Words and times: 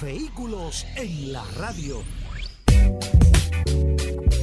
Vehículos 0.00 0.86
en 0.94 1.32
la 1.32 1.44
radio. 1.56 2.04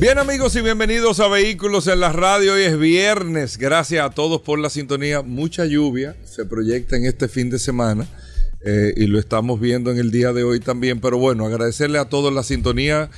Bien 0.01 0.17
amigos 0.17 0.53
y 0.57 0.61
bienvenidos 0.61 1.21
a 1.21 1.29
Vehículos 1.29 1.87
en 1.87 2.01
la 2.01 2.11
Radio. 2.11 2.55
Hoy 2.55 2.63
es 2.63 2.77
viernes. 2.77 3.57
Gracias 3.57 4.05
a 4.05 4.09
todos 4.09 4.41
por 4.41 4.59
la 4.59 4.69
sintonía. 4.69 5.21
Mucha 5.21 5.65
lluvia 5.65 6.17
se 6.25 6.45
proyecta 6.45 6.97
en 6.97 7.05
este 7.05 7.29
fin 7.29 7.49
de 7.49 7.59
semana 7.59 8.05
eh, 8.65 8.93
y 8.97 9.07
lo 9.07 9.17
estamos 9.17 9.61
viendo 9.61 9.91
en 9.91 9.97
el 9.97 10.11
día 10.11 10.33
de 10.33 10.43
hoy 10.43 10.59
también. 10.59 10.99
Pero 10.99 11.19
bueno, 11.19 11.45
agradecerle 11.45 11.99
a 11.99 12.09
todos 12.09 12.33
la 12.33 12.43
sintonía. 12.43 13.09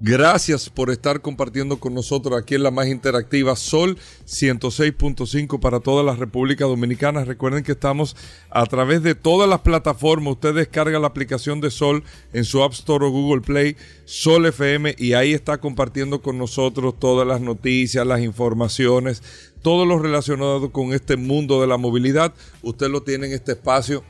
Gracias 0.00 0.68
por 0.68 0.90
estar 0.90 1.22
compartiendo 1.22 1.80
con 1.80 1.94
nosotros 1.94 2.38
aquí 2.38 2.54
en 2.54 2.62
la 2.62 2.70
más 2.70 2.86
interactiva 2.88 3.56
Sol 3.56 3.96
106.5 4.26 5.58
para 5.58 5.80
toda 5.80 6.02
la 6.02 6.14
República 6.14 6.66
Dominicana. 6.66 7.24
Recuerden 7.24 7.64
que 7.64 7.72
estamos 7.72 8.14
a 8.50 8.66
través 8.66 9.02
de 9.02 9.14
todas 9.14 9.48
las 9.48 9.60
plataformas. 9.60 10.34
Usted 10.34 10.54
descarga 10.54 10.98
la 10.98 11.06
aplicación 11.06 11.62
de 11.62 11.70
Sol 11.70 12.04
en 12.34 12.44
su 12.44 12.62
App 12.62 12.72
Store 12.72 13.06
o 13.06 13.10
Google 13.10 13.40
Play, 13.40 13.76
Sol 14.04 14.44
FM, 14.44 14.96
y 14.98 15.14
ahí 15.14 15.32
está 15.32 15.58
compartiendo 15.58 16.20
con 16.20 16.36
nosotros 16.36 16.98
todas 16.98 17.26
las 17.26 17.40
noticias, 17.40 18.06
las 18.06 18.20
informaciones, 18.20 19.22
todo 19.62 19.86
lo 19.86 19.98
relacionado 19.98 20.72
con 20.72 20.92
este 20.92 21.16
mundo 21.16 21.62
de 21.62 21.68
la 21.68 21.78
movilidad. 21.78 22.34
Usted 22.60 22.90
lo 22.90 23.02
tiene 23.02 23.28
en 23.28 23.32
este 23.32 23.52
espacio, 23.52 24.04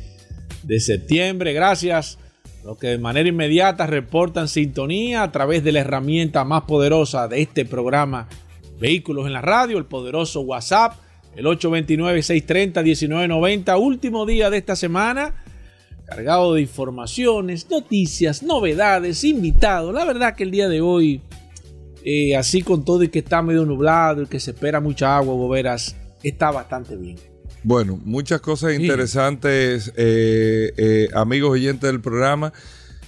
de 0.64 0.80
septiembre. 0.80 1.53
Gracias 1.53 2.18
los 2.64 2.78
que 2.78 2.88
de 2.88 2.97
manera 2.97 3.28
inmediata 3.28 3.86
reportan 3.88 4.47
sintonía 4.47 5.23
a 5.23 5.31
través 5.31 5.64
de 5.64 5.73
la 5.73 5.81
herramienta 5.81 6.45
más 6.45 6.64
poderosa 6.64 7.28
de 7.28 7.42
este 7.42 7.66
programa 7.66 8.28
Vehículos 8.80 9.28
en 9.28 9.34
la 9.34 9.42
Radio, 9.42 9.78
el 9.78 9.86
poderoso 9.86 10.42
WhatsApp, 10.42 10.95
el 11.36 11.45
829-630-1990, 11.45 13.80
último 13.80 14.26
día 14.26 14.50
de 14.50 14.58
esta 14.58 14.76
semana, 14.76 15.35
cargado 16.06 16.53
de 16.53 16.62
informaciones, 16.62 17.69
noticias, 17.69 18.44
novedades, 18.44 19.24
invitados. 19.24 19.94
La 19.94 20.03
verdad 20.06 20.35
que 20.35 20.44
el 20.44 20.52
día 20.52 20.69
de 20.69 20.81
hoy, 20.81 21.22
eh, 22.03 22.35
así 22.35 22.62
con 22.62 22.85
todo 22.85 23.03
y 23.03 23.09
que 23.09 23.19
está 23.19 23.41
medio 23.41 23.66
nublado 23.66 24.24
y 24.24 24.28
que 24.28 24.40
se 24.40 24.52
espera 24.52 24.80
mucha 24.80 25.18
agua, 25.18 25.34
boberas, 25.34 25.96
está 26.22 26.52
bastante 26.52 26.96
bien. 26.96 27.18
Bueno, 27.63 27.97
muchas 28.03 28.41
cosas 28.41 28.74
interesantes, 28.74 29.94
eh, 29.96 30.74
eh, 30.75 31.07
amigos 31.13 31.52
oyentes 31.52 31.90
del 31.90 32.02
programa, 32.02 32.52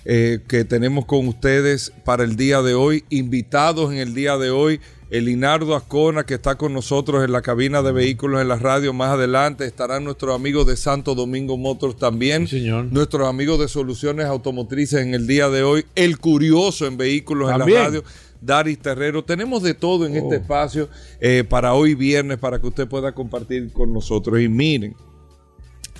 eh, 0.05 0.39
que 0.47 0.63
tenemos 0.63 1.05
con 1.05 1.27
ustedes 1.27 1.91
para 2.05 2.23
el 2.23 2.37
día 2.37 2.61
de 2.61 2.73
hoy. 2.73 3.03
Invitados 3.09 3.91
en 3.91 3.97
el 3.97 4.13
día 4.13 4.37
de 4.37 4.51
hoy, 4.51 4.79
el 5.09 5.29
Inardo 5.29 5.75
Ascona, 5.75 6.25
que 6.25 6.33
está 6.35 6.55
con 6.55 6.73
nosotros 6.73 7.23
en 7.23 7.31
la 7.31 7.41
cabina 7.41 7.81
de 7.81 7.91
vehículos 7.91 8.41
en 8.41 8.47
la 8.47 8.55
radio. 8.57 8.93
Más 8.93 9.09
adelante 9.09 9.65
estarán 9.65 10.03
nuestros 10.03 10.35
amigos 10.35 10.65
de 10.67 10.75
Santo 10.75 11.15
Domingo 11.15 11.57
Motors 11.57 11.95
también. 11.97 12.47
señor. 12.47 12.85
Nuestros 12.91 13.27
amigos 13.27 13.59
de 13.59 13.67
Soluciones 13.67 14.25
Automotrices 14.25 15.01
en 15.01 15.13
el 15.13 15.27
día 15.27 15.49
de 15.49 15.63
hoy. 15.63 15.85
El 15.95 16.17
Curioso 16.17 16.87
en 16.87 16.97
vehículos 16.97 17.51
en 17.51 17.59
la 17.59 17.65
radio. 17.65 18.03
Daris 18.41 18.79
Terrero. 18.79 19.23
Tenemos 19.23 19.63
de 19.63 19.73
todo 19.73 20.05
en 20.05 20.15
este 20.15 20.35
espacio 20.35 20.89
eh, 21.19 21.43
para 21.47 21.73
hoy 21.73 21.95
viernes 21.95 22.37
para 22.37 22.59
que 22.59 22.67
usted 22.67 22.87
pueda 22.87 23.13
compartir 23.13 23.71
con 23.71 23.91
nosotros. 23.91 24.39
Y 24.39 24.47
miren, 24.47 24.95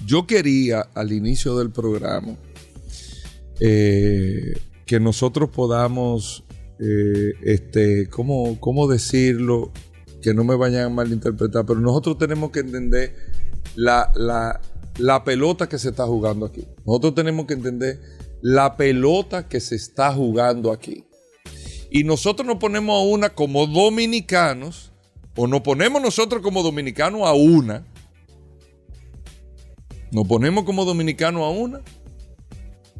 yo 0.05 0.27
quería 0.27 0.81
al 0.93 1.11
inicio 1.11 1.57
del 1.57 1.71
programa 1.71 2.35
eh, 3.59 4.59
que 4.85 4.99
nosotros 4.99 5.49
podamos, 5.49 6.43
eh, 6.79 7.33
este, 7.43 8.09
¿cómo, 8.09 8.59
¿cómo 8.59 8.87
decirlo? 8.87 9.71
Que 10.21 10.33
no 10.33 10.43
me 10.43 10.55
vayan 10.55 10.85
a 10.85 10.89
malinterpretar, 10.89 11.65
pero 11.65 11.79
nosotros 11.79 12.17
tenemos 12.17 12.51
que 12.51 12.59
entender 12.59 13.15
la, 13.75 14.11
la, 14.15 14.61
la 14.97 15.23
pelota 15.23 15.69
que 15.69 15.77
se 15.77 15.89
está 15.89 16.05
jugando 16.05 16.45
aquí. 16.45 16.65
Nosotros 16.85 17.15
tenemos 17.15 17.45
que 17.45 17.53
entender 17.53 17.99
la 18.41 18.77
pelota 18.77 19.47
que 19.47 19.59
se 19.59 19.75
está 19.75 20.13
jugando 20.13 20.71
aquí. 20.71 21.05
Y 21.89 22.03
nosotros 22.03 22.45
nos 22.45 22.57
ponemos 22.57 22.95
a 22.95 23.05
una 23.05 23.29
como 23.29 23.67
dominicanos, 23.67 24.91
o 25.37 25.47
nos 25.47 25.61
ponemos 25.61 26.01
nosotros 26.01 26.41
como 26.41 26.63
dominicanos 26.63 27.21
a 27.23 27.33
una. 27.33 27.85
Nos 30.11 30.27
ponemos 30.27 30.63
como 30.63 30.85
dominicanos 30.85 31.43
a 31.43 31.49
una. 31.49 31.81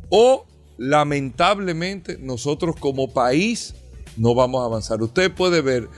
O 0.10 0.46
lamentablemente 0.78 2.18
nosotros 2.18 2.76
como 2.80 3.14
país 3.14 3.74
no 4.18 4.34
vamos 4.34 4.62
a 4.62 4.66
avanzar. 4.66 5.02
Usted 5.02 5.32
puede 5.32 5.62
ver 5.62 5.90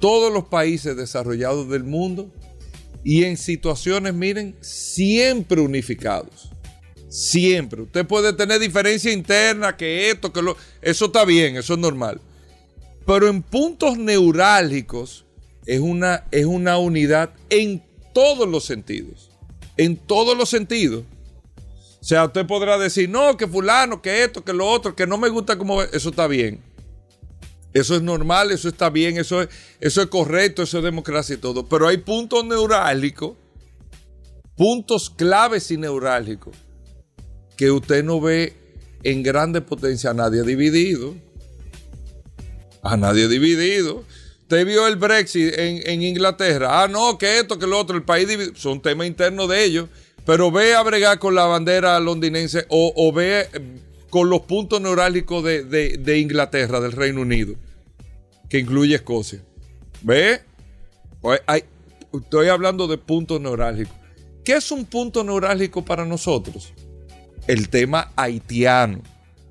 todos 0.00 0.32
los 0.32 0.44
países 0.44 0.96
desarrollados 0.96 1.68
del 1.68 1.84
mundo 1.84 2.30
y 3.04 3.24
en 3.24 3.36
situaciones, 3.36 4.14
miren, 4.14 4.56
siempre 4.60 5.60
unificados. 5.60 6.50
Siempre. 7.08 7.82
Usted 7.82 8.06
puede 8.06 8.32
tener 8.32 8.58
diferencia 8.58 9.12
interna, 9.12 9.76
que 9.76 10.10
esto, 10.10 10.32
que 10.32 10.40
lo... 10.40 10.56
Eso 10.80 11.06
está 11.06 11.24
bien, 11.24 11.56
eso 11.56 11.74
es 11.74 11.78
normal. 11.78 12.20
Pero 13.06 13.28
en 13.28 13.42
puntos 13.42 13.98
neurálgicos 13.98 15.26
es 15.66 15.80
una, 15.80 16.24
es 16.30 16.46
una 16.46 16.78
unidad 16.78 17.30
en 17.50 17.82
todos 18.14 18.48
los 18.48 18.64
sentidos. 18.64 19.30
En 19.76 19.96
todos 19.96 20.36
los 20.36 20.48
sentidos. 20.48 21.04
O 22.02 22.04
sea, 22.04 22.24
usted 22.24 22.44
podrá 22.48 22.78
decir, 22.78 23.08
no, 23.08 23.36
que 23.36 23.46
fulano, 23.46 24.02
que 24.02 24.24
esto, 24.24 24.42
que 24.42 24.52
lo 24.52 24.68
otro, 24.68 24.96
que 24.96 25.06
no 25.06 25.18
me 25.18 25.28
gusta 25.28 25.56
como... 25.56 25.80
Eso 25.80 26.08
está 26.08 26.26
bien. 26.26 26.60
Eso 27.72 27.94
es 27.94 28.02
normal, 28.02 28.50
eso 28.50 28.68
está 28.68 28.90
bien, 28.90 29.18
eso 29.18 29.40
es, 29.40 29.48
eso 29.78 30.02
es 30.02 30.08
correcto, 30.08 30.64
eso 30.64 30.78
es 30.78 30.84
democracia 30.84 31.36
y 31.36 31.38
todo. 31.38 31.68
Pero 31.68 31.86
hay 31.86 31.98
puntos 31.98 32.44
neurálgicos, 32.44 33.36
puntos 34.56 35.10
claves 35.10 35.70
y 35.70 35.76
neurálgicos, 35.76 36.56
que 37.56 37.70
usted 37.70 38.02
no 38.02 38.20
ve 38.20 38.56
en 39.04 39.22
grande 39.22 39.60
potencia 39.60 40.10
a 40.10 40.14
nadie 40.14 40.42
dividido. 40.42 41.14
A 42.82 42.96
nadie 42.96 43.28
dividido. 43.28 44.02
Usted 44.40 44.66
vio 44.66 44.88
el 44.88 44.96
Brexit 44.96 45.56
en, 45.56 45.88
en 45.88 46.02
Inglaterra. 46.02 46.82
Ah, 46.82 46.88
no, 46.88 47.16
que 47.16 47.38
esto, 47.38 47.60
que 47.60 47.68
lo 47.68 47.78
otro, 47.78 47.96
el 47.96 48.02
país 48.02 48.26
dividido. 48.26 48.56
Son 48.56 48.82
temas 48.82 49.06
internos 49.06 49.48
de 49.48 49.64
ellos. 49.64 49.88
Pero 50.24 50.50
ve 50.50 50.74
a 50.74 50.82
bregar 50.82 51.18
con 51.18 51.34
la 51.34 51.46
bandera 51.46 51.98
londinense 51.98 52.66
o, 52.68 53.12
ve 53.12 53.48
con 54.08 54.30
los 54.30 54.42
puntos 54.42 54.80
neurálgicos 54.80 55.42
de, 55.42 56.18
Inglaterra, 56.18 56.80
del 56.80 56.92
Reino 56.92 57.22
Unido, 57.22 57.54
que 58.48 58.58
incluye 58.58 58.94
Escocia. 58.94 59.40
¿Ve? 60.02 60.40
Hay, 61.46 61.64
estoy 62.12 62.48
hablando 62.48 62.86
de 62.86 62.98
puntos 62.98 63.40
neurálgicos. 63.40 63.94
¿Qué 64.44 64.54
es 64.54 64.70
un 64.70 64.84
punto 64.84 65.24
neurálgico 65.24 65.84
para 65.84 66.04
nosotros? 66.04 66.72
El 67.46 67.68
tema 67.68 68.12
haitiano. 68.16 69.00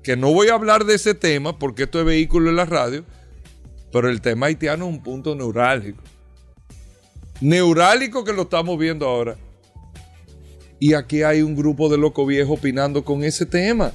Que 0.02 0.16
no 0.16 0.32
voy 0.32 0.48
a 0.48 0.54
hablar 0.54 0.84
de 0.84 0.94
ese 0.94 1.14
tema 1.14 1.58
porque 1.58 1.84
esto 1.84 2.00
es 2.00 2.04
vehículo 2.06 2.50
en 2.50 2.56
la 2.56 2.64
radio, 2.64 3.04
pero 3.92 4.08
el 4.08 4.20
tema 4.20 4.46
haitiano 4.46 4.86
es 4.86 4.94
un 4.94 5.02
punto 5.02 5.34
neurálgico. 5.34 6.02
Neurálgico 7.40 8.24
que 8.24 8.32
lo 8.32 8.42
estamos 8.42 8.78
viendo 8.78 9.06
ahora. 9.06 9.36
Y 10.82 10.94
aquí 10.94 11.22
hay 11.22 11.42
un 11.42 11.54
grupo 11.54 11.88
de 11.88 11.96
locos 11.96 12.26
viejos 12.26 12.58
opinando 12.58 13.04
con 13.04 13.22
ese 13.22 13.46
tema. 13.46 13.92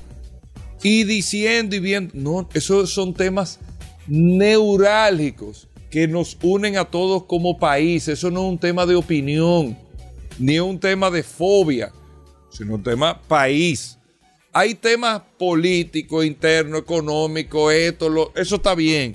Y 0.81 1.03
diciendo 1.03 1.75
y 1.75 1.79
viendo. 1.79 2.13
No, 2.15 2.47
esos 2.53 2.93
son 2.93 3.13
temas 3.13 3.59
neurálgicos 4.07 5.67
que 5.91 6.07
nos 6.07 6.37
unen 6.41 6.77
a 6.77 6.85
todos 6.85 7.25
como 7.25 7.59
país. 7.59 8.07
Eso 8.07 8.31
no 8.31 8.45
es 8.45 8.51
un 8.51 8.57
tema 8.57 8.85
de 8.85 8.95
opinión, 8.95 9.77
ni 10.39 10.55
es 10.55 10.61
un 10.61 10.79
tema 10.79 11.11
de 11.11 11.23
fobia, 11.23 11.91
sino 12.49 12.75
un 12.75 12.83
tema 12.83 13.21
país. 13.21 13.97
Hay 14.53 14.73
temas 14.73 15.23
políticos, 15.37 16.23
internos, 16.23 16.79
económicos, 16.83 17.73
esto, 17.73 18.31
eso 18.33 18.55
está 18.55 18.75
bien, 18.75 19.13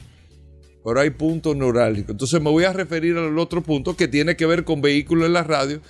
pero 0.84 1.00
hay 1.00 1.08
puntos 1.08 1.56
neurálgicos. 1.56 2.10
Entonces 2.10 2.38
me 2.38 2.50
voy 2.50 2.64
a 2.64 2.74
referir 2.74 3.16
al 3.16 3.38
otro 3.38 3.62
punto 3.62 3.96
que 3.96 4.08
tiene 4.08 4.36
que 4.36 4.44
ver 4.44 4.62
con 4.62 4.82
vehículos 4.82 5.24
en 5.24 5.32
la 5.32 5.42
radio, 5.42 5.80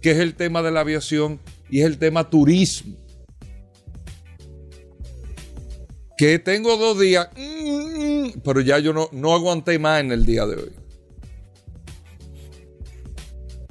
que 0.00 0.12
es 0.12 0.18
el 0.18 0.34
tema 0.34 0.62
de 0.62 0.70
la 0.70 0.80
aviación 0.80 1.40
y 1.68 1.80
es 1.80 1.86
el 1.86 1.98
tema 1.98 2.28
turismo. 2.28 2.96
Que 6.16 6.38
tengo 6.38 6.76
dos 6.76 7.00
días, 7.00 7.28
mm, 7.36 8.40
pero 8.44 8.60
ya 8.60 8.78
yo 8.78 8.92
no, 8.92 9.08
no 9.12 9.32
aguanté 9.32 9.78
más 9.78 10.00
en 10.00 10.12
el 10.12 10.26
día 10.26 10.46
de 10.46 10.56
hoy. 10.56 10.72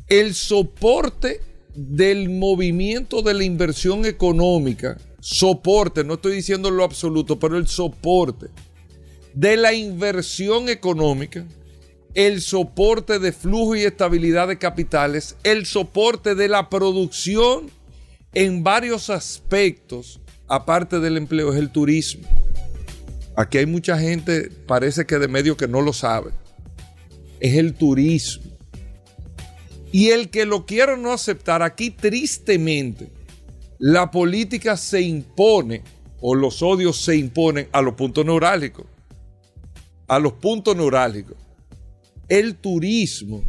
El 0.08 0.34
soporte 0.34 1.42
del 1.76 2.30
movimiento 2.30 3.22
de 3.22 3.36
la 3.36 3.44
inversión 3.44 4.06
económica, 4.06 4.98
soporte, 5.20 6.04
no 6.04 6.16
estoy 6.16 6.36
diciendo 6.36 6.72
lo 6.72 6.84
absoluto, 6.84 7.40
pero 7.40 7.58
el 7.58 7.68
soporte 7.68 8.48
de 9.34 9.56
la 9.56 9.74
inversión 9.74 10.68
económica, 10.70 11.46
el 12.14 12.42
soporte 12.42 13.20
de 13.20 13.32
flujo 13.32 13.76
y 13.76 13.84
estabilidad 13.84 14.48
de 14.48 14.58
capitales, 14.58 15.36
el 15.44 15.66
soporte 15.66 16.36
de 16.36 16.48
la 16.48 16.70
producción 16.70 17.70
en 18.34 18.64
varios 18.64 19.10
aspectos, 19.10 20.20
aparte 20.48 21.00
del 21.00 21.18
empleo, 21.18 21.54
es 21.54 21.60
el 21.60 21.72
turismo. 21.72 22.28
Aquí 23.36 23.58
hay 23.58 23.66
mucha 23.66 23.98
gente, 23.98 24.50
parece 24.68 25.06
que 25.06 25.18
de 25.18 25.28
medio 25.28 25.56
que 25.56 25.68
no 25.68 25.82
lo 25.82 25.94
sabe. 25.94 26.32
Es 27.40 27.56
el 27.56 27.74
turismo. 27.74 28.52
Y 29.92 30.10
el 30.10 30.30
que 30.30 30.46
lo 30.46 30.66
quiera 30.66 30.98
no 30.98 31.12
aceptar, 31.12 31.64
aquí 31.64 31.90
tristemente, 31.90 33.10
la 33.78 34.12
política 34.12 34.78
se 34.78 35.02
impone 35.02 35.84
o 36.22 36.36
los 36.36 36.62
odios 36.62 37.02
se 37.02 37.16
imponen 37.16 37.70
a 37.72 37.82
los 37.82 37.94
puntos 37.94 38.26
neurálgicos. 38.26 38.86
A 40.08 40.20
los 40.20 40.34
puntos 40.34 40.76
neurálgicos. 40.76 41.38
El 42.30 42.56
turismo, 42.56 43.44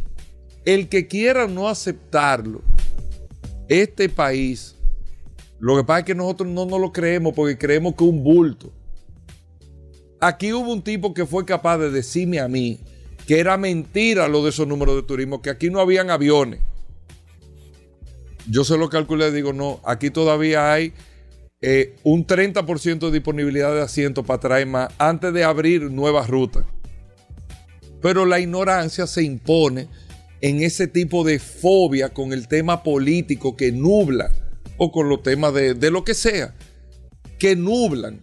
el 0.65 0.89
que 0.89 1.07
quiera 1.07 1.47
no 1.47 1.69
aceptarlo, 1.69 2.61
este 3.69 4.09
país, 4.09 4.75
lo 5.59 5.77
que 5.77 5.83
pasa 5.83 5.99
es 5.99 6.05
que 6.05 6.15
nosotros 6.15 6.49
no 6.49 6.65
nos 6.65 6.81
lo 6.81 6.91
creemos 6.91 7.33
porque 7.33 7.57
creemos 7.57 7.95
que 7.95 8.03
un 8.03 8.23
bulto. 8.23 8.71
Aquí 10.19 10.51
hubo 10.51 10.73
un 10.73 10.81
tipo 10.81 11.13
que 11.13 11.25
fue 11.25 11.45
capaz 11.45 11.77
de 11.77 11.91
decirme 11.91 12.39
a 12.39 12.47
mí 12.47 12.79
que 13.25 13.39
era 13.39 13.57
mentira 13.57 14.27
lo 14.27 14.43
de 14.43 14.49
esos 14.49 14.67
números 14.67 14.95
de 14.95 15.03
turismo, 15.03 15.41
que 15.41 15.49
aquí 15.49 15.69
no 15.69 15.79
habían 15.79 16.09
aviones. 16.09 16.59
Yo 18.49 18.63
se 18.63 18.77
lo 18.77 18.89
calculé 18.89 19.29
y 19.29 19.31
digo, 19.31 19.53
no, 19.53 19.79
aquí 19.85 20.09
todavía 20.09 20.73
hay 20.73 20.93
eh, 21.61 21.95
un 22.03 22.25
30% 22.25 22.99
de 22.99 23.11
disponibilidad 23.11 23.73
de 23.73 23.81
asientos 23.81 24.25
para 24.25 24.39
traer 24.39 24.67
más 24.67 24.91
antes 24.97 25.31
de 25.33 25.43
abrir 25.43 25.91
nuevas 25.91 26.27
rutas. 26.27 26.65
Pero 28.01 28.25
la 28.25 28.39
ignorancia 28.39 29.07
se 29.07 29.23
impone 29.23 29.87
en 30.41 30.63
ese 30.63 30.87
tipo 30.87 31.23
de 31.23 31.39
fobia 31.39 32.09
con 32.09 32.33
el 32.33 32.47
tema 32.47 32.83
político 32.83 33.55
que 33.55 33.71
nubla, 33.71 34.31
o 34.77 34.91
con 34.91 35.09
los 35.09 35.21
temas 35.21 35.53
de, 35.53 35.75
de 35.75 35.91
lo 35.91 36.03
que 36.03 36.15
sea, 36.15 36.55
que 37.37 37.55
nublan 37.55 38.19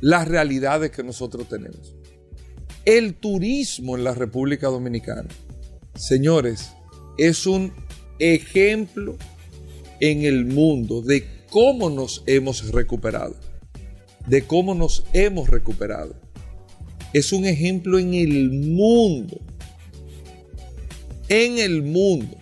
las 0.00 0.26
realidades 0.26 0.90
que 0.90 1.04
nosotros 1.04 1.48
tenemos. 1.48 1.94
El 2.84 3.14
turismo 3.14 3.96
en 3.96 4.02
la 4.02 4.14
República 4.14 4.66
Dominicana, 4.66 5.28
señores, 5.94 6.72
es 7.18 7.46
un 7.46 7.72
ejemplo 8.18 9.16
en 10.00 10.24
el 10.24 10.46
mundo 10.46 11.02
de 11.02 11.26
cómo 11.50 11.90
nos 11.90 12.22
hemos 12.26 12.72
recuperado. 12.72 13.36
De 14.26 14.42
cómo 14.42 14.74
nos 14.74 15.04
hemos 15.12 15.48
recuperado. 15.48 16.14
Es 17.12 17.32
un 17.32 17.44
ejemplo 17.44 17.98
en 17.98 18.14
el 18.14 18.50
mundo. 18.50 19.40
En 21.28 21.58
el 21.58 21.82
mundo. 21.82 22.36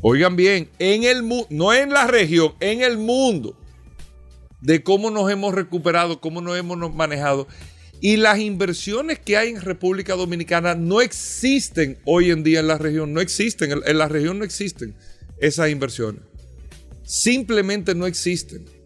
Oigan 0.00 0.36
bien, 0.36 0.70
en 0.78 1.02
el 1.02 1.28
no 1.50 1.74
en 1.74 1.90
la 1.90 2.06
región, 2.06 2.54
en 2.60 2.82
el 2.82 2.98
mundo. 2.98 3.58
De 4.60 4.82
cómo 4.82 5.10
nos 5.10 5.30
hemos 5.30 5.54
recuperado, 5.54 6.20
cómo 6.20 6.40
nos 6.40 6.56
hemos 6.56 6.94
manejado. 6.94 7.48
Y 8.00 8.16
las 8.16 8.38
inversiones 8.38 9.18
que 9.18 9.36
hay 9.36 9.50
en 9.50 9.60
República 9.60 10.14
Dominicana 10.14 10.76
no 10.76 11.00
existen 11.00 11.98
hoy 12.04 12.30
en 12.30 12.44
día 12.44 12.60
en 12.60 12.68
la 12.68 12.78
región, 12.78 13.12
no 13.12 13.20
existen, 13.20 13.72
en 13.84 13.98
la 13.98 14.06
región 14.06 14.38
no 14.38 14.44
existen 14.44 14.94
esas 15.40 15.70
inversiones. 15.70 16.22
Simplemente 17.02 17.94
no 17.94 18.06
existen. 18.06 18.77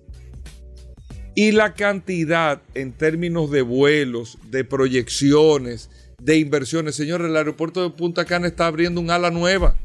Y 1.34 1.52
la 1.52 1.74
cantidad 1.74 2.60
en 2.74 2.92
términos 2.92 3.50
de 3.50 3.62
vuelos, 3.62 4.38
de 4.50 4.64
proyecciones, 4.64 5.90
de 6.20 6.38
inversiones. 6.38 6.94
Señores, 6.94 7.28
el 7.28 7.36
aeropuerto 7.36 7.82
de 7.82 7.90
Punta 7.90 8.24
Cana 8.24 8.46
está 8.46 8.66
abriendo 8.66 9.00
un 9.00 9.10
ala 9.10 9.30
nueva. 9.30 9.76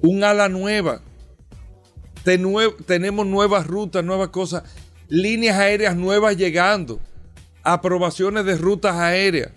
Un 0.00 0.24
ala 0.24 0.48
nueva. 0.48 1.02
tenemos 2.86 3.26
nuevas 3.26 3.66
rutas, 3.66 4.04
nuevas 4.04 4.28
cosas 4.28 4.64
líneas 5.12 5.58
aéreas 5.58 5.94
nuevas 5.94 6.38
llegando, 6.38 6.98
aprobaciones 7.62 8.46
de 8.46 8.56
rutas 8.56 8.96
aéreas. 8.96 9.50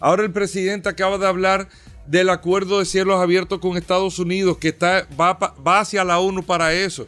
Ahora 0.00 0.24
el 0.24 0.32
presidente 0.32 0.88
acaba 0.88 1.16
de 1.16 1.28
hablar 1.28 1.68
del 2.06 2.28
acuerdo 2.28 2.80
de 2.80 2.86
cielos 2.86 3.20
abiertos 3.20 3.60
con 3.60 3.76
Estados 3.76 4.18
Unidos, 4.18 4.58
que 4.58 4.68
está, 4.68 5.06
va, 5.18 5.34
va 5.34 5.78
hacia 5.78 6.02
la 6.02 6.18
ONU 6.18 6.42
para 6.42 6.74
eso. 6.74 7.06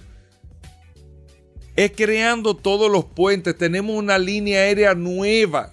Es 1.79 1.93
creando 1.95 2.57
todos 2.57 2.91
los 2.91 3.05
puentes. 3.05 3.57
Tenemos 3.57 3.95
una 3.95 4.19
línea 4.19 4.63
aérea 4.63 4.97
nueva, 4.97 5.73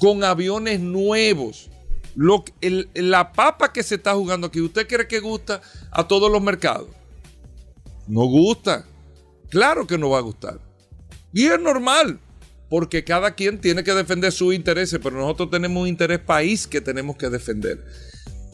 con 0.00 0.24
aviones 0.24 0.80
nuevos. 0.80 1.68
Lo, 2.14 2.42
la 2.94 3.32
papa 3.32 3.70
que 3.70 3.82
se 3.82 3.96
está 3.96 4.14
jugando 4.14 4.46
aquí, 4.46 4.62
¿usted 4.62 4.88
cree 4.88 5.06
que 5.06 5.20
gusta 5.20 5.60
a 5.90 6.08
todos 6.08 6.32
los 6.32 6.40
mercados? 6.40 6.88
No 8.06 8.24
gusta. 8.24 8.86
Claro 9.50 9.86
que 9.86 9.98
no 9.98 10.08
va 10.08 10.20
a 10.20 10.22
gustar. 10.22 10.58
Y 11.34 11.44
es 11.44 11.60
normal, 11.60 12.18
porque 12.70 13.04
cada 13.04 13.34
quien 13.34 13.60
tiene 13.60 13.84
que 13.84 13.92
defender 13.92 14.32
sus 14.32 14.54
intereses, 14.54 14.98
pero 15.02 15.18
nosotros 15.18 15.50
tenemos 15.50 15.82
un 15.82 15.86
interés 15.88 16.20
país 16.20 16.66
que 16.66 16.80
tenemos 16.80 17.18
que 17.18 17.28
defender. 17.28 17.84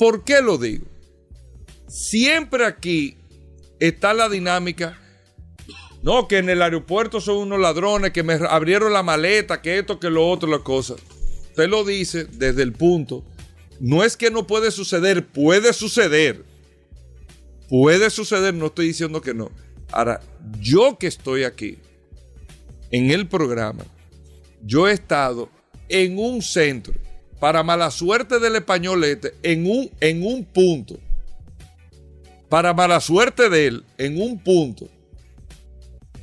¿Por 0.00 0.24
qué 0.24 0.42
lo 0.42 0.58
digo? 0.58 0.86
Siempre 1.86 2.66
aquí 2.66 3.16
está 3.78 4.12
la 4.14 4.28
dinámica. 4.28 4.98
No, 6.04 6.28
que 6.28 6.36
en 6.36 6.50
el 6.50 6.60
aeropuerto 6.60 7.18
son 7.18 7.38
unos 7.38 7.58
ladrones, 7.58 8.12
que 8.12 8.22
me 8.22 8.34
abrieron 8.34 8.92
la 8.92 9.02
maleta, 9.02 9.62
que 9.62 9.78
esto, 9.78 9.98
que 9.98 10.10
lo 10.10 10.28
otro, 10.28 10.50
la 10.50 10.58
cosa. 10.58 10.96
Usted 11.48 11.66
lo 11.66 11.82
dice 11.82 12.26
desde 12.26 12.62
el 12.62 12.74
punto. 12.74 13.24
No 13.80 14.04
es 14.04 14.14
que 14.14 14.30
no 14.30 14.46
puede 14.46 14.70
suceder, 14.70 15.26
puede 15.26 15.72
suceder. 15.72 16.44
Puede 17.70 18.10
suceder, 18.10 18.52
no 18.52 18.66
estoy 18.66 18.88
diciendo 18.88 19.22
que 19.22 19.32
no. 19.32 19.50
Ahora, 19.90 20.20
yo 20.60 20.98
que 20.98 21.06
estoy 21.06 21.44
aquí 21.44 21.78
en 22.90 23.10
el 23.10 23.26
programa, 23.26 23.86
yo 24.62 24.86
he 24.86 24.92
estado 24.92 25.48
en 25.88 26.18
un 26.18 26.42
centro, 26.42 26.92
para 27.40 27.62
mala 27.62 27.90
suerte 27.90 28.38
del 28.40 28.56
españolete, 28.56 29.32
en 29.42 29.64
un, 29.64 29.90
en 30.00 30.22
un 30.22 30.44
punto, 30.44 30.98
para 32.50 32.74
mala 32.74 33.00
suerte 33.00 33.48
de 33.48 33.68
él, 33.68 33.84
en 33.96 34.20
un 34.20 34.38
punto, 34.38 34.86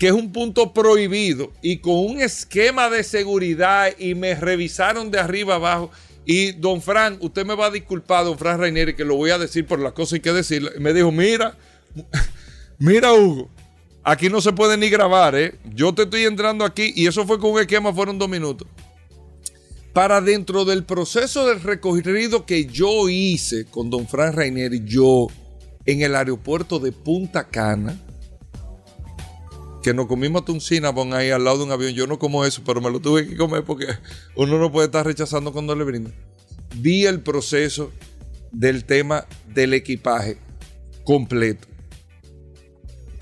que 0.02 0.08
es 0.08 0.14
un 0.14 0.32
punto 0.32 0.74
prohibido 0.74 1.52
y 1.62 1.78
con 1.78 1.94
un 1.94 2.22
esquema 2.22 2.90
de 2.90 3.04
seguridad 3.04 3.94
y 4.00 4.16
me 4.16 4.34
revisaron 4.34 5.12
de 5.12 5.20
arriba 5.20 5.54
abajo. 5.54 5.92
Y 6.26 6.54
don 6.54 6.82
Fran, 6.82 7.20
usted 7.20 7.46
me 7.46 7.54
va 7.54 7.68
a 7.68 7.70
disculpar, 7.70 8.26
don 8.26 8.36
Fran 8.36 8.60
Rainieri, 8.60 8.96
que 8.96 9.06
lo 9.06 9.16
voy 9.16 9.30
a 9.30 9.38
decir 9.38 9.64
por 9.68 9.78
las 9.78 9.94
cosas 9.94 10.14
que 10.14 10.16
hay 10.16 10.34
que 10.34 10.38
decirle. 10.38 10.72
Me 10.80 10.92
dijo, 10.92 11.12
mira, 11.12 11.56
mira 12.80 13.14
Hugo, 13.14 13.48
Aquí 14.04 14.28
no 14.28 14.42
se 14.42 14.52
puede 14.54 14.76
ni 14.76 14.90
grabar, 14.90 15.36
¿eh? 15.36 15.54
Yo 15.76 15.94
te 15.94 16.02
estoy 16.02 16.24
entrando 16.24 16.66
aquí 16.66 16.92
y 16.96 17.06
eso 17.06 17.28
fue 17.28 17.38
con 17.38 17.52
un 17.52 17.60
esquema, 17.60 17.94
fueron 17.94 18.18
dos 18.18 18.28
minutos. 18.28 18.68
Para 19.94 20.20
dentro 20.20 20.66
del 20.66 20.84
proceso 20.84 21.46
del 21.46 21.62
recorrido 21.62 22.48
que 22.48 22.66
yo 22.66 23.08
hice 23.08 23.66
con 23.66 23.92
don 23.92 24.08
Fran 24.08 24.34
Rainier, 24.34 24.84
yo 24.84 25.28
en 25.86 26.02
el 26.02 26.16
aeropuerto 26.16 26.80
de 26.80 26.92
Punta 26.92 27.48
Cana, 27.48 28.02
que 29.82 29.94
nos 29.94 30.08
comimos 30.08 30.44
un 30.48 31.14
ahí 31.14 31.30
al 31.30 31.44
lado 31.44 31.60
de 31.60 31.64
un 31.66 31.72
avión. 31.72 31.94
Yo 31.94 32.08
no 32.08 32.20
como 32.20 32.46
eso, 32.46 32.62
pero 32.66 32.82
me 32.82 32.90
lo 32.92 33.00
tuve 33.00 33.28
que 33.28 33.36
comer 33.36 33.64
porque 33.64 33.88
uno 34.36 34.60
no 34.60 34.72
puede 34.72 34.86
estar 34.86 35.06
rechazando 35.06 35.52
cuando 35.52 35.76
le 35.76 35.84
brindan. 35.84 36.14
Vi 36.76 37.06
el 37.06 37.22
proceso 37.22 37.92
del 38.52 38.86
tema 38.86 39.26
del 39.54 39.74
equipaje 39.74 40.38
completo 41.04 41.68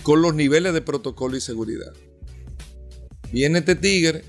con 0.03 0.21
los 0.21 0.33
niveles 0.33 0.73
de 0.73 0.81
protocolo 0.81 1.37
y 1.37 1.41
seguridad. 1.41 1.93
Viene 3.31 3.59
este 3.59 3.75
tigre 3.75 4.23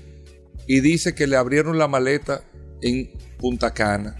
y 0.67 0.79
dice 0.79 1.15
que 1.15 1.27
le 1.27 1.35
abrieron 1.35 1.77
la 1.77 1.87
maleta 1.87 2.43
en 2.81 3.11
Punta 3.37 3.73
Cana 3.73 4.15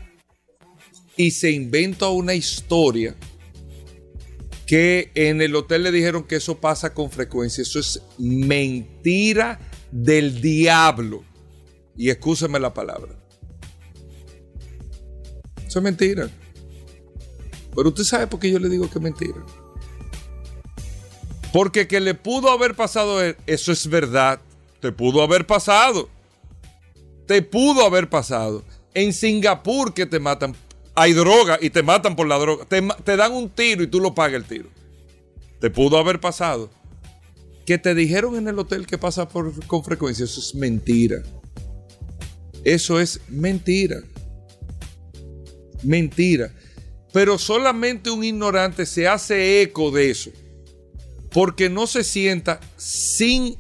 y 1.15 1.31
se 1.31 1.51
inventa 1.51 2.09
una 2.09 2.33
historia 2.33 3.15
que 4.71 5.11
en 5.15 5.41
el 5.41 5.53
hotel 5.57 5.83
le 5.83 5.91
dijeron 5.91 6.23
que 6.23 6.37
eso 6.37 6.61
pasa 6.61 6.93
con 6.93 7.11
frecuencia. 7.11 7.61
Eso 7.61 7.77
es 7.77 8.01
mentira 8.17 9.59
del 9.91 10.39
diablo. 10.39 11.25
Y 11.97 12.09
escúcheme 12.09 12.57
la 12.57 12.73
palabra. 12.73 13.13
Eso 15.67 15.79
es 15.79 15.83
mentira. 15.83 16.29
Pero 17.75 17.89
usted 17.89 18.05
sabe 18.05 18.27
por 18.27 18.39
qué 18.39 18.49
yo 18.49 18.59
le 18.59 18.69
digo 18.69 18.89
que 18.89 18.97
es 18.97 19.03
mentira. 19.03 19.45
Porque 21.51 21.85
que 21.85 21.99
le 21.99 22.13
pudo 22.13 22.49
haber 22.49 22.73
pasado, 22.73 23.21
él, 23.21 23.35
eso 23.47 23.73
es 23.73 23.89
verdad. 23.89 24.39
Te 24.79 24.93
pudo 24.93 25.21
haber 25.21 25.45
pasado. 25.45 26.07
Te 27.27 27.41
pudo 27.41 27.85
haber 27.85 28.09
pasado. 28.09 28.63
En 28.93 29.11
Singapur 29.11 29.93
que 29.93 30.05
te 30.05 30.21
matan, 30.21 30.55
hay 30.95 31.13
droga 31.13 31.57
y 31.61 31.69
te 31.69 31.83
matan 31.83 32.15
por 32.15 32.27
la 32.27 32.37
droga. 32.37 32.65
Te, 32.65 32.81
te 33.03 33.15
dan 33.15 33.31
un 33.33 33.49
tiro 33.49 33.83
y 33.83 33.87
tú 33.87 33.99
lo 33.99 34.13
pagas 34.13 34.41
el 34.41 34.45
tiro. 34.45 34.69
Te 35.59 35.69
pudo 35.69 35.97
haber 35.97 36.19
pasado. 36.19 36.69
Que 37.65 37.77
te 37.77 37.93
dijeron 37.93 38.35
en 38.35 38.47
el 38.47 38.57
hotel 38.59 38.87
que 38.87 38.97
pasa 38.97 39.29
por, 39.29 39.65
con 39.67 39.83
frecuencia. 39.83 40.25
Eso 40.25 40.39
es 40.39 40.55
mentira. 40.55 41.21
Eso 42.63 42.99
es 42.99 43.21
mentira. 43.29 44.01
Mentira. 45.83 46.51
Pero 47.13 47.37
solamente 47.37 48.09
un 48.09 48.23
ignorante 48.23 48.85
se 48.85 49.07
hace 49.07 49.61
eco 49.61 49.91
de 49.91 50.09
eso. 50.09 50.31
Porque 51.31 51.69
no 51.69 51.87
se 51.87 52.03
sienta 52.03 52.59
sin, 52.77 53.55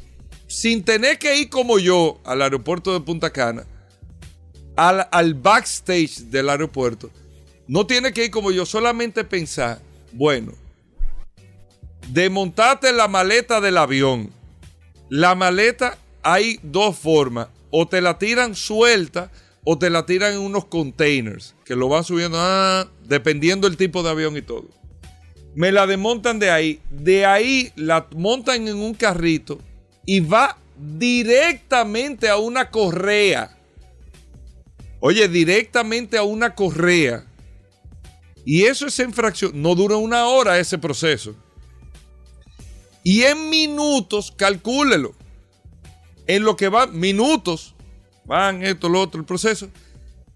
sin 0.47 0.83
tener 0.83 1.17
que 1.17 1.39
ir 1.39 1.49
como 1.49 1.79
yo 1.79 2.19
al 2.25 2.41
aeropuerto 2.41 2.93
de 2.93 3.01
Punta 3.01 3.31
Cana, 3.31 3.65
al, 4.75 5.07
al 5.11 5.33
backstage 5.35 6.29
del 6.29 6.49
aeropuerto. 6.49 7.09
No 7.71 7.87
tiene 7.87 8.11
que 8.11 8.25
ir 8.25 8.31
como 8.31 8.51
yo, 8.51 8.65
solamente 8.65 9.23
pensar, 9.23 9.79
bueno, 10.11 10.51
desmontarte 12.09 12.91
la 12.91 13.07
maleta 13.07 13.61
del 13.61 13.77
avión. 13.77 14.29
La 15.07 15.35
maleta 15.35 15.97
hay 16.21 16.59
dos 16.63 16.97
formas. 16.97 17.47
O 17.69 17.87
te 17.87 18.01
la 18.01 18.17
tiran 18.17 18.55
suelta 18.55 19.31
o 19.63 19.77
te 19.77 19.89
la 19.89 20.05
tiran 20.05 20.33
en 20.33 20.39
unos 20.39 20.65
containers 20.65 21.55
que 21.63 21.77
lo 21.77 21.87
van 21.87 22.03
subiendo 22.03 22.37
ah, 22.41 22.89
dependiendo 23.05 23.69
del 23.69 23.77
tipo 23.77 24.03
de 24.03 24.09
avión 24.09 24.35
y 24.35 24.41
todo. 24.41 24.67
Me 25.55 25.71
la 25.71 25.87
desmontan 25.87 26.39
de 26.39 26.51
ahí. 26.51 26.81
De 26.89 27.25
ahí 27.25 27.71
la 27.77 28.05
montan 28.17 28.67
en 28.67 28.75
un 28.75 28.93
carrito 28.95 29.59
y 30.05 30.19
va 30.19 30.57
directamente 30.77 32.27
a 32.27 32.35
una 32.35 32.69
correa. 32.69 33.57
Oye, 34.99 35.29
directamente 35.29 36.17
a 36.17 36.23
una 36.23 36.53
correa. 36.53 37.30
Y 38.45 38.63
eso 38.63 38.87
es 38.87 38.99
en 38.99 39.13
fracción. 39.13 39.61
No 39.61 39.75
dura 39.75 39.97
una 39.97 40.25
hora 40.27 40.59
ese 40.59 40.77
proceso. 40.77 41.35
Y 43.03 43.23
en 43.23 43.49
minutos, 43.49 44.33
calcúlelo. 44.35 45.13
En 46.27 46.43
lo 46.43 46.55
que 46.55 46.69
van 46.69 46.97
minutos, 46.97 47.75
van 48.25 48.63
esto, 48.63 48.89
lo 48.89 49.01
otro, 49.01 49.19
el 49.19 49.25
proceso. 49.25 49.69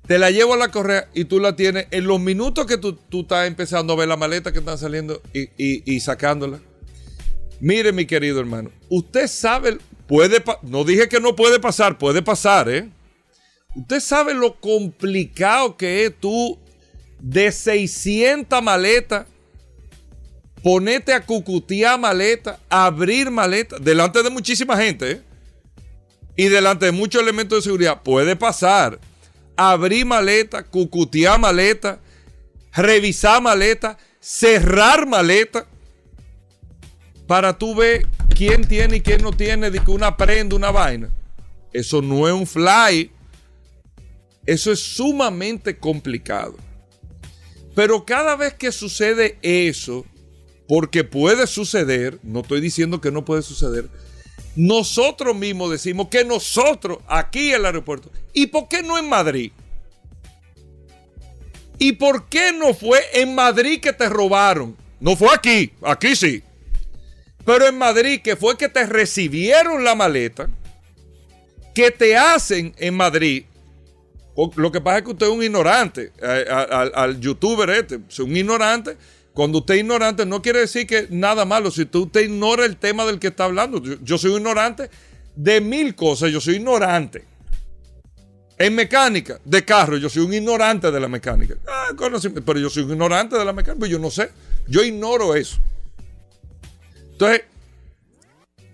Te 0.08 0.20
la 0.20 0.30
llevo 0.30 0.54
a 0.54 0.58
la 0.58 0.70
correa 0.70 1.10
y 1.14 1.26
tú 1.26 1.40
la 1.40 1.56
tienes 1.56 1.88
en 1.92 2.06
los 2.06 2.20
minutos 2.20 2.66
que 2.66 2.78
tú, 2.78 3.00
estás 3.12 3.48
empezando 3.48 3.94
a 3.94 3.96
ver 3.96 4.08
la 4.08 4.18
maleta 4.18 4.52
que 4.52 4.60
están 4.60 4.78
saliendo 4.78 5.22
y, 5.34 5.50
y 5.58 6.00
sacándola. 6.00 6.60
Mire, 7.60 7.92
mi 7.92 8.06
querido 8.06 8.40
hermano, 8.40 8.70
usted 8.90 9.28
sabe, 9.28 9.78
puede, 10.08 10.44
no 10.64 10.84
dije 10.84 11.08
que 11.08 11.20
no 11.20 11.36
puede 11.36 11.60
pasar, 11.60 11.98
puede 11.98 12.22
pasar, 12.22 12.70
¿eh? 12.70 12.90
Usted 13.76 14.00
sabe 14.00 14.34
lo 14.34 14.60
complicado 14.60 15.76
que 15.76 16.06
es 16.06 16.20
tú 16.20 16.58
de 17.20 17.52
600 17.52 18.62
maletas 18.62 19.26
ponete 20.66 21.14
a 21.14 21.24
cucutear 21.24 22.00
maleta, 22.00 22.60
abrir 22.70 23.30
maleta, 23.30 23.78
delante 23.78 24.24
de 24.24 24.32
muchísima 24.32 24.76
gente 24.76 25.22
y 26.36 26.48
delante 26.48 26.88
de 26.88 26.92
muchos 26.92 27.22
elementos 27.22 27.60
de 27.60 27.62
seguridad. 27.62 28.02
Puede 28.02 28.36
pasar. 28.36 29.00
Abrir 29.56 30.08
maleta, 30.08 30.64
cucutear 30.64 31.40
maleta, 31.40 32.00
revisar 32.74 33.44
maleta, 33.44 33.98
cerrar 34.20 35.06
maleta, 35.06 35.68
para 37.28 37.58
tú 37.58 37.76
ver 37.76 38.08
quién 38.36 38.68
tiene 38.68 38.98
y 38.98 39.02
quién 39.02 39.22
no 39.22 39.32
tiene 39.32 39.70
de 39.70 39.80
que 39.80 39.92
una 39.92 40.18
prenda, 40.18 40.56
una 40.56 40.72
vaina. 40.72 41.10
Eso 41.74 42.02
no 42.02 42.28
es 42.28 42.34
un 42.34 42.48
fly. 42.48 43.12
Eso 44.48 44.72
es 44.72 44.80
sumamente 44.80 45.78
complicado. 45.78 46.56
Pero 47.76 48.06
cada 48.06 48.36
vez 48.36 48.54
que 48.54 48.72
sucede 48.72 49.38
eso, 49.42 50.06
porque 50.68 51.04
puede 51.04 51.46
suceder, 51.46 52.20
no 52.24 52.40
estoy 52.40 52.62
diciendo 52.62 53.02
que 53.02 53.12
no 53.12 53.26
puede 53.26 53.42
suceder, 53.42 53.90
nosotros 54.56 55.36
mismos 55.36 55.70
decimos 55.70 56.08
que 56.08 56.24
nosotros, 56.24 57.00
aquí 57.08 57.50
en 57.50 57.56
el 57.56 57.66
aeropuerto, 57.66 58.10
¿y 58.34 58.48
por 58.48 58.70
qué 58.70 58.82
no 58.82 58.98
en 58.98 59.10
Madrid? 59.10 59.52
¿Y 61.78 61.92
por 61.94 62.30
qué 62.30 62.54
no 62.54 62.74
fue 62.74 63.02
en 63.14 63.36
Madrid 63.36 63.82
que 63.82 63.92
te 63.92 64.08
robaron? 64.08 64.78
No 65.02 65.18
fue 65.18 65.28
aquí, 65.34 65.74
aquí 65.82 66.16
sí. 66.16 66.42
Pero 67.46 67.68
en 67.68 67.78
Madrid, 67.78 68.22
que 68.24 68.38
fue 68.38 68.58
que 68.58 68.70
te 68.70 68.86
recibieron 68.88 69.84
la 69.84 69.94
maleta, 69.94 70.50
que 71.76 71.92
te 71.92 72.16
hacen 72.16 72.74
en 72.78 72.96
Madrid. 72.96 73.44
Lo 74.36 74.72
que 74.72 74.82
pasa 74.82 74.98
es 74.98 75.04
que 75.04 75.12
usted 75.12 75.28
es 75.28 75.32
un 75.32 75.44
ignorante, 75.44 76.12
eh, 76.22 76.46
al, 76.50 77.20
youtuber 77.20 77.70
este, 77.70 78.00
es 78.10 78.20
un 78.20 78.36
ignorante 78.36 78.98
cuando 79.36 79.58
usted 79.58 79.74
es 79.74 79.82
ignorante, 79.82 80.26
no 80.26 80.42
quiere 80.42 80.62
decir 80.62 80.88
que 80.88 81.08
nada 81.10 81.44
malo. 81.44 81.70
Si 81.70 81.86
tú, 81.86 82.04
usted 82.04 82.22
ignora 82.22 82.66
el 82.66 82.78
tema 82.78 83.06
del 83.06 83.20
que 83.20 83.28
está 83.28 83.44
hablando, 83.44 83.84
yo, 83.84 84.18
soy 84.18 84.34
ignorante 84.34 84.90
de 85.36 85.60
mil 85.60 85.94
cosas. 85.94 86.32
Yo 86.32 86.40
soy 86.40 86.56
ignorante. 86.56 87.26
En 88.58 88.74
mecánica, 88.74 89.38
de 89.44 89.66
carro, 89.66 89.98
yo 89.98 90.08
soy 90.08 90.24
un 90.24 90.34
ignorante 90.34 90.90
de 90.90 91.00
la 91.02 91.10
mecánica. 91.10 91.56
Ah, 91.68 91.90
pero 92.46 92.60
yo 92.60 92.70
soy 92.70 92.84
un 92.84 92.92
ignorante 92.92 93.38
de 93.38 93.44
la 93.44 93.52
mecánica, 93.52 93.78
pues 93.78 93.92
yo 93.92 94.00
no 94.00 94.10
sé. 94.10 94.32
Yo 94.70 94.82
ignoro 94.82 95.36
eso. 95.36 95.58
Entonces, 97.12 97.42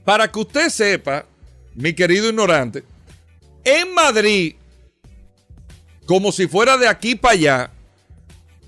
para 0.05 0.31
que 0.31 0.39
usted 0.39 0.69
sepa, 0.69 1.25
mi 1.73 1.93
querido 1.93 2.29
ignorante, 2.29 2.83
en 3.63 3.91
Madrid, 3.95 4.53
como 6.11 6.33
si 6.33 6.45
fuera 6.45 6.75
de 6.75 6.89
aquí 6.89 7.15
para 7.15 7.35
allá, 7.35 7.71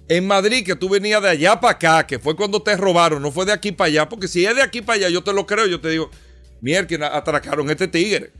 en 0.07 0.25
Madrid, 0.25 0.65
que 0.65 0.77
tú 0.77 0.88
venías 0.88 1.21
de 1.21 1.27
allá 1.27 1.59
para 1.59 1.73
acá, 1.73 2.07
que 2.07 2.17
fue 2.17 2.38
cuando 2.38 2.62
te 2.62 2.77
robaron, 2.77 3.21
no 3.21 3.33
fue 3.33 3.45
de 3.45 3.51
aquí 3.51 3.73
para 3.73 3.89
allá, 3.89 4.07
porque 4.07 4.29
si 4.29 4.45
es 4.45 4.55
de 4.55 4.62
aquí 4.62 4.81
para 4.81 4.95
allá, 4.95 5.09
yo 5.09 5.25
te 5.25 5.33
lo 5.33 5.45
creo, 5.45 5.67
yo 5.67 5.81
te 5.81 5.89
digo, 5.89 6.09
mierda, 6.62 7.13
atracaron 7.13 7.69
este 7.69 7.89
tigre 7.89 8.31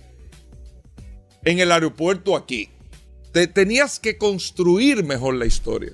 en 1.44 1.60
el 1.60 1.74
aeropuerto 1.74 2.38
aquí. 2.38 2.70
Te, 3.34 3.46
tenías 3.46 4.00
que 4.00 4.18
construir 4.18 5.04
mejor 5.04 5.36
la 5.36 5.48
historia. 5.48 5.92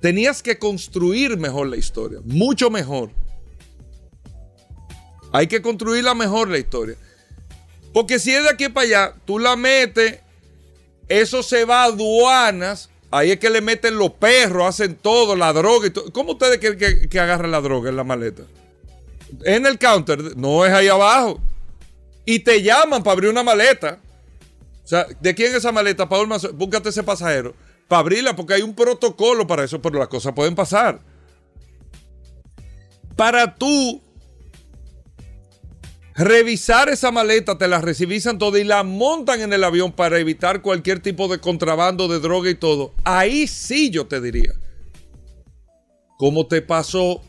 Tenías 0.00 0.44
que 0.44 0.60
construir 0.60 1.38
mejor 1.38 1.66
la 1.66 1.76
historia, 1.76 2.20
mucho 2.24 2.70
mejor. 2.70 3.10
Hay 5.32 5.48
que 5.48 5.60
construirla 5.60 6.14
mejor 6.14 6.50
la 6.50 6.58
historia. 6.58 6.94
Porque 7.92 8.20
si 8.20 8.30
es 8.30 8.44
de 8.44 8.50
aquí 8.50 8.68
para 8.68 8.86
allá, 8.86 9.14
tú 9.24 9.40
la 9.40 9.56
metes, 9.56 10.20
eso 11.10 11.42
se 11.42 11.66
va 11.66 11.82
a 11.82 11.84
aduanas 11.86 12.88
Ahí 13.12 13.32
es 13.32 13.40
que 13.40 13.50
le 13.50 13.60
meten 13.60 13.98
los 13.98 14.12
perros, 14.12 14.64
hacen 14.64 14.94
todo, 14.94 15.34
la 15.34 15.52
droga 15.52 15.88
y 15.88 15.90
todo. 15.90 16.12
¿Cómo 16.12 16.32
ustedes 16.32 16.58
quieren 16.58 16.78
que, 16.78 17.08
que 17.08 17.20
agarren 17.20 17.50
la 17.50 17.60
droga 17.60 17.90
en 17.90 17.96
la 17.96 18.04
maleta? 18.04 18.44
En 19.44 19.66
el 19.66 19.78
counter, 19.78 20.36
no 20.36 20.64
es 20.64 20.72
ahí 20.72 20.86
abajo. 20.86 21.40
Y 22.24 22.38
te 22.40 22.62
llaman 22.62 23.02
para 23.02 23.14
abrir 23.14 23.30
una 23.30 23.42
maleta. 23.42 23.98
O 24.84 24.86
sea, 24.86 25.06
¿de 25.20 25.34
quién 25.34 25.50
es 25.50 25.56
esa 25.56 25.72
maleta? 25.72 26.08
Paul 26.08 26.28
búscate 26.54 26.90
ese 26.90 27.02
pasajero. 27.02 27.54
Para 27.88 28.00
abrirla, 28.00 28.36
porque 28.36 28.54
hay 28.54 28.62
un 28.62 28.74
protocolo 28.74 29.44
para 29.44 29.64
eso, 29.64 29.82
pero 29.82 29.98
las 29.98 30.08
cosas 30.08 30.32
pueden 30.32 30.54
pasar. 30.54 31.00
Para 33.16 33.56
tú 33.56 34.00
revisar 36.20 36.90
esa 36.90 37.10
maleta, 37.10 37.56
te 37.56 37.66
la 37.66 37.80
recibizan 37.80 38.38
todo 38.38 38.58
y 38.58 38.64
la 38.64 38.82
montan 38.82 39.40
en 39.40 39.52
el 39.52 39.64
avión 39.64 39.92
para 39.92 40.18
evitar 40.18 40.60
cualquier 40.60 41.00
tipo 41.00 41.28
de 41.28 41.38
contrabando 41.38 42.08
de 42.08 42.20
droga 42.20 42.50
y 42.50 42.54
todo. 42.54 42.92
Ahí 43.04 43.46
sí 43.46 43.90
yo 43.90 44.06
te 44.06 44.20
diría. 44.20 44.52
¿Cómo 46.18 46.46
te 46.46 46.60
pasó? 46.60 47.22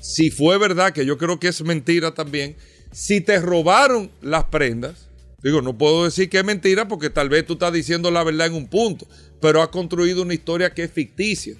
Si 0.00 0.30
fue 0.30 0.56
verdad, 0.56 0.92
que 0.92 1.04
yo 1.04 1.18
creo 1.18 1.38
que 1.38 1.48
es 1.48 1.62
mentira 1.62 2.14
también, 2.14 2.56
si 2.90 3.20
te 3.20 3.38
robaron 3.38 4.10
las 4.22 4.44
prendas, 4.44 5.08
digo, 5.42 5.60
no 5.60 5.76
puedo 5.76 6.04
decir 6.04 6.30
que 6.30 6.38
es 6.38 6.44
mentira 6.44 6.88
porque 6.88 7.10
tal 7.10 7.28
vez 7.28 7.44
tú 7.46 7.52
estás 7.52 7.72
diciendo 7.72 8.10
la 8.10 8.24
verdad 8.24 8.46
en 8.46 8.54
un 8.54 8.66
punto, 8.66 9.06
pero 9.40 9.60
has 9.60 9.68
construido 9.68 10.22
una 10.22 10.34
historia 10.34 10.72
que 10.72 10.84
es 10.84 10.90
ficticia. 10.90 11.54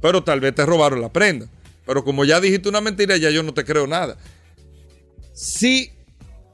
Pero 0.00 0.24
tal 0.24 0.40
vez 0.40 0.54
te 0.54 0.64
robaron 0.64 1.02
la 1.02 1.12
prenda. 1.12 1.46
Pero 1.86 2.04
como 2.04 2.24
ya 2.24 2.40
dijiste 2.40 2.70
una 2.70 2.80
mentira, 2.80 3.18
ya 3.18 3.28
yo 3.28 3.42
no 3.42 3.52
te 3.52 3.64
creo 3.64 3.86
nada. 3.86 4.16
Si 5.32 5.90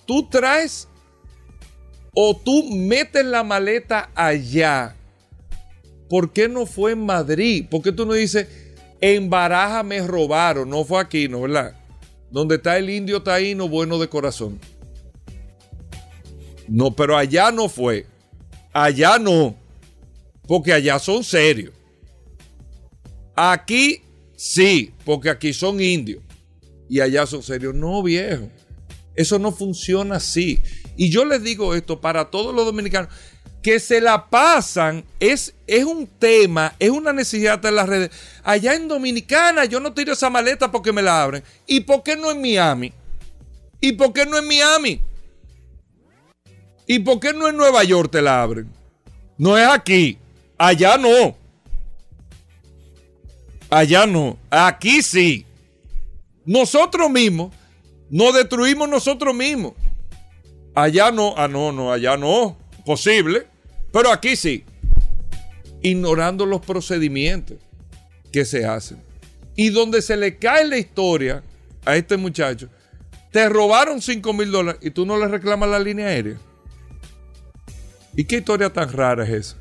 tú 0.07 0.29
traes 0.29 0.89
o 2.15 2.37
tú 2.37 2.71
metes 2.71 3.25
la 3.25 3.43
maleta 3.43 4.11
allá, 4.15 4.97
¿por 6.09 6.33
qué 6.33 6.49
no 6.49 6.67
fue 6.67 6.93
en 6.93 7.05
Madrid? 7.05 7.67
¿Por 7.71 7.83
qué 7.83 7.93
tú 7.93 8.07
no 8.07 8.15
dices, 8.15 8.49
en 9.01 9.29
Baraja 9.29 9.83
me 9.83 10.07
robaron? 10.07 10.71
No 10.71 10.85
fue 10.85 11.01
aquí, 11.01 11.29
¿no? 11.29 11.43
¿Verdad? 11.43 11.75
Donde 12.31 12.57
está 12.57 12.77
el 12.79 12.91
indio 12.91 13.23
taíno 13.23 13.69
bueno 13.69 13.99
de 13.99 14.09
corazón. 14.09 14.59
No, 16.69 16.95
pero 16.95 17.17
allá 17.17 17.51
no 17.51 17.69
fue. 17.69 18.07
Allá 18.73 19.19
no. 19.19 19.55
Porque 20.47 20.73
allá 20.73 20.99
son 20.99 21.25
serios. 21.25 21.73
Aquí 23.35 24.03
sí, 24.37 24.93
porque 25.05 25.31
aquí 25.31 25.53
son 25.53 25.81
indios. 25.81 26.23
Y 26.89 27.01
allá 27.01 27.27
son 27.27 27.43
serios. 27.43 27.75
No, 27.75 28.03
viejo. 28.03 28.49
Eso 29.17 29.39
no 29.39 29.53
funciona 29.53 30.17
así. 30.17 30.61
Y 30.97 31.11
yo 31.11 31.25
les 31.25 31.43
digo 31.43 31.75
esto 31.75 32.01
para 32.01 32.31
todos 32.31 32.55
los 32.55 32.65
dominicanos 32.65 33.11
que 33.67 33.81
se 33.81 34.01
la 34.01 34.31
pasan, 34.31 35.05
es, 35.19 35.53
es 35.67 35.85
un 35.85 36.07
tema, 36.07 36.77
es 36.79 36.91
una 36.91 37.13
necesidad 37.13 37.59
de 37.59 37.73
las 37.73 37.89
redes. 37.89 38.13
Allá 38.45 38.75
en 38.75 38.87
Dominicana 38.87 39.65
yo 39.65 39.81
no 39.81 39.93
tiro 39.93 40.13
esa 40.13 40.31
maleta 40.31 40.71
porque 40.71 40.93
me 40.93 41.03
la 41.03 41.21
abren. 41.21 41.43
¿Y 41.67 41.81
por 41.81 42.05
qué 42.05 42.15
no 42.17 42.31
en 42.31 42.41
Miami? 42.41 42.93
¿Y 43.81 43.91
por 43.93 44.13
qué 44.13 44.25
no 44.25 44.39
en 44.39 44.47
Miami? 44.47 45.01
¿Y 46.87 47.01
por 47.01 47.19
qué 47.19 47.33
no 47.33 47.49
en 47.49 47.57
Nueva 47.57 47.83
York 47.83 48.13
te 48.13 48.23
la 48.23 48.41
abren? 48.41 48.71
No 49.37 49.59
es 49.59 49.67
aquí. 49.67 50.17
Allá 50.57 50.97
no. 50.97 51.37
Allá 53.69 54.07
no. 54.07 54.39
Aquí 54.49 55.03
sí. 55.03 55.45
Nosotros 56.45 57.11
mismos 57.11 57.53
nos 58.11 58.35
destruimos 58.35 58.89
nosotros 58.89 59.35
mismos. 59.35 59.73
Allá 60.75 61.11
no. 61.11 61.35
Ah, 61.37 61.49
no, 61.49 61.73
no, 61.73 61.93
allá 61.93 62.17
no. 62.17 62.57
Posible. 62.85 63.47
Pero 63.93 64.11
aquí 64.11 64.37
sí. 64.37 64.65
Ignorando 65.83 66.47
los 66.47 66.61
procedimientos 66.61 67.59
que 68.33 68.45
se 68.45 68.67
hacen. 68.67 68.99
Y 69.57 69.71
donde 69.71 70.03
se 70.03 70.17
le 70.17 70.37
cae 70.37 70.67
la 70.67 70.79
historia 70.79 71.43
a 71.85 71.97
este 71.97 72.17
muchacho, 72.17 72.69
te 73.31 73.49
robaron 73.49 74.03
5 74.03 74.33
mil 74.33 74.51
dólares 74.51 74.81
y 74.83 74.91
tú 74.91 75.07
no 75.07 75.17
le 75.19 75.29
reclamas 75.29 75.69
la 75.69 75.79
línea 75.79 76.09
aérea. 76.09 76.37
¿Y 78.15 78.25
qué 78.25 78.37
historia 78.39 78.71
tan 78.71 78.93
rara 78.93 79.25
es 79.25 79.31
esa? 79.31 79.57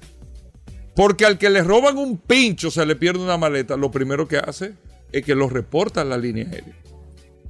Porque 0.96 1.26
al 1.26 1.38
que 1.38 1.50
le 1.50 1.62
roban 1.62 1.98
un 1.98 2.18
pincho, 2.18 2.72
se 2.72 2.86
le 2.86 2.96
pierde 2.96 3.22
una 3.22 3.38
maleta, 3.38 3.76
lo 3.76 3.92
primero 3.92 4.28
que 4.28 4.38
hace 4.38 4.74
es 5.12 5.24
que 5.24 5.36
lo 5.36 5.50
reporta 5.50 6.02
a 6.02 6.06
la 6.06 6.18
línea 6.18 6.46
aérea. 6.46 6.76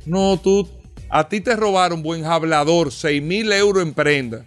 No, 0.05 0.39
tú, 0.39 0.67
a 1.09 1.27
ti 1.29 1.41
te 1.41 1.55
robaron, 1.55 2.01
buen 2.03 2.25
hablador, 2.25 2.91
6 2.91 3.21
mil 3.21 3.51
euros 3.51 3.83
en 3.83 3.93
prenda. 3.93 4.45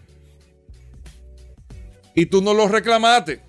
Y 2.15 2.27
tú 2.27 2.43
no 2.43 2.53
lo 2.55 2.69
reclamaste. 2.69 3.41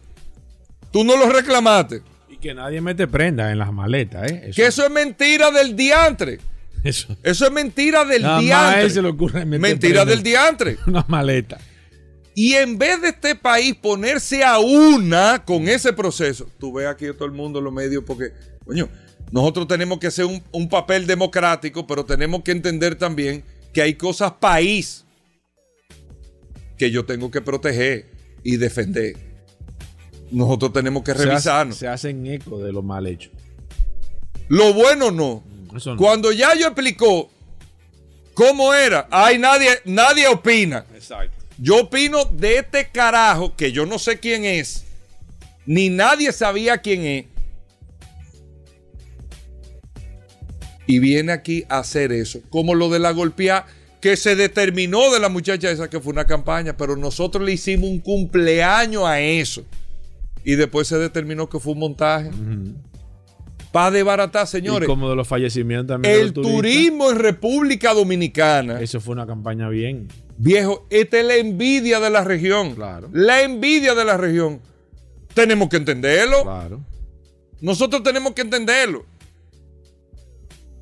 Tú 0.92 1.04
no 1.04 1.18
lo 1.18 1.30
reclamaste. 1.30 2.01
Y 2.30 2.38
que 2.38 2.54
nadie 2.54 2.82
mete 2.82 3.08
prenda 3.08 3.51
en 3.51 3.58
las 3.60 3.74
maletas, 3.74 4.32
¿eh? 4.32 4.51
que 4.56 4.68
eso 4.68 4.84
es 4.84 4.92
mentira 4.92 5.51
del 5.51 5.75
diantre. 5.75 6.39
Eso, 6.84 7.16
Eso 7.24 7.46
es 7.46 7.51
mentira 7.51 8.06
del 8.06 8.22
Nada 8.22 8.36
más 8.36 8.42
a 8.42 8.46
diantre. 8.46 8.82
él 8.84 8.92
se 8.92 9.01
le 9.01 9.10
ocurre 9.10 9.46
mentira 9.46 9.80
prenda 9.80 10.06
del 10.06 10.24
diantre. 10.24 10.78
Una 10.88 11.04
maleta. 11.08 11.58
Y 12.36 12.54
en 12.54 12.78
vez 12.78 13.01
de 13.01 13.10
este 13.10 13.36
país 13.36 13.75
ponerse 13.75 14.44
a 14.46 14.60
una 14.60 15.44
con 15.44 15.68
ese 15.68 15.92
proceso, 15.92 16.48
tú 16.58 16.72
ves 16.72 16.88
aquí 16.88 17.08
a 17.08 17.13
todo 17.13 17.25
el 17.25 17.34
mundo 17.34 17.60
en 17.60 17.66
los 17.66 17.74
medios 17.74 18.04
porque, 18.08 18.32
coño, 18.66 18.88
nosotros 19.32 19.68
tenemos 19.68 20.00
que 20.00 20.08
hacer 20.08 20.26
un, 20.26 20.42
un 20.52 20.68
papel 20.70 21.06
democrático, 21.08 21.86
pero 21.86 22.04
tenemos 22.06 22.42
que 22.44 22.52
entender 22.52 22.96
también 22.96 23.44
que 23.74 23.82
hay 23.82 23.94
cosas 23.94 24.32
país 24.34 25.06
que 26.78 26.90
yo 26.92 27.06
tengo 27.06 27.30
que 27.30 27.42
proteger 27.42 28.10
y 28.44 28.58
defender. 28.58 29.16
Nosotros 30.32 30.74
tenemos 30.74 31.04
que 31.04 31.12
Se 31.12 31.18
hace- 31.18 31.26
revisarnos. 31.28 31.76
Se, 31.78 31.88
hacen 31.88 32.26
eco 32.28 32.60
de 32.60 32.72
lo 32.72 32.82
mal 32.82 33.06
hecho. 33.08 33.30
Lo 34.48 34.74
bueno 34.74 35.12
no. 35.12 35.44
Eso 35.76 35.92
no. 35.92 35.98
Cuando 35.98 36.32
ya 36.32 36.56
yo 36.56 36.68
explicó 36.68 37.30
cómo 38.34 38.74
era, 38.74 39.08
ay, 39.12 39.38
nadie, 39.38 39.70
nadie 39.86 40.28
opina. 40.28 40.86
Exacto. 40.96 41.36
Yo 41.58 41.82
opino 41.82 42.24
de 42.26 42.58
este 42.60 42.88
carajo 42.89 43.56
que 43.56 43.72
yo 43.72 43.86
no 43.86 44.00
sé 44.00 44.18
quién 44.20 44.46
es, 44.46 44.86
ni 45.65 45.89
nadie 45.89 46.32
sabía 46.32 46.78
quién 46.78 47.04
es. 47.06 47.26
Y 50.91 50.97
viene 50.97 51.32
aquí 51.32 51.65
a 51.69 51.78
hacer 51.78 52.12
eso, 52.12 52.39
como 52.49 52.73
lo 52.73 52.89
de 52.89 52.97
la 52.97 53.12
golpeada 53.12 53.67
que 54.02 54.17
se 54.17 54.36
determinó 54.36 55.12
de 55.12 55.19
la 55.19 55.30
muchacha 55.30 55.69
esa 55.69 55.88
que 55.88 55.99
fue 55.99 56.12
una 56.12 56.25
campaña, 56.25 56.75
pero 56.75 56.95
nosotros 56.95 57.45
le 57.45 57.52
hicimos 57.52 57.91
un 57.91 57.99
cumpleaños 57.99 59.04
a 59.04 59.19
eso. 59.19 59.63
Y 60.43 60.56
después 60.56 60.88
se 60.88 60.97
determinó 60.97 61.47
que 61.47 61.60
fue 61.60 61.73
un 61.73 61.80
montaje. 61.80 62.32
Para 63.71 63.91
desbaratar, 63.91 64.45
Y 64.45 64.47
señores. 64.47 64.88
como 64.88 65.08
de 65.12 65.15
los 65.15 65.28
fallecimientos 65.28 65.93
también. 65.93 66.15
El 66.15 66.34
turismo 66.34 67.12
en 67.12 67.19
República 67.19 67.93
Dominicana. 67.93 68.82
Eso 68.82 68.99
fue 68.99 69.13
una 69.13 69.28
campaña 69.28 69.69
bien. 69.69 70.08
Viejo, 70.39 70.88
esta 70.89 71.19
es 71.19 71.25
la 71.28 71.36
envidia 71.36 71.99
de 71.99 72.10
la 72.10 72.23
región. 72.23 72.73
Claro. 72.73 73.10
La 73.13 73.43
envidia 73.43 73.93
de 73.93 74.06
la 74.06 74.17
región. 74.17 74.60
Tenemos 75.36 75.69
que 75.69 75.78
entenderlo. 75.78 76.41
Claro. 76.41 76.84
Nosotros 77.62 78.02
tenemos 78.02 78.34
que 78.34 78.41
entenderlo. 78.41 79.06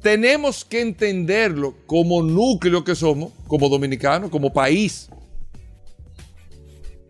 Tenemos 0.08 0.64
que 0.64 0.80
entenderlo 0.80 1.76
como 1.86 2.24
núcleo 2.24 2.82
que 2.86 2.96
somos, 2.96 3.34
como 3.46 3.68
dominicanos, 3.68 4.30
como 4.30 4.54
país. 4.54 5.10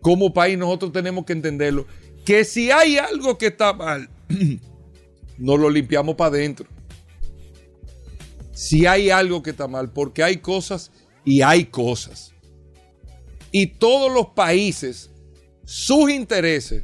Como 0.00 0.34
país 0.34 0.58
nosotros 0.58 0.90
tenemos 0.90 1.24
que 1.24 1.32
entenderlo. 1.32 1.86
Que 2.24 2.44
si 2.44 2.72
hay 2.72 2.98
algo 2.98 3.38
que 3.38 3.46
está 3.46 3.72
mal, 3.72 4.10
nos 5.38 5.60
lo 5.60 5.70
limpiamos 5.70 6.16
para 6.16 6.30
adentro. 6.30 6.66
Si 8.50 8.84
hay 8.84 9.10
algo 9.10 9.44
que 9.44 9.50
está 9.50 9.68
mal, 9.68 9.92
porque 9.92 10.24
hay 10.24 10.38
cosas 10.38 10.90
y 11.24 11.42
hay 11.42 11.66
cosas. 11.66 12.32
Y 13.52 13.68
todos 13.68 14.12
los 14.12 14.30
países, 14.30 15.08
sus 15.64 16.10
intereses, 16.10 16.82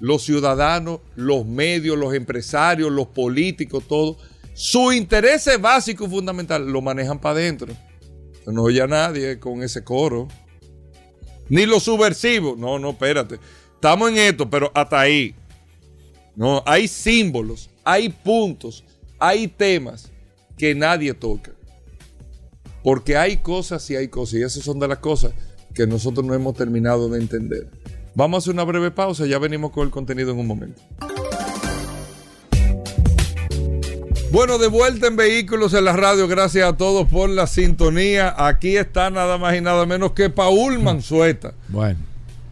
los 0.00 0.22
ciudadanos, 0.22 1.00
los 1.14 1.46
medios, 1.46 1.96
los 1.96 2.12
empresarios, 2.12 2.92
los 2.92 3.06
políticos, 3.06 3.84
todo, 3.88 4.18
sus 4.56 4.94
intereses 4.94 5.60
básicos 5.60 6.08
y 6.08 6.10
fundamentales 6.10 6.66
lo 6.66 6.80
manejan 6.80 7.20
para 7.20 7.38
adentro. 7.38 7.74
No 8.46 8.62
oye 8.62 8.80
a 8.80 8.86
nadie 8.86 9.38
con 9.38 9.62
ese 9.62 9.84
coro. 9.84 10.28
Ni 11.50 11.66
los 11.66 11.82
subversivos. 11.82 12.56
No, 12.56 12.78
no, 12.78 12.90
espérate. 12.90 13.38
Estamos 13.74 14.08
en 14.08 14.16
esto, 14.16 14.48
pero 14.48 14.72
hasta 14.74 14.98
ahí. 14.98 15.34
No, 16.34 16.62
hay 16.64 16.88
símbolos, 16.88 17.68
hay 17.84 18.08
puntos, 18.08 18.82
hay 19.18 19.46
temas 19.46 20.10
que 20.56 20.74
nadie 20.74 21.12
toca. 21.12 21.52
Porque 22.82 23.14
hay 23.14 23.36
cosas 23.36 23.90
y 23.90 23.96
hay 23.96 24.08
cosas. 24.08 24.34
Y 24.40 24.42
esas 24.42 24.64
son 24.64 24.78
de 24.78 24.88
las 24.88 25.00
cosas 25.00 25.32
que 25.74 25.86
nosotros 25.86 26.24
no 26.24 26.32
hemos 26.32 26.54
terminado 26.54 27.10
de 27.10 27.20
entender. 27.20 27.68
Vamos 28.14 28.36
a 28.36 28.38
hacer 28.38 28.54
una 28.54 28.64
breve 28.64 28.90
pausa, 28.90 29.26
ya 29.26 29.38
venimos 29.38 29.70
con 29.70 29.84
el 29.84 29.90
contenido 29.90 30.30
en 30.30 30.38
un 30.38 30.46
momento. 30.46 30.80
Bueno, 34.32 34.58
de 34.58 34.66
vuelta 34.66 35.06
en 35.06 35.14
Vehículos 35.16 35.72
en 35.72 35.84
la 35.84 35.92
Radio, 35.92 36.26
gracias 36.26 36.68
a 36.68 36.76
todos 36.76 37.06
por 37.06 37.30
la 37.30 37.46
sintonía. 37.46 38.34
Aquí 38.36 38.76
está 38.76 39.08
nada 39.08 39.38
más 39.38 39.56
y 39.56 39.60
nada 39.60 39.86
menos 39.86 40.10
que 40.12 40.30
Paul 40.30 40.80
Manzueta. 40.80 41.54
Bueno. 41.68 42.00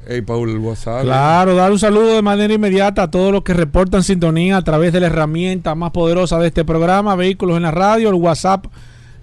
Hey, 0.07 0.21
Paul, 0.21 0.51
el 0.51 0.59
WhatsApp. 0.59 1.03
Claro, 1.03 1.57
dar 1.57 1.73
un 1.73 1.79
saludo 1.79 2.15
de 2.15 2.21
manera 2.23 2.55
inmediata 2.55 3.05
a 3.05 3.11
todos 3.11 3.33
los 3.33 3.43
que 3.43 3.55
reportan 3.55 4.03
sintonía 4.03 4.59
a 4.59 4.63
través 4.63 4.93
de 4.93 5.01
la 5.01 5.07
herramienta 5.07 5.75
más 5.75 5.93
poderosa 5.93 6.39
de 6.39 6.49
este 6.49 6.63
programa, 6.65 7.17
Vehículos 7.17 7.57
en 7.57 7.63
la 7.63 7.71
Radio, 7.71 8.11
el 8.11 8.17
WhatsApp, 8.17 8.67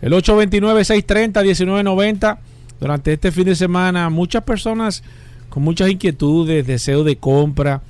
el 0.02 0.14
829-630-1990. 0.14 2.40
Durante 2.80 3.14
este 3.14 3.32
fin 3.32 3.46
de 3.46 3.56
semana, 3.56 4.10
muchas 4.10 4.44
personas 4.44 5.04
con 5.50 5.62
muchas 5.64 5.90
inquietudes, 5.90 6.66
deseo 6.66 7.04
de 7.04 7.16
compra, 7.16 7.82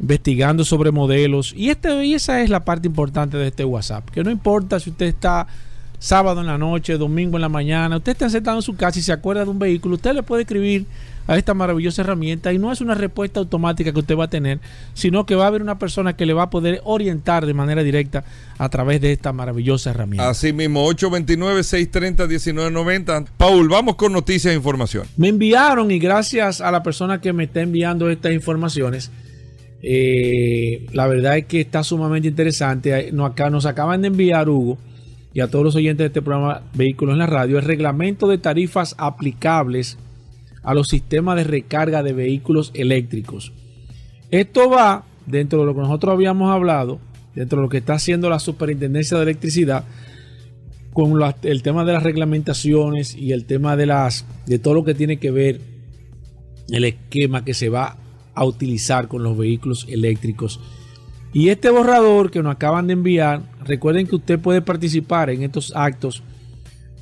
investigando 0.00 0.64
sobre 0.64 0.90
modelos. 0.90 1.54
Y, 1.56 1.70
este, 1.70 2.04
y 2.04 2.14
esa 2.14 2.42
es 2.42 2.50
la 2.50 2.64
parte 2.64 2.88
importante 2.88 3.36
de 3.36 3.46
este 3.48 3.64
WhatsApp, 3.64 4.08
que 4.10 4.24
no 4.24 4.30
importa 4.30 4.80
si 4.80 4.90
usted 4.90 5.06
está 5.06 5.46
sábado 5.98 6.40
en 6.40 6.46
la 6.46 6.58
noche, 6.58 6.96
domingo 6.96 7.36
en 7.36 7.42
la 7.42 7.48
mañana, 7.48 7.98
usted 7.98 8.12
está 8.12 8.30
sentado 8.30 8.56
en 8.56 8.62
su 8.62 8.74
casa 8.74 8.98
y 8.98 9.02
se 9.02 9.12
acuerda 9.12 9.44
de 9.44 9.50
un 9.50 9.58
vehículo, 9.58 9.96
usted 9.96 10.14
le 10.14 10.22
puede 10.22 10.42
escribir 10.42 10.86
a 11.26 11.36
esta 11.36 11.52
maravillosa 11.54 12.02
herramienta 12.02 12.52
y 12.52 12.58
no 12.58 12.72
es 12.72 12.80
una 12.80 12.96
respuesta 12.96 13.38
automática 13.38 13.92
que 13.92 14.00
usted 14.00 14.16
va 14.16 14.24
a 14.24 14.30
tener, 14.30 14.58
sino 14.94 15.26
que 15.26 15.36
va 15.36 15.44
a 15.44 15.48
haber 15.48 15.62
una 15.62 15.78
persona 15.78 16.16
que 16.16 16.26
le 16.26 16.32
va 16.32 16.42
a 16.44 16.50
poder 16.50 16.80
orientar 16.84 17.46
de 17.46 17.54
manera 17.54 17.84
directa 17.84 18.24
a 18.58 18.68
través 18.68 19.00
de 19.00 19.12
esta 19.12 19.32
maravillosa 19.32 19.90
herramienta. 19.90 20.28
Así 20.28 20.52
mismo, 20.52 20.90
829-630-1990. 20.90 23.26
Paul, 23.36 23.68
vamos 23.68 23.94
con 23.94 24.12
noticias 24.12 24.52
e 24.52 24.56
información. 24.56 25.06
Me 25.16 25.28
enviaron 25.28 25.92
y 25.92 26.00
gracias 26.00 26.60
a 26.60 26.72
la 26.72 26.82
persona 26.82 27.20
que 27.20 27.32
me 27.32 27.44
está 27.44 27.60
enviando 27.60 28.10
estas 28.10 28.32
informaciones, 28.32 29.12
eh, 29.82 30.86
la 30.92 31.06
verdad 31.06 31.38
es 31.38 31.46
que 31.46 31.60
está 31.60 31.82
sumamente 31.82 32.28
interesante. 32.28 33.10
Nos, 33.12 33.30
acá, 33.30 33.50
nos 33.50 33.66
acaban 33.66 34.02
de 34.02 34.08
enviar, 34.08 34.48
Hugo, 34.48 34.78
y 35.32 35.40
a 35.40 35.48
todos 35.48 35.64
los 35.64 35.76
oyentes 35.76 35.98
de 35.98 36.06
este 36.06 36.22
programa 36.22 36.62
Vehículos 36.74 37.12
en 37.14 37.20
la 37.20 37.26
Radio, 37.26 37.58
el 37.58 37.64
reglamento 37.64 38.28
de 38.28 38.38
tarifas 38.38 38.94
aplicables 38.98 39.96
a 40.62 40.74
los 40.74 40.88
sistemas 40.88 41.36
de 41.36 41.44
recarga 41.44 42.02
de 42.02 42.12
vehículos 42.12 42.70
eléctricos. 42.74 43.52
Esto 44.30 44.68
va 44.68 45.04
dentro 45.26 45.60
de 45.60 45.66
lo 45.66 45.74
que 45.74 45.80
nosotros 45.80 46.12
habíamos 46.12 46.50
hablado, 46.50 47.00
dentro 47.34 47.58
de 47.58 47.62
lo 47.62 47.68
que 47.68 47.78
está 47.78 47.94
haciendo 47.94 48.28
la 48.28 48.38
Superintendencia 48.38 49.16
de 49.16 49.22
Electricidad, 49.22 49.84
con 50.92 51.12
el 51.42 51.62
tema 51.62 51.84
de 51.84 51.92
las 51.92 52.02
reglamentaciones 52.02 53.14
y 53.14 53.32
el 53.32 53.44
tema 53.44 53.76
de 53.76 53.86
las 53.86 54.26
de 54.46 54.58
todo 54.58 54.74
lo 54.74 54.84
que 54.84 54.94
tiene 54.94 55.18
que 55.18 55.30
ver 55.30 55.60
el 56.68 56.84
esquema 56.84 57.44
que 57.44 57.54
se 57.54 57.68
va 57.68 57.96
a 58.34 58.44
utilizar 58.44 59.08
con 59.08 59.22
los 59.22 59.36
vehículos 59.36 59.86
eléctricos. 59.88 60.60
Y 61.32 61.48
este 61.48 61.70
borrador 61.70 62.30
que 62.30 62.42
nos 62.42 62.54
acaban 62.54 62.86
de 62.86 62.94
enviar, 62.94 63.42
recuerden 63.64 64.06
que 64.06 64.16
usted 64.16 64.38
puede 64.38 64.62
participar 64.62 65.30
en 65.30 65.42
estos 65.42 65.72
actos 65.76 66.22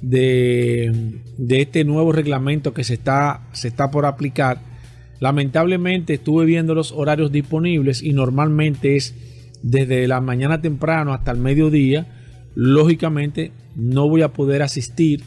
de, 0.03 1.21
de 1.39 1.61
este 1.63 1.85
nuevo 1.85 2.13
reglamento 2.13 2.75
que 2.75 2.85
se 2.85 2.95
está, 2.95 3.49
se 3.53 3.69
está 3.69 3.91
por 3.91 4.05
aplicar. 4.05 4.61
Lamentablemente 5.21 6.15
estuve 6.15 6.45
viendo 6.45 6.75
los 6.75 6.93
horarios 6.93 7.33
disponibles 7.33 8.03
y 8.03 8.13
normalmente 8.13 8.97
es 8.97 9.15
desde 9.63 10.07
la 10.07 10.21
mañana 10.21 10.61
temprano 10.61 11.15
hasta 11.15 11.31
el 11.31 11.39
mediodía. 11.39 12.07
Lógicamente 12.55 13.53
no 13.75 14.09
voy 14.09 14.23
a 14.23 14.33
poder 14.33 14.63
asistir 14.63 15.23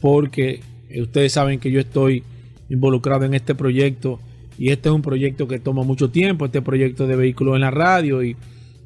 porque 0.00 0.60
ustedes 1.00 1.32
saben 1.32 1.58
que 1.58 1.70
yo 1.70 1.80
estoy 1.80 2.22
involucrado 2.68 3.24
en 3.24 3.34
este 3.34 3.54
proyecto 3.54 4.20
y 4.58 4.70
este 4.70 4.88
es 4.88 4.94
un 4.94 5.02
proyecto 5.02 5.46
que 5.46 5.60
toma 5.60 5.84
mucho 5.84 6.10
tiempo, 6.10 6.44
este 6.44 6.60
proyecto 6.60 7.06
de 7.06 7.14
vehículos 7.14 7.54
en 7.54 7.60
la 7.60 7.70
radio 7.70 8.22
y 8.24 8.36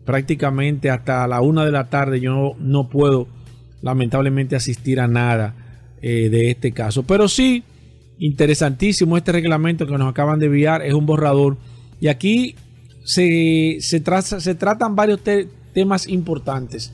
prácticamente 0.04 0.90
hasta 0.90 1.26
la 1.26 1.40
una 1.40 1.64
de 1.64 1.72
la 1.72 1.88
tarde 1.88 2.20
yo 2.20 2.54
no, 2.58 2.88
puedo 2.88 3.26
lamentablemente 3.80 4.54
asistir 4.54 5.00
a 5.00 5.08
nada 5.08 5.54
eh, 6.02 6.28
de 6.28 6.50
este 6.50 6.72
caso. 6.72 7.04
Pero 7.04 7.26
sí, 7.26 7.64
interesantísimo 8.18 9.16
este 9.16 9.32
reglamento 9.32 9.86
que 9.86 9.96
nos 9.96 10.10
acaban 10.10 10.38
de 10.38 10.46
enviar, 10.46 10.82
es 10.82 10.92
un 10.92 11.06
borrador 11.06 11.56
y 12.00 12.08
aquí 12.08 12.54
se, 13.04 13.78
se, 13.80 14.02
se 14.40 14.54
tratan 14.54 14.94
varios 14.94 15.20
temas 15.72 16.06
importantes. 16.06 16.92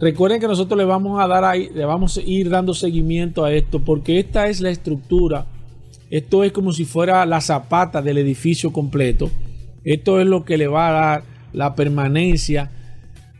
Recuerden 0.00 0.40
que 0.40 0.48
nosotros 0.48 0.78
le 0.78 0.84
vamos 0.84 1.22
a 1.22 1.28
dar 1.28 1.44
ahí, 1.44 1.68
le 1.74 1.84
vamos 1.84 2.16
a 2.16 2.22
ir 2.22 2.50
dando 2.50 2.74
seguimiento 2.74 3.44
a 3.44 3.52
esto 3.52 3.84
porque 3.84 4.18
esta 4.18 4.48
es 4.48 4.60
la 4.60 4.70
estructura 4.70 5.46
esto 6.10 6.44
es 6.44 6.52
como 6.52 6.72
si 6.72 6.84
fuera 6.84 7.24
la 7.24 7.40
zapata 7.40 8.02
del 8.02 8.18
edificio 8.18 8.72
completo. 8.72 9.30
Esto 9.84 10.20
es 10.20 10.26
lo 10.26 10.44
que 10.44 10.58
le 10.58 10.66
va 10.66 10.88
a 10.88 10.92
dar 10.92 11.22
la 11.52 11.74
permanencia 11.74 12.70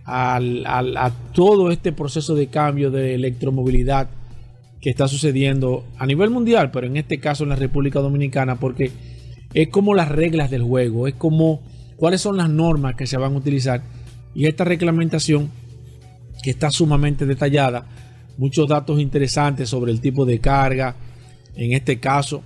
a 0.06 1.12
todo 1.34 1.70
este 1.70 1.92
proceso 1.92 2.34
de 2.34 2.48
cambio 2.48 2.90
de 2.90 3.14
electromovilidad 3.14 4.08
que 4.80 4.90
está 4.90 5.06
sucediendo 5.06 5.84
a 5.98 6.06
nivel 6.06 6.30
mundial, 6.30 6.70
pero 6.70 6.86
en 6.86 6.96
este 6.96 7.20
caso 7.20 7.44
en 7.44 7.50
la 7.50 7.56
República 7.56 8.00
Dominicana, 8.00 8.56
porque 8.56 8.90
es 9.52 9.68
como 9.68 9.94
las 9.94 10.08
reglas 10.08 10.50
del 10.50 10.62
juego, 10.62 11.06
es 11.06 11.14
como 11.14 11.60
cuáles 11.96 12.22
son 12.22 12.36
las 12.38 12.48
normas 12.48 12.94
que 12.94 13.06
se 13.06 13.18
van 13.18 13.34
a 13.34 13.38
utilizar. 13.38 13.82
Y 14.34 14.46
esta 14.46 14.64
reglamentación, 14.64 15.50
que 16.42 16.50
está 16.50 16.70
sumamente 16.70 17.26
detallada, 17.26 17.86
muchos 18.38 18.68
datos 18.68 18.98
interesantes 19.00 19.68
sobre 19.68 19.92
el 19.92 20.00
tipo 20.00 20.24
de 20.24 20.40
carga, 20.40 20.96
en 21.54 21.72
este 21.72 22.00
caso, 22.00 22.42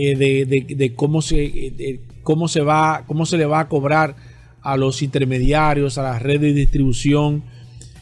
eh, 0.00 0.14
de, 0.16 0.94
cómo, 0.94 1.22
se, 1.22 2.00
cómo, 2.22 2.46
se 2.46 2.60
va, 2.60 3.04
cómo 3.06 3.26
se 3.26 3.36
le 3.36 3.46
va 3.46 3.60
a 3.60 3.68
cobrar 3.68 4.14
a 4.62 4.76
los 4.76 5.02
intermediarios, 5.02 5.98
a 5.98 6.04
las 6.04 6.22
redes 6.22 6.54
de 6.54 6.60
distribución, 6.60 7.42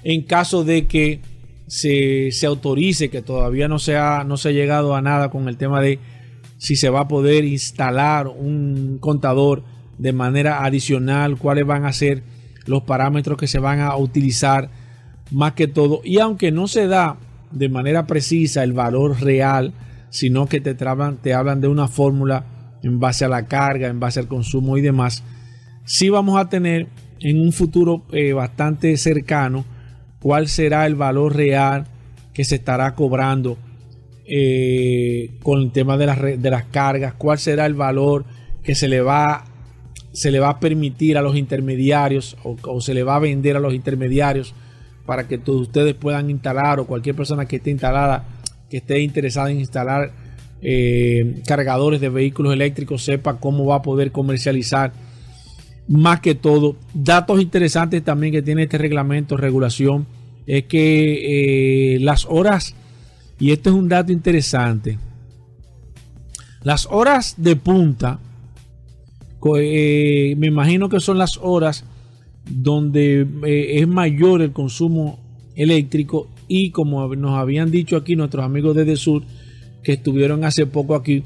en 0.04 0.22
caso 0.22 0.62
de 0.62 0.86
que 0.86 1.20
se, 1.68 2.30
autorice, 2.46 3.08
que 3.08 3.22
todavía 3.22 3.66
no 3.66 3.78
se, 3.78 3.94
no 4.26 4.36
se 4.36 4.50
ha 4.50 4.52
llegado 4.52 4.94
a 4.94 5.00
nada 5.00 5.30
con 5.30 5.48
el 5.48 5.56
tema 5.56 5.80
de 5.80 5.98
si 6.58 6.76
se 6.76 6.90
va 6.90 7.00
a 7.00 7.08
poder 7.08 7.44
instalar 7.44 8.28
un 8.28 8.98
contador 9.00 9.64
de 9.96 10.12
manera 10.12 10.64
adicional, 10.64 11.38
cuáles 11.38 11.66
van 11.66 11.86
a 11.86 11.92
ser 11.94 12.22
los 12.66 12.82
parámetros 12.82 13.38
que 13.38 13.46
se 13.46 13.58
van 13.58 13.80
a 13.80 13.96
utilizar 13.96 14.68
más 15.30 15.52
que 15.52 15.66
todo. 15.66 16.02
Y 16.04 16.18
aunque 16.18 16.52
no 16.52 16.68
se 16.68 16.88
da 16.88 17.16
de 17.52 17.70
manera 17.70 18.06
precisa 18.06 18.62
el 18.64 18.74
valor 18.74 19.20
real 19.22 19.72
sino 20.16 20.46
que 20.46 20.62
te, 20.62 20.74
te 20.74 21.34
hablan 21.34 21.60
de 21.60 21.68
una 21.68 21.88
fórmula 21.88 22.46
en 22.82 22.98
base 22.98 23.26
a 23.26 23.28
la 23.28 23.48
carga, 23.48 23.88
en 23.88 24.00
base 24.00 24.18
al 24.18 24.28
consumo 24.28 24.78
y 24.78 24.80
demás, 24.80 25.22
sí 25.84 26.08
vamos 26.08 26.40
a 26.40 26.48
tener 26.48 26.86
en 27.20 27.38
un 27.38 27.52
futuro 27.52 28.06
eh, 28.12 28.32
bastante 28.32 28.96
cercano 28.96 29.66
cuál 30.18 30.48
será 30.48 30.86
el 30.86 30.94
valor 30.94 31.36
real 31.36 31.86
que 32.32 32.44
se 32.44 32.54
estará 32.54 32.94
cobrando 32.94 33.58
eh, 34.26 35.38
con 35.42 35.60
el 35.60 35.70
tema 35.70 35.98
de 35.98 36.06
las, 36.06 36.22
de 36.22 36.50
las 36.50 36.64
cargas, 36.64 37.12
cuál 37.12 37.38
será 37.38 37.66
el 37.66 37.74
valor 37.74 38.24
que 38.62 38.74
se 38.74 38.88
le 38.88 39.02
va, 39.02 39.44
se 40.12 40.30
le 40.30 40.40
va 40.40 40.48
a 40.48 40.60
permitir 40.60 41.18
a 41.18 41.22
los 41.22 41.36
intermediarios 41.36 42.38
o, 42.42 42.56
o 42.62 42.80
se 42.80 42.94
le 42.94 43.02
va 43.02 43.16
a 43.16 43.20
vender 43.20 43.54
a 43.56 43.60
los 43.60 43.74
intermediarios 43.74 44.54
para 45.04 45.28
que 45.28 45.36
todos 45.36 45.60
ustedes 45.60 45.92
puedan 45.92 46.30
instalar 46.30 46.80
o 46.80 46.86
cualquier 46.86 47.14
persona 47.14 47.44
que 47.44 47.56
esté 47.56 47.70
instalada 47.70 48.35
que 48.70 48.78
esté 48.78 49.00
interesada 49.00 49.50
en 49.50 49.60
instalar 49.60 50.12
eh, 50.62 51.42
cargadores 51.46 52.00
de 52.00 52.08
vehículos 52.08 52.52
eléctricos 52.52 53.04
sepa 53.04 53.38
cómo 53.38 53.66
va 53.66 53.76
a 53.76 53.82
poder 53.82 54.10
comercializar. 54.12 54.92
Más 55.88 56.20
que 56.20 56.34
todo, 56.34 56.76
datos 56.94 57.40
interesantes 57.40 58.02
también 58.02 58.32
que 58.32 58.42
tiene 58.42 58.64
este 58.64 58.78
reglamento, 58.78 59.36
regulación, 59.36 60.06
es 60.46 60.64
que 60.64 61.94
eh, 61.94 62.00
las 62.00 62.26
horas, 62.28 62.74
y 63.38 63.52
esto 63.52 63.70
es 63.70 63.76
un 63.76 63.88
dato 63.88 64.10
interesante, 64.10 64.98
las 66.62 66.86
horas 66.90 67.34
de 67.36 67.54
punta, 67.54 68.18
eh, 69.58 70.34
me 70.38 70.48
imagino 70.48 70.88
que 70.88 70.98
son 70.98 71.18
las 71.18 71.38
horas 71.40 71.84
donde 72.50 73.24
es 73.44 73.86
mayor 73.86 74.42
el 74.42 74.52
consumo 74.52 75.20
eléctrico 75.54 76.28
y 76.48 76.70
como 76.70 77.14
nos 77.14 77.38
habían 77.38 77.70
dicho 77.70 77.96
aquí 77.96 78.16
nuestros 78.16 78.44
amigos 78.44 78.76
desde 78.76 78.96
sur 78.96 79.22
que 79.82 79.94
estuvieron 79.94 80.44
hace 80.44 80.66
poco 80.66 80.94
aquí, 80.94 81.22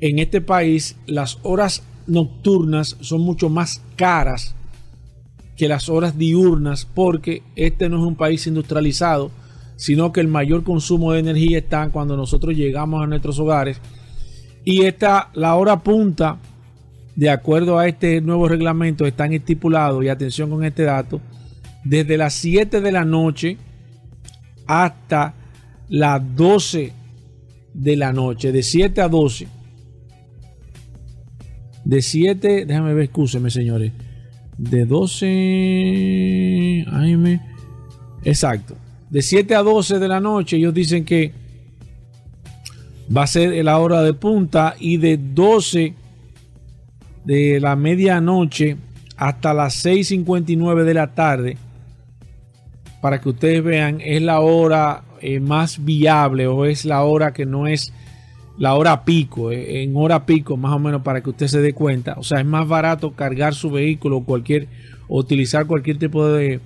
en 0.00 0.18
este 0.18 0.40
país 0.40 0.96
las 1.06 1.38
horas 1.42 1.82
nocturnas 2.06 2.96
son 3.00 3.20
mucho 3.20 3.48
más 3.48 3.82
caras 3.96 4.54
que 5.56 5.68
las 5.68 5.88
horas 5.88 6.18
diurnas 6.18 6.86
porque 6.86 7.42
este 7.56 7.88
no 7.88 7.98
es 7.98 8.02
un 8.02 8.16
país 8.16 8.46
industrializado, 8.46 9.30
sino 9.76 10.12
que 10.12 10.20
el 10.20 10.28
mayor 10.28 10.64
consumo 10.64 11.12
de 11.12 11.20
energía 11.20 11.58
está 11.58 11.88
cuando 11.90 12.16
nosotros 12.16 12.56
llegamos 12.56 13.02
a 13.02 13.06
nuestros 13.06 13.38
hogares. 13.38 13.80
Y 14.64 14.82
esta 14.82 15.30
la 15.34 15.54
hora 15.56 15.80
punta 15.82 16.38
de 17.14 17.30
acuerdo 17.30 17.78
a 17.78 17.86
este 17.86 18.20
nuevo 18.20 18.48
reglamento 18.48 19.06
están 19.06 19.32
estipulados 19.32 20.02
y 20.02 20.08
atención 20.08 20.50
con 20.50 20.64
este 20.64 20.84
dato 20.84 21.20
desde 21.84 22.16
las 22.16 22.34
7 22.34 22.80
de 22.80 22.92
la 22.92 23.04
noche 23.04 23.58
hasta 24.66 25.34
las 25.88 26.36
12 26.36 26.92
de 27.74 27.96
la 27.96 28.12
noche, 28.12 28.52
de 28.52 28.62
7 28.62 29.00
a 29.00 29.08
12. 29.08 29.48
De 31.84 32.00
7, 32.00 32.66
déjame 32.66 32.94
ver, 32.94 33.04
escúcheme 33.04 33.50
señores. 33.50 33.92
De 34.56 34.84
12 34.84 36.84
AM. 36.88 37.40
Exacto. 38.24 38.76
De 39.10 39.22
7 39.22 39.54
a 39.54 39.62
12 39.62 39.98
de 39.98 40.08
la 40.08 40.20
noche, 40.20 40.56
ellos 40.56 40.72
dicen 40.72 41.04
que 41.04 41.32
va 43.14 43.24
a 43.24 43.26
ser 43.26 43.62
la 43.64 43.78
hora 43.78 44.02
de 44.02 44.14
punta 44.14 44.74
y 44.78 44.96
de 44.96 45.18
12 45.18 45.94
de 47.24 47.60
la 47.60 47.76
medianoche 47.76 48.76
hasta 49.16 49.54
las 49.54 49.84
6.59 49.84 50.84
de 50.84 50.94
la 50.94 51.14
tarde 51.14 51.56
para 53.02 53.20
que 53.20 53.30
ustedes 53.30 53.64
vean, 53.64 54.00
es 54.00 54.22
la 54.22 54.38
hora 54.38 55.02
eh, 55.20 55.40
más 55.40 55.84
viable 55.84 56.46
o 56.46 56.64
es 56.64 56.84
la 56.84 57.02
hora 57.02 57.32
que 57.32 57.44
no 57.44 57.66
es 57.66 57.92
la 58.58 58.74
hora 58.74 59.04
pico, 59.04 59.50
eh, 59.50 59.82
en 59.82 59.96
hora 59.96 60.24
pico 60.24 60.56
más 60.56 60.72
o 60.72 60.78
menos 60.78 61.02
para 61.02 61.20
que 61.20 61.30
usted 61.30 61.48
se 61.48 61.60
dé 61.60 61.72
cuenta. 61.72 62.14
O 62.16 62.22
sea, 62.22 62.38
es 62.38 62.46
más 62.46 62.66
barato 62.68 63.10
cargar 63.10 63.56
su 63.56 63.72
vehículo 63.72 64.18
o 64.18 64.24
cualquier, 64.24 64.68
o 65.08 65.18
utilizar 65.18 65.66
cualquier 65.66 65.98
tipo 65.98 66.28
de, 66.28 66.60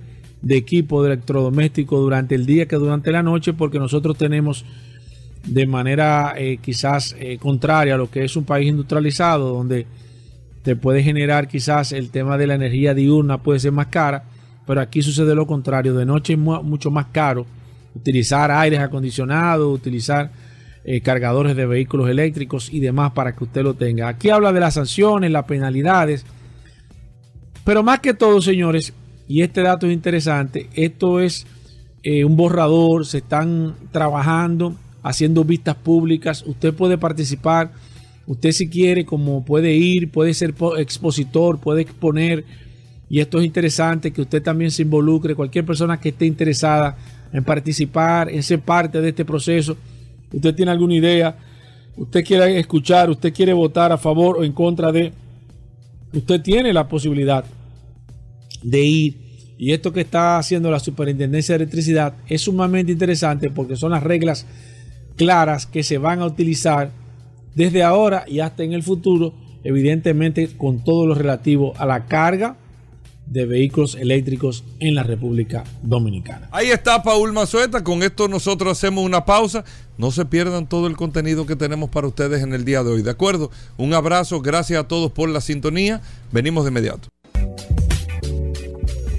equipo 0.47 1.01
de 1.01 1.13
electrodoméstico 1.13 1.99
durante 1.99 2.35
el 2.35 2.45
día 2.45 2.67
que 2.67 2.75
durante 2.75 3.11
la 3.11 3.23
noche 3.23 3.53
porque 3.53 3.79
nosotros 3.79 4.15
tenemos 4.15 4.63
de 5.43 5.65
manera 5.65 6.35
eh, 6.37 6.59
quizás 6.61 7.15
contraria 7.39 7.95
a 7.95 7.97
lo 7.97 8.11
que 8.11 8.23
es 8.23 8.35
un 8.35 8.43
país 8.43 8.69
industrializado 8.69 9.49
donde 9.55 9.87
te 10.61 10.75
puede 10.75 11.01
generar 11.01 11.47
quizás 11.47 11.93
el 11.93 12.11
tema 12.11 12.37
de 12.37 12.45
la 12.45 12.53
energía 12.55 12.93
diurna 12.93 13.41
puede 13.41 13.59
ser 13.59 13.71
más 13.71 13.87
cara 13.87 14.25
pero 14.67 14.81
aquí 14.81 15.01
sucede 15.01 15.33
lo 15.33 15.47
contrario. 15.47 15.95
De 15.95 16.05
noche 16.05 16.33
es 16.33 16.39
mucho 16.39 16.91
más 16.91 17.07
caro 17.07 17.45
utilizar 17.95 18.51
aires 18.51 18.79
acondicionados, 18.79 19.73
utilizar 19.73 20.29
eh, 20.83 21.01
cargadores 21.01 21.55
de 21.55 21.65
vehículos 21.65 22.07
eléctricos 22.09 22.71
y 22.71 22.79
demás 22.79 23.13
para 23.13 23.35
que 23.35 23.45
usted 23.45 23.63
lo 23.63 23.73
tenga. 23.73 24.07
Aquí 24.07 24.29
habla 24.29 24.53
de 24.53 24.59
las 24.59 24.75
sanciones, 24.75 25.31
las 25.31 25.45
penalidades. 25.45 26.25
Pero 27.63 27.81
más 27.81 27.99
que 28.01 28.13
todo, 28.13 28.41
señores, 28.41 28.93
y 29.27 29.41
este 29.41 29.61
dato 29.61 29.87
es 29.87 29.93
interesante, 29.93 30.69
esto 30.75 31.19
es 31.19 31.47
eh, 32.03 32.23
un 32.23 32.37
borrador, 32.37 33.05
se 33.05 33.17
están 33.17 33.75
trabajando, 33.91 34.75
haciendo 35.01 35.43
vistas 35.43 35.75
públicas. 35.75 36.43
Usted 36.45 36.73
puede 36.73 36.97
participar 36.97 37.71
Usted 38.27 38.51
si 38.51 38.67
quiere, 38.67 39.05
como 39.05 39.45
puede 39.45 39.73
ir, 39.73 40.11
puede 40.11 40.33
ser 40.33 40.53
expositor, 40.77 41.59
puede 41.59 41.81
exponer. 41.81 42.43
Y 43.09 43.19
esto 43.19 43.39
es 43.39 43.45
interesante, 43.45 44.11
que 44.11 44.21
usted 44.21 44.41
también 44.41 44.71
se 44.71 44.81
involucre, 44.81 45.35
cualquier 45.35 45.65
persona 45.65 45.99
que 45.99 46.09
esté 46.09 46.25
interesada 46.25 46.97
en 47.31 47.43
participar, 47.43 48.29
en 48.29 48.43
ser 48.43 48.59
parte 48.59 48.99
de 48.99 49.09
este 49.09 49.23
proceso. 49.23 49.77
Usted 50.33 50.53
tiene 50.53 50.71
alguna 50.71 50.95
idea, 50.95 51.37
usted 51.95 52.23
quiere 52.23 52.59
escuchar, 52.59 53.09
usted 53.09 53.33
quiere 53.33 53.53
votar 53.53 53.91
a 53.91 53.97
favor 53.97 54.37
o 54.37 54.43
en 54.43 54.51
contra 54.51 54.91
de, 54.91 55.13
usted 56.13 56.41
tiene 56.41 56.73
la 56.73 56.87
posibilidad 56.87 57.45
de 58.61 58.83
ir. 58.83 59.27
Y 59.57 59.71
esto 59.71 59.91
que 59.91 60.01
está 60.01 60.37
haciendo 60.37 60.69
la 60.69 60.79
Superintendencia 60.79 61.53
de 61.53 61.63
Electricidad 61.63 62.13
es 62.27 62.41
sumamente 62.41 62.91
interesante 62.91 63.49
porque 63.49 63.75
son 63.75 63.91
las 63.91 64.03
reglas 64.03 64.45
claras 65.15 65.65
que 65.65 65.81
se 65.81 65.97
van 65.97 66.19
a 66.19 66.25
utilizar 66.25 66.91
desde 67.55 67.83
ahora 67.83 68.25
y 68.27 68.39
hasta 68.39 68.63
en 68.63 68.73
el 68.73 68.83
futuro, 68.83 69.33
evidentemente 69.63 70.49
con 70.57 70.83
todo 70.83 71.07
lo 71.07 71.15
relativo 71.15 71.73
a 71.77 71.87
la 71.87 72.05
carga 72.05 72.57
de 73.29 73.45
vehículos 73.45 73.95
eléctricos 73.95 74.63
en 74.79 74.95
la 74.95 75.03
República 75.03 75.63
Dominicana. 75.81 76.47
Ahí 76.51 76.69
está 76.69 77.03
Paul 77.03 77.33
Mazueta, 77.33 77.83
con 77.83 78.03
esto 78.03 78.27
nosotros 78.27 78.77
hacemos 78.77 79.03
una 79.03 79.25
pausa. 79.25 79.63
No 79.97 80.11
se 80.11 80.25
pierdan 80.25 80.67
todo 80.67 80.87
el 80.87 80.95
contenido 80.95 81.45
que 81.45 81.55
tenemos 81.55 81.89
para 81.89 82.07
ustedes 82.07 82.43
en 82.43 82.53
el 82.53 82.65
día 82.65 82.83
de 82.83 82.91
hoy, 82.91 83.01
¿de 83.01 83.11
acuerdo? 83.11 83.51
Un 83.77 83.93
abrazo, 83.93 84.41
gracias 84.41 84.79
a 84.79 84.87
todos 84.87 85.11
por 85.11 85.29
la 85.29 85.41
sintonía. 85.41 86.01
Venimos 86.31 86.63
de 86.63 86.71
inmediato. 86.71 87.09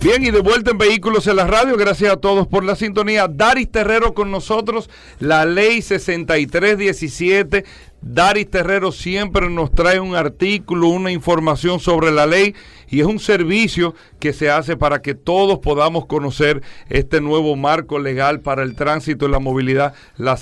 Bien, 0.00 0.24
y 0.24 0.30
de 0.30 0.40
vuelta 0.40 0.70
en 0.70 0.78
Vehículos 0.78 1.26
en 1.26 1.34
la 1.34 1.46
Radio, 1.48 1.76
gracias 1.76 2.12
a 2.12 2.16
todos 2.16 2.46
por 2.46 2.62
la 2.62 2.76
sintonía. 2.76 3.26
Daris 3.26 3.68
Terrero 3.68 4.14
con 4.14 4.30
nosotros, 4.30 4.88
la 5.18 5.44
ley 5.44 5.82
6317 5.82 7.64
Daris 8.00 8.48
Terrero 8.48 8.92
siempre 8.92 9.50
nos 9.50 9.72
trae 9.72 9.98
un 9.98 10.14
artículo, 10.14 10.88
una 10.88 11.10
información 11.10 11.80
sobre 11.80 12.12
la 12.12 12.26
ley 12.26 12.54
y 12.90 13.00
es 13.00 13.06
un 13.06 13.18
servicio 13.18 13.94
que 14.18 14.32
se 14.32 14.50
hace 14.50 14.76
para 14.76 15.02
que 15.02 15.14
todos 15.14 15.58
podamos 15.58 16.06
conocer 16.06 16.62
este 16.88 17.20
nuevo 17.20 17.56
marco 17.56 17.98
legal 17.98 18.40
para 18.40 18.62
el 18.62 18.74
tránsito 18.74 19.28
y 19.28 19.30
la 19.30 19.38
movilidad, 19.38 19.94
la, 20.16 20.38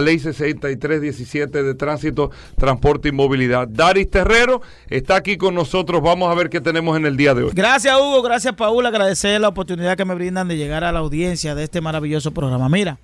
ley 0.00 0.18
6317 0.18 1.62
de 1.62 1.74
tránsito, 1.74 2.30
transporte 2.56 3.08
y 3.08 3.12
movilidad. 3.12 3.68
Daris 3.68 4.10
Terrero 4.10 4.62
está 4.88 5.16
aquí 5.16 5.36
con 5.36 5.54
nosotros, 5.54 6.02
vamos 6.02 6.30
a 6.30 6.34
ver 6.34 6.48
qué 6.48 6.60
tenemos 6.60 6.96
en 6.96 7.06
el 7.06 7.16
día 7.16 7.34
de 7.34 7.44
hoy. 7.44 7.50
Gracias 7.54 7.94
Hugo, 7.96 8.22
gracias 8.22 8.54
Paul, 8.54 8.86
agradecer 8.86 9.40
la 9.40 9.48
oportunidad 9.48 9.96
que 9.96 10.04
me 10.04 10.14
brindan 10.14 10.48
de 10.48 10.56
llegar 10.56 10.84
a 10.84 10.92
la 10.92 11.00
audiencia 11.00 11.54
de 11.54 11.64
este 11.64 11.80
maravilloso 11.80 12.32
programa. 12.32 12.68
Mira. 12.68 12.98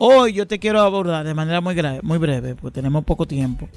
Hoy 0.00 0.32
yo 0.32 0.46
te 0.46 0.60
quiero 0.60 0.80
abordar 0.80 1.26
de 1.26 1.34
manera 1.34 1.60
muy, 1.60 1.74
muy 2.02 2.18
breve, 2.18 2.54
porque 2.54 2.76
tenemos 2.76 3.04
poco 3.04 3.26
tiempo, 3.26 3.68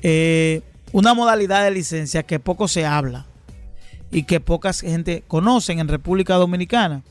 eh, 0.00 0.62
una 0.92 1.12
modalidad 1.12 1.64
de 1.64 1.72
licencia 1.72 2.22
que 2.22 2.38
poco 2.38 2.68
se 2.68 2.86
habla 2.86 3.26
y 4.10 4.24
que 4.24 4.40
poca 4.40 4.72
gente 4.72 5.24
conocen 5.28 5.78
en 5.78 5.88
República 5.88 6.34
Dominicana. 6.34 7.02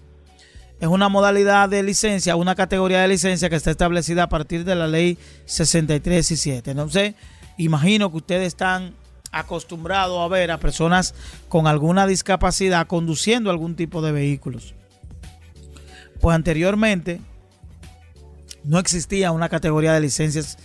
Es 0.79 0.88
una 0.88 1.09
modalidad 1.09 1.67
de 1.69 1.83
licencia, 1.83 2.35
una 2.35 2.55
categoría 2.55 3.01
de 3.01 3.09
licencia 3.09 3.49
que 3.49 3.55
está 3.55 3.71
establecida 3.71 4.23
a 4.23 4.29
partir 4.29 4.63
de 4.63 4.75
la 4.75 4.88
ley 4.88 5.17
6317. 5.45 6.71
Entonces, 6.71 7.15
imagino 7.57 8.09
que 8.12 8.17
ustedes 8.17 8.47
están 8.47 8.93
acostumbrados 9.31 10.19
a 10.19 10.27
ver 10.27 10.51
a 10.51 10.57
personas 10.57 11.13
con 11.49 11.67
alguna 11.67 12.07
discapacidad 12.07 12.88
conduciendo 12.88 13.49
algún 13.49 13.75
tipo 13.75 14.01
de 14.01 14.12
vehículos. 14.12 14.73
Pues 16.21 16.35
anteriormente 16.35 17.21
no 18.63 18.79
existía 18.79 19.31
una 19.31 19.49
categoría 19.49 19.93
de 19.93 20.01
licencias 20.01 20.57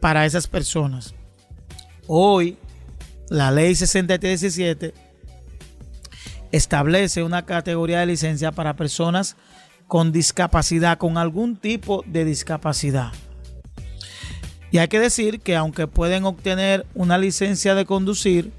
para 0.00 0.26
esas 0.26 0.46
personas. 0.46 1.14
Hoy, 2.06 2.58
la 3.28 3.50
ley 3.50 3.74
6317 3.74 5.05
establece 6.56 7.22
una 7.22 7.44
categoría 7.44 8.00
de 8.00 8.06
licencia 8.06 8.52
para 8.52 8.76
personas 8.76 9.36
con 9.86 10.12
discapacidad, 10.12 10.98
con 10.98 11.18
algún 11.18 11.56
tipo 11.56 12.02
de 12.06 12.24
discapacidad. 12.24 13.12
Y 14.70 14.78
hay 14.78 14.88
que 14.88 15.00
decir 15.00 15.40
que 15.40 15.56
aunque 15.56 15.86
pueden 15.86 16.24
obtener 16.24 16.86
una 16.94 17.18
licencia 17.18 17.74
de 17.74 17.86
conducir, 17.86 18.52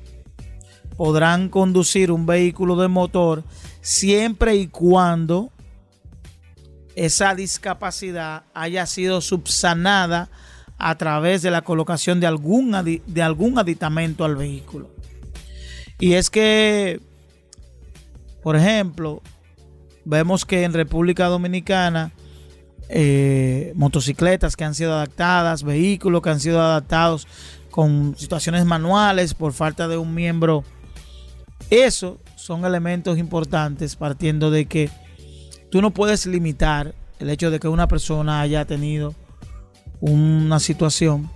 podrán 0.96 1.50
conducir 1.50 2.12
un 2.12 2.26
vehículo 2.26 2.76
de 2.76 2.88
motor 2.88 3.44
siempre 3.82 4.56
y 4.56 4.68
cuando 4.68 5.52
esa 6.96 7.36
discapacidad 7.36 8.44
haya 8.54 8.86
sido 8.86 9.22
subsanada 9.22 10.30
a 10.80 10.98
través 10.98 11.42
de 11.42 11.52
la 11.52 11.62
colocación 11.62 12.20
de 12.20 12.28
algún, 12.28 12.72
de 13.06 13.22
algún 13.22 13.60
aditamento 13.60 14.26
al 14.26 14.36
vehículo. 14.36 14.90
Y 16.00 16.14
es 16.14 16.30
que, 16.30 17.00
por 18.48 18.56
ejemplo, 18.56 19.22
vemos 20.06 20.46
que 20.46 20.64
en 20.64 20.72
República 20.72 21.26
Dominicana, 21.26 22.14
eh, 22.88 23.74
motocicletas 23.76 24.56
que 24.56 24.64
han 24.64 24.74
sido 24.74 24.94
adaptadas, 24.94 25.64
vehículos 25.64 26.22
que 26.22 26.30
han 26.30 26.40
sido 26.40 26.62
adaptados 26.62 27.28
con 27.72 28.16
situaciones 28.18 28.64
manuales 28.64 29.34
por 29.34 29.52
falta 29.52 29.90
de 29.90 29.98
un 29.98 30.16
miembro, 30.16 30.64
eso 31.70 32.20
son 32.38 32.64
elementos 32.64 33.18
importantes 33.18 33.98
partiendo 33.98 34.50
de 34.50 34.66
que 34.66 34.90
tú 35.70 35.82
no 35.82 35.92
puedes 35.92 36.26
limitar 36.26 36.96
el 37.20 37.30
hecho 37.30 37.52
de 37.52 37.60
que 37.60 37.68
una 37.68 37.90
persona 37.90 38.40
haya 38.40 38.64
tenido 38.64 39.14
una 40.00 40.62
situación, 40.62 41.30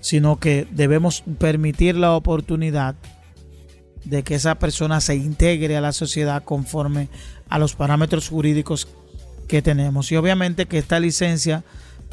sino 0.00 0.40
que 0.40 0.66
debemos 0.70 1.22
permitir 1.38 1.96
la 1.96 2.12
oportunidad 2.12 2.94
de 4.04 4.22
que 4.22 4.34
esa 4.34 4.56
persona 4.56 5.00
se 5.00 5.16
integre 5.16 5.76
a 5.76 5.80
la 5.80 5.92
sociedad 5.92 6.44
conforme 6.44 7.08
a 7.48 7.58
los 7.58 7.74
parámetros 7.74 8.28
jurídicos 8.28 8.88
que 9.48 9.62
tenemos. 9.62 10.10
Y 10.12 10.16
obviamente 10.16 10.66
que 10.66 10.78
esta 10.78 11.00
licencia 11.00 11.64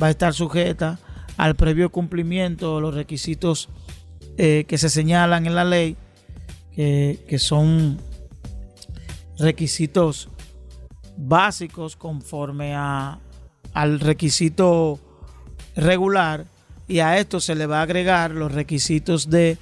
va 0.01 0.07
a 0.07 0.11
estar 0.11 0.33
sujeta 0.33 0.99
al 1.37 1.55
previo 1.55 1.91
cumplimiento 1.91 2.75
de 2.75 2.81
los 2.81 2.93
requisitos 2.93 3.69
eh, 4.37 4.65
que 4.67 4.77
se 4.77 4.89
señalan 4.89 5.45
en 5.45 5.55
la 5.55 5.65
ley, 5.65 5.97
que, 6.73 7.19
que 7.27 7.39
son 7.39 7.99
requisitos 9.37 10.29
básicos 11.17 11.95
conforme 11.95 12.73
a, 12.75 13.19
al 13.73 13.99
requisito 13.99 14.99
regular 15.75 16.45
y 16.87 16.99
a 16.99 17.17
esto 17.17 17.39
se 17.39 17.55
le 17.55 17.65
va 17.67 17.79
a 17.79 17.83
agregar 17.83 18.31
los 18.31 18.51
requisitos 18.51 19.29
de, 19.29 19.57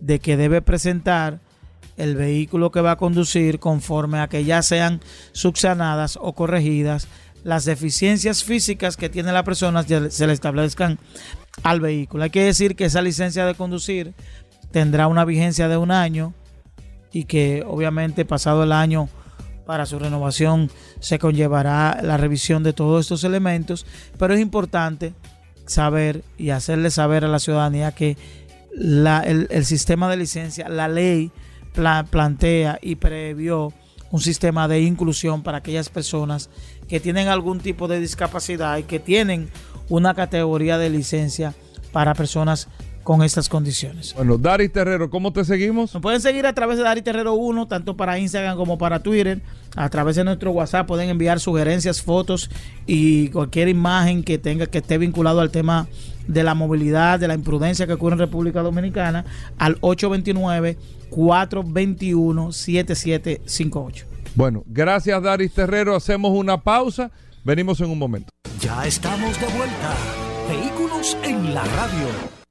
de 0.00 0.18
que 0.18 0.36
debe 0.36 0.62
presentar 0.62 1.40
el 1.96 2.16
vehículo 2.16 2.70
que 2.70 2.80
va 2.80 2.92
a 2.92 2.96
conducir 2.96 3.58
conforme 3.58 4.20
a 4.20 4.28
que 4.28 4.44
ya 4.44 4.62
sean 4.62 5.00
subsanadas 5.32 6.18
o 6.20 6.32
corregidas 6.32 7.08
las 7.44 7.64
deficiencias 7.64 8.42
físicas 8.42 8.96
que 8.96 9.10
tiene 9.10 9.30
la 9.30 9.44
persona 9.44 9.82
se 9.82 10.26
le 10.26 10.32
establezcan 10.32 10.98
al 11.62 11.80
vehículo. 11.80 12.24
Hay 12.24 12.30
que 12.30 12.44
decir 12.44 12.74
que 12.74 12.86
esa 12.86 13.02
licencia 13.02 13.44
de 13.44 13.54
conducir 13.54 14.14
tendrá 14.72 15.06
una 15.06 15.24
vigencia 15.24 15.68
de 15.68 15.76
un 15.76 15.90
año 15.90 16.32
y 17.12 17.24
que 17.24 17.62
obviamente 17.66 18.24
pasado 18.24 18.64
el 18.64 18.72
año 18.72 19.08
para 19.66 19.86
su 19.86 19.98
renovación 19.98 20.70
se 21.00 21.18
conllevará 21.18 22.00
la 22.02 22.16
revisión 22.16 22.62
de 22.62 22.72
todos 22.72 23.02
estos 23.02 23.24
elementos, 23.24 23.86
pero 24.18 24.34
es 24.34 24.40
importante 24.40 25.14
saber 25.66 26.24
y 26.36 26.50
hacerle 26.50 26.90
saber 26.90 27.24
a 27.24 27.28
la 27.28 27.38
ciudadanía 27.38 27.92
que 27.92 28.16
el, 28.76 29.64
sistema 29.64 30.10
de 30.10 30.16
licencia, 30.16 30.68
la 30.68 30.88
ley 30.88 31.30
plantea 32.10 32.78
y 32.80 32.96
previó 32.96 33.72
un 34.10 34.20
sistema 34.20 34.68
de 34.68 34.80
inclusión 34.80 35.42
para 35.42 35.58
aquellas 35.58 35.88
personas 35.88 36.48
que 36.88 37.00
tienen 37.00 37.28
algún 37.28 37.58
tipo 37.58 37.88
de 37.88 37.98
discapacidad 37.98 38.78
y 38.78 38.84
que 38.84 39.00
tienen 39.00 39.48
una 39.88 40.14
categoría 40.14 40.78
de 40.78 40.90
licencia 40.90 41.54
para 41.92 42.14
personas 42.14 42.68
con 43.02 43.22
estas 43.22 43.48
condiciones. 43.48 44.14
Bueno, 44.14 44.38
Dari 44.38 44.68
Terrero, 44.68 45.10
¿cómo 45.10 45.32
te 45.32 45.44
seguimos? 45.44 45.92
Nos 45.92 46.02
pueden 46.02 46.20
seguir 46.20 46.46
a 46.46 46.54
través 46.54 46.78
de 46.78 46.84
Dari 46.84 47.02
Terrero 47.02 47.34
1, 47.34 47.68
tanto 47.68 47.96
para 47.96 48.18
Instagram 48.18 48.56
como 48.56 48.78
para 48.78 49.00
Twitter. 49.00 49.42
A 49.76 49.88
través 49.90 50.16
de 50.16 50.24
nuestro 50.24 50.52
WhatsApp 50.52 50.86
pueden 50.86 51.10
enviar 51.10 51.38
sugerencias, 51.38 52.00
fotos 52.00 52.50
y 52.86 53.28
cualquier 53.28 53.68
imagen 53.68 54.24
que 54.24 54.38
tenga 54.38 54.66
que 54.66 54.78
esté 54.78 54.96
vinculado 54.96 55.40
al 55.40 55.50
tema 55.50 55.86
de 56.26 56.42
la 56.42 56.54
movilidad, 56.54 57.20
de 57.20 57.28
la 57.28 57.34
imprudencia 57.34 57.86
que 57.86 57.92
ocurre 57.94 58.14
en 58.14 58.20
República 58.20 58.62
Dominicana 58.62 59.24
al 59.58 59.78
829 59.80 60.78
421 61.10 62.52
7758. 62.52 64.06
Bueno, 64.34 64.64
gracias 64.66 65.22
Daris 65.22 65.52
Terrero. 65.52 65.94
Hacemos 65.94 66.32
una 66.32 66.62
pausa. 66.62 67.10
Venimos 67.44 67.80
en 67.80 67.90
un 67.90 67.98
momento. 67.98 68.30
Ya 68.60 68.86
estamos 68.86 69.38
de 69.40 69.46
vuelta. 69.46 69.94
Vehículos 70.48 71.16
en 71.22 71.54
la 71.54 71.64
radio. 71.64 72.43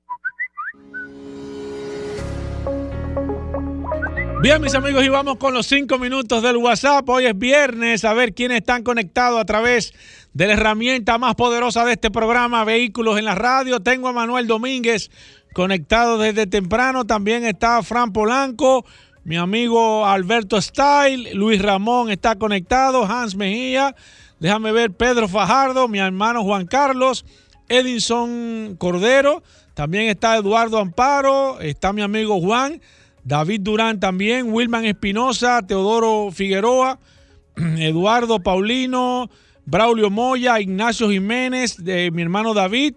Bien, 4.43 4.61
mis 4.61 4.75
amigos, 4.75 5.05
y 5.05 5.07
vamos 5.07 5.37
con 5.37 5.53
los 5.53 5.67
cinco 5.67 5.97
minutos 5.97 6.43
del 6.43 6.57
WhatsApp. 6.57 7.07
Hoy 7.07 7.27
es 7.27 7.37
viernes, 7.37 8.03
a 8.03 8.13
ver 8.13 8.33
quiénes 8.33 8.57
están 8.57 8.83
conectados 8.83 9.39
a 9.39 9.45
través 9.45 9.93
de 10.33 10.47
la 10.47 10.53
herramienta 10.55 11.17
más 11.17 11.35
poderosa 11.35 11.85
de 11.85 11.93
este 11.93 12.11
programa, 12.11 12.65
Vehículos 12.65 13.17
en 13.17 13.23
la 13.23 13.35
Radio. 13.35 13.79
Tengo 13.79 14.09
a 14.09 14.11
Manuel 14.11 14.45
Domínguez. 14.45 15.09
conectado 15.53 16.17
desde 16.17 16.45
temprano. 16.45 17.05
También 17.05 17.45
está 17.45 17.81
Fran 17.83 18.11
Polanco, 18.11 18.85
mi 19.23 19.37
amigo 19.37 20.05
Alberto 20.05 20.61
Style, 20.61 21.33
Luis 21.35 21.61
Ramón 21.61 22.11
está 22.11 22.35
conectado, 22.35 23.05
Hans 23.05 23.37
Mejía, 23.37 23.95
déjame 24.41 24.73
ver, 24.73 24.91
Pedro 24.91 25.29
Fajardo, 25.29 25.87
mi 25.87 25.99
hermano 25.99 26.43
Juan 26.43 26.65
Carlos, 26.65 27.23
Edinson 27.69 28.75
Cordero, 28.77 29.41
también 29.73 30.09
está 30.09 30.35
Eduardo 30.35 30.79
Amparo, 30.79 31.61
está 31.61 31.93
mi 31.93 32.01
amigo 32.01 32.41
Juan, 32.41 32.81
David 33.23 33.61
Durán 33.61 33.99
también, 33.99 34.51
Wilman 34.51 34.85
Espinosa, 34.85 35.61
Teodoro 35.65 36.31
Figueroa, 36.31 36.99
Eduardo 37.77 38.39
Paulino, 38.39 39.29
Braulio 39.65 40.09
Moya, 40.09 40.59
Ignacio 40.59 41.09
Jiménez, 41.09 41.79
mi 41.79 42.21
hermano 42.21 42.53
David, 42.53 42.95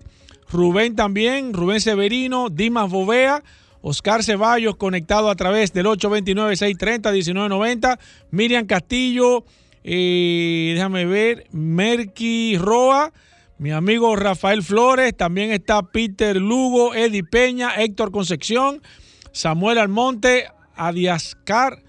Rubén 0.51 0.97
también, 0.97 1.53
Rubén 1.53 1.81
Severino, 1.81 2.49
Dimas 2.51 2.91
Bovea, 2.91 3.45
Oscar 3.83 4.25
Ceballos 4.25 4.75
conectado 4.77 5.31
a 5.31 5.37
través 5.37 5.73
del 5.73 5.87
829-630-1990, 5.87 8.01
Miriam 8.33 8.67
Castillo, 8.67 9.45
eh, 9.85 10.73
déjame 10.75 11.05
ver, 11.05 11.47
Merky 11.53 12.59
Roa, 12.59 13.13
mi 13.59 13.71
amigo 13.71 14.17
Rafael 14.17 14.65
Flores, 14.65 15.17
también 15.17 15.53
está 15.53 15.83
Peter 15.83 16.35
Lugo, 16.37 16.95
Eddie 16.95 17.23
Peña, 17.23 17.77
Héctor 17.77 18.11
Concepción, 18.11 18.83
Samuel 19.37 19.77
Almonte, 19.77 20.47
Adiascar 20.77 21.83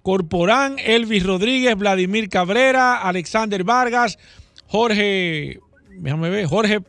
Corporán, 0.00 0.76
Elvis 0.78 1.24
Rodríguez, 1.24 1.76
Vladimir 1.76 2.30
Cabrera, 2.30 3.02
Alexander 3.02 3.64
Vargas, 3.64 4.18
Jorge, 4.66 5.60
déjame 5.90 6.30
ver, 6.30 6.46
Jorge 6.46 6.80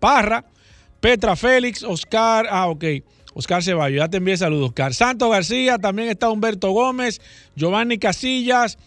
Parra, 0.00 0.46
Petra 0.98 1.36
Félix, 1.36 1.84
Oscar, 1.84 2.48
ah, 2.50 2.66
ok, 2.66 2.84
Oscar 3.32 3.62
Ceballos, 3.62 3.98
ya 3.98 4.08
te 4.08 4.16
envié 4.16 4.36
saludos, 4.36 4.70
Oscar. 4.70 4.94
Santos 4.94 5.30
García, 5.30 5.78
también 5.78 6.08
está 6.08 6.28
Humberto 6.28 6.72
Gómez, 6.72 7.20
Giovanni 7.54 7.98
Casillas, 7.98 8.78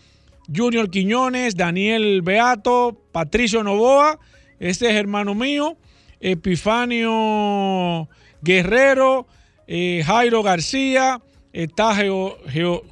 Junior 0.53 0.89
Quiñones, 0.89 1.55
Daniel 1.55 2.21
Beato, 2.21 2.99
Patricio 3.13 3.63
Novoa, 3.63 4.19
este 4.59 4.89
es 4.89 4.95
hermano 4.95 5.35
mío, 5.35 5.77
Epifanio 6.19 8.09
Guerrero, 8.41 9.25
eh, 9.67 10.03
Jairo 10.05 10.43
García, 10.43 11.21
está 11.51 11.95
Geo, 11.95 12.37
Geo 12.47 12.83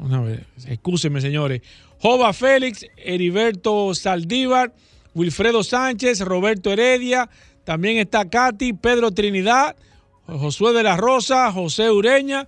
señores, 1.20 1.62
Jova 2.00 2.34
Félix, 2.34 2.86
Heriberto 2.98 3.94
Saldívar, 3.94 4.74
Wilfredo 5.14 5.64
Sánchez, 5.64 6.22
Roberto 6.22 6.72
Heredia, 6.72 7.30
también 7.64 7.98
está 7.98 8.30
Katy, 8.30 8.74
Pedro 8.74 9.12
Trinidad, 9.12 9.78
Josué 10.26 10.74
de 10.74 10.84
la 10.84 10.98
Rosa, 10.98 11.50
José 11.52 11.90
Ureña, 11.92 12.48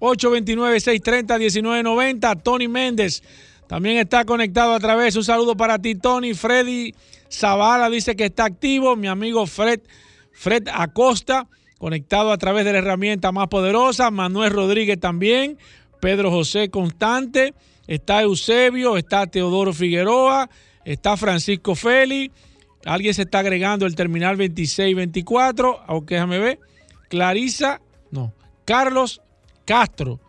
829-630-1990, 0.00 2.42
Tony 2.42 2.66
Méndez. 2.68 3.22
También 3.66 3.96
está 3.98 4.24
conectado 4.24 4.74
a 4.74 4.80
través. 4.80 5.16
Un 5.16 5.24
saludo 5.24 5.56
para 5.56 5.78
ti, 5.78 5.94
Tony. 5.94 6.32
Freddy 6.34 6.94
Zavala 7.30 7.90
dice 7.90 8.16
que 8.16 8.24
está 8.26 8.46
activo. 8.46 8.96
Mi 8.96 9.08
amigo 9.08 9.46
Fred, 9.46 9.80
Fred 10.32 10.68
Acosta 10.72 11.46
conectado 11.78 12.32
a 12.32 12.38
través 12.38 12.64
de 12.64 12.72
la 12.72 12.78
herramienta 12.78 13.32
más 13.32 13.48
poderosa. 13.48 14.10
Manuel 14.10 14.52
Rodríguez 14.52 14.98
también. 15.00 15.58
Pedro 16.00 16.30
José 16.30 16.68
Constante. 16.68 17.54
Está 17.86 18.22
Eusebio. 18.22 18.96
Está 18.96 19.26
Teodoro 19.26 19.72
Figueroa. 19.72 20.50
Está 20.84 21.16
Francisco 21.16 21.74
Feli. 21.74 22.30
Alguien 22.84 23.14
se 23.14 23.22
está 23.22 23.40
agregando 23.40 23.86
el 23.86 23.94
terminal 23.94 24.36
2624. 24.36 25.80
Aunque 25.86 26.14
déjame 26.14 26.38
ver. 26.38 26.58
Clarisa. 27.08 27.80
No. 28.10 28.32
Carlos 28.64 29.20
Castro. 29.64 30.20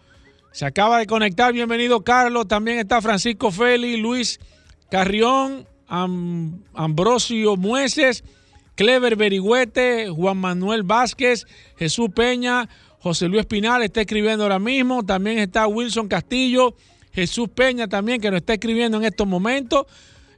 Se 0.51 0.65
acaba 0.65 0.99
de 0.99 1.05
conectar. 1.05 1.53
Bienvenido, 1.53 2.01
Carlos. 2.03 2.47
También 2.47 2.79
está 2.79 3.01
Francisco 3.01 3.51
Feli, 3.51 3.97
Luis 3.97 4.39
Carrión, 4.89 5.67
Ambrosio 5.87 7.55
Mueces. 7.55 8.23
Clever 8.79 9.17
Berigüete, 9.17 10.07
Juan 10.07 10.37
Manuel 10.37 10.83
Vázquez, 10.83 11.45
Jesús 11.77 12.11
Peña, 12.15 12.69
José 12.99 13.27
Luis 13.27 13.45
Pinal 13.45 13.83
está 13.83 13.99
escribiendo 13.99 14.43
ahora 14.43 14.57
mismo. 14.57 15.03
También 15.03 15.37
está 15.39 15.67
Wilson 15.67 16.07
Castillo, 16.07 16.75
Jesús 17.11 17.49
Peña 17.49 17.89
también, 17.89 18.21
que 18.21 18.31
nos 18.31 18.37
está 18.37 18.53
escribiendo 18.53 18.95
en 18.95 19.03
estos 19.03 19.27
momentos. 19.27 19.85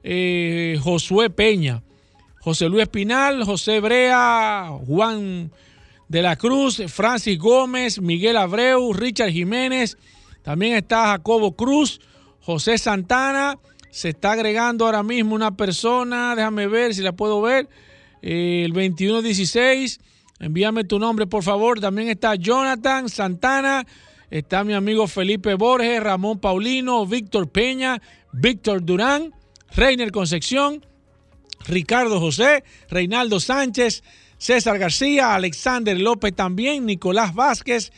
Eh, 0.02 0.80
Josué 0.82 1.30
Peña, 1.30 1.84
José 2.40 2.68
Luis 2.68 2.88
Pinal, 2.88 3.44
José 3.44 3.80
Brea, 3.80 4.72
Juan 4.88 5.52
de 6.08 6.22
la 6.24 6.36
Cruz, 6.36 6.82
Francis 6.88 7.38
Gómez, 7.38 8.02
Miguel 8.02 8.38
Abreu, 8.38 8.92
Richard 8.92 9.30
Jiménez. 9.30 10.00
También 10.42 10.74
está 10.78 11.10
Jacobo 11.10 11.56
Cruz, 11.56 12.02
José 12.40 12.80
Santana. 12.80 13.60
Se 13.92 14.10
está 14.10 14.32
agregando 14.32 14.86
ahora 14.86 15.04
mismo 15.04 15.36
una 15.36 15.56
persona, 15.56 16.34
déjame 16.36 16.66
ver 16.66 16.96
si 16.96 17.04
la 17.04 17.12
puedo 17.12 17.40
ver 17.40 17.70
el 18.22 18.74
2116. 18.74 20.00
Envíame 20.40 20.84
tu 20.84 21.00
nombre, 21.00 21.28
por 21.28 21.44
favor. 21.44 21.80
También 21.80 22.10
está 22.10 22.36
Jonathan 22.36 23.10
Santana. 23.10 23.86
Está 24.30 24.64
mi 24.64 24.74
amigo 24.74 25.08
Felipe 25.08 25.56
Borges, 25.56 26.02
Ramón 26.02 26.40
Paulino, 26.40 27.06
Víctor 27.06 27.50
Peña, 27.50 28.02
Víctor 28.32 28.86
Durán, 28.86 29.34
Reiner 29.76 30.12
Concepción, 30.12 30.86
Ricardo 31.68 32.20
José, 32.20 32.64
Reinaldo 32.90 33.42
Sánchez, 33.42 34.04
César 34.38 34.80
García, 34.80 35.36
Alexander 35.36 36.00
López 36.00 36.34
también, 36.34 36.86
Nicolás 36.86 37.36
Vázquez. 37.36 37.92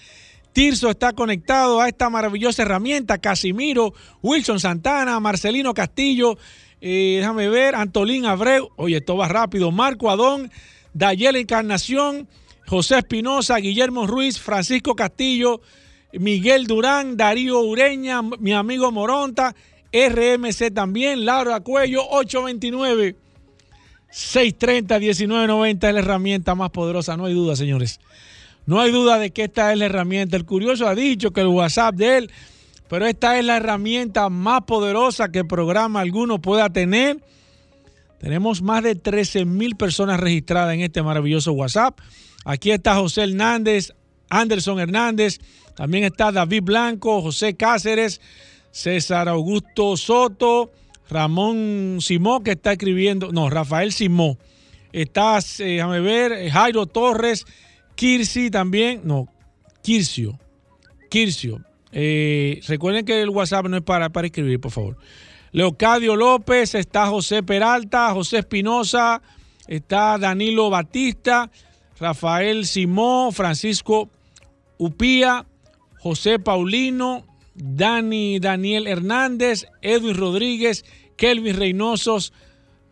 Tirso 0.53 0.89
está 0.89 1.13
conectado 1.13 1.81
a 1.81 1.87
esta 1.87 2.09
maravillosa 2.09 2.63
herramienta. 2.63 3.19
Casimiro, 3.19 3.93
Wilson 4.21 4.59
Santana, 4.59 5.19
Marcelino 5.19 5.73
Castillo, 5.73 6.37
déjame 6.83 7.47
ver, 7.47 7.75
Antolín 7.75 8.25
Abreu, 8.25 8.69
oye, 8.75 8.97
esto 8.97 9.15
va 9.15 9.29
rápido, 9.29 9.71
Marco 9.71 10.09
Adón, 10.09 10.51
Dayel 10.93 11.37
Encarnación, 11.37 12.27
José 12.67 12.97
Espinosa, 12.97 13.55
Guillermo 13.57 14.05
Ruiz, 14.05 14.37
Francisco 14.37 14.93
Castillo, 14.93 15.61
Miguel 16.11 16.67
Durán, 16.67 17.15
Darío 17.15 17.61
Ureña, 17.61 18.21
mi 18.21 18.51
amigo 18.51 18.91
Moronta, 18.91 19.55
RMC 19.93 20.73
también, 20.73 21.23
Laura 21.25 21.61
Cuello, 21.61 22.03
829. 22.09 23.15
630-1990 24.11 25.87
es 25.87 25.93
la 25.93 25.99
herramienta 25.99 26.53
más 26.53 26.69
poderosa, 26.69 27.17
no 27.17 27.25
hay 27.25 27.33
duda, 27.33 27.55
señores. 27.55 27.99
No 28.65 28.79
hay 28.79 28.91
duda 28.91 29.17
de 29.17 29.31
que 29.31 29.45
esta 29.45 29.71
es 29.71 29.79
la 29.79 29.85
herramienta. 29.85 30.37
El 30.37 30.45
curioso 30.45 30.87
ha 30.87 30.95
dicho 30.95 31.31
que 31.31 31.41
el 31.41 31.47
WhatsApp 31.47 31.95
de 31.95 32.17
él 32.17 32.31
pero 32.93 33.07
esta 33.07 33.39
es 33.39 33.45
la 33.45 33.57
herramienta 33.57 34.29
más 34.29 34.65
poderosa 34.65 35.31
que 35.31 35.43
programa 35.43 36.01
alguno 36.01 36.39
pueda 36.39 36.69
tener. 36.69 37.17
Tenemos 38.19 38.61
más 38.61 38.83
de 38.83 38.93
13 38.93 39.45
mil 39.45 39.75
personas 39.75 40.19
registradas 40.19 40.75
en 40.75 40.81
este 40.81 41.01
maravilloso 41.01 41.53
WhatsApp. 41.53 41.97
Aquí 42.45 42.69
está 42.69 42.93
José 42.93 43.23
Hernández, 43.23 43.93
Anderson 44.29 44.79
Hernández, 44.79 45.39
también 45.75 46.03
está 46.03 46.31
David 46.31 46.61
Blanco, 46.61 47.23
José 47.23 47.55
Cáceres, 47.55 48.21
César 48.69 49.27
Augusto 49.27 49.97
Soto, 49.97 50.71
Ramón 51.09 51.97
Simó, 51.99 52.43
que 52.43 52.51
está 52.51 52.73
escribiendo, 52.73 53.31
no, 53.31 53.49
Rafael 53.49 53.91
Simó. 53.91 54.37
Está, 54.91 55.39
eh, 55.39 55.63
déjame 55.63 55.99
ver, 55.99 56.47
Jairo 56.51 56.85
Torres, 56.85 57.47
Kirsi 57.95 58.51
también, 58.51 59.01
no, 59.03 59.29
Kircio, 59.81 60.37
Kircio. 61.09 61.59
Eh, 61.93 62.59
recuerden 62.67 63.05
que 63.05 63.21
el 63.21 63.29
WhatsApp 63.29 63.67
no 63.67 63.77
es 63.77 63.83
para, 63.83 64.09
para 64.09 64.27
escribir, 64.27 64.59
por 64.59 64.71
favor. 64.71 64.97
Leocadio 65.51 66.15
López, 66.15 66.73
está 66.73 67.07
José 67.07 67.43
Peralta, 67.43 68.11
José 68.11 68.39
Espinosa, 68.39 69.21
está 69.67 70.17
Danilo 70.17 70.71
Batista, 70.71 71.51
Rafael 71.99 72.65
Simó, 72.65 73.31
Francisco 73.31 74.09
Upía, 74.79 75.45
José 75.99 76.39
Paulino, 76.39 77.25
Dani 77.53 78.39
Daniel 78.39 78.87
Hernández, 78.87 79.67
Edwin 79.83 80.17
Rodríguez, 80.17 80.85
Kelvin 81.15 81.55
Reynosos, 81.55 82.33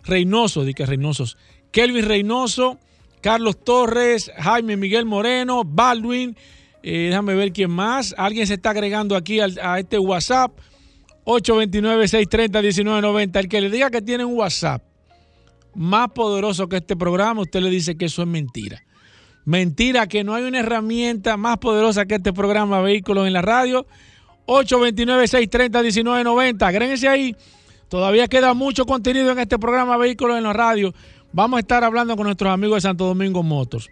Reynoso, 0.04 0.64
di 0.64 0.74
que 0.74 0.86
Reynosos, 0.86 1.38
Kelvin 1.72 2.06
Reynoso, 2.06 2.80
Carlos 3.22 3.64
Torres, 3.64 4.32
Jaime 4.38 4.78
Miguel 4.78 5.06
Moreno, 5.06 5.64
Baldwin, 5.64 6.36
eh, 6.84 7.08
déjame 7.10 7.36
ver 7.36 7.52
quién 7.52 7.72
más. 7.72 8.16
Alguien 8.18 8.48
se 8.48 8.54
está 8.56 8.72
agregando 8.72 9.16
aquí 9.16 9.40
a 9.40 9.80
este 9.80 10.00
WhatsApp. 10.00 10.52
829-630-1990. 11.26 13.40
El 13.40 13.48
que 13.48 13.62
le 13.62 13.70
diga 13.70 13.92
que 13.92 14.02
tiene 14.02 14.26
un 14.26 14.36
WhatsApp 14.36 14.84
más 15.76 16.10
poderoso 16.10 16.68
que 16.68 16.78
este 16.78 16.98
programa, 16.98 17.42
usted 17.42 17.62
le 17.62 17.70
dice 17.70 17.96
que 17.98 18.06
eso 18.06 18.24
es 18.24 18.28
mentira. 18.28 18.82
Mentira, 19.46 20.08
que 20.08 20.24
no 20.24 20.36
hay 20.36 20.44
una 20.44 20.60
herramienta 20.60 21.36
más 21.38 21.58
poderosa 21.58 22.06
que 22.06 22.14
este 22.16 22.34
programa 22.34 22.82
Vehículos 22.82 23.28
en 23.28 23.34
la 23.34 23.42
Radio. 23.42 23.86
829-630-1990. 24.48 26.64
Agréguense 26.64 27.08
ahí. 27.08 27.36
Todavía 27.88 28.28
queda 28.28 28.54
mucho 28.54 28.86
contenido 28.86 29.32
en 29.32 29.40
este 29.40 29.58
programa 29.60 29.98
Vehículos 29.98 30.38
en 30.38 30.44
la 30.44 30.54
Radio. 30.54 30.94
Vamos 31.34 31.58
a 31.58 31.62
estar 31.62 31.84
hablando 31.84 32.16
con 32.16 32.26
nuestros 32.26 32.52
amigos 32.52 32.78
de 32.78 32.82
Santo 32.82 33.06
Domingo 33.06 33.44
Motors. 33.44 33.90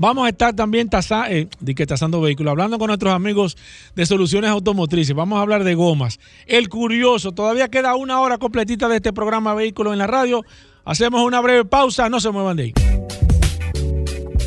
Vamos 0.00 0.26
a 0.26 0.28
estar 0.28 0.54
también 0.54 0.88
tasa, 0.88 1.28
eh, 1.28 1.48
tasando 1.88 2.20
vehículos, 2.20 2.52
hablando 2.52 2.78
con 2.78 2.86
nuestros 2.86 3.12
amigos 3.12 3.56
de 3.96 4.06
soluciones 4.06 4.48
automotrices. 4.48 5.14
Vamos 5.14 5.38
a 5.38 5.42
hablar 5.42 5.64
de 5.64 5.74
gomas. 5.74 6.20
El 6.46 6.68
curioso, 6.68 7.32
todavía 7.32 7.68
queda 7.68 7.96
una 7.96 8.20
hora 8.20 8.38
completita 8.38 8.88
de 8.88 8.96
este 8.96 9.12
programa 9.12 9.54
Vehículos 9.54 9.92
en 9.92 9.98
la 9.98 10.06
Radio. 10.06 10.44
Hacemos 10.84 11.22
una 11.22 11.40
breve 11.40 11.64
pausa, 11.64 12.08
no 12.08 12.20
se 12.20 12.30
muevan 12.30 12.56
de 12.56 12.62
ahí. 12.62 12.72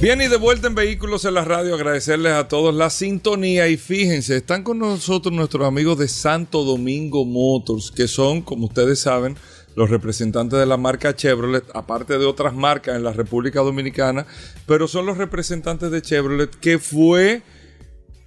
Bien, 0.02 0.22
y 0.22 0.30
de 0.30 0.38
vuelta 0.38 0.68
en 0.68 0.74
Vehículos 0.74 1.26
en 1.26 1.34
la 1.34 1.43
Radio, 1.43 1.76
agradecerles 1.76 2.32
a 2.32 2.47
todos 2.47 2.74
la 2.74 2.89
sintonía 2.89 3.68
y 3.68 3.76
fíjense, 3.76 4.38
están 4.38 4.64
con 4.64 4.80
nosotros 4.80 5.36
nuestros 5.36 5.68
amigos 5.68 5.99
de 5.99 6.08
Santo 6.08 6.64
Domingo 6.64 7.26
Motors, 7.26 7.91
que 7.91 8.08
son, 8.08 8.41
como 8.41 8.68
ustedes 8.68 9.02
saben, 9.02 9.36
los 9.82 9.89
representantes 9.89 10.59
de 10.59 10.67
la 10.67 10.77
marca 10.77 11.15
Chevrolet, 11.15 11.63
aparte 11.73 12.19
de 12.19 12.25
otras 12.27 12.53
marcas 12.53 12.95
en 12.95 13.03
la 13.03 13.13
República 13.13 13.61
Dominicana, 13.61 14.27
pero 14.67 14.88
son 14.88 15.07
los 15.07 15.17
representantes 15.17 15.89
de 15.89 16.03
Chevrolet, 16.03 16.51
que 16.51 16.77
fue 16.77 17.41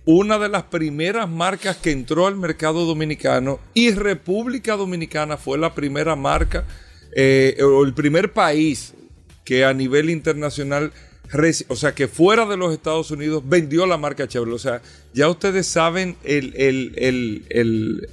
una 0.05 0.40
de 0.40 0.48
las 0.48 0.64
primeras 0.64 1.30
marcas 1.30 1.76
que 1.76 1.92
entró 1.92 2.26
al 2.26 2.34
mercado 2.34 2.84
dominicano 2.86 3.61
y 3.72 3.92
República 3.92 4.76
Dominicana 4.76 5.36
fue 5.36 5.57
la 5.57 5.76
primera 5.76 6.16
marca 6.16 6.64
eh, 7.14 7.57
o 7.62 7.84
el 7.84 7.94
primer 7.94 8.32
país 8.32 8.92
que 9.44 9.64
a 9.64 9.72
nivel 9.72 10.11
internacional 10.11 10.90
o 11.68 11.76
sea, 11.76 11.94
que 11.94 12.07
fuera 12.07 12.46
de 12.46 12.57
los 12.57 12.72
Estados 12.72 13.11
Unidos 13.11 13.42
vendió 13.46 13.86
la 13.86 13.96
marca 13.96 14.28
Chevrolet. 14.28 14.55
O 14.55 14.59
sea, 14.59 14.82
ya 15.12 15.28
ustedes 15.28 15.66
saben 15.66 16.16
el, 16.22 16.55
el, 16.57 18.07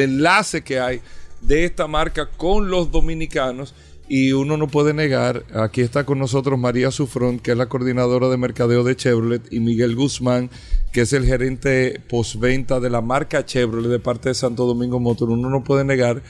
enlace 0.00 0.62
que 0.62 0.80
hay 0.80 1.00
de 1.42 1.64
esta 1.64 1.86
marca 1.86 2.30
con 2.30 2.70
los 2.70 2.90
dominicanos. 2.90 3.74
Y 4.08 4.32
uno 4.32 4.56
no 4.56 4.66
puede 4.66 4.92
negar, 4.92 5.44
aquí 5.54 5.80
está 5.80 6.04
con 6.04 6.18
nosotros 6.18 6.58
María 6.58 6.90
Sufrón, 6.90 7.38
que 7.38 7.52
es 7.52 7.56
la 7.56 7.68
coordinadora 7.68 8.28
de 8.28 8.36
mercadeo 8.36 8.84
de 8.84 8.96
Chevrolet, 8.96 9.50
y 9.50 9.60
Miguel 9.60 9.96
Guzmán, 9.96 10.50
que 10.92 11.02
es 11.02 11.12
el 11.14 11.24
gerente 11.24 11.98
postventa 12.10 12.78
de 12.78 12.90
la 12.90 13.00
marca 13.00 13.46
Chevrolet 13.46 13.90
de 13.90 14.00
parte 14.00 14.28
de 14.28 14.34
Santo 14.34 14.66
Domingo 14.66 15.00
Motor. 15.00 15.30
Uno 15.30 15.48
no 15.48 15.64
puede 15.64 15.84
negar 15.84 16.22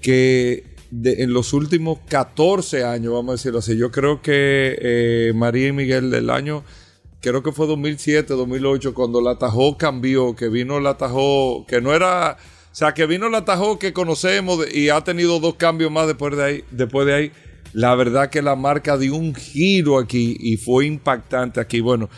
que 0.00 0.64
en 0.92 1.32
los 1.32 1.52
últimos 1.52 1.98
14 2.08 2.84
años, 2.84 3.12
vamos 3.12 3.28
a 3.30 3.32
decirlo 3.32 3.58
así. 3.60 3.76
Yo 3.76 3.90
creo 3.90 4.22
que 4.22 4.76
eh, 4.80 5.32
María 5.34 5.68
y 5.68 5.72
Miguel 5.72 6.10
del 6.10 6.30
año, 6.30 6.64
creo 7.20 7.42
que 7.42 7.52
fue 7.52 7.66
2007, 7.66 8.34
2008, 8.34 8.94
cuando 8.94 9.20
la 9.20 9.38
Tajo 9.38 9.76
cambió, 9.76 10.34
que 10.34 10.48
vino 10.48 10.80
la 10.80 10.96
Tajo, 10.96 11.64
que 11.66 11.80
no 11.80 11.94
era, 11.94 12.38
o 12.70 12.74
sea, 12.74 12.94
que 12.94 13.06
vino 13.06 13.28
la 13.28 13.44
Tajo 13.44 13.78
que 13.78 13.92
conocemos 13.92 14.64
y 14.72 14.90
ha 14.90 15.00
tenido 15.02 15.40
dos 15.40 15.56
cambios 15.56 15.90
más 15.90 16.06
después 16.06 16.36
de 16.36 16.44
ahí. 16.44 16.64
Después 16.70 17.06
de 17.06 17.14
ahí, 17.14 17.32
la 17.72 17.94
verdad 17.94 18.30
que 18.30 18.42
la 18.42 18.54
marca 18.54 18.96
dio 18.96 19.16
un 19.16 19.34
giro 19.34 19.98
aquí 19.98 20.36
y 20.38 20.56
fue 20.56 20.86
impactante 20.86 21.60
aquí. 21.60 21.80
Bueno, 21.80 22.08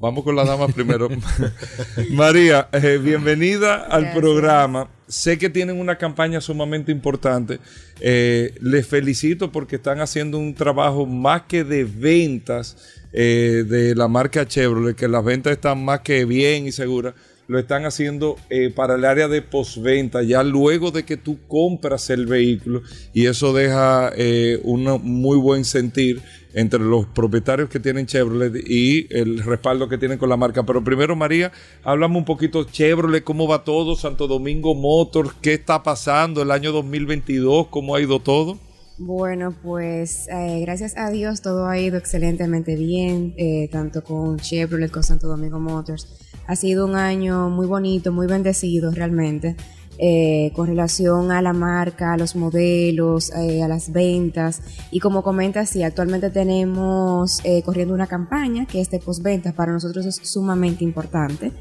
Vamos 0.00 0.24
con 0.24 0.34
las 0.34 0.46
damas 0.46 0.72
primero. 0.72 1.10
María, 2.12 2.70
eh, 2.72 2.98
bienvenida 3.02 3.82
al 3.84 4.14
programa. 4.14 4.88
Sé 5.06 5.36
que 5.36 5.50
tienen 5.50 5.78
una 5.78 5.98
campaña 5.98 6.40
sumamente 6.40 6.90
importante. 6.90 7.58
Eh, 8.00 8.54
les 8.62 8.86
felicito 8.86 9.52
porque 9.52 9.76
están 9.76 10.00
haciendo 10.00 10.38
un 10.38 10.54
trabajo 10.54 11.04
más 11.04 11.42
que 11.42 11.64
de 11.64 11.84
ventas 11.84 12.78
eh, 13.12 13.62
de 13.68 13.94
la 13.94 14.08
marca 14.08 14.48
Chevrolet, 14.48 14.96
que 14.96 15.06
las 15.06 15.22
ventas 15.22 15.52
están 15.52 15.84
más 15.84 16.00
que 16.00 16.24
bien 16.24 16.66
y 16.66 16.72
seguras 16.72 17.12
lo 17.50 17.58
están 17.58 17.84
haciendo 17.84 18.36
eh, 18.48 18.70
para 18.70 18.94
el 18.94 19.04
área 19.04 19.26
de 19.26 19.42
postventa, 19.42 20.22
ya 20.22 20.44
luego 20.44 20.92
de 20.92 21.04
que 21.04 21.16
tú 21.16 21.40
compras 21.48 22.08
el 22.08 22.26
vehículo 22.26 22.82
y 23.12 23.26
eso 23.26 23.52
deja 23.52 24.12
eh, 24.14 24.60
un 24.62 24.84
muy 25.02 25.36
buen 25.36 25.64
sentir 25.64 26.22
entre 26.54 26.78
los 26.78 27.06
propietarios 27.06 27.68
que 27.68 27.80
tienen 27.80 28.06
Chevrolet 28.06 28.54
y 28.64 29.08
el 29.10 29.40
respaldo 29.42 29.88
que 29.88 29.98
tienen 29.98 30.16
con 30.16 30.28
la 30.28 30.36
marca. 30.36 30.62
Pero 30.64 30.84
primero, 30.84 31.16
María, 31.16 31.50
háblame 31.82 32.18
un 32.18 32.24
poquito 32.24 32.62
Chevrolet, 32.62 33.24
cómo 33.24 33.48
va 33.48 33.64
todo, 33.64 33.96
Santo 33.96 34.28
Domingo 34.28 34.76
Motors, 34.76 35.32
qué 35.42 35.54
está 35.54 35.82
pasando 35.82 36.42
el 36.42 36.52
año 36.52 36.70
2022, 36.70 37.66
cómo 37.66 37.96
ha 37.96 38.00
ido 38.00 38.20
todo. 38.20 38.58
Bueno, 38.96 39.56
pues 39.60 40.28
eh, 40.28 40.60
gracias 40.60 40.96
a 40.96 41.10
Dios 41.10 41.42
todo 41.42 41.66
ha 41.66 41.80
ido 41.80 41.98
excelentemente 41.98 42.76
bien, 42.76 43.34
tanto 43.72 44.04
con 44.04 44.38
Chevrolet, 44.38 44.92
con 44.92 45.02
Santo 45.02 45.26
Domingo 45.26 45.58
Motors 45.58 46.29
ha 46.50 46.56
sido 46.56 46.84
un 46.84 46.96
año 46.96 47.48
muy 47.48 47.68
bonito, 47.68 48.10
muy 48.10 48.26
bendecido 48.26 48.90
realmente. 48.90 49.54
Eh, 50.02 50.50
con 50.56 50.66
relación 50.66 51.30
a 51.30 51.42
la 51.42 51.52
marca, 51.52 52.14
a 52.14 52.16
los 52.16 52.34
modelos, 52.34 53.30
eh, 53.36 53.62
a 53.62 53.68
las 53.68 53.92
ventas. 53.92 54.62
Y 54.90 54.98
como 54.98 55.22
comenta, 55.22 55.66
sí, 55.66 55.82
actualmente 55.82 56.30
tenemos 56.30 57.40
eh, 57.44 57.62
corriendo 57.62 57.92
una 57.92 58.06
campaña 58.06 58.66
que 58.66 58.80
es 58.80 58.90
de 58.90 58.98
postventa, 58.98 59.52
para 59.52 59.72
nosotros 59.72 60.06
es 60.06 60.16
sumamente 60.24 60.82
importante. 60.82 61.52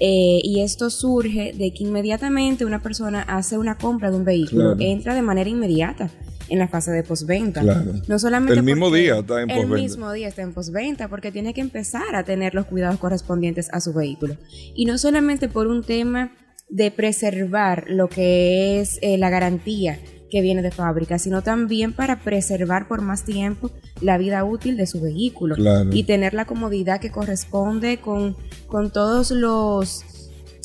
y 0.00 0.60
esto 0.60 0.90
surge 0.90 1.52
de 1.52 1.72
que 1.72 1.84
inmediatamente 1.84 2.64
una 2.64 2.82
persona 2.82 3.22
hace 3.22 3.56
una 3.56 3.76
compra 3.78 4.10
de 4.10 4.16
un 4.16 4.24
vehículo, 4.24 4.74
entra 4.80 5.14
de 5.14 5.22
manera 5.22 5.48
inmediata 5.48 6.10
en 6.52 6.58
la 6.58 6.68
fase 6.68 6.90
de 6.90 7.02
postventa. 7.02 7.62
No 7.62 8.18
solamente 8.18 8.52
el 8.52 8.62
mismo 8.62 8.90
día 8.90 9.20
está 9.20 9.40
en 9.40 9.48
postventa. 9.48 9.74
El 9.74 9.82
mismo 9.82 10.12
día 10.12 10.28
está 10.28 10.42
en 10.42 10.52
postventa 10.52 11.08
porque 11.08 11.32
tiene 11.32 11.54
que 11.54 11.62
empezar 11.62 12.14
a 12.14 12.24
tener 12.24 12.54
los 12.54 12.66
cuidados 12.66 12.98
correspondientes 12.98 13.70
a 13.72 13.80
su 13.80 13.94
vehículo. 13.94 14.36
Y 14.74 14.84
no 14.84 14.98
solamente 14.98 15.48
por 15.48 15.66
un 15.66 15.82
tema 15.82 16.32
de 16.68 16.90
preservar 16.90 17.86
lo 17.88 18.08
que 18.10 18.80
es 18.80 18.98
eh, 19.00 19.16
la 19.16 19.30
garantía 19.30 19.98
que 20.30 20.42
viene 20.42 20.60
de 20.60 20.70
fábrica, 20.70 21.18
sino 21.18 21.42
también 21.42 21.94
para 21.94 22.20
preservar 22.20 22.86
por 22.86 23.00
más 23.00 23.24
tiempo 23.24 23.70
la 24.02 24.18
vida 24.18 24.44
útil 24.44 24.76
de 24.76 24.86
su 24.86 25.00
vehículo 25.00 25.56
y 25.90 26.04
tener 26.04 26.34
la 26.34 26.44
comodidad 26.44 27.00
que 27.00 27.10
corresponde 27.10 27.98
con, 27.98 28.36
con 28.66 28.90
todos 28.90 29.30
los 29.30 30.04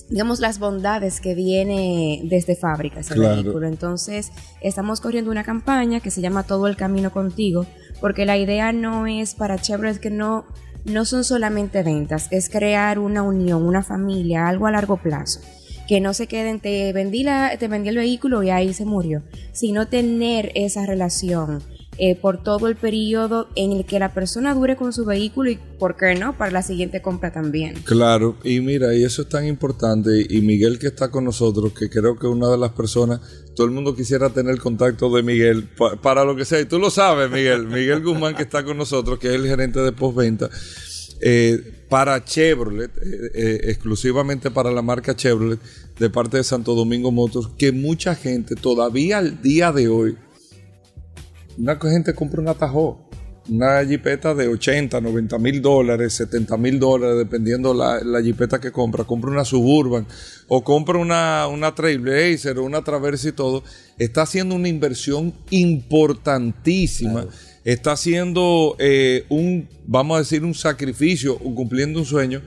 digamos, 0.09 0.39
las 0.39 0.59
bondades 0.59 1.19
que 1.19 1.35
viene 1.35 2.21
desde 2.23 2.55
fábrica 2.55 3.01
ese 3.01 3.19
vehículo. 3.19 3.67
Entonces, 3.67 4.31
estamos 4.61 5.01
corriendo 5.01 5.31
una 5.31 5.43
campaña 5.43 5.99
que 5.99 6.11
se 6.11 6.21
llama 6.21 6.43
Todo 6.43 6.67
el 6.67 6.77
Camino 6.77 7.11
Contigo, 7.11 7.65
porque 7.99 8.25
la 8.25 8.37
idea 8.37 8.71
no 8.71 9.07
es 9.07 9.35
para 9.35 9.57
Chevrolet 9.57 9.99
que 9.99 10.09
no, 10.09 10.45
no 10.85 11.05
son 11.05 11.23
solamente 11.23 11.83
ventas, 11.83 12.27
es 12.31 12.49
crear 12.49 12.99
una 12.99 13.23
unión, 13.23 13.63
una 13.63 13.83
familia, 13.83 14.47
algo 14.47 14.67
a 14.67 14.71
largo 14.71 14.97
plazo. 14.97 15.41
Que 15.87 16.01
no 16.01 16.13
se 16.13 16.27
queden, 16.27 16.59
te 16.59 16.91
vendí, 16.91 17.23
la, 17.23 17.57
te 17.57 17.69
vendí 17.69 17.89
el 17.89 17.95
vehículo 17.95 18.43
y 18.43 18.49
ahí 18.49 18.73
se 18.73 18.83
murió, 18.83 19.23
sino 19.53 19.87
tener 19.87 20.51
esa 20.53 20.85
relación 20.85 21.63
eh, 21.99 22.15
por 22.15 22.43
todo 22.43 22.67
el 22.67 22.75
periodo 22.75 23.47
en 23.55 23.71
el 23.71 23.85
que 23.85 23.97
la 23.97 24.13
persona 24.13 24.53
dure 24.53 24.75
con 24.75 24.93
su 24.93 25.03
vehículo 25.03 25.49
y, 25.49 25.59
¿por 25.79 25.97
qué 25.97 26.13
no?, 26.13 26.37
para 26.37 26.51
la 26.51 26.61
siguiente 26.61 27.01
compra 27.01 27.31
también. 27.33 27.73
Claro, 27.85 28.37
y 28.43 28.59
mira, 28.61 28.93
y 28.93 29.03
eso 29.03 29.23
es 29.23 29.29
tan 29.29 29.47
importante, 29.47 30.25
y 30.29 30.41
Miguel 30.41 30.77
que 30.77 30.87
está 30.87 31.09
con 31.09 31.25
nosotros, 31.25 31.73
que 31.73 31.89
creo 31.89 32.15
que 32.15 32.27
una 32.27 32.49
de 32.49 32.57
las 32.57 32.71
personas, 32.73 33.19
todo 33.55 33.65
el 33.65 33.73
mundo 33.73 33.95
quisiera 33.95 34.29
tener 34.29 34.59
contacto 34.59 35.09
de 35.15 35.23
Miguel, 35.23 35.69
para 36.03 36.23
lo 36.23 36.35
que 36.35 36.45
sea, 36.45 36.59
y 36.59 36.65
tú 36.65 36.77
lo 36.77 36.91
sabes, 36.91 37.31
Miguel, 37.31 37.65
Miguel 37.67 38.03
Guzmán 38.03 38.35
que 38.35 38.43
está 38.43 38.63
con 38.63 38.77
nosotros, 38.77 39.17
que 39.17 39.29
es 39.29 39.33
el 39.33 39.47
gerente 39.47 39.79
de 39.79 39.91
postventa. 39.91 40.49
Eh, 41.19 41.73
para 41.89 42.23
Chevrolet, 42.23 42.91
eh, 43.33 43.61
exclusivamente 43.63 44.51
para 44.51 44.69
la 44.69 44.83
marca 44.83 45.15
Chevrolet, 45.15 45.59
de 45.97 46.09
parte 46.11 46.37
de 46.37 46.43
Santo 46.43 46.75
Domingo 46.75 47.11
Motors, 47.11 47.49
que 47.57 47.71
mucha 47.71 48.13
gente 48.13 48.53
todavía 48.53 49.17
al 49.17 49.41
día 49.41 49.71
de 49.71 49.87
hoy 49.87 50.15
una 51.57 51.77
gente 51.79 52.13
compra 52.13 52.41
un 52.41 52.47
atajo, 52.47 52.99
una 53.49 53.83
jipeta 53.85 54.35
de 54.35 54.47
80, 54.47 54.99
90 54.99 55.37
mil 55.39 55.61
dólares, 55.61 56.13
70 56.13 56.57
mil 56.57 56.79
dólares, 56.79 57.17
dependiendo 57.17 57.73
la, 57.73 58.01
la 58.03 58.21
jipeta 58.21 58.59
que 58.59 58.71
compra, 58.71 59.05
compra 59.05 59.31
una 59.31 59.45
Suburban 59.45 60.05
o 60.47 60.63
compra 60.63 60.97
una, 60.97 61.47
una 61.47 61.73
Trailblazer 61.73 62.57
o 62.59 62.65
una 62.65 62.83
Traverse 62.83 63.29
y 63.29 63.31
todo, 63.31 63.63
está 63.97 64.23
haciendo 64.23 64.55
una 64.55 64.67
inversión 64.67 65.33
importantísima. 65.49 67.25
Está 67.63 67.93
haciendo 67.93 68.75
eh, 68.79 69.25
un, 69.29 69.67
vamos 69.85 70.15
a 70.15 70.19
decir, 70.19 70.43
un 70.43 70.53
sacrificio 70.53 71.37
cumpliendo 71.37 71.99
un 71.99 72.05
sueño 72.05 72.41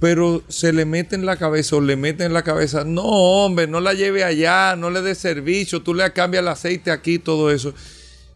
pero 0.00 0.42
se 0.48 0.74
le 0.74 0.84
mete 0.84 1.14
en 1.14 1.24
la 1.24 1.38
cabeza 1.38 1.76
o 1.76 1.80
le 1.80 1.96
mete 1.96 2.24
en 2.24 2.34
la 2.34 2.42
cabeza, 2.42 2.84
no 2.84 3.04
hombre, 3.04 3.66
no 3.66 3.80
la 3.80 3.94
lleve 3.94 4.22
allá, 4.22 4.76
no 4.76 4.90
le 4.90 5.00
dé 5.00 5.14
servicio, 5.14 5.80
tú 5.80 5.94
le 5.94 6.12
cambias 6.12 6.42
el 6.42 6.48
aceite 6.48 6.90
aquí, 6.90 7.18
todo 7.18 7.50
eso 7.50 7.72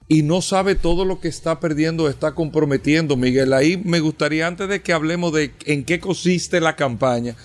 y 0.09 0.23
no 0.23 0.41
sabe 0.41 0.75
todo 0.75 1.05
lo 1.05 1.21
que 1.21 1.29
está 1.29 1.61
perdiendo, 1.61 2.09
está 2.09 2.35
comprometiendo. 2.35 3.17
Miguel, 3.17 3.53
ahí 3.53 3.77
me 3.77 4.01
gustaría, 4.01 4.47
antes 4.47 4.69
de 4.69 4.81
que 4.81 4.95
hablemos 4.95 5.35
de 5.35 5.53
en 5.67 5.85
qué 5.85 6.01
consiste 6.01 6.61
la 6.61 6.77
campaña, 6.77 7.37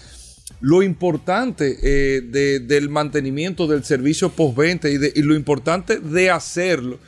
lo 0.61 0.81
importante 0.81 1.77
eh, 1.83 2.61
del 2.61 2.89
mantenimiento 2.89 3.67
del 3.67 3.83
servicio 3.83 4.29
postventa 4.29 4.89
y, 4.89 4.97
y 5.13 5.21
lo 5.21 5.35
importante 5.35 5.99
de 5.99 6.29
hacerlo, 6.29 6.99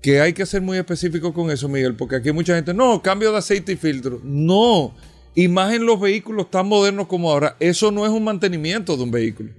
que 0.00 0.22
hay 0.22 0.32
que 0.32 0.46
ser 0.46 0.62
muy 0.62 0.78
específico 0.78 1.34
con 1.34 1.50
eso, 1.50 1.68
Miguel, 1.68 1.94
porque 1.94 2.16
aquí 2.16 2.32
mucha 2.32 2.54
gente, 2.54 2.72
no, 2.72 3.02
cambio 3.02 3.32
de 3.32 3.38
aceite 3.38 3.72
y 3.72 3.76
filtro. 3.76 4.18
No, 4.24 4.94
y 5.34 5.46
más 5.48 5.74
en 5.74 5.84
los 5.84 6.00
vehículos 6.00 6.50
tan 6.50 6.66
modernos 6.66 7.06
como 7.06 7.30
ahora, 7.30 7.54
eso 7.60 7.90
no 7.92 8.06
es 8.06 8.10
un 8.10 8.24
mantenimiento 8.24 8.96
de 8.96 9.02
un 9.02 9.10
vehículo. 9.10 9.50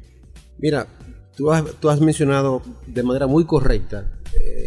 Mira, 0.57 0.88
tú 1.36 1.51
has, 1.51 1.63
tú 1.80 1.91
has 1.91 2.01
mencionado 2.01 2.63
de 2.88 3.03
manera 3.03 3.28
muy 3.28 3.45
correcta 3.45 4.07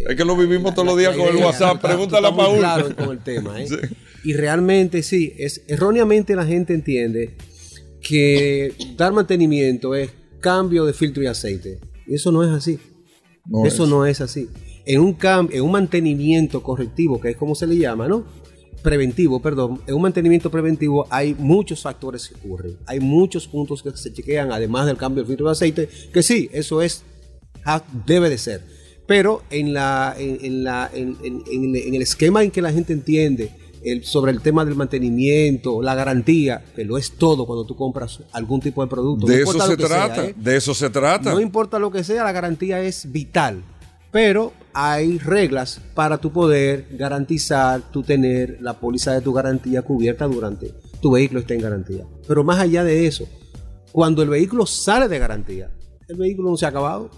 es 0.08 0.16
que 0.16 0.24
lo 0.24 0.36
vivimos 0.36 0.74
todos 0.74 0.86
los 0.86 0.98
días 0.98 1.16
con 1.16 1.28
el 1.28 1.36
WhatsApp. 1.36 1.80
Pregúntale 1.80 2.28
a 2.28 2.34
Paul. 2.34 2.58
Claro 2.58 2.96
con 2.96 3.10
el 3.10 3.18
tema, 3.18 3.62
¿eh? 3.62 3.68
Y 4.24 4.32
realmente 4.32 5.02
sí, 5.02 5.34
es 5.38 5.62
erróneamente 5.68 6.34
la 6.34 6.46
gente 6.46 6.72
entiende 6.72 7.36
que 8.00 8.74
dar 8.96 9.12
mantenimiento 9.12 9.94
es 9.94 10.10
cambio 10.40 10.84
de 10.84 10.92
filtro 10.92 11.22
y 11.22 11.26
aceite. 11.26 11.78
Y 12.06 12.14
eso 12.14 12.32
no 12.32 12.42
es 12.42 12.50
así. 12.50 12.78
No 13.46 13.66
eso 13.66 13.84
es. 13.84 13.90
no 13.90 14.06
es 14.06 14.20
así. 14.20 14.48
En 14.86 15.00
un 15.00 15.16
en 15.50 15.62
un 15.62 15.70
mantenimiento 15.72 16.62
correctivo, 16.62 17.20
que 17.20 17.30
es 17.30 17.36
como 17.36 17.54
se 17.54 17.66
le 17.66 17.76
llama, 17.76 18.08
¿no? 18.08 18.24
Preventivo, 18.82 19.40
perdón. 19.40 19.80
En 19.86 19.94
un 19.94 20.02
mantenimiento 20.02 20.50
preventivo 20.50 21.06
hay 21.10 21.34
muchos 21.34 21.80
factores 21.82 22.28
que 22.28 22.34
ocurren. 22.34 22.76
Hay 22.86 23.00
muchos 23.00 23.48
puntos 23.48 23.82
que 23.82 23.90
se 23.96 24.12
chequean, 24.12 24.52
además 24.52 24.86
del 24.86 24.98
cambio 24.98 25.22
del 25.22 25.28
filtro 25.28 25.46
de 25.46 25.52
aceite, 25.52 25.88
que 26.12 26.22
sí, 26.22 26.50
eso 26.52 26.82
es 26.82 27.02
debe 28.06 28.28
de 28.28 28.38
ser. 28.38 28.62
Pero 29.06 29.42
en, 29.50 29.72
la, 29.74 30.14
en, 30.18 30.38
en 30.42 30.64
la, 30.64 30.90
en, 30.92 31.16
en- 31.22 31.42
en- 31.50 31.76
en 31.76 31.94
el 31.94 32.02
esquema 32.02 32.42
en 32.42 32.50
que 32.50 32.62
la 32.62 32.72
gente 32.72 32.92
entiende 32.92 33.50
el- 33.84 34.02
sobre 34.04 34.32
el 34.32 34.40
tema 34.40 34.64
del 34.64 34.76
mantenimiento, 34.76 35.82
la 35.82 35.94
garantía, 35.94 36.64
que 36.74 36.84
lo 36.84 36.96
es 36.96 37.12
todo 37.12 37.46
cuando 37.46 37.66
tú 37.66 37.76
compras 37.76 38.20
algún 38.32 38.60
tipo 38.60 38.82
de 38.82 38.88
producto. 38.88 39.26
De 39.26 39.42
no 39.44 39.50
eso 39.50 39.60
se 39.60 39.76
sea, 39.76 39.76
trata. 39.76 40.24
¿eh? 40.26 40.34
De 40.36 40.56
eso 40.56 40.72
se 40.74 40.88
trata. 40.90 41.32
No 41.34 41.40
importa 41.40 41.78
lo 41.78 41.90
que 41.90 42.02
sea, 42.02 42.24
la 42.24 42.32
garantía 42.32 42.80
es 42.80 43.12
vital. 43.12 43.62
Pero 44.10 44.52
hay 44.72 45.18
reglas 45.18 45.80
para 45.94 46.18
tu 46.18 46.30
poder 46.32 46.86
garantizar, 46.92 47.82
tú 47.90 48.02
tener 48.04 48.58
la 48.60 48.74
póliza 48.78 49.12
de 49.12 49.20
tu 49.20 49.32
garantía 49.32 49.82
cubierta 49.82 50.26
durante 50.26 50.72
tu 51.02 51.10
vehículo 51.10 51.40
esté 51.40 51.54
en 51.54 51.60
garantía. 51.62 52.04
Pero 52.26 52.44
más 52.44 52.60
allá 52.60 52.84
de 52.84 53.06
eso, 53.06 53.26
cuando 53.92 54.22
el 54.22 54.28
vehículo 54.28 54.66
sale 54.66 55.08
de 55.08 55.18
garantía, 55.18 55.68
el 56.08 56.16
vehículo 56.16 56.50
no 56.50 56.56
se 56.56 56.64
ha 56.64 56.68
acabado. 56.68 57.10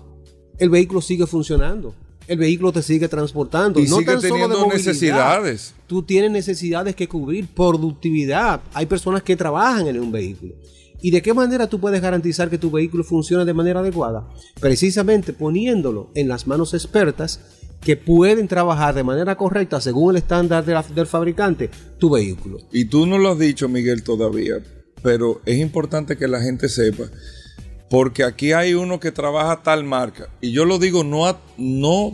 El 0.58 0.70
vehículo 0.70 1.00
sigue 1.00 1.26
funcionando. 1.26 1.94
El 2.28 2.38
vehículo 2.38 2.72
te 2.72 2.82
sigue 2.82 3.08
transportando. 3.08 3.78
Y 3.78 3.84
no 3.86 3.98
sigue 3.98 4.06
tan 4.12 4.20
solo 4.20 4.34
de 4.48 4.54
teniendo 4.54 4.66
necesidades. 4.74 5.74
Tú 5.86 6.02
tienes 6.02 6.30
necesidades 6.30 6.96
que 6.96 7.06
cubrir, 7.06 7.46
productividad. 7.46 8.60
Hay 8.74 8.86
personas 8.86 9.22
que 9.22 9.36
trabajan 9.36 9.86
en 9.86 10.00
un 10.00 10.10
vehículo. 10.10 10.54
¿Y 11.00 11.10
de 11.10 11.22
qué 11.22 11.32
manera 11.34 11.68
tú 11.68 11.78
puedes 11.78 12.00
garantizar 12.00 12.50
que 12.50 12.58
tu 12.58 12.70
vehículo 12.70 13.04
funcione 13.04 13.44
de 13.44 13.52
manera 13.54 13.80
adecuada? 13.80 14.26
Precisamente 14.60 15.32
poniéndolo 15.32 16.10
en 16.14 16.26
las 16.26 16.46
manos 16.46 16.74
expertas 16.74 17.38
que 17.80 17.96
pueden 17.96 18.48
trabajar 18.48 18.94
de 18.94 19.04
manera 19.04 19.36
correcta 19.36 19.80
según 19.80 20.10
el 20.12 20.16
estándar 20.16 20.64
de 20.64 20.72
la- 20.72 20.82
del 20.82 21.06
fabricante 21.06 21.70
tu 21.98 22.10
vehículo. 22.10 22.58
Y 22.72 22.86
tú 22.86 23.06
no 23.06 23.18
lo 23.18 23.32
has 23.32 23.38
dicho, 23.38 23.68
Miguel, 23.68 24.02
todavía, 24.02 24.56
pero 25.02 25.42
es 25.44 25.58
importante 25.60 26.16
que 26.16 26.26
la 26.26 26.40
gente 26.40 26.68
sepa, 26.70 27.04
porque 27.88 28.24
aquí 28.24 28.52
hay 28.52 28.74
uno 28.74 28.98
que 29.00 29.12
trabaja 29.12 29.62
tal 29.62 29.84
marca, 29.84 30.28
y 30.40 30.50
yo 30.52 30.64
lo 30.64 30.78
digo 30.78 31.04
no, 31.04 31.26
a- 31.26 31.40
no 31.56 32.12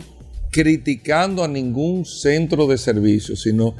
criticando 0.51 1.43
a 1.43 1.47
ningún 1.47 2.05
centro 2.05 2.67
de 2.67 2.77
servicio, 2.77 3.35
sino 3.35 3.75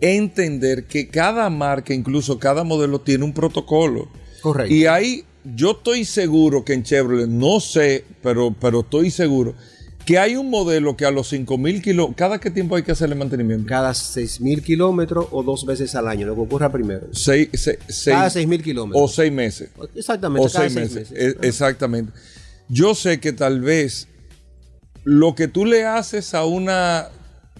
entender 0.00 0.84
que 0.84 1.08
cada 1.08 1.48
marca, 1.50 1.94
incluso 1.94 2.38
cada 2.38 2.64
modelo, 2.64 3.00
tiene 3.00 3.24
un 3.24 3.32
protocolo. 3.32 4.08
Correcto. 4.40 4.72
Y 4.74 4.86
ahí 4.86 5.24
yo 5.56 5.72
estoy 5.72 6.04
seguro 6.04 6.64
que 6.64 6.74
en 6.74 6.82
Chevrolet, 6.84 7.28
no 7.28 7.60
sé, 7.60 8.04
pero, 8.22 8.54
pero 8.60 8.80
estoy 8.80 9.10
seguro 9.10 9.54
que 10.04 10.18
hay 10.18 10.36
un 10.36 10.50
modelo 10.50 10.96
que 10.96 11.04
a 11.04 11.10
los 11.10 11.28
5000 11.28 11.80
kilos, 11.82 12.10
¿cada 12.16 12.38
qué 12.40 12.50
tiempo 12.50 12.74
hay 12.76 12.82
que 12.82 12.92
hacerle 12.92 13.14
mantenimiento? 13.14 13.66
Cada 13.68 13.92
6.000 13.92 14.62
kilómetros 14.62 15.26
o 15.30 15.42
dos 15.42 15.64
veces 15.64 15.94
al 15.94 16.08
año, 16.08 16.26
lo 16.26 16.34
que 16.34 16.40
ocurra 16.40 16.72
primero. 16.72 17.06
Seis, 17.12 17.48
se- 17.52 17.78
seis- 17.88 18.16
Cada 18.16 18.28
6.000 18.30 18.62
kilómetros. 18.62 19.02
O 19.02 19.08
seis 19.08 19.32
meses. 19.32 19.70
Exactamente, 19.94 20.46
O 20.46 20.50
cada 20.50 20.68
seis 20.68 20.72
seis 20.74 20.94
meses. 20.96 21.10
meses. 21.12 21.36
E- 21.42 21.46
Exactamente. 21.46 22.12
Yo 22.68 22.94
sé 22.94 23.20
que 23.20 23.32
tal 23.32 23.60
vez 23.60 24.08
lo 25.04 25.34
que 25.34 25.46
tú 25.48 25.64
le 25.66 25.84
haces 25.84 26.34
a 26.34 26.44
una 26.44 27.08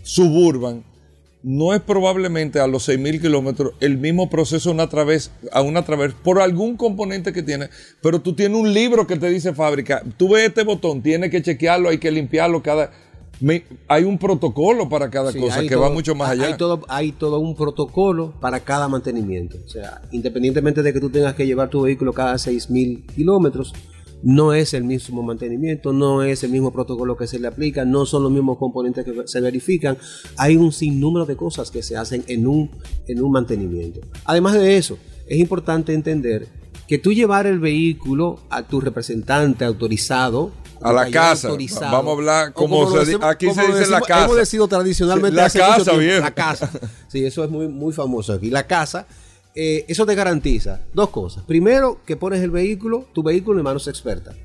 suburban 0.03 0.85
no 1.43 1.75
es 1.75 1.81
probablemente 1.81 2.61
a 2.61 2.67
los 2.67 2.89
6.000 2.89 3.21
kilómetros 3.21 3.73
el 3.81 3.99
mismo 3.99 4.31
proceso 4.31 4.71
una 4.71 4.89
través, 4.89 5.31
a 5.51 5.61
una 5.63 5.85
través 5.85 6.13
por 6.15 6.41
algún 6.41 6.77
componente 6.77 7.33
que 7.33 7.43
tiene, 7.43 7.69
pero 8.01 8.21
tú 8.21 8.35
tienes 8.35 8.57
un 8.59 8.73
libro 8.73 9.07
que 9.07 9.17
te 9.17 9.29
dice 9.29 9.53
fábrica, 9.53 10.03
tú 10.17 10.31
ves 10.35 10.49
este 10.49 10.63
botón, 10.63 11.03
tienes 11.03 11.31
que 11.31 11.43
chequearlo, 11.43 11.89
hay 11.89 11.99
que 11.99 12.11
limpiarlo 12.13 12.63
cada... 12.63 12.91
me- 13.41 13.65
hay 13.89 14.05
un 14.05 14.19
protocolo 14.19 14.89
para 14.89 15.11
cada 15.11 15.33
Sí, 15.33 15.41
cosa 15.41 15.63
que 15.63 15.71
todo- 15.71 15.81
va 15.81 15.91
mucho 15.91 16.15
más 16.15 16.31
allá. 16.31 16.47
Hay 16.47 16.57
todo, 16.57 16.83
hay 16.89 17.11
todo 17.11 17.41
un 17.41 17.57
protocolo 17.57 18.33
para 18.41 18.61
cada 18.61 18.87
mantenimiento. 18.87 19.59
O 19.67 19.69
sea, 19.69 20.01
independientemente 20.13 20.83
de 20.85 20.93
que 20.93 21.01
tú 21.01 21.11
tengas 21.11 21.35
que 21.35 21.45
llevar 21.45 21.69
tu 21.71 21.81
vehículo 21.83 22.13
cada 22.13 22.35
6.000 22.35 23.05
kilómetros, 23.17 23.75
no 24.23 24.53
es 24.55 24.75
el 24.75 24.85
mismo 24.85 25.23
mantenimiento, 25.23 25.93
no 25.93 26.23
es 26.23 26.43
el 26.45 26.51
mismo 26.51 26.73
protocolo 26.73 27.17
que 27.17 27.27
se 27.27 27.39
le 27.39 27.49
aplica, 27.49 27.85
no 27.85 28.07
son 28.07 28.23
los 28.23 28.33
mismos 28.33 28.59
componentes 28.59 29.05
que 29.05 29.13
se 29.27 29.41
verifican. 29.41 29.99
Hay 30.37 30.57
un 30.57 30.73
sinnúmero 30.73 31.27
de 31.27 31.37
cosas 31.37 31.71
que 31.71 31.83
se 31.83 31.97
hacen 31.97 32.25
en 32.29 32.47
un, 32.47 32.71
en 33.09 33.23
un 33.23 33.33
mantenimiento. 33.33 34.01
Además 34.25 34.55
de 34.55 34.77
eso, 34.77 34.99
es 35.27 35.39
importante 35.39 35.93
entender 35.95 36.49
que 36.87 36.99
tú 36.99 37.13
llevar 37.13 37.47
el 37.47 37.59
vehículo 37.59 38.41
a 38.51 38.63
tu 38.67 38.81
representante 38.81 39.65
autorizado, 39.65 40.53
A 40.85 40.93
la 40.93 41.09
casa. 41.11 41.49
Vamos 41.81 42.09
a 42.11 42.13
hablar 42.13 42.53
como 42.53 42.91
se 42.91 42.99
decimos- 42.99 43.25
aquí 43.25 43.47
se 43.47 43.55
como 43.63 43.77
dice 43.77 43.89
la 43.91 44.01
casa. 44.01 44.25
Hemos 44.25 44.37
decidido 44.37 44.67
tradicionalmente 44.67 45.37
La 45.37 45.45
hace 45.47 45.59
mucho 45.61 45.71
casa, 45.71 45.85
tiempo, 45.85 46.01
viejo. 46.01 46.21
La 46.21 46.31
casa. 46.35 46.71
Sí, 47.09 47.25
eso 47.25 47.45
es 47.45 47.51
muy, 47.51 47.69
muy 47.69 47.93
famoso 47.93 48.33
aquí. 48.33 48.51
La 48.51 48.67
casa, 48.67 49.07
eh, 49.55 49.85
eso 49.89 50.07
te 50.07 50.15
garantiza 50.15 50.81
dos 50.95 51.11
cosas. 51.11 51.45
Primero, 51.45 52.01
que 52.07 52.17
pones 52.17 52.41
el 52.43 52.51
vehículo, 52.51 53.07
tu 53.13 53.23
vehículo 53.23 53.59
en 53.59 53.65
manos 53.65 53.89
expertas. 53.89 54.37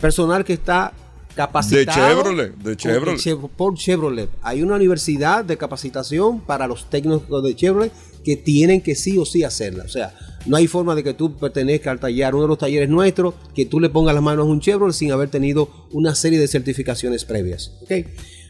Personal 0.00 0.44
que 0.44 0.52
está 0.54 0.92
capacitado. 1.34 1.84
De 2.08 2.14
Chevrolet, 2.14 2.54
de 2.56 2.76
Chevrolet. 2.76 3.18
Chev- 3.20 3.50
por 3.56 3.74
Chevrolet. 3.76 4.30
Hay 4.42 4.62
una 4.62 4.76
universidad 4.76 5.44
de 5.44 5.56
capacitación 5.56 6.40
para 6.40 6.66
los 6.66 6.88
técnicos 6.88 7.42
de 7.42 7.54
Chevrolet 7.54 7.92
que 8.24 8.36
tienen 8.36 8.80
que 8.80 8.94
sí 8.94 9.18
o 9.18 9.24
sí 9.24 9.44
hacerla. 9.44 9.84
O 9.84 9.88
sea, 9.88 10.14
no 10.46 10.56
hay 10.56 10.66
forma 10.66 10.94
de 10.94 11.04
que 11.04 11.14
tú 11.14 11.36
pertenezcas 11.36 11.92
al 11.92 12.00
taller, 12.00 12.34
uno 12.34 12.42
de 12.44 12.48
los 12.48 12.58
talleres 12.58 12.88
nuestros, 12.88 13.34
que 13.54 13.66
tú 13.66 13.78
le 13.80 13.88
pongas 13.90 14.14
las 14.14 14.22
manos 14.22 14.46
a 14.46 14.48
un 14.50 14.60
Chevrolet 14.60 14.94
sin 14.94 15.12
haber 15.12 15.28
tenido 15.28 15.68
una 15.92 16.14
serie 16.14 16.38
de 16.38 16.48
certificaciones 16.48 17.24
previas. 17.24 17.72
¿ok? 17.82 17.92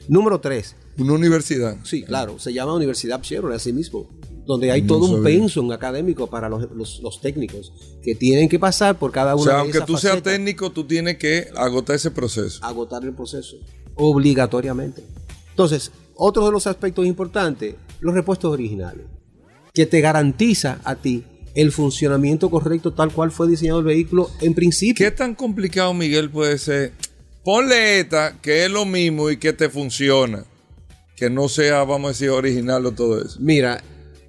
Número 0.09 0.41
tres, 0.41 0.77
Una 0.99 1.13
universidad. 1.15 1.77
Sí, 1.85 2.03
claro, 2.05 2.39
se 2.39 2.53
llama 2.53 2.75
Universidad 2.75 3.21
Chevrolet 3.21 3.57
así 3.57 3.73
mismo, 3.73 4.09
donde 4.47 4.71
hay 4.71 4.83
No 4.83 4.89
todo 4.89 5.05
un 5.07 5.23
sabía. 5.23 5.39
pensum 5.41 5.73
académico 5.73 6.29
para 6.29 6.49
los, 6.49 6.71
los- 6.73 7.01
los 7.03 7.21
técnicos 7.21 7.73
que 8.03 8.15
tienen 8.15 8.49
que 8.49 8.59
pasar 8.59 8.97
por 8.99 9.11
cada 9.13 9.35
O 9.35 9.39
una 9.39 9.45
sea, 9.45 9.55
de 9.55 9.61
aunque 9.61 9.79
esas 9.79 9.87
tú 9.87 9.97
seas 9.97 10.13
facetas, 10.15 10.33
técnico, 10.35 10.71
tú 10.71 10.85
tienes 10.85 11.17
que 11.19 11.49
agotar 11.57 11.97
ese 11.97 12.11
proceso. 12.11 12.65
agotar 12.65 13.03
el 13.05 13.13
proceso 13.13 13.57
obligatoriamente. 13.97 15.03
Entonces, 15.51 15.91
otro 16.15 16.47
de 16.47 16.53
los 16.53 16.67
aspectos 16.67 17.05
importantes, 17.07 17.75
los 18.01 18.15
repuestos 18.15 18.51
originales, 18.53 19.05
que 19.75 19.85
te 19.87 20.01
garantiza 20.01 20.81
a 20.85 20.95
ti 20.97 21.25
el 21.55 21.73
funcionamiento 21.73 22.51
correcto 22.51 22.93
tal 22.93 23.13
cual 23.13 23.31
fue 23.31 23.49
diseñado 23.49 23.79
el 23.81 23.85
vehículo 23.87 24.31
en 24.41 24.55
principio. 24.55 25.05
¿Qué 25.05 25.11
tan 25.11 25.35
complicado, 25.35 25.93
Miguel, 25.95 26.31
puede 26.31 26.57
ser? 26.59 26.93
Ponle 27.45 28.01
esta, 28.01 28.39
que 28.41 28.65
es 28.65 28.71
lo 28.71 28.85
mismo 28.85 29.31
y 29.31 29.37
que 29.39 29.53
te 29.53 29.69
funciona. 29.69 30.45
Que 31.17 31.31
no 31.31 31.49
sea, 31.49 31.85
vamos 31.85 32.05
a 32.07 32.13
decir, 32.13 32.29
original 32.31 32.85
o 32.87 32.93
todo 32.93 33.23
eso. 33.23 33.39
Mira, 33.41 33.83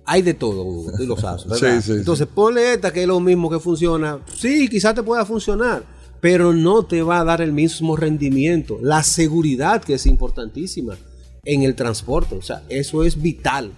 hay 0.08 0.22
de 0.24 0.34
todo, 0.34 0.64
Hugo, 0.64 0.92
tú 0.98 1.06
lo 1.06 1.18
sabes, 1.18 1.46
¿verdad? 1.48 1.82
Sí, 1.82 1.92
sí, 1.92 1.92
Entonces, 2.00 2.28
ponle 2.34 2.74
esta 2.74 2.92
que 2.92 3.02
es 3.02 3.08
lo 3.08 3.20
mismo 3.20 3.50
que 3.50 3.60
funciona. 3.60 4.20
Sí, 4.34 4.68
quizás 4.70 4.96
te 4.96 5.04
pueda 5.04 5.26
funcionar, 5.26 5.84
pero 6.22 6.54
no 6.54 6.84
te 6.86 7.02
va 7.04 7.20
a 7.20 7.24
dar 7.24 7.42
el 7.42 7.52
mismo 7.54 7.96
rendimiento. 7.96 8.80
La 8.82 9.04
seguridad, 9.04 9.84
que 9.84 9.94
es 9.96 10.06
importantísima 10.06 10.96
en 11.44 11.64
el 11.64 11.76
transporte. 11.76 12.36
O 12.36 12.42
sea, 12.42 12.64
eso 12.70 13.04
es 13.04 13.22
vital. 13.22 13.72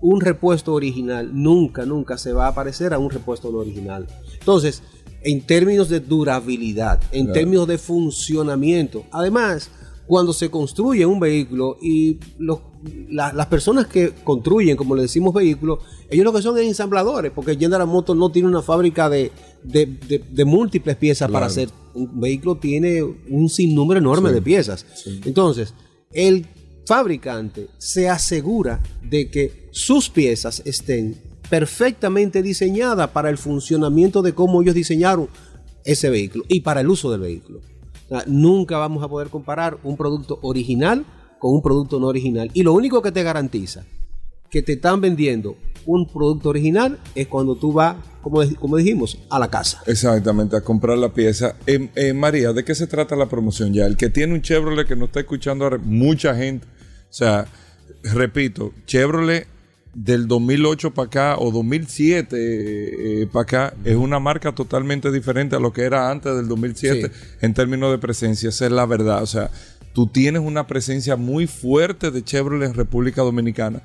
Un 0.00 0.20
repuesto 0.20 0.72
original 0.74 1.30
nunca, 1.32 1.84
nunca 1.86 2.18
se 2.18 2.32
va 2.32 2.48
a 2.48 2.54
parecer 2.54 2.92
a 2.92 2.98
un 2.98 3.10
repuesto 3.10 3.50
no 3.52 3.58
original. 3.58 4.06
Entonces, 4.38 4.82
en 5.22 5.40
términos 5.42 5.88
de 5.88 6.00
durabilidad, 6.00 7.00
en 7.12 7.24
Claro. 7.26 7.38
términos 7.40 7.66
de 7.68 7.78
funcionamiento, 7.78 9.04
además, 9.10 9.70
cuando 10.06 10.32
se 10.32 10.50
construye 10.50 11.04
un 11.06 11.18
vehículo 11.18 11.78
y 11.82 12.18
los- 12.38 12.60
la- 13.10 13.32
las 13.32 13.46
personas 13.46 13.86
que 13.86 14.12
construyen, 14.24 14.76
como 14.76 14.94
le 14.94 15.02
decimos 15.02 15.32
vehículos, 15.34 15.80
ellos 16.10 16.24
lo 16.24 16.32
que 16.32 16.42
son 16.42 16.56
es 16.58 16.64
ensambladores, 16.66 17.32
porque 17.32 17.56
General 17.56 17.86
Motors 17.86 18.18
no 18.18 18.30
tiene 18.30 18.48
una 18.48 18.62
fábrica 18.62 19.08
de, 19.08 19.30
de- 19.62 19.86
de- 19.86 20.22
de 20.30 20.44
múltiples 20.44 20.96
piezas 20.96 21.30
para 21.30 21.46
hacer. 21.46 21.68
Un 21.94 22.20
vehículo 22.20 22.56
tiene 22.56 23.02
un 23.02 23.48
sinnúmero 23.48 23.98
enorme 24.00 24.28
Sí, 24.30 24.34
de 24.34 24.42
piezas. 24.42 24.86
sí. 24.94 25.20
Entonces, 25.24 25.74
el 26.12 26.46
fabricante 26.86 27.68
se 27.78 28.08
asegura 28.08 28.80
de 29.02 29.30
que 29.30 29.68
sus 29.72 30.08
piezas 30.08 30.62
estén 30.64 31.16
perfectamente 31.50 32.42
diseñadas 32.42 33.10
para 33.10 33.30
el 33.30 33.38
funcionamiento 33.38 34.22
de 34.22 34.34
cómo 34.34 34.62
ellos 34.62 34.74
diseñaron 34.74 35.28
ese 35.84 36.10
vehículo 36.10 36.44
y 36.48 36.60
para 36.60 36.80
el 36.80 36.88
uso 36.88 37.10
del 37.10 37.20
vehículo. 37.20 37.60
O 38.06 38.08
sea, 38.08 38.24
nunca 38.26 38.78
vamos 38.78 39.02
a 39.02 39.08
poder 39.08 39.28
comparar 39.30 39.78
un 39.82 39.96
producto 39.96 40.38
original 40.42 41.04
con 41.38 41.52
un 41.52 41.62
producto 41.62 42.00
no 42.00 42.06
original. 42.06 42.50
Y 42.54 42.62
lo 42.62 42.72
único 42.72 43.02
que 43.02 43.12
te 43.12 43.22
garantiza 43.22 43.84
que 44.50 44.62
te 44.62 44.74
están 44.74 45.00
vendiendo 45.00 45.56
un 45.86 46.06
producto 46.06 46.48
original 46.48 46.98
es 47.14 47.28
cuando 47.28 47.56
tú 47.56 47.72
vas, 47.72 47.96
como, 48.22 48.42
como 48.58 48.76
dijimos, 48.76 49.18
a 49.30 49.38
la 49.38 49.48
casa. 49.48 49.82
Exactamente, 49.86 50.56
a 50.56 50.60
comprar 50.60 50.98
la 50.98 51.12
pieza. 51.12 51.56
Eh, 51.66 51.90
eh, 51.94 52.12
María, 52.12 52.52
¿de 52.52 52.64
qué 52.64 52.74
se 52.74 52.86
trata 52.86 53.16
la 53.16 53.28
promoción 53.28 53.72
ya? 53.72 53.86
El 53.86 53.96
que 53.96 54.10
tiene 54.10 54.34
un 54.34 54.42
Chevrolet 54.42 54.86
que 54.86 54.96
no 54.96 55.06
está 55.06 55.20
escuchando 55.20 55.64
ahora, 55.64 55.78
mucha 55.78 56.34
gente. 56.34 56.66
O 56.66 57.12
sea, 57.12 57.46
repito, 58.02 58.72
Chevrolet 58.86 59.46
del 59.94 60.28
2008 60.28 60.92
para 60.92 61.06
acá 61.06 61.36
o 61.38 61.50
2007 61.50 63.30
para 63.32 63.42
acá 63.44 63.74
es 63.82 63.96
una 63.96 64.20
marca 64.20 64.54
totalmente 64.54 65.10
diferente 65.10 65.56
a 65.56 65.58
lo 65.58 65.72
que 65.72 65.84
era 65.84 66.10
antes 66.10 66.36
del 66.36 66.48
2007 66.48 67.10
en 67.40 67.54
términos 67.54 67.92
de 67.92 67.98
presencia. 67.98 68.50
Esa 68.50 68.66
es 68.66 68.72
la 68.72 68.84
verdad. 68.84 69.22
O 69.22 69.26
sea, 69.26 69.50
tú 69.96 70.06
tienes 70.06 70.42
una 70.42 70.66
presencia 70.66 71.16
muy 71.16 71.46
fuerte 71.46 72.10
de 72.10 72.22
Chevrolet 72.22 72.68
en 72.68 72.74
República 72.74 73.22
Dominicana 73.22 73.80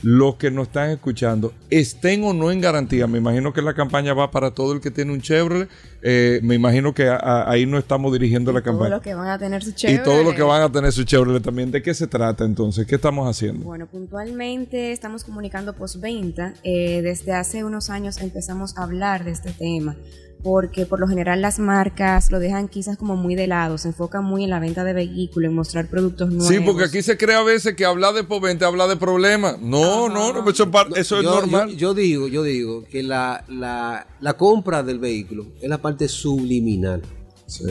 los 0.00 0.36
que 0.36 0.52
nos 0.52 0.68
están 0.68 0.90
escuchando, 0.90 1.52
estén 1.70 2.22
o 2.22 2.32
no 2.32 2.52
en 2.52 2.60
garantía, 2.60 3.08
me 3.08 3.18
imagino 3.18 3.52
que 3.52 3.60
la 3.62 3.74
campaña 3.74 4.14
va 4.14 4.30
para 4.30 4.52
todo 4.52 4.72
el 4.72 4.80
que 4.80 4.92
tiene 4.92 5.12
un 5.12 5.20
Chevrolet, 5.20 5.68
eh, 6.02 6.38
me 6.44 6.54
imagino 6.54 6.94
que 6.94 7.08
a- 7.08 7.16
a- 7.16 7.50
ahí 7.50 7.66
no 7.66 7.76
estamos 7.78 8.12
dirigiendo 8.12 8.52
la 8.52 8.60
Todos 8.60 8.74
campaña. 8.76 8.90
los 8.94 9.02
que 9.02 9.14
van 9.14 9.26
a 9.26 9.38
tener 9.40 9.64
su 9.64 9.70
Y 9.70 9.74
Chevrolet. 9.74 10.04
todos 10.04 10.24
los 10.24 10.34
que 10.36 10.42
van 10.42 10.62
a 10.62 10.70
tener 10.70 10.92
su 10.92 11.02
Chevrolet 11.02 11.42
también. 11.42 11.72
¿De 11.72 11.82
qué 11.82 11.92
se 11.94 12.06
trata 12.06 12.44
entonces? 12.44 12.86
¿Qué 12.86 12.94
estamos 12.94 13.28
haciendo? 13.28 13.64
Bueno, 13.64 13.88
puntualmente 13.88 14.92
estamos 14.92 15.24
comunicando 15.24 15.72
postventa. 15.74 16.54
Eh, 16.62 17.02
desde 17.02 17.32
hace 17.32 17.64
unos 17.64 17.90
años 17.90 18.18
empezamos 18.18 18.78
a 18.78 18.84
hablar 18.84 19.24
de 19.24 19.32
este 19.32 19.50
tema, 19.50 19.96
porque 20.42 20.86
por 20.86 21.00
lo 21.00 21.08
general 21.08 21.42
las 21.42 21.58
marcas 21.58 22.30
lo 22.30 22.38
dejan 22.38 22.68
quizás 22.68 22.96
como 22.96 23.16
muy 23.16 23.34
de 23.34 23.46
lado, 23.46 23.78
se 23.78 23.88
enfocan 23.88 24.24
muy 24.24 24.44
en 24.44 24.50
la 24.50 24.60
venta 24.60 24.84
de 24.84 24.92
vehículos, 24.92 25.48
en 25.48 25.54
mostrar 25.54 25.88
productos 25.88 26.30
nuevos. 26.30 26.48
Sí, 26.48 26.60
porque 26.60 26.84
aquí 26.84 27.02
se 27.02 27.16
cree 27.16 27.36
a 27.36 27.42
veces 27.42 27.74
que 27.74 27.84
hablar 27.84 28.14
de 28.14 28.24
povente 28.24 28.64
habla 28.64 28.86
de 28.86 28.96
problemas. 28.96 29.60
No, 29.60 30.08
no, 30.08 30.32
no, 30.32 30.48
eso, 30.50 30.70
eso 30.96 31.18
es 31.18 31.24
normal. 31.24 31.70
Yo, 31.70 31.76
yo 31.76 31.94
digo, 31.94 32.28
yo 32.28 32.42
digo 32.42 32.84
que 32.84 33.02
la, 33.02 33.44
la, 33.48 34.06
la 34.20 34.32
compra 34.34 34.82
del 34.82 34.98
vehículo 34.98 35.46
es 35.60 35.68
la 35.68 35.78
parte 35.78 36.08
subliminal. 36.08 37.02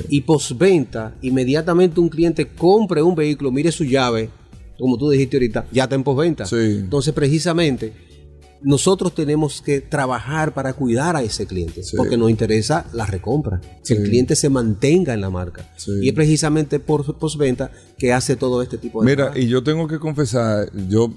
Y 0.09 0.22
postventa, 0.22 1.13
inmediatamente 1.22 1.99
un 1.99 2.09
cliente 2.09 2.47
compre 2.47 3.03
un 3.03 3.13
vehículo, 3.13 3.51
mire 3.51 3.72
su 3.72 3.84
llave, 3.84 4.32
como 4.80 4.97
tú 4.97 5.09
dijiste 5.09 5.38
ahorita, 5.38 5.68
ya 5.72 5.84
está 5.84 5.95
en 5.95 6.03
postventa. 6.03 6.45
Sí. 6.45 6.55
Entonces, 6.55 7.13
precisamente, 7.13 7.93
nosotros 8.62 9.14
tenemos 9.14 9.62
que 9.62 9.82
trabajar 9.82 10.53
para 10.53 10.74
cuidar 10.74 11.16
a 11.16 11.22
ese 11.22 11.45
cliente, 11.45 11.84
Sí. 11.84 11.95
porque 11.95 12.18
nos 12.18 12.30
interesa 12.30 12.86
la 12.93 13.05
recompra, 13.05 13.62
que 13.86 13.93
el 13.93 14.03
cliente 14.03 14.36
se 14.36 14.49
mantenga 14.49 15.14
en 15.14 15.22
la 15.22 15.30
marca. 15.30 15.70
Sí. 15.78 15.91
Y 16.01 16.10
es 16.10 16.14
precisamente 16.14 16.80
por 16.80 17.18
postventa 17.18 17.72
que 17.97 18.14
hace 18.14 18.36
todo 18.36 18.62
este 18.62 18.78
tipo 18.78 19.01
de 19.01 19.05
Mira, 19.05 19.16
trabajo. 19.26 19.39
y 19.39 19.47
yo 19.47 19.64
tengo 19.64 19.88
que 19.88 19.99
confesar, 19.99 20.70
yo 20.88 21.14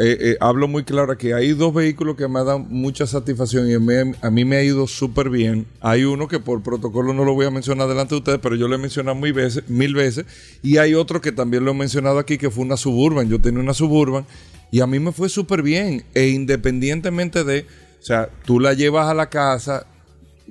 eh, 0.00 0.16
eh, 0.20 0.36
hablo 0.40 0.68
muy 0.68 0.84
claro 0.84 1.12
aquí, 1.12 1.32
hay 1.32 1.52
dos 1.52 1.72
vehículos 1.74 2.16
que 2.16 2.28
me 2.28 2.42
dan 2.44 2.66
mucha 2.70 3.06
satisfacción 3.06 3.70
y 3.70 3.78
me- 3.78 4.14
a 4.20 4.30
mí 4.30 4.44
me 4.44 4.56
ha 4.56 4.62
ido 4.62 4.86
súper 4.86 5.30
bien. 5.30 5.66
Hay 5.80 6.04
uno 6.04 6.28
que 6.28 6.38
por 6.40 6.62
protocolo 6.62 7.12
no 7.14 7.24
lo 7.24 7.34
voy 7.34 7.46
a 7.46 7.50
mencionar 7.50 7.88
delante 7.88 8.14
de 8.14 8.18
ustedes, 8.18 8.38
pero 8.42 8.56
yo 8.56 8.68
lo 8.68 8.74
he 8.74 8.78
mencionado 8.78 9.14
muy 9.16 9.32
veces, 9.32 9.64
mil 9.68 9.94
veces. 9.94 10.26
Y 10.62 10.76
hay 10.78 10.94
otro 10.94 11.20
que 11.20 11.32
también 11.32 11.64
lo 11.64 11.70
he 11.70 11.74
mencionado 11.74 12.18
aquí, 12.18 12.38
que 12.38 12.50
fue 12.50 12.64
una 12.64 12.76
Suburban. 12.76 13.28
Yo 13.28 13.40
tenía 13.40 13.60
una 13.60 13.74
Suburban 13.74 14.24
y 14.72 14.80
a 14.80 14.88
mí 14.88 14.98
me 14.98 15.12
fue 15.12 15.28
súper 15.28 15.62
bien. 15.62 16.02
E 16.14 16.28
independientemente 16.30 17.44
de, 17.44 17.60
o 18.00 18.02
sea, 18.04 18.28
tú 18.44 18.58
la 18.58 18.72
llevas 18.72 19.08
a 19.08 19.14
la 19.14 19.28
casa, 19.30 19.86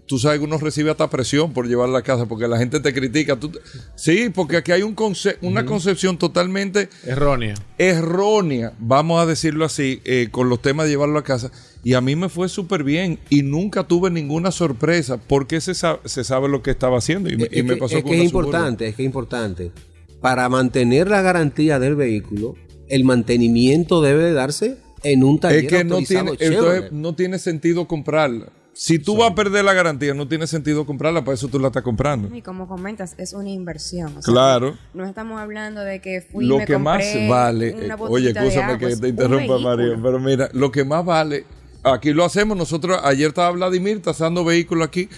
tú 0.06 0.18
sabes 0.20 0.40
que 0.40 0.46
uno 0.46 0.58
recibe 0.58 0.92
hasta 0.92 1.10
presión 1.10 1.54
por 1.54 1.68
llevarla 1.68 1.98
a 1.98 2.00
la 2.02 2.06
casa 2.06 2.26
porque 2.28 2.48
la 2.48 2.58
gente 2.58 2.80
te 2.80 2.94
critica. 2.94 3.36
Tú- 3.38 3.52
sí, 3.96 4.30
porque 4.34 4.58
aquí 4.58 4.72
hay 4.72 4.84
un 4.84 4.96
conce- 4.96 5.38
una 5.42 5.66
concepción 5.66 6.18
totalmente 6.18 6.90
Errónea. 7.06 7.56
errónea, 7.78 8.74
vamos 8.80 9.22
a 9.22 9.26
decirlo 9.26 9.66
así, 9.66 10.02
eh, 10.06 10.28
con 10.32 10.50
los 10.50 10.62
temas 10.62 10.86
de 10.86 10.92
llevarlo 10.92 11.18
a 11.20 11.24
casa. 11.24 11.52
Y 11.84 11.94
a 11.94 12.02
mí 12.02 12.16
me 12.16 12.30
fue 12.30 12.48
súper 12.50 12.84
bien 12.84 13.20
y 13.30 13.42
nunca 13.44 13.84
tuve 13.88 14.12
ninguna 14.12 14.52
sorpresa 14.52 15.18
porque 15.18 15.62
se 15.62 15.74
sabe, 15.74 16.00
se 16.06 16.24
sabe 16.24 16.48
lo 16.48 16.62
que 16.62 16.72
estaba 16.72 16.98
haciendo. 16.98 17.30
Y, 17.30 17.38
me- 17.38 17.44
Es 17.46 17.50
y 17.58 17.64
me 17.64 17.74
que- 17.76 17.80
pasó 17.80 17.98
es 17.98 18.04
con 18.04 18.12
que 18.12 18.18
es 18.18 18.22
una 18.22 18.30
Suburban. 18.30 18.50
importante, 18.50 18.88
es 18.88 18.96
que 18.96 19.02
es 19.04 19.06
importante. 19.08 19.72
Para 20.20 20.48
mantener 20.50 21.10
la 21.10 21.22
garantía 21.22 21.80
del 21.80 21.96
vehículo, 21.96 22.56
el 22.92 23.06
mantenimiento 23.06 24.02
debe 24.02 24.24
de 24.24 24.34
darse 24.34 24.78
en 25.04 25.24
un 25.24 25.40
taller 25.40 25.64
Es 25.64 25.70
que 25.70 25.84
no 25.84 25.98
tiene, 26.00 26.32
entonces, 26.40 26.92
no 26.92 27.16
tiene 27.16 27.40
sentido 27.40 27.88
comprarla. 27.88 28.50
Si 28.74 29.00
tú 29.00 29.18
vas 29.18 29.32
a 29.32 29.36
perder 29.36 29.66
la 29.66 29.74
garantía, 29.74 30.14
no 30.14 30.28
tiene 30.28 30.48
sentido 30.48 30.86
comprarla, 30.86 31.24
para 31.24 31.36
eso 31.36 31.48
tú 31.48 31.60
la 31.60 31.68
estás 31.68 31.84
comprando. 31.84 32.34
Y 32.36 32.42
como 32.42 32.68
comentas, 32.68 33.16
es 33.18 33.34
una 33.34 33.50
inversión. 33.50 34.18
o 34.18 34.22
sea, 34.22 34.34
Claro. 34.34 34.78
No 34.94 35.06
estamos 35.06 35.40
hablando 35.40 35.82
de 35.82 36.00
que 36.00 36.22
fui 36.22 36.46
y 36.46 36.48
lo 36.48 36.58
me 36.58 36.66
que 36.66 36.78
más 36.78 37.04
compré 37.04 37.28
vale, 37.30 37.74
una 37.74 37.96
eh, 37.96 37.98
oye, 38.00 38.30
escúchame 38.32 38.78
que 38.78 38.96
te 38.96 39.08
interrumpa. 39.08 39.58
Mario, 39.58 40.00
pero 40.02 40.20
mira, 40.20 40.50
lo 40.54 40.72
que 40.72 40.84
más 40.84 41.06
vale, 41.06 41.46
aquí 41.84 42.14
lo 42.14 42.26
hacemos 42.26 42.58
nosotros, 42.58 43.00
ayer 43.04 43.30
estaba 43.30 43.52
Vladimir 43.52 44.02
tasando 44.02 44.44
vehículos 44.44 44.88
aquí, 44.88 45.10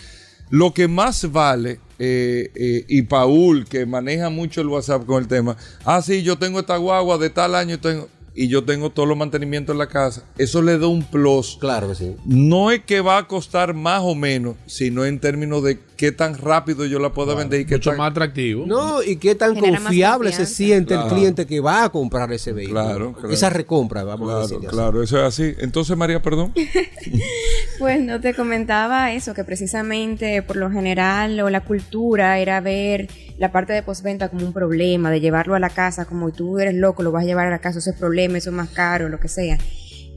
lo 0.49 0.73
que 0.73 0.87
más 0.87 1.31
vale, 1.31 1.79
eh, 2.05 2.51
eh, 2.55 2.85
y 2.89 3.03
Paul, 3.03 3.65
que 3.65 3.85
maneja 3.85 4.29
mucho 4.29 4.59
el 4.59 4.67
WhatsApp 4.67 5.05
con 5.05 5.23
el 5.23 5.29
tema, 5.29 5.55
ah, 5.85 6.01
sí, 6.01 6.21
yo 6.21 6.37
tengo 6.37 6.59
esta 6.59 6.75
guagua 6.75 7.17
de 7.17 7.29
tal 7.29 7.55
año, 7.55 7.79
tengo, 7.79 8.09
y 8.35 8.47
yo 8.47 8.63
tengo 8.63 8.89
todos 8.89 9.07
los 9.07 9.17
mantenimientos 9.17 9.73
en 9.73 9.77
la 9.79 9.87
casa, 9.87 10.23
eso 10.37 10.61
le 10.61 10.77
da 10.79 10.87
un 10.87 11.03
plus. 11.03 11.57
Claro 11.59 11.89
que 11.89 11.95
sí. 11.95 12.15
No 12.25 12.71
es 12.71 12.81
que 12.83 12.99
va 13.01 13.17
a 13.19 13.27
costar 13.27 13.73
más 13.73 14.01
o 14.03 14.15
menos, 14.15 14.55
sino 14.65 15.05
en 15.05 15.19
términos 15.19 15.63
de 15.63 15.79
qué 15.97 16.11
tan 16.11 16.37
rápido 16.37 16.85
yo 16.85 16.99
la 16.99 17.13
puedo 17.13 17.35
vender 17.35 17.61
y 17.61 17.65
qué 17.65 17.75
Mucho 17.75 17.91
tan- 17.91 17.97
más 17.99 18.11
atractivo. 18.11 18.65
No, 18.65 19.01
y 19.03 19.17
qué 19.17 19.35
tan 19.35 19.55
Genera 19.55 19.77
confiable 19.79 20.31
se 20.33 20.45
siente 20.47 20.95
Claro. 20.95 21.09
el 21.09 21.13
cliente 21.13 21.45
que 21.45 21.59
va 21.59 21.83
a 21.85 21.89
comprar 21.89 22.31
ese 22.33 22.51
vehículo. 22.53 22.81
Claro, 22.83 23.13
claro. 23.13 23.29
Esa 23.31 23.49
recompra, 23.51 24.03
vamos 24.03 24.29
a 24.29 24.47
Claro, 24.47 24.57
así. 24.57 24.67
claro, 24.67 25.03
eso 25.03 25.17
es 25.19 25.23
así. 25.23 25.53
Entonces, 25.59 25.95
María, 25.95 26.21
perdón. 26.21 26.53
Pues 27.79 28.01
no 28.01 28.21
te 28.21 28.33
comentaba 28.33 29.11
eso, 29.13 29.33
que 29.33 29.43
precisamente 29.43 30.41
por 30.41 30.55
lo 30.55 30.69
general 30.71 31.39
o 31.41 31.49
la 31.49 31.61
cultura 31.61 32.39
era 32.39 32.61
ver 32.61 33.09
la 33.37 33.51
parte 33.51 33.73
de 33.73 33.83
postventa 33.83 34.29
como 34.29 34.45
un 34.45 34.53
problema, 34.53 35.11
de 35.11 35.19
llevarlo 35.19 35.55
a 35.55 35.59
la 35.59 35.69
casa, 35.69 36.05
como 36.05 36.31
tú 36.31 36.59
eres 36.59 36.75
loco, 36.75 37.03
lo 37.03 37.11
vas 37.11 37.23
a 37.23 37.27
llevar 37.27 37.47
a 37.47 37.51
la 37.51 37.59
casa, 37.59 37.79
ese 37.79 37.91
es 37.91 37.95
problema, 37.95 38.37
eso 38.37 38.49
es 38.49 38.55
más 38.55 38.69
caro, 38.69 39.09
lo 39.09 39.19
que 39.19 39.27
sea. 39.27 39.57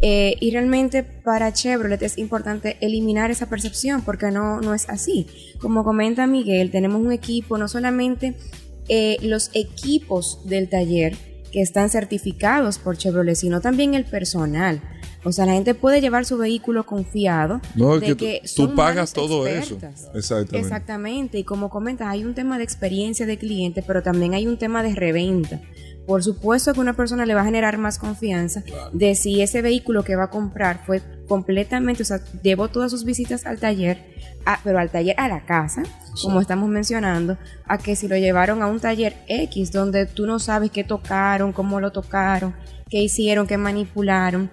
Eh, 0.02 0.36
y 0.40 0.50
realmente 0.50 1.02
para 1.02 1.52
Chevrolet 1.52 2.02
es 2.02 2.18
importante 2.18 2.76
eliminar 2.80 3.30
esa 3.30 3.46
percepción 3.46 4.02
porque 4.02 4.30
no, 4.30 4.60
no 4.60 4.74
es 4.74 4.88
así. 4.90 5.26
Como 5.58 5.84
comenta 5.84 6.26
Miguel, 6.26 6.70
tenemos 6.70 7.00
un 7.00 7.12
equipo, 7.12 7.56
no 7.56 7.66
solamente 7.66 8.34
eh, 8.88 9.16
los 9.22 9.50
equipos 9.54 10.42
del 10.44 10.68
taller 10.68 11.16
que 11.50 11.62
están 11.62 11.88
certificados 11.88 12.78
por 12.78 12.98
Chevrolet, 12.98 13.36
sino 13.36 13.60
también 13.60 13.94
el 13.94 14.04
personal. 14.04 14.82
O 15.26 15.32
sea, 15.32 15.44
la 15.44 15.52
gente 15.54 15.74
puede 15.74 16.00
llevar 16.00 16.24
su 16.24 16.38
vehículo 16.38 16.86
confiado 16.86 17.60
No, 17.74 17.98
de 17.98 18.16
que 18.16 18.42
tú- 18.56 18.74
pagas 18.76 19.12
todo 19.12 19.46
eso. 19.46 19.74
Exactamente. 20.14 20.58
Exactamente. 20.58 21.38
Y 21.38 21.44
como 21.44 21.68
comentas, 21.68 22.08
hay 22.08 22.24
un 22.24 22.34
tema 22.34 22.58
de 22.58 22.64
experiencia 22.64 23.26
de 23.26 23.36
cliente, 23.36 23.82
pero 23.82 24.02
también 24.02 24.34
hay 24.34 24.46
un 24.46 24.56
tema 24.56 24.82
de 24.82 24.94
reventa. 24.94 25.60
Por 26.06 26.22
supuesto 26.22 26.72
que 26.72 26.78
una 26.78 26.92
persona 26.94 27.26
le 27.26 27.34
va 27.34 27.40
a 27.40 27.44
generar 27.44 27.76
más 27.78 27.98
confianza 27.98 28.62
de 28.92 29.16
si 29.16 29.42
ese 29.42 29.60
vehículo 29.62 30.04
que 30.04 30.14
va 30.14 30.24
a 30.24 30.30
comprar 30.30 30.84
fue 30.86 31.02
completamente, 31.26 32.04
o 32.04 32.06
sea, 32.06 32.20
llevó 32.44 32.68
todas 32.68 32.92
sus 32.92 33.02
visitas 33.04 33.44
al 33.44 33.58
taller, 33.58 33.98
a- 34.44 34.60
pero 34.62 34.78
al 34.78 34.90
taller 34.90 35.16
a 35.18 35.26
la 35.26 35.44
casa, 35.44 35.82
como 36.22 36.40
estamos 36.40 36.68
mencionando, 36.68 37.36
a 37.66 37.78
que 37.78 37.96
si 37.96 38.06
lo 38.06 38.16
llevaron 38.16 38.62
a 38.62 38.68
un 38.68 38.78
taller 38.78 39.16
X 39.26 39.72
donde 39.72 40.06
tú 40.06 40.26
no 40.26 40.38
sabes 40.38 40.70
qué 40.70 40.84
tocaron, 40.84 41.52
cómo 41.52 41.80
lo 41.80 41.90
tocaron, 41.90 42.54
qué 42.88 43.02
hicieron, 43.02 43.48
qué 43.48 43.56
manipularon. 43.56 44.48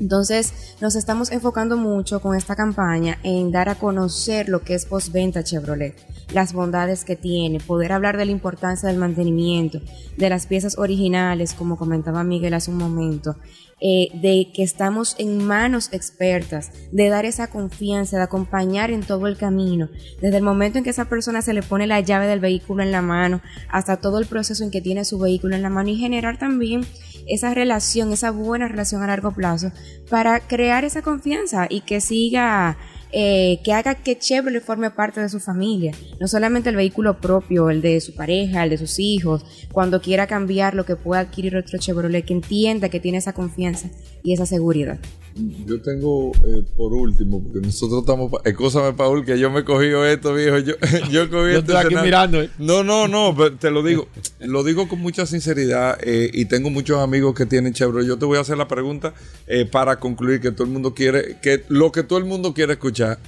Entonces, 0.00 0.74
nos 0.80 0.96
estamos 0.96 1.30
enfocando 1.30 1.76
mucho 1.76 2.20
con 2.20 2.34
esta 2.34 2.56
campaña 2.56 3.18
en 3.22 3.52
dar 3.52 3.68
a 3.68 3.74
conocer 3.74 4.48
lo 4.48 4.62
que 4.62 4.74
es 4.74 4.86
postventa 4.86 5.44
Chevrolet, 5.44 5.94
las 6.32 6.54
bondades 6.54 7.04
que 7.04 7.16
tiene, 7.16 7.60
poder 7.60 7.92
hablar 7.92 8.16
de 8.16 8.24
la 8.24 8.32
importancia 8.32 8.88
del 8.88 8.98
mantenimiento, 8.98 9.80
de 10.16 10.30
las 10.30 10.46
piezas 10.46 10.78
originales, 10.78 11.52
como 11.52 11.76
comentaba 11.76 12.24
Miguel 12.24 12.54
hace 12.54 12.70
un 12.70 12.78
momento, 12.78 13.36
eh, 13.80 14.08
de 14.14 14.50
que 14.52 14.62
estamos 14.62 15.16
en 15.18 15.42
manos 15.44 15.88
expertas, 15.92 16.70
de 16.92 17.08
dar 17.08 17.24
esa 17.24 17.48
confianza, 17.48 18.18
de 18.18 18.24
acompañar 18.24 18.90
en 18.90 19.02
todo 19.02 19.26
el 19.26 19.36
camino, 19.36 19.88
desde 20.20 20.36
el 20.36 20.42
momento 20.42 20.78
en 20.78 20.84
que 20.84 20.90
esa 20.90 21.08
persona 21.08 21.40
se 21.40 21.54
le 21.54 21.62
pone 21.62 21.86
la 21.86 22.00
llave 22.00 22.26
del 22.26 22.40
vehículo 22.40 22.82
en 22.82 22.92
la 22.92 23.02
mano, 23.02 23.40
hasta 23.68 23.96
todo 23.96 24.18
el 24.18 24.26
proceso 24.26 24.64
en 24.64 24.70
que 24.70 24.80
tiene 24.80 25.04
su 25.04 25.18
vehículo 25.18 25.56
en 25.56 25.62
la 25.62 25.70
mano 25.70 25.88
y 25.88 25.96
generar 25.96 26.38
también 26.38 26.86
esa 27.26 27.54
relación, 27.54 28.12
esa 28.12 28.30
buena 28.30 28.68
relación 28.68 29.02
a 29.02 29.06
largo 29.06 29.32
plazo, 29.32 29.72
para 30.10 30.40
crear 30.40 30.84
esa 30.84 31.02
confianza 31.02 31.66
y 31.70 31.80
que 31.80 32.00
siga, 32.00 32.76
eh, 33.12 33.60
que 33.64 33.72
haga 33.72 33.96
que 33.96 34.18
Chevrolet 34.18 34.62
forme 34.62 34.90
parte 34.90 35.20
de 35.20 35.28
su 35.28 35.40
familia. 35.40 35.92
No 36.20 36.28
solamente 36.28 36.70
el 36.70 36.76
vehículo 36.76 37.20
propio, 37.20 37.70
el 37.70 37.82
de 37.82 38.00
su 38.00 38.14
pareja, 38.14 38.62
el 38.62 38.70
de 38.70 38.78
sus 38.78 38.98
hijos, 38.98 39.44
cuando 39.72 40.00
quiera 40.00 40.26
cambiar 40.26 40.74
lo 40.74 40.84
que 40.84 40.96
pueda 40.96 41.22
adquirir 41.22 41.56
otro 41.56 41.78
Chevrolet, 41.78 42.24
que 42.24 42.34
entienda 42.34 42.88
que 42.88 43.00
tiene 43.00 43.18
esa 43.18 43.32
confianza 43.32 43.90
y 44.22 44.32
esa 44.32 44.46
seguridad. 44.46 44.98
Yo 45.34 45.80
tengo, 45.80 46.32
eh, 46.44 46.64
por 46.76 46.92
último, 46.92 47.42
porque 47.42 47.60
nosotros 47.60 48.00
estamos. 48.00 48.32
Escúchame, 48.44 48.92
Paul, 48.94 49.24
que 49.24 49.38
yo 49.38 49.50
me 49.50 49.60
he 49.60 49.64
cogido 49.64 50.04
esto, 50.04 50.34
viejo. 50.34 50.58
Yo, 50.58 50.74
yo 51.10 51.30
cogí 51.30 51.52
Yo 51.52 51.58
este 51.58 51.72
estoy 51.72 51.76
aquí 51.76 51.94
mirando, 52.02 52.42
eh. 52.42 52.50
No, 52.58 52.82
no, 52.82 53.06
no, 53.06 53.34
pero 53.36 53.56
te 53.56 53.70
lo 53.70 53.82
digo. 53.82 54.08
Lo 54.40 54.64
digo 54.64 54.88
con 54.88 55.00
mucha 55.00 55.26
sinceridad 55.26 55.98
eh, 56.02 56.30
y 56.32 56.46
tengo 56.46 56.70
muchos 56.70 56.98
amigos 56.98 57.34
que 57.34 57.46
tienen 57.46 57.72
Chevrolet. 57.72 58.08
Yo 58.08 58.18
te 58.18 58.24
voy 58.24 58.38
a 58.38 58.40
hacer 58.40 58.58
la 58.58 58.66
pregunta 58.66 59.14
eh, 59.46 59.64
para 59.64 60.00
concluir 60.00 60.40
que 60.40 60.50
todo 60.50 60.64
el 60.64 60.72
mundo 60.72 60.94
quiere, 60.94 61.38
que 61.40 61.64
lo 61.68 61.92
que 61.92 62.02
todo 62.02 62.18
el 62.18 62.24
mundo 62.24 62.52
quiere 62.52 62.72
escuchar. 62.72 63.18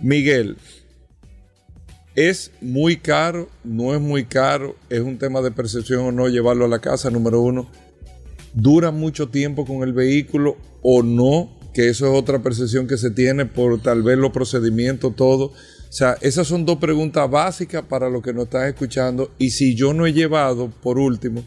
Miguel, 0.00 0.56
¿es 2.14 2.52
muy 2.60 2.96
caro? 2.96 3.48
¿No 3.64 3.94
es 3.94 4.00
muy 4.00 4.24
caro? 4.24 4.76
¿Es 4.88 5.00
un 5.00 5.18
tema 5.18 5.40
de 5.40 5.50
percepción 5.50 6.04
o 6.04 6.12
no 6.12 6.28
llevarlo 6.28 6.64
a 6.64 6.68
la 6.68 6.78
casa? 6.78 7.10
Número 7.10 7.40
uno. 7.40 7.68
Duran 8.54 8.98
mucho 8.98 9.28
tiempo 9.28 9.64
con 9.64 9.82
el 9.82 9.92
vehículo 9.92 10.56
o 10.82 11.02
no, 11.02 11.50
que 11.72 11.88
eso 11.88 12.06
es 12.06 12.18
otra 12.18 12.40
percepción 12.40 12.86
que 12.86 12.96
se 12.96 13.10
tiene 13.10 13.46
por 13.46 13.80
tal 13.82 14.02
vez 14.02 14.16
los 14.16 14.30
procedimientos, 14.30 15.14
todo. 15.16 15.46
O 15.46 15.96
sea, 15.96 16.16
esas 16.20 16.46
son 16.46 16.64
dos 16.64 16.78
preguntas 16.78 17.30
básicas 17.30 17.84
para 17.84 18.08
los 18.08 18.22
que 18.22 18.32
nos 18.32 18.44
están 18.44 18.68
escuchando. 18.68 19.30
Y 19.38 19.50
si 19.50 19.74
yo 19.74 19.92
no 19.92 20.06
he 20.06 20.12
llevado, 20.12 20.70
por 20.82 20.98
último, 20.98 21.44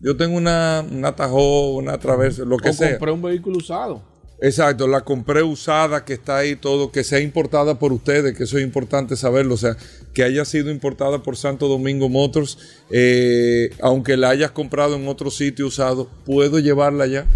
yo 0.00 0.16
tengo 0.16 0.36
una, 0.36 0.84
una 0.90 1.16
Tahoe, 1.16 1.76
una 1.76 1.98
Traverse, 1.98 2.44
lo 2.44 2.58
que 2.58 2.70
o 2.70 2.72
sea. 2.72 2.90
compré 2.90 3.12
un 3.12 3.22
vehículo 3.22 3.58
usado. 3.58 4.02
Exacto, 4.40 4.86
la 4.86 5.00
compré 5.00 5.42
usada, 5.42 6.04
que 6.04 6.12
está 6.12 6.38
ahí 6.38 6.54
todo, 6.54 6.92
que 6.92 7.02
sea 7.02 7.18
importada 7.18 7.78
por 7.80 7.92
ustedes, 7.92 8.36
que 8.36 8.44
eso 8.44 8.56
es 8.56 8.62
importante 8.64 9.16
saberlo, 9.16 9.54
o 9.54 9.58
sea, 9.58 9.76
que 10.14 10.22
haya 10.22 10.44
sido 10.44 10.70
importada 10.70 11.24
por 11.24 11.36
Santo 11.36 11.66
Domingo 11.66 12.08
Motors, 12.08 12.56
eh, 12.90 13.70
aunque 13.80 14.16
la 14.16 14.28
hayas 14.30 14.52
comprado 14.52 14.94
en 14.94 15.08
otro 15.08 15.32
sitio 15.32 15.66
usado, 15.66 16.08
¿puedo 16.24 16.60
llevarla 16.60 17.08
ya? 17.08 17.26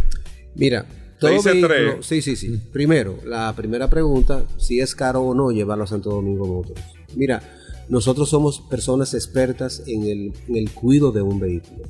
Mira, 0.55 0.87
todo 1.19 1.31
vehículo- 1.33 1.67
tres. 1.67 2.07
sí, 2.07 2.23
sí, 2.23 2.37
sí. 2.37 2.61
Primero, 2.73 3.19
la 3.25 3.53
primera 3.57 3.91
pregunta, 3.91 4.45
si 4.59 4.79
es 4.79 4.95
caro 4.95 5.23
o 5.23 5.35
no 5.35 5.51
llevarlo 5.51 5.83
a 5.85 5.89
Santo 5.89 6.11
Domingo 6.11 6.47
Motors. 6.47 6.81
Mira, 7.17 7.43
nosotros 7.89 8.29
somos 8.31 8.61
personas 8.61 9.13
expertas 9.15 9.83
en 9.89 10.05
el, 10.05 10.33
en 10.47 10.57
el 10.57 10.71
cuidado 10.71 11.11
de 11.11 11.23
un 11.23 11.41
vehículo. 11.41 11.83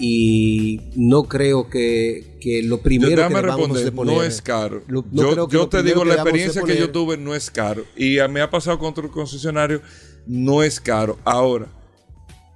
Y 0.00 0.80
no 0.96 1.24
creo 1.24 1.68
que, 1.70 2.36
que 2.40 2.62
lo 2.62 2.80
primero 2.80 3.22
Yo- 3.22 3.28
que 3.28 3.42
responder, 3.42 3.84
de 3.84 3.92
poner... 3.92 4.16
no 4.16 4.22
es 4.22 4.42
caro. 4.42 4.82
lo- 4.88 5.04
no 5.12 5.48
yo 5.48 5.68
te 5.68 5.82
digo, 5.82 6.04
la 6.04 6.14
experiencia 6.14 6.62
que 6.62 6.76
yo 6.76 6.90
tuve 6.90 7.16
no 7.16 7.34
es 7.34 7.50
caro. 7.50 7.84
Y 7.96 8.18
a- 8.18 8.28
me 8.28 8.40
ha 8.40 8.50
pasado 8.50 8.78
con 8.78 8.88
otro 8.90 9.10
concesionario, 9.10 9.80
no 10.26 10.62
es 10.62 10.80
caro. 10.80 11.18
Ahora, 11.24 11.68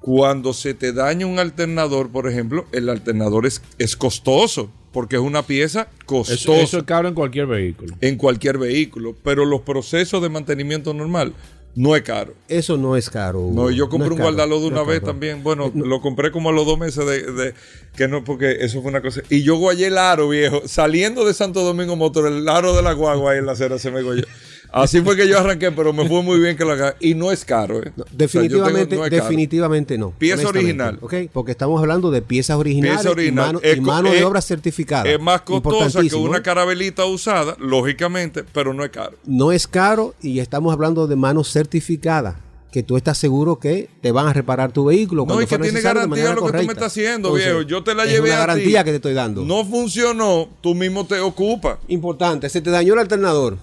cuando 0.01 0.53
se 0.53 0.75
te 0.75 0.93
daña 0.93 1.27
un 1.27 1.39
alternador, 1.39 2.11
por 2.11 2.29
ejemplo, 2.29 2.67
el 2.73 2.89
alternador 2.89 3.47
es, 3.47 3.63
es 3.79 3.97
costoso, 3.97 4.71
porque 4.93 5.17
es 5.17 5.23
una 5.23 5.43
pieza 5.43 5.83
Eso, 5.83 6.07
costosa 6.07 6.61
eso 6.63 6.79
es 6.79 6.85
caro 6.85 7.09
en 7.09 7.15
cualquier 7.15 7.47
vehículo. 7.47 7.95
en 8.01 8.17
cualquier 8.17 8.59
vehículo. 8.59 9.17
Pero 9.23 9.45
los 9.45 9.61
procesos 9.63 10.23
de 10.23 10.29
mantenimiento 10.29 10.95
normal 10.95 11.35
no 11.75 11.95
es 11.95 12.03
caro. 12.03 12.35
Eso 12.49 12.77
no 12.77 12.97
es 12.97 13.09
caro. 13.09 13.51
No, 13.53 13.71
yo 13.71 13.89
compré 13.89 14.07
es 14.09 14.13
un 14.13 14.17
caro, 14.19 14.29
guardalo 14.31 14.57
de 14.57 14.63
no 14.63 14.67
una 14.69 14.83
vez 14.83 15.01
caro. 15.01 15.13
también. 15.13 15.43
Bueno, 15.45 15.67
Eh, 15.67 15.73
no. 15.75 15.85
lo 15.87 16.01
compré 16.01 16.31
como 16.33 16.49
a 16.49 16.53
los 16.53 16.67
dos 16.67 16.79
meses 16.79 17.07
de, 17.07 17.31
de- 17.33 17.55
que 17.97 18.09
no, 18.09 18.25
porque 18.25 18.57
eso 18.61 18.81
fue 18.83 18.91
una 18.91 19.01
cosa. 19.01 19.21
Y 19.31 19.43
yo 19.43 19.57
guayé 19.57 19.87
el 19.87 19.99
aro, 19.99 20.29
viejo. 20.29 20.63
Saliendo 20.67 21.25
de 21.25 21.35
Santo 21.35 21.63
Domingo 21.63 21.95
Motor, 21.97 22.27
el 22.27 22.49
aro 22.49 22.75
de 22.75 22.83
la 22.83 22.93
guagua 22.95 23.33
ahí 23.33 23.39
en 23.39 23.47
la 23.47 23.53
acera 23.53 23.79
se 23.79 23.91
me 23.91 24.03
golló. 24.03 24.25
Así 24.71 25.01
fue 25.01 25.17
que 25.17 25.27
yo 25.27 25.39
arranqué, 25.39 25.73
pero 25.73 25.93
me 25.93 26.07
fue 26.07 26.23
muy 26.23 26.39
bien 26.39 26.57
que 26.57 26.65
lo 26.65 26.73
haga. 26.73 26.95
Y 27.01 27.15
no 27.15 27.33
es 27.33 27.45
caro, 27.45 27.83
¿eh? 27.83 27.93
No, 27.97 28.05
O 28.05 28.07
sea, 28.07 28.17
yo 28.17 28.17
tengo- 28.17 28.19
definitivamente, 28.19 28.97
no 28.97 29.05
es 29.05 29.11
caro. 29.11 29.23
definitivamente 29.23 29.99
no. 29.99 30.11
Pieza 30.11 30.49
original. 30.49 30.99
¿ok? 31.01 31.15
Porque 31.33 31.53
estamos 31.53 31.81
hablando 31.81 32.11
de 32.11 32.21
piezas 32.23 32.57
originales 32.59 32.99
Pieza 32.99 33.11
original. 33.11 33.45
y 33.45 33.47
mano, 33.47 33.61
Es 33.63 34.13
y 34.13 34.17
de 34.19 34.25
obra 34.25 34.43
certificada. 34.43 35.09
Es 35.11 35.19
más 35.21 35.41
costosa 35.43 36.03
que 36.03 36.15
una 36.15 36.43
carabelita 36.43 37.05
usada, 37.07 37.57
lógicamente, 37.59 38.45
pero 38.53 38.75
no 38.75 38.85
es 38.85 38.91
caro. 38.91 39.17
No 39.25 39.53
es 39.53 39.67
caro 39.67 40.15
y 40.23 40.41
estamos 40.41 40.73
hablando 40.73 41.07
de 41.07 41.17
mano 41.17 41.45
certificada. 41.45 42.41
Que 42.71 42.83
tú 42.83 42.99
estás 42.99 43.17
seguro 43.17 43.59
que 43.59 43.89
te 44.03 44.13
van 44.13 44.27
a 44.27 44.33
reparar 44.35 44.73
tu 44.73 44.85
vehículo. 44.85 45.25
No, 45.27 45.41
y 45.41 45.47
que 45.47 45.57
tiene 45.59 45.81
garantía 45.81 46.35
lo 46.35 46.45
que 46.45 46.53
tú 46.59 46.65
me 46.67 46.73
estás 46.75 46.89
haciendo, 46.89 47.29
Entonces, 47.29 47.47
viejo. 47.47 47.63
Yo 47.63 47.83
te 47.83 47.95
la 47.95 48.05
es 48.05 48.11
llevé 48.11 48.29
una 48.29 48.35
a 48.35 48.41
ti. 48.43 48.47
garantía 48.47 48.85
que 48.85 48.91
te 48.91 48.97
estoy 48.97 49.15
dando. 49.15 49.43
No 49.43 49.65
funcionó, 49.65 50.51
tú 50.61 50.75
mismo 50.75 51.07
te 51.07 51.19
ocupas. 51.19 51.79
Importante, 51.89 52.51
se 52.51 52.61
te 52.61 52.69
dañó 52.71 52.93
el 52.93 53.01
alternador. 53.01 53.57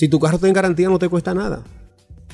Si 0.00 0.08
tu 0.08 0.18
carro 0.18 0.36
está 0.36 0.48
en 0.48 0.54
garantía 0.54 0.88
no 0.88 0.98
te 0.98 1.10
cuesta 1.10 1.34
nada. 1.34 1.62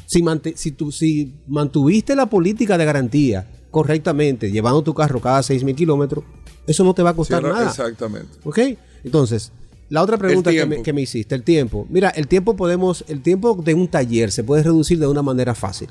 Si, 0.07 0.23
si, 0.55 0.71
tú, 0.71 0.93
si 0.93 1.35
mantuviste 1.49 2.15
la 2.15 2.27
política 2.27 2.79
de 2.79 2.85
garantía 2.85 3.45
correctamente, 3.73 4.53
llevando 4.53 4.83
tu 4.83 4.95
carro 4.95 5.21
cada 5.21 5.43
6 5.43 5.65
mil 5.65 5.75
kilómetros, 5.75 6.23
eso 6.65 6.85
no 6.85 6.95
te 6.95 7.03
va 7.03 7.11
a 7.11 7.15
costar 7.15 7.41
Cierra- 7.43 7.57
nada. 7.59 7.71
Exactamente. 7.71 8.39
¿Ok? 8.45 8.61
Entonces, 9.03 9.51
la 9.89 10.01
otra 10.01 10.17
pregunta 10.17 10.53
que 10.53 10.59
me, 10.59 10.67
tiempo. 10.67 10.85
que 10.85 10.93
me 10.93 11.01
hiciste, 11.01 11.35
el 11.35 11.43
tiempo. 11.43 11.89
Mira, 11.91 12.11
el 12.11 12.29
tiempo 12.29 12.55
podemos, 12.55 13.05
el 13.09 13.21
tiempo 13.21 13.61
de 13.61 13.75
un 13.75 13.89
taller 13.89 14.31
se 14.31 14.45
puede 14.45 14.63
reducir 14.63 15.01
de 15.01 15.09
una 15.09 15.23
manera 15.23 15.57
fácil. 15.57 15.89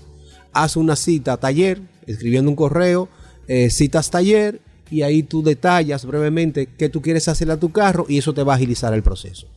Haz 0.54 0.78
una 0.78 0.96
cita 0.96 1.34
a 1.34 1.38
taller, 1.42 1.82
escribiendo 2.08 2.50
un 2.50 2.56
correo, 2.56 3.10
eh, 3.50 3.70
citas 3.70 4.10
taller 4.10 4.62
y 4.90 5.02
ahí 5.02 5.24
tú 5.24 5.44
detallas 5.44 6.06
brevemente 6.06 6.68
qué 6.78 6.88
tú 6.88 7.02
quieres 7.02 7.28
hacer 7.28 7.52
a 7.52 7.58
tu 7.58 7.74
carro 7.74 8.06
y 8.08 8.18
eso 8.18 8.34
te 8.34 8.44
va 8.44 8.54
a 8.54 8.56
agilizar 8.56 8.94
el 8.94 9.04
proceso. 9.04 9.48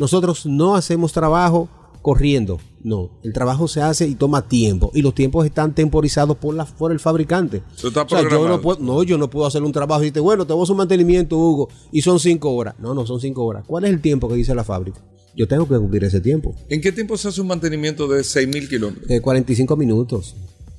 Nosotros 0.00 0.46
no 0.46 0.76
hacemos 0.76 1.12
trabajo 1.12 1.68
corriendo, 2.00 2.58
no. 2.82 3.10
El 3.22 3.34
trabajo 3.34 3.68
se 3.68 3.82
hace 3.82 4.06
y 4.06 4.14
toma 4.14 4.48
tiempo 4.48 4.90
y 4.94 5.02
los 5.02 5.14
tiempos 5.14 5.44
están 5.44 5.74
temporizados 5.74 6.38
por, 6.38 6.54
la, 6.54 6.64
por 6.64 6.90
el 6.90 6.98
fabricante. 6.98 7.62
O 7.84 7.90
sea, 7.90 8.06
yo 8.22 8.48
no 8.48 8.62
puedo, 8.62 8.80
no, 8.80 9.02
yo 9.02 9.18
no 9.18 9.28
puedo 9.28 9.46
hacer 9.46 9.62
un 9.62 9.72
trabajo 9.72 10.00
y 10.00 10.04
decirte, 10.04 10.20
bueno, 10.20 10.46
te 10.46 10.54
voy 10.54 10.60
a 10.60 10.64
hacer 10.64 10.72
un 10.72 10.78
mantenimiento, 10.78 11.36
Hugo, 11.36 11.68
y 11.92 12.00
son 12.00 12.18
cinco 12.18 12.50
horas. 12.54 12.76
No, 12.78 12.94
no, 12.94 13.06
son 13.06 13.20
cinco 13.20 13.44
horas. 13.44 13.64
¿Cuál 13.66 13.84
es 13.84 13.90
el 13.90 14.00
tiempo 14.00 14.26
que 14.26 14.36
dice 14.36 14.54
la 14.54 14.64
fábrica? 14.64 15.02
Yo 15.36 15.46
tengo 15.46 15.68
que 15.68 15.76
cumplir 15.76 16.02
ese 16.04 16.20
tiempo. 16.20 16.54
¿En 16.70 16.80
qué 16.80 16.92
tiempo 16.92 17.18
se 17.18 17.28
hace 17.28 17.40
un 17.42 17.46
mantenimiento 17.46 18.08
de 18.08 18.22
6.000 18.22 18.68
kilómetros? 18.68 19.10
Eh, 19.10 19.20
45 19.20 19.76
minutos. 19.76 20.34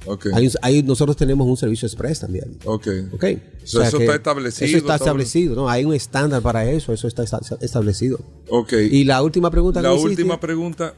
Ok. 0.06 0.28
Ahí, 0.34 0.50
ahí 0.62 0.84
nosotros 0.84 1.16
tenemos 1.16 1.48
un 1.48 1.56
servicio 1.58 1.86
express 1.86 2.20
también. 2.22 2.58
Ok. 2.66 2.88
¿Ok? 3.14 3.24
O 3.64 3.68
sea, 3.68 3.88
eso 3.88 4.00
está 4.00 4.16
establecido, 4.16 4.68
Eso 4.68 4.78
está 4.78 4.96
establecido, 4.96 5.56
¿no? 5.56 5.70
Hay 5.70 5.86
un 5.86 5.94
estándar 5.94 6.42
para 6.42 6.70
eso, 6.70 6.92
eso 6.94 7.08
está 7.08 7.24
esta- 7.24 7.40
establecido. 7.62 8.20
Ok. 8.50 8.74
Y 8.92 9.04
la 9.04 9.22
última 9.22 9.52
pregunta 9.52 9.80
que 9.82 9.88
la 9.88 9.94
hiciste- 9.94 10.10
última 10.10 10.40
pregunta. 10.40 10.96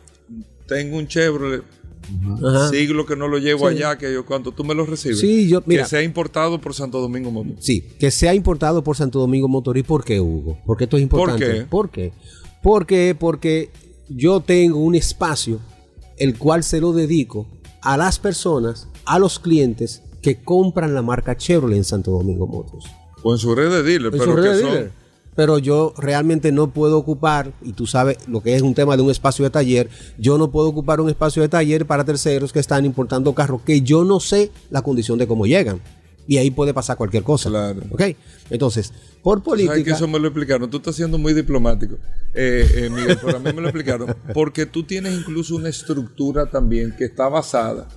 Tengo 0.67 0.97
un 0.97 1.07
Chevrolet. 1.07 1.63
Ajá. 2.45 2.69
Siglo 2.69 3.05
que 3.05 3.15
no 3.15 3.27
lo 3.27 3.37
llevo 3.37 3.69
Sí. 3.69 3.75
allá, 3.75 3.97
que 3.97 4.11
yo 4.13 4.25
cuando 4.25 4.51
tú 4.51 4.63
me 4.63 4.73
lo 4.73 4.85
recibes. 4.85 5.19
Sí, 5.19 5.47
yo- 5.49 5.61
mira. 5.65 5.83
Que 5.83 5.89
sea 5.89 6.03
importado 6.03 6.59
por 6.59 6.73
Santo 6.73 6.99
Domingo 6.99 7.31
Motor. 7.31 7.55
Sí, 7.59 7.81
que 7.99 8.11
sea 8.11 8.33
importado 8.33 8.83
por 8.83 8.95
Santo 8.97 9.19
Domingo 9.19 9.47
Motor. 9.47 9.77
¿Y 9.77 9.83
por 9.83 10.03
qué, 10.03 10.19
Hugo? 10.19 10.57
Porque 10.65 10.85
esto 10.85 10.97
es 10.97 11.03
importante. 11.03 11.45
qué? 11.45 11.61
¿Por 11.65 11.89
qué? 11.91 12.11
Porque, 12.61 13.15
porque 13.19 13.69
yo 14.09 14.39
tengo 14.41 14.79
un 14.79 14.95
espacio 14.95 15.59
el 16.17 16.37
cual 16.37 16.63
se 16.63 16.79
lo 16.81 16.93
dedico 16.93 17.47
a 17.81 17.97
las 17.97 18.19
personas, 18.19 18.87
a 19.05 19.19
los 19.19 19.39
clientes 19.39 20.01
que 20.21 20.41
compran 20.43 20.93
la 20.93 21.01
marca 21.01 21.35
Chevrolet 21.37 21.77
en 21.77 21.83
Santo 21.83 22.11
Domingo 22.11 22.47
Motors. 22.47 22.85
O 23.23 23.31
en 23.33 23.37
su 23.39 23.53
red 23.55 23.69
de 23.69 23.83
dealer, 23.83 24.13
En 24.13 24.19
pero 24.19 24.23
su 24.31 24.35
red 24.35 24.43
que 24.43 24.49
de 24.49 24.61
son- 24.61 24.71
dealer. 24.71 24.91
Pero 25.35 25.57
yo 25.57 25.93
realmente 25.97 26.51
no 26.51 26.69
puedo 26.71 26.95
ocupar, 26.99 27.53
y 27.63 27.73
tú 27.73 27.87
sabes 27.87 28.17
lo 28.27 28.43
que 28.43 28.55
es 28.55 28.61
un 28.61 28.75
tema 28.75 28.95
de 28.95 29.01
un 29.01 29.09
espacio 29.09 29.43
de 29.43 29.49
taller, 29.49 29.89
yo 30.19 30.37
no 30.37 30.51
puedo 30.51 30.67
ocupar 30.67 31.01
un 31.01 31.09
espacio 31.09 31.41
de 31.41 31.49
taller 31.49 31.87
para 31.87 32.03
terceros 32.05 32.53
que 32.53 32.59
están 32.59 32.85
importando 32.85 33.33
carros 33.33 33.61
que 33.63 33.81
yo 33.81 34.03
no 34.03 34.19
sé 34.19 34.51
la 34.69 34.83
condición 34.83 35.17
de 35.17 35.25
cómo 35.27 35.47
llegan. 35.47 35.81
Y 36.27 36.37
ahí 36.37 36.51
puede 36.51 36.71
pasar 36.73 36.97
cualquier 36.97 37.23
cosa. 37.23 37.49
Claro. 37.49 37.81
¿Ok? 37.89 38.01
Entonces, 38.51 38.93
por 39.23 39.39
¿Sabes 39.43 39.59
que 39.59 39.65
política. 39.65 39.95
eso 39.95 40.07
me 40.07 40.19
lo 40.19 40.27
explicaron? 40.27 40.69
Tú 40.69 40.77
estás 40.77 40.95
siendo 40.95 41.17
muy 41.17 41.33
diplomático, 41.33 41.95
eh, 42.35 42.65
eh, 42.75 42.89
Miguel, 42.91 43.17
pero 43.19 43.37
a 43.37 43.39
mí 43.39 43.51
me 43.53 43.61
lo 43.61 43.69
explicaron. 43.69 44.15
Porque 44.35 44.67
tú 44.67 44.83
tienes 44.83 45.13
incluso 45.19 45.55
una 45.55 45.67
estructura 45.69 46.45
también 46.45 46.93
que 46.95 47.05
está 47.05 47.27
basada 47.27 47.87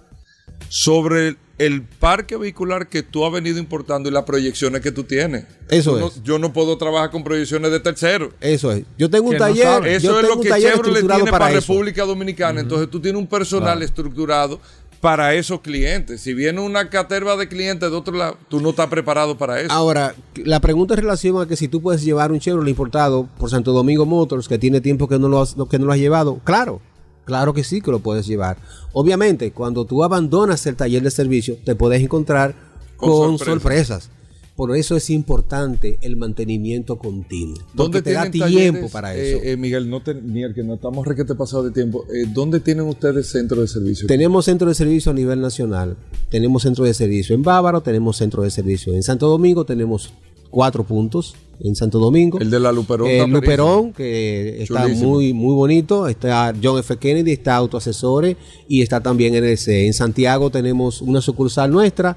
sobre 0.68 1.28
el, 1.28 1.38
el 1.58 1.82
parque 1.82 2.36
vehicular 2.36 2.88
que 2.88 3.02
tú 3.02 3.24
has 3.24 3.32
venido 3.32 3.58
importando 3.58 4.08
y 4.08 4.12
las 4.12 4.24
proyecciones 4.24 4.80
que 4.82 4.92
tú 4.92 5.04
tienes. 5.04 5.44
Eso 5.68 5.92
Tú 5.94 6.00
no- 6.00 6.06
es. 6.08 6.22
yo 6.22 6.38
no 6.38 6.52
puedo 6.52 6.76
trabajar 6.76 7.10
con 7.10 7.24
proyecciones 7.24 7.70
de 7.70 7.80
terceros. 7.80 8.30
Eso 8.40 8.72
es. 8.72 8.84
Yo 8.98 9.08
tengo 9.08 9.26
un 9.26 9.32
Que 9.32 9.38
no 9.38 9.44
taller. 9.46 9.64
yo 9.64 9.84
Eso 9.84 10.20
es 10.20 10.26
tengo 10.26 10.34
lo 10.36 10.40
que 10.42 10.48
Chevrolet 10.60 11.06
tiene 11.06 11.24
para, 11.30 11.38
para. 11.46 11.60
República 11.60 12.04
Dominicana. 12.04 12.60
Entonces 12.60 12.90
tú 12.90 13.00
tienes 13.00 13.18
un 13.20 13.26
personal 13.26 13.82
estructurado 13.82 14.60
para 15.00 15.34
esos 15.34 15.60
clientes. 15.60 16.20
Si 16.20 16.34
viene 16.34 16.60
una 16.60 16.88
caterva 16.90 17.36
de 17.36 17.48
clientes 17.48 17.90
de 17.90 17.96
otro 17.96 18.16
lado, 18.16 18.38
tú 18.48 18.60
no 18.60 18.70
estás 18.70 18.88
preparado 18.88 19.36
para 19.38 19.60
eso. 19.60 19.70
Ahora, 19.72 20.14
la 20.36 20.58
pregunta 20.60 20.94
en 20.94 21.00
relación 21.00 21.40
a 21.40 21.46
que 21.46 21.54
si 21.56 21.68
tú 21.68 21.80
puedes 21.80 22.02
llevar 22.02 22.32
un 22.32 22.40
Chevrolet 22.40 22.70
importado 22.70 23.28
por 23.38 23.48
Santo 23.50 23.72
Domingo 23.72 24.04
Motors, 24.04 24.48
que 24.48 24.58
tiene 24.58 24.80
tiempo 24.80 25.06
que 25.08 25.18
no 25.18 25.28
lo 25.28 25.40
has, 25.42 25.54
que 25.70 25.78
no 25.78 25.86
lo 25.86 25.92
has 25.92 25.98
llevado, 25.98 26.40
claro, 26.44 26.80
claro 27.26 27.52
que 27.52 27.62
sí 27.64 27.82
que 27.82 27.90
lo 27.90 27.98
puedes 27.98 28.26
llevar. 28.26 28.56
Obviamente, 28.94 29.52
cuando 29.52 29.84
tú 29.84 30.02
abandonas 30.02 30.64
el 30.66 30.76
taller 30.76 31.02
de 31.02 31.10
servicio, 31.10 31.58
te 31.64 31.74
puedes 31.74 32.00
encontrar 32.02 32.54
Con 32.96 33.10
con, 33.10 33.38
sorpresas. 33.38 33.44
sorpresas. 33.62 34.10
Por 34.56 34.74
eso 34.74 34.96
es 34.96 35.10
importante 35.10 35.98
el 36.00 36.16
mantenimiento 36.16 36.96
continuo. 36.96 37.58
Porque 37.76 38.00
te 38.00 38.12
da 38.12 38.30
tiempo 38.30 38.46
talleres? 38.46 38.90
para 38.90 39.14
Eh, 39.14 39.32
eso. 39.34 39.40
eh, 39.42 39.56
Miguel, 39.58 39.90
no 39.90 40.00
te, 40.02 40.14
Miguel, 40.14 40.54
que 40.54 40.62
no 40.64 40.76
estamos 40.76 41.06
requete 41.06 41.34
pasado 41.34 41.62
de 41.64 41.72
tiempo. 41.72 42.06
Eh, 42.10 42.24
¿Dónde 42.32 42.60
tienen 42.60 42.86
ustedes 42.86 43.28
centro 43.28 43.60
de 43.60 43.68
servicio? 43.68 44.06
Tenemos 44.06 44.46
centro 44.46 44.66
de 44.68 44.74
servicio 44.74 45.12
a 45.12 45.14
nivel 45.14 45.42
nacional. 45.42 45.98
Tenemos 46.30 46.62
centro 46.62 46.86
de 46.86 46.94
servicio 46.94 47.34
en 47.34 47.42
Bávaro, 47.42 47.82
tenemos 47.82 48.16
centro 48.16 48.42
de 48.42 48.50
servicio 48.50 48.94
en 48.94 49.02
Santo 49.02 49.28
Domingo, 49.28 49.66
tenemos 49.66 50.14
cuatro 50.48 50.84
puntos 50.84 51.34
en 51.60 51.74
Santo 51.76 51.98
Domingo. 51.98 52.38
El 52.40 52.50
de 52.50 52.60
la 52.60 52.72
Luperón. 52.72 53.08
El 53.08 53.16
está 53.16 53.26
Luperón, 53.26 53.92
que 53.92 54.62
está 54.62 54.84
Chulísimo. 54.84 55.10
muy, 55.10 55.32
muy 55.32 55.54
bonito. 55.54 56.08
Está 56.08 56.54
John 56.62 56.78
F. 56.78 56.96
Kennedy, 56.96 57.32
está 57.32 57.56
Autoasesores 57.56 58.36
y 58.68 58.82
está 58.82 59.02
también 59.02 59.34
NDC. 59.34 59.68
En 59.86 59.92
Santiago 59.92 60.50
tenemos 60.50 61.02
una 61.02 61.20
sucursal 61.20 61.70
nuestra. 61.70 62.16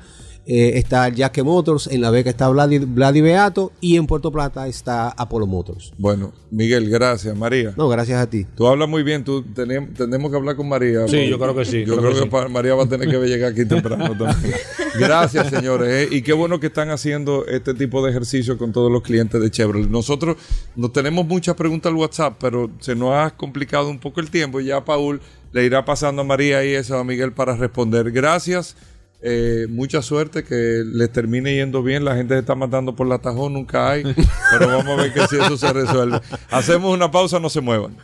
Eh, 0.51 0.79
está 0.79 1.05
el 1.07 1.15
Jaque 1.15 1.43
Motors, 1.43 1.85
en 1.85 2.01
La 2.01 2.09
Vega 2.09 2.31
está 2.31 2.49
Vladi, 2.49 2.79
Vladi 2.79 3.21
Beato 3.21 3.71
y 3.81 3.97
en 3.97 4.07
Puerto 4.07 4.31
Plata 4.31 4.67
está 4.67 5.09
Apollo 5.09 5.45
Motors. 5.45 5.93
Bueno, 5.99 6.33
Miguel, 6.49 6.89
gracias. 6.89 7.37
María. 7.37 7.71
No, 7.77 7.87
gracias 7.87 8.19
a 8.19 8.27
ti. 8.27 8.47
Tú 8.55 8.65
hablas 8.65 8.89
muy 8.89 9.03
bien, 9.03 9.23
tú 9.23 9.43
tenem- 9.43 9.93
tenemos 9.95 10.31
que 10.31 10.37
hablar 10.37 10.55
con 10.55 10.67
María. 10.67 11.07
Sí, 11.07 11.27
yo 11.29 11.37
creo 11.37 11.53
que 11.55 11.65
sí, 11.65 11.81
Yo 11.85 11.97
creo 11.97 11.97
creo 11.99 12.09
que 12.13 12.17
que, 12.17 12.23
sí. 12.23 12.29
pa- 12.29 12.47
María 12.47 12.73
va 12.73 12.85
a 12.85 12.89
tener 12.89 13.07
que 13.07 13.17
llegar 13.27 13.51
aquí 13.51 13.63
temprano 13.65 14.17
también. 14.17 14.55
Gracias, 14.99 15.49
señores. 15.51 16.09
eh, 16.11 16.15
Y 16.15 16.23
qué 16.23 16.33
bueno 16.33 16.59
que 16.59 16.65
están 16.67 16.89
haciendo 16.89 17.45
este 17.45 17.75
tipo 17.75 18.03
de 18.03 18.09
ejercicio 18.09 18.57
con 18.57 18.71
todos 18.71 18.91
los 18.91 19.03
clientes 19.03 19.39
de 19.39 19.51
Chevrolet. 19.51 19.87
Nosotros 19.89 20.37
no 20.75 20.89
tenemos 20.89 21.27
muchas 21.27 21.55
preguntas 21.55 21.91
al 21.91 21.95
WhatsApp, 21.95 22.37
pero 22.39 22.71
se 22.79 22.95
nos 22.95 23.13
ha 23.13 23.29
complicado 23.37 23.87
un 23.89 23.99
poco 23.99 24.19
el 24.19 24.31
tiempo 24.31 24.59
y 24.59 24.65
ya 24.65 24.83
Paul 24.83 25.21
le 25.51 25.63
irá 25.65 25.85
pasando 25.85 26.23
a 26.23 26.25
María 26.25 26.65
y 26.65 26.73
eso 26.73 26.97
a 26.97 27.03
Miguel 27.03 27.33
para 27.33 27.55
responder. 27.55 28.09
Gracias. 28.11 28.75
Eh, 29.21 29.67
mucha 29.69 30.01
suerte, 30.01 30.43
que 30.43 30.83
les 30.85 31.11
termine 31.11 31.53
yendo 31.53 31.83
bien. 31.83 32.05
La 32.05 32.15
gente 32.15 32.35
se 32.35 32.39
está 32.39 32.55
matando 32.55 32.95
por 32.95 33.07
la 33.07 33.19
tajón, 33.19 33.53
nunca 33.53 33.91
hay. 33.91 34.03
Pero 34.51 34.67
vamos 34.67 34.87
a 34.87 34.95
ver 35.01 35.13
que 35.13 35.27
si 35.27 35.35
eso 35.35 35.57
se 35.57 35.73
resuelve. 35.73 36.21
Hacemos 36.49 36.93
una 36.93 37.11
pausa, 37.11 37.39
no 37.39 37.49
se 37.49 37.61
muevan. 37.61 37.97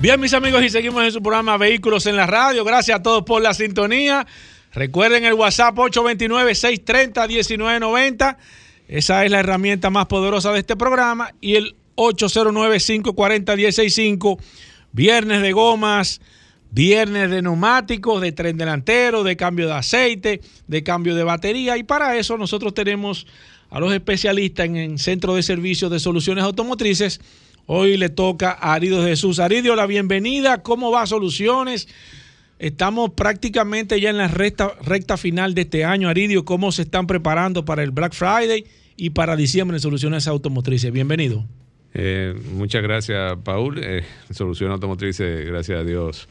Bien, 0.00 0.20
mis 0.20 0.32
amigos, 0.32 0.62
y 0.62 0.70
seguimos 0.70 1.02
en 1.02 1.10
su 1.10 1.20
programa 1.20 1.56
Vehículos 1.56 2.06
en 2.06 2.14
la 2.16 2.24
Radio. 2.26 2.64
Gracias 2.64 3.00
a 3.00 3.02
todos 3.02 3.24
por 3.24 3.42
la 3.42 3.52
sintonía. 3.52 4.28
Recuerden 4.72 5.24
el 5.24 5.34
WhatsApp 5.34 5.76
829-630-1990. 5.76 8.36
Esa 8.86 9.24
es 9.24 9.30
la 9.30 9.40
herramienta 9.40 9.90
más 9.90 10.06
poderosa 10.06 10.52
de 10.52 10.60
este 10.60 10.76
programa. 10.76 11.34
Y 11.40 11.56
el 11.56 11.74
809-540-165. 11.96 14.38
Viernes 14.92 15.42
de 15.42 15.52
gomas, 15.52 16.20
viernes 16.70 17.30
de 17.30 17.42
neumáticos, 17.42 18.20
de 18.20 18.32
tren 18.32 18.56
delantero, 18.56 19.24
de 19.24 19.36
cambio 19.36 19.66
de 19.66 19.74
aceite, 19.74 20.40
de 20.66 20.82
cambio 20.82 21.14
de 21.14 21.24
batería. 21.24 21.76
Y 21.76 21.82
para 21.82 22.16
eso 22.16 22.36
nosotros 22.36 22.74
tenemos 22.74 23.26
a 23.70 23.80
los 23.80 23.92
especialistas 23.92 24.66
en 24.66 24.76
el 24.76 24.98
Centro 24.98 25.34
de 25.34 25.42
Servicios 25.42 25.90
de 25.90 25.98
Soluciones 25.98 26.44
Automotrices. 26.44 27.20
Hoy 27.66 27.96
le 27.96 28.08
toca 28.08 28.56
a 28.58 28.74
Aridio 28.74 29.04
Jesús. 29.04 29.38
Aridio, 29.38 29.76
la 29.76 29.86
bienvenida. 29.86 30.62
¿Cómo 30.62 30.90
va 30.90 31.06
Soluciones? 31.06 31.88
Estamos 32.58 33.10
prácticamente 33.10 34.00
ya 34.00 34.10
en 34.10 34.16
la 34.16 34.26
recta, 34.26 35.16
final 35.16 35.54
de 35.54 35.62
este 35.62 35.84
año. 35.84 36.08
Aridio, 36.08 36.44
¿cómo 36.44 36.72
se 36.72 36.82
están 36.82 37.06
preparando 37.06 37.64
para 37.64 37.82
el 37.82 37.92
Black 37.92 38.14
Friday 38.14 38.64
y 38.96 39.10
para 39.10 39.36
diciembre 39.36 39.76
en 39.76 39.80
Soluciones 39.80 40.26
Automotrices? 40.26 40.90
Bienvenido. 40.90 41.44
Eh, 41.94 42.34
muchas 42.54 42.82
gracias, 42.82 43.36
Paul. 43.44 43.78
Eh, 43.82 44.02
Solución 44.30 44.72
Automotriz, 44.72 45.20
eh, 45.20 45.44
gracias 45.44 45.78
a 45.78 45.84
Dios, 45.84 46.28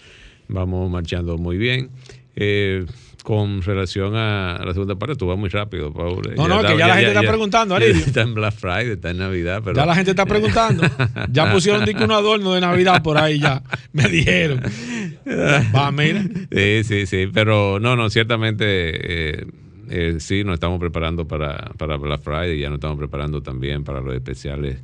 vamos 0.48 0.90
marchando 0.90 1.38
muy 1.38 1.58
bien. 1.58 1.90
Eh, 2.36 2.86
con 3.24 3.62
relación 3.62 4.16
a 4.16 4.62
la 4.64 4.72
segunda 4.72 4.96
parte, 4.96 5.16
tú 5.16 5.28
vas 5.28 5.38
muy 5.38 5.50
rápido, 5.50 5.92
Paul. 5.92 6.34
No, 6.38 6.48
no, 6.48 6.62
que 6.62 6.78
ya 6.78 6.88
la 6.88 6.96
gente 6.96 7.10
está 7.10 7.22
preguntando, 7.22 7.76
Aridio. 7.76 8.06
Está 8.06 8.22
en 8.22 8.34
Black 8.34 8.54
Friday, 8.54 8.92
está 8.92 9.10
en 9.10 9.18
Navidad. 9.18 9.62
Pero... 9.66 9.76
Ya 9.76 9.86
la 9.86 9.96
gente 9.96 10.12
está 10.12 10.26
preguntando. 10.28 10.84
Ya 11.30 11.52
pusieron 11.52 11.84
un 11.84 12.12
adorno 12.12 12.54
de 12.54 12.62
Navidad 12.62 13.04
por 13.04 13.18
ahí 13.18 13.40
ya. 13.40 13.64
Me 13.92 14.08
dijeron. 14.08 14.62
Va, 15.76 15.92
mira. 15.92 16.24
Sí, 16.52 16.84
sí, 16.86 17.06
sí, 17.06 17.28
pero 17.34 17.80
no, 17.82 17.98
no, 17.98 18.10
ciertamente 18.10 18.66
eh, 18.66 19.46
eh, 19.90 20.16
sí, 20.20 20.44
nos 20.44 20.56
estamos 20.56 20.80
preparando 20.80 21.28
para, 21.28 21.72
para 21.78 21.98
Black 21.98 22.22
Friday, 22.22 22.60
ya 22.60 22.70
nos 22.70 22.78
estamos 22.78 22.98
preparando 22.98 23.42
también 23.42 23.84
para 23.84 24.02
los 24.02 24.14
especiales 24.14 24.78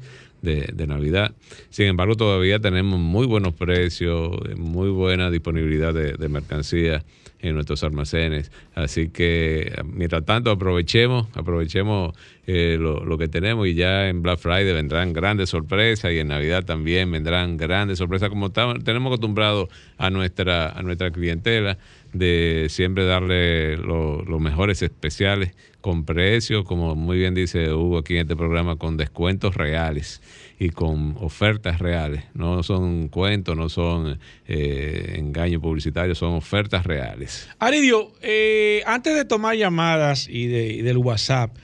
de, 0.43 0.69
de 0.71 0.85
Navidad. 0.85 1.33
Sin 1.71 1.87
embargo, 1.87 2.15
todavía 2.15 2.59
tenemos 2.59 2.99
muy 2.99 3.25
buenos 3.25 3.55
precios, 3.55 4.37
muy 4.57 4.89
buena 4.89 5.31
disponibilidad 5.31 5.93
de, 5.93 6.13
de 6.13 6.29
mercancía 6.29 7.03
en 7.43 7.53
nuestros 7.53 7.83
almacenes. 7.83 8.51
Así 8.73 9.09
que, 9.09 9.71
mientras 9.85 10.25
tanto, 10.25 10.49
aprovechemos, 10.49 11.27
aprovechemos 11.35 12.15
eh, 12.47 12.77
lo, 12.79 13.17
que 13.17 13.27
tenemos 13.27 13.67
y 13.67 13.75
ya 13.75 14.09
en 14.09 14.21
Black 14.23 14.39
Friday 14.39 14.73
vendrán 14.73 15.13
grandes 15.13 15.49
sorpresas 15.49 16.11
y 16.11 16.19
en 16.19 16.29
Navidad 16.29 16.65
también 16.65 17.11
vendrán 17.11 17.57
grandes 17.57 17.99
sorpresas, 17.99 18.29
como 18.29 18.47
estamos, 18.47 18.83
tenemos 18.83 19.09
acostumbrado 19.11 19.69
a 19.97 20.09
nuestra, 20.09 20.69
a 20.69 20.81
nuestra 20.81 21.11
clientela 21.11 21.77
de 22.13 22.67
siempre 22.69 23.05
darle 23.05 23.77
lo- 23.77 24.23
los 24.23 24.39
mejores 24.41 24.81
especiales 24.81 25.51
con 25.81 26.05
precios, 26.05 26.63
como 26.63 26.95
muy 26.95 27.17
bien 27.17 27.33
dice 27.33 27.73
Hugo 27.73 27.97
aquí 27.99 28.13
en 28.15 28.21
este 28.21 28.35
programa, 28.35 28.77
con 28.77 28.95
descuentos 28.97 29.55
reales 29.55 30.21
y 30.63 30.69
con 30.69 31.17
ofertas 31.19 31.79
reales. 31.79 32.23
No 32.33 32.63
son 32.63 33.09
cuentos, 33.09 33.55
no 33.57 33.67
son 33.69 34.17
eh, 34.47 35.15
engaños 35.17 35.61
publicitarios, 35.61 36.17
son 36.17 36.33
ofertas 36.35 36.85
reales. 36.85 37.49
Aridio, 37.59 38.13
eh, 38.21 38.81
antes 38.85 39.15
de 39.15 39.25
tomar 39.25 39.55
llamadas 39.57 40.27
y, 40.29 40.47
de- 40.47 40.73
y 40.73 40.81
del 40.81 40.97
WhatsApp, 40.97 41.55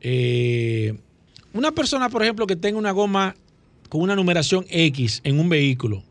eh, 0.00 0.94
una 1.52 1.72
persona, 1.72 2.08
por 2.08 2.22
ejemplo, 2.22 2.46
que 2.46 2.56
tenga 2.56 2.78
una 2.78 2.90
goma 2.92 3.36
con 3.88 4.02
una 4.02 4.14
numeración 4.16 4.64
X 4.68 5.20
en 5.24 5.38
un 5.40 5.48
vehículo 5.48 6.02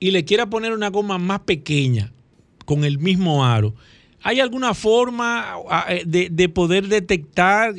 y 0.00 0.10
le 0.10 0.24
quiera 0.24 0.46
poner 0.50 0.72
una 0.72 0.90
goma 0.90 1.18
más 1.18 1.40
pequeña 1.40 2.12
con 2.64 2.84
el 2.84 2.98
mismo 2.98 3.44
aro, 3.44 3.74
¿hay 4.22 4.40
alguna 4.40 4.74
forma 4.74 5.54
ah, 5.70 5.86
de, 6.04 6.28
de 6.30 6.48
poder 6.48 6.88
detectar 6.88 7.74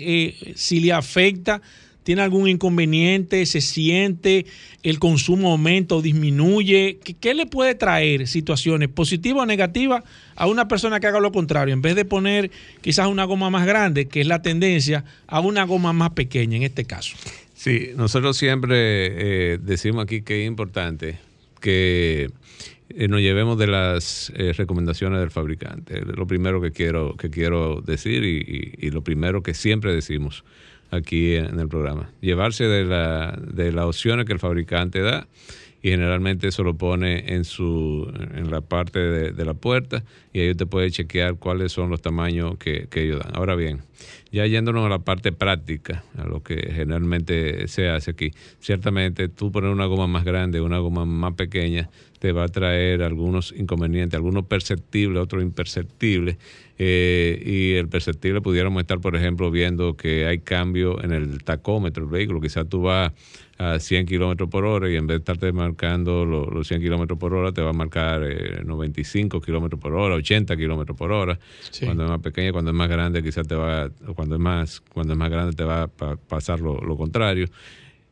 si 0.55 0.79
le 0.79 0.93
afecta? 0.93 1.61
¿Tiene 2.05 2.21
algún 2.21 2.47
inconveniente? 2.47 3.47
¿Se 3.47 3.61
siente? 3.61 4.45
¿El 4.83 4.99
consumo 4.99 5.51
aumenta 5.51 5.95
o 5.95 6.03
disminuye? 6.03 6.99
¿Qué, 7.19 7.33
le 7.33 7.47
puede 7.47 7.73
traer 7.73 8.27
situaciones 8.27 8.89
positivas 8.89 9.41
o 9.41 9.45
negativas 9.47 10.03
a 10.35 10.45
una 10.45 10.67
persona 10.67 10.99
que 10.99 11.07
haga 11.07 11.19
lo 11.19 11.31
contrario? 11.31 11.73
En 11.73 11.81
vez 11.81 11.95
de 11.95 12.05
poner 12.05 12.51
quizás 12.81 13.07
una 13.07 13.23
goma 13.23 13.49
más 13.49 13.65
grande, 13.65 14.07
que 14.07 14.21
es 14.21 14.27
la 14.27 14.43
tendencia, 14.43 15.03
a 15.25 15.39
una 15.39 15.63
goma 15.63 15.93
más 15.93 16.11
pequeña 16.11 16.57
en 16.57 16.61
este 16.61 16.85
caso. 16.85 17.17
Sí, 17.55 17.89
nosotros 17.95 18.37
siempre 18.37 19.53
eh, 19.53 19.57
decimos 19.59 20.03
aquí 20.03 20.21
que 20.21 20.43
es 20.43 20.47
importante 20.47 21.17
que 21.59 22.29
eh, 22.89 23.07
nos 23.07 23.21
llevemos 23.21 23.57
de 23.57 23.65
las 23.65 24.31
eh, 24.35 24.53
recomendaciones 24.53 25.21
del 25.21 25.31
fabricante. 25.31 26.01
Lo 26.01 26.27
primero 26.27 26.61
que 26.61 26.71
quiero, 26.71 27.17
que 27.17 27.31
quiero 27.31 27.81
decir 27.81 28.23
y 28.23 28.91
lo 28.91 29.03
primero 29.03 29.41
que 29.41 29.55
siempre 29.55 29.91
decimos 29.91 30.43
aquí 30.91 31.35
en 31.35 31.59
el 31.59 31.67
programa. 31.67 32.09
Llevarse 32.21 32.65
de, 32.65 32.85
la, 32.85 33.37
de 33.41 33.71
las 33.71 33.85
opciones 33.85 34.25
que 34.25 34.33
el 34.33 34.39
fabricante 34.39 35.01
da 35.01 35.27
y 35.85 35.89
generalmente 35.89 36.47
eso 36.47 36.63
lo 36.63 36.75
pone 36.75 37.35
en 37.35 37.43
su 37.43 38.11
en 38.33 38.49
la 38.49 38.61
parte 38.61 38.97
de, 38.99 39.45
la 39.45 39.53
puerta 39.53 40.03
y 40.33 40.39
ahí 40.39 40.49
usted 40.49 40.65
puede 40.65 40.89
chequear 40.89 41.35
cuáles 41.35 41.73
son 41.73 41.91
los 41.91 42.01
tamaños 42.01 42.57
que, 42.57 42.87
que 42.89 43.03
ellos 43.03 43.19
dan. 43.19 43.35
Ahora 43.35 43.55
bien, 43.55 43.81
ya 44.31 44.47
yéndonos 44.47 44.83
a 44.83 44.89
la 44.89 44.99
parte 44.99 45.31
práctica, 45.31 46.03
a 46.17 46.25
lo 46.25 46.41
que 46.41 46.55
generalmente 46.73 47.67
se 47.67 47.89
hace 47.89 48.11
aquí, 48.11 48.31
ciertamente 48.59 49.29
tú 49.29 49.51
poner 49.51 49.69
una 49.69 49.85
goma 49.85 50.07
más 50.07 50.23
grande, 50.23 50.59
una 50.59 50.79
goma 50.79 51.05
más 51.05 51.35
pequeña, 51.35 51.89
te 52.25 52.31
va 52.31 52.45
a 52.45 52.47
traer 52.47 53.03
algunos 53.03 53.53
inconvenientes, 53.55 54.17
algunos 54.17 54.45
perceptibles, 54.47 55.21
otros 55.21 55.43
imperceptibles. 55.43 56.37
eh, 56.79 57.41
y 57.45 57.73
el 57.77 57.87
perceptible 57.87 58.41
pudiéramos 58.41 58.81
estar, 58.81 58.99
por 58.99 59.15
ejemplo, 59.15 59.49
viendo 59.51 59.95
que 59.95 60.25
hay 60.25 60.39
cambio 60.39 61.01
en 61.03 61.11
el 61.13 61.43
tacómetro 61.43 62.03
del 62.03 62.11
vehículo. 62.11 62.41
Quizás 62.41 62.67
tú 62.67 62.81
vas 62.81 63.13
a 63.59 63.79
100 63.79 64.05
kilómetros 64.07 64.49
por 64.49 64.65
hora 64.65 64.89
y 64.89 64.95
en 64.95 65.05
vez 65.07 65.17
de 65.17 65.19
estarte 65.19 65.53
marcando 65.53 66.25
lo- 66.25 66.49
los 66.49 66.67
100 66.67 66.81
kilómetros 66.81 67.17
por 67.19 67.33
hora, 67.35 67.51
te 67.53 67.61
va 67.61 67.69
a 67.69 67.73
marcar 67.73 68.23
eh, 68.23 68.61
95 68.65 69.39
kilómetros 69.39 69.79
por 69.79 69.93
hora, 69.93 70.15
80 70.15 70.57
kilómetros 70.57 70.97
por 70.97 71.11
hora. 71.11 71.37
Sí. 71.71 71.85
Cuando 71.85 72.03
es 72.05 72.09
más 72.09 72.19
pequeña, 72.21 72.51
cuando 72.51 72.71
es 72.71 72.75
más 72.75 72.89
grande, 72.89 73.21
quizás 73.21 73.47
te 73.47 73.55
va, 73.55 73.89
cuando 74.15 74.35
es 74.35 74.41
más, 74.41 74.81
cuando 74.81 75.13
es 75.13 75.19
más 75.19 75.29
grande, 75.29 75.53
te 75.55 75.63
va 75.63 75.83
a 75.83 75.87
pa- 75.87 76.15
pasar 76.17 76.59
lo, 76.59 76.81
lo 76.81 76.97
contrario. 76.97 77.45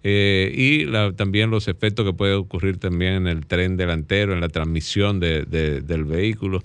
Eh, 0.04 0.52
y 0.56 0.86
la- 0.86 1.14
también 1.14 1.50
los 1.50 1.68
efectos 1.68 2.06
que 2.06 2.14
puede 2.14 2.34
ocurrir 2.34 2.78
también 2.78 3.14
en 3.14 3.28
el 3.28 3.46
tren 3.46 3.78
delantero, 3.78 4.34
en 4.34 4.42
la 4.42 4.50
transmisión 4.50 5.20
de- 5.20 5.44
de- 5.46 5.82
del 5.82 6.04
vehículo, 6.04 6.62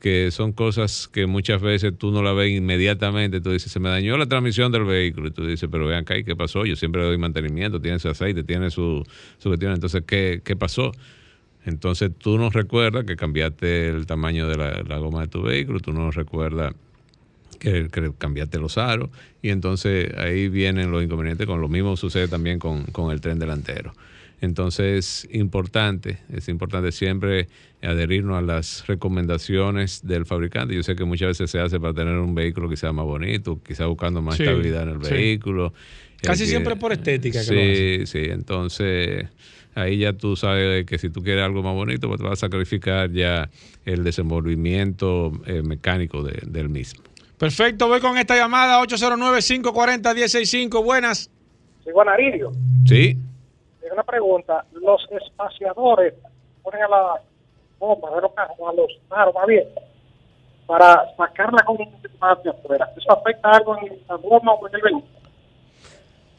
que 0.00 0.30
son 0.30 0.52
cosas 0.52 1.08
que 1.08 1.26
muchas 1.26 1.60
veces 1.60 1.92
tú 1.98 2.10
no 2.12 2.22
la 2.22 2.32
ves 2.32 2.50
inmediatamente. 2.56 3.40
Tú 3.40 3.50
dices, 3.52 3.70
se 3.72 3.80
me 3.80 3.88
dañó 3.88 4.16
la 4.16 4.26
transmisión 4.26 4.70
del 4.72 4.84
vehículo. 4.84 5.28
Y 5.28 5.30
tú 5.32 5.44
dices, 5.46 5.68
pero 5.70 5.86
vean 5.86 6.02
acá, 6.02 6.16
¿y 6.16 6.24
qué 6.24 6.36
pasó? 6.36 6.64
Yo 6.64 6.76
siempre 6.76 7.02
doy 7.02 7.18
mantenimiento, 7.18 7.80
tiene 7.80 7.98
su 7.98 8.08
aceite, 8.08 8.42
tiene 8.44 8.70
su, 8.70 9.04
su 9.38 9.48
cuestión. 9.50 9.72
Entonces, 9.72 10.02
¿qué, 10.06 10.40
¿qué 10.44 10.56
pasó? 10.56 10.92
Entonces 11.66 12.10
tú 12.16 12.38
no 12.38 12.48
recuerdas 12.50 13.04
que 13.04 13.16
cambiaste 13.16 13.88
el 13.88 14.06
tamaño 14.06 14.48
de 14.48 14.56
la, 14.56 14.82
la 14.84 14.98
goma 14.98 15.22
de 15.22 15.28
tu 15.28 15.42
vehículo, 15.42 15.80
tú 15.80 15.92
no 15.92 16.10
recuerdas 16.10 16.74
que, 17.58 17.88
que 17.88 18.12
cambiaste 18.16 18.58
los 18.58 18.78
aros 18.78 19.10
y 19.42 19.50
entonces 19.50 20.12
ahí 20.16 20.48
vienen 20.48 20.90
los 20.90 21.02
inconvenientes. 21.02 21.46
Con 21.46 21.60
lo 21.60 21.68
mismo 21.68 21.96
sucede 21.96 22.28
también 22.28 22.58
con, 22.58 22.84
con 22.86 23.10
el 23.12 23.20
tren 23.20 23.38
delantero. 23.38 23.92
Entonces, 24.40 25.26
importante, 25.32 26.18
es 26.32 26.48
importante 26.48 26.92
siempre 26.92 27.48
adherirnos 27.82 28.38
a 28.38 28.40
las 28.40 28.86
recomendaciones 28.86 30.06
del 30.06 30.26
fabricante. 30.26 30.74
Yo 30.76 30.82
sé 30.84 30.94
que 30.94 31.04
muchas 31.04 31.28
veces 31.28 31.50
se 31.50 31.58
hace 31.58 31.80
para 31.80 31.92
tener 31.92 32.14
un 32.18 32.34
vehículo 32.36 32.68
que 32.68 32.76
sea 32.76 32.92
más 32.92 33.04
bonito, 33.04 33.60
quizá 33.66 33.86
buscando 33.86 34.22
más 34.22 34.36
Sí, 34.36 34.44
estabilidad 34.44 34.84
en 34.84 34.88
el 34.90 35.04
sí. 35.04 35.12
vehículo. 35.14 35.72
Casi 36.22 36.44
que- 36.44 36.50
siempre 36.50 36.76
por 36.76 36.92
estética 36.92 37.40
que 37.40 37.44
sí, 37.44 37.98
lo 38.00 38.06
sí, 38.06 38.18
entonces 38.30 39.26
ahí 39.74 39.98
ya 39.98 40.12
tú 40.12 40.34
sabes 40.36 40.84
que 40.86 40.98
si 40.98 41.10
tú 41.10 41.22
quieres 41.22 41.44
algo 41.44 41.62
más 41.62 41.74
bonito, 41.74 42.08
pues 42.08 42.20
te 42.20 42.24
vas 42.26 42.32
a 42.34 42.46
sacrificar 42.46 43.10
ya 43.12 43.50
el 43.84 44.02
desenvolvimiento 44.04 45.32
eh, 45.46 45.62
mecánico 45.62 46.22
de- 46.22 46.42
del 46.46 46.68
mismo. 46.68 47.02
Perfecto, 47.38 47.86
voy 47.86 48.00
con 48.00 48.18
esta 48.18 48.36
llamada 48.36 48.80
809-540-165. 48.82 50.84
Buenas. 50.84 51.30
Sí, 51.84 51.90
Guanaridio, 51.92 52.50
Sí, 52.86 53.16
tengo 53.80 53.94
una 53.94 54.02
pregunta. 54.02 54.64
Los 54.72 55.06
espaciadores 55.10 56.14
ponen 56.62 56.82
a 56.82 56.88
la 56.88 57.20
goma 57.78 58.10
de 58.14 58.22
los 58.22 58.32
carros, 58.32 58.56
a 58.58 58.72
los 58.72 58.90
aros 59.10 59.34
bien, 59.46 59.64
para 60.66 61.04
sacarla 61.16 61.62
como 61.64 61.84
un 61.84 61.92
poquito 61.92 62.10
más 62.20 62.38
hacia 62.38 62.50
afuera. 62.50 62.90
¿Eso 62.96 63.12
afecta 63.12 63.50
algo 63.50 63.76
en 63.78 63.98
la 64.08 64.16
goma 64.16 64.52
o 64.52 64.68
en 64.68 64.74
el 64.74 64.82
vehículo? 64.82 65.06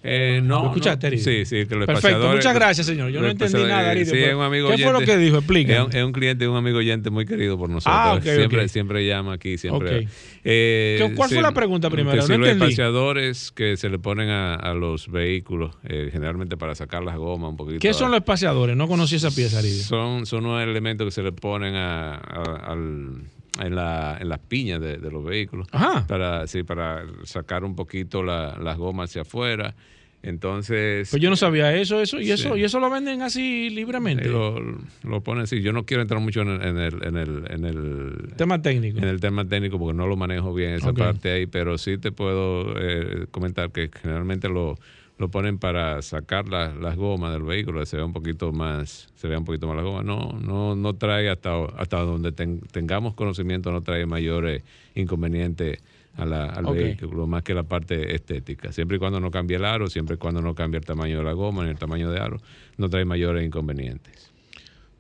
Eh, 0.02 0.40
no, 0.42 0.62
¿Lo 0.62 0.68
escuchaste. 0.68 1.08
Aridio? 1.08 1.26
Sí, 1.26 1.46
sí, 1.46 1.66
que 1.66 1.76
los 1.76 1.86
Perfecto, 1.86 2.30
muchas 2.32 2.54
gracias, 2.54 2.88
señor. 2.88 3.10
Yo 3.12 3.20
no 3.22 3.28
entendí 3.28 3.64
nada, 3.64 3.92
Aridio, 3.92 4.14
Sí, 4.14 4.24
un 4.34 4.42
amigo 4.42 4.70
¿qué 4.70 4.78
fue 4.82 4.94
lo 4.94 5.02
que 5.02 5.18
dijo? 5.18 5.38
Explícame. 5.40 5.78
Es 5.78 5.86
un, 5.88 5.96
es 5.96 6.04
un 6.06 6.12
cliente, 6.14 6.48
un 6.48 6.56
amigo 6.56 6.78
oyente 6.78 7.10
muy 7.10 7.26
querido 7.26 7.58
por 7.58 7.70
nosotros. 7.70 7.94
Ah, 8.00 8.20
siempre, 8.24 8.70
siempre 8.70 9.06
llama 9.06 9.34
aquí, 9.34 9.58
siempre. 9.58 10.00
Ok. 10.06 10.08
Eh, 10.46 11.04
¿Qué- 11.06 11.16
cuál 11.16 11.30
fue 11.30 11.42
la 11.42 11.54
pregunta 11.54 11.90
que 11.90 11.96
primero? 11.96 12.22
si 12.22 12.32
No 12.32 12.38
los 12.38 12.48
espaciadores 12.50 13.52
que 13.52 13.76
se 13.76 13.90
le 13.90 14.00
ponen 14.00 14.30
a, 14.30 14.56
a 14.56 14.74
los 14.74 15.10
vehículos, 15.12 15.76
eh, 15.84 16.10
generalmente 16.12 16.56
para 16.56 16.76
sacar 16.76 17.04
las 17.04 17.18
gomas 17.18 17.50
un 17.50 17.58
poquito. 17.58 17.80
¿Qué 17.80 17.94
son 17.94 18.12
los 18.12 18.20
espaciadores? 18.20 18.78
No 18.78 18.88
conocí 18.88 19.16
esa 19.18 19.32
pieza, 19.32 19.60
Aridio. 19.60 19.84
Son, 19.84 20.26
son 20.26 20.46
unos 20.46 20.64
elementos 20.64 21.06
que 21.08 21.12
se 21.12 21.24
le 21.24 21.34
ponen 21.34 21.76
a, 21.76 22.16
a- 22.16 22.72
al- 22.72 23.24
en, 23.66 23.76
la- 23.76 24.18
en 24.20 24.30
las 24.30 24.40
piñas 24.40 24.82
de, 24.82 24.98
de 24.98 25.12
los 25.12 25.24
vehículos. 25.24 25.68
Ajá. 25.72 26.06
Para, 26.08 26.48
sí, 26.48 26.64
para 26.64 27.04
sacar 27.24 27.64
un 27.64 27.76
poquito 27.76 28.24
la- 28.24 28.58
las 28.62 28.78
gomas 28.78 29.10
hacia 29.10 29.22
afuera. 29.24 29.76
Entonces. 30.22 31.10
Pues 31.12 31.22
yo 31.22 31.30
no 31.30 31.38
sabía 31.38 31.74
eso, 31.74 32.02
eso, 32.02 32.20
y 32.20 32.30
eso, 32.32 32.58
y 32.58 32.64
eso 32.66 32.80
lo 32.82 32.90
venden 32.90 33.22
así 33.22 33.70
libremente. 33.70 34.28
Lo, 34.28 34.60
lo 35.04 35.22
ponen 35.22 35.44
así. 35.44 35.62
Yo 35.62 35.72
no 35.72 35.86
quiero 35.86 36.02
entrar 36.02 36.20
mucho 36.20 36.42
en 36.42 36.50
el, 36.50 36.62
en 36.62 36.78
el, 36.78 37.04
en 37.06 37.16
el, 37.18 37.44
en 37.50 37.66
el 37.66 38.34
Tema 38.36 38.62
técnico. 38.62 38.98
en 38.98 39.06
el 39.06 39.22
tema 39.22 39.46
técnico 39.48 39.80
porque 39.80 39.96
no 39.98 40.08
lo 40.08 40.18
manejo 40.18 40.54
bien 40.54 40.72
esa 40.74 40.92
parte 40.94 41.32
ahí, 41.32 41.46
pero 41.46 41.78
sí 41.78 41.98
te 41.98 42.12
puedo 42.12 42.74
eh, 42.78 43.28
comentar 43.32 43.72
que 43.72 43.90
generalmente 44.02 44.50
lo, 44.50 44.78
lo 45.20 45.30
ponen 45.30 45.60
para 45.60 46.02
sacar 46.02 46.48
la- 46.48 46.74
las 46.74 46.96
gomas 46.96 47.34
del 47.34 47.44
vehículo, 47.44 47.86
se 47.86 47.98
vea 47.98 48.06
un 48.06 48.14
poquito 48.14 48.52
más, 48.52 49.10
se 49.16 49.28
vea 49.28 49.38
un 49.38 49.46
poquito 49.46 49.68
más 49.68 49.76
la 49.76 49.84
goma. 49.84 50.02
No, 50.02 50.32
no, 50.40 50.76
no 50.76 50.96
trae 50.96 51.30
hasta, 51.30 51.66
hasta 51.78 52.00
donde 52.00 52.32
ten- 52.32 52.62
tengamos 52.72 53.14
conocimiento, 53.14 53.72
no 53.72 53.82
trae 53.82 54.06
mayores 54.06 54.64
inconvenientes 54.96 55.80
a 56.18 56.26
la- 56.26 56.46
al 56.46 56.66
vehículo, 56.74 57.28
más 57.28 57.44
que 57.44 57.54
la 57.54 57.64
parte 57.64 58.16
estética. 58.16 58.72
Siempre 58.72 58.96
y 58.98 59.00
cuando 59.00 59.20
no 59.20 59.30
cambie 59.30 59.58
el 59.58 59.66
aro, 59.66 59.88
siempre 59.90 60.16
y 60.16 60.18
cuando 60.18 60.42
no 60.42 60.56
cambie 60.56 60.80
el 60.80 60.86
tamaño 60.86 61.18
de 61.20 61.24
la 61.24 61.34
goma 61.34 61.64
ni 61.66 61.70
el 61.72 61.78
tamaño 61.78 62.10
de 62.12 62.20
aro, 62.20 62.42
no 62.78 62.90
trae 62.90 63.04
mayores 63.06 63.46
inconvenientes. 63.46 64.32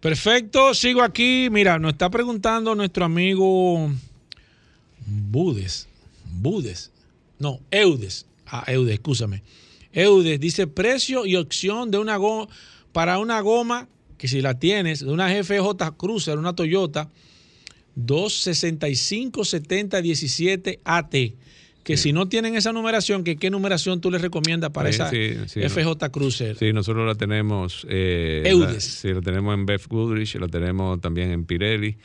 Perfecto, 0.01 0.73
sigo 0.73 1.01
aquí. 1.01 1.47
Mira, 1.51 1.79
nos 1.79 1.93
está 1.93 2.09
preguntando 2.09 2.75
nuestro 2.75 3.05
amigo 3.05 3.89
Budes. 5.05 5.87
Budes. 6.41 6.91
No, 7.39 7.59
Eudes. 7.71 8.25
Ah, 8.45 8.63
Eudes, 8.67 8.93
escúchame. 8.95 9.41
Eudes 9.93 10.39
dice 10.39 10.67
precio 10.67 11.25
y 11.25 11.35
opción 11.35 11.91
de 11.91 11.97
una 11.97 12.17
goma 12.17 12.47
para 12.91 13.19
una 13.19 13.39
goma 13.41 13.87
que 14.17 14.27
si 14.27 14.41
la 14.41 14.59
tienes, 14.59 14.99
de 14.99 15.11
una 15.11 15.29
GFJ 15.33 15.95
Cruiser, 15.97 16.37
una 16.37 16.53
Toyota 16.53 17.09
265 17.95 19.43
70 19.45 20.01
17 20.01 20.79
AT. 20.83 21.15
Que 21.83 21.97
si 21.97 22.13
no 22.13 22.27
tienen 22.27 22.55
esa 22.55 22.71
numeración, 22.71 23.23
que 23.23 23.37
qué 23.37 23.49
numeración 23.49 23.99
tú 24.01 24.11
les 24.11 24.21
recomiendas 24.21 24.69
para 24.71 24.91
Sí, 24.91 24.95
esa 24.95 25.09
sí, 25.47 25.59
FJ 25.61 26.09
Cruiser. 26.11 26.55
Sí, 26.57 26.71
nosotros 26.73 27.07
la 27.07 27.15
tenemos. 27.15 27.87
Eh, 27.89 28.43
Eudes. 28.45 28.73
la- 28.73 28.79
sí, 28.81 29.07
la 29.13 29.21
tenemos 29.21 29.53
en 29.55 29.65
Beth 29.65 29.87
Goodrich, 29.87 30.35
la 30.35 30.47
tenemos 30.47 30.99
también 31.01 31.31
en 31.31 31.45
Pirelli. 31.45 31.97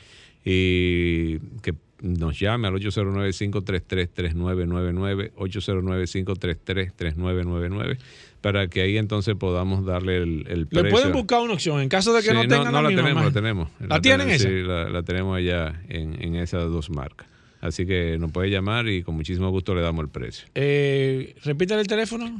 Y 0.43 1.37
que 1.61 1.73
nos 2.05 2.39
llame 2.39 2.67
al 2.67 2.75
809-533-3999, 2.75 5.31
809-533-3999, 5.35 7.97
para 8.41 8.67
que 8.67 8.81
ahí 8.81 8.97
entonces 8.97 9.35
podamos 9.35 9.85
darle 9.85 10.17
el, 10.17 10.45
el 10.47 10.59
Le 10.61 10.65
precio. 10.67 10.89
pueden 10.91 11.11
buscar 11.11 11.41
una 11.41 11.53
opción 11.53 11.81
en 11.81 11.89
caso 11.89 12.13
de 12.13 12.21
que 12.21 12.29
Sí, 12.29 12.33
no 12.33 12.41
tengan 12.41 12.65
no, 12.71 12.81
la 12.81 12.83
la 12.83 12.89
misma 12.89 13.03
tenemos, 13.03 13.25
la 13.25 13.31
tenemos. 13.31 13.69
¿La 13.79 14.01
tienen 14.01 14.27
tenemos, 14.27 14.41
esa? 14.41 14.49
Sí, 14.49 14.61
la, 14.63 14.89
la 14.89 15.03
tenemos 15.03 15.37
allá 15.37 15.81
en, 15.89 16.21
en 16.21 16.35
esas 16.35 16.63
dos 16.65 16.89
marcas. 16.89 17.27
Así 17.65 17.85
que 17.85 18.17
nos 18.19 18.31
puede 18.31 18.49
llamar 18.49 18.87
y 18.87 19.01
con 19.03 19.15
muchísimo 19.15 19.49
gusto 19.49 19.73
le 19.75 19.81
damos 19.81 20.03
el 20.03 20.09
precio. 20.09 20.47
Eh, 20.55 21.35
repítale 21.43 21.81
el 21.81 21.87
teléfono. 21.87 22.35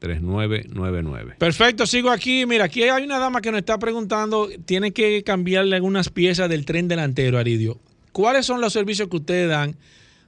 809-533-3999. 0.00 1.36
Perfecto, 1.38 1.86
sigo 1.86 2.10
aquí. 2.10 2.46
Mira, 2.46 2.64
aquí 2.64 2.82
hay 2.84 3.04
una 3.04 3.18
dama 3.18 3.40
que 3.40 3.50
nos 3.50 3.58
está 3.58 3.78
preguntando, 3.78 4.48
tiene 4.64 4.92
que 4.92 5.22
cambiarle 5.22 5.76
algunas 5.76 6.08
piezas 6.10 6.48
del 6.48 6.64
tren 6.64 6.88
delantero, 6.88 7.38
Aridio. 7.38 7.78
¿Cuáles 8.12 8.46
son 8.46 8.60
los 8.60 8.72
servicios 8.72 9.08
que 9.08 9.16
ustedes 9.16 9.48
dan 9.48 9.74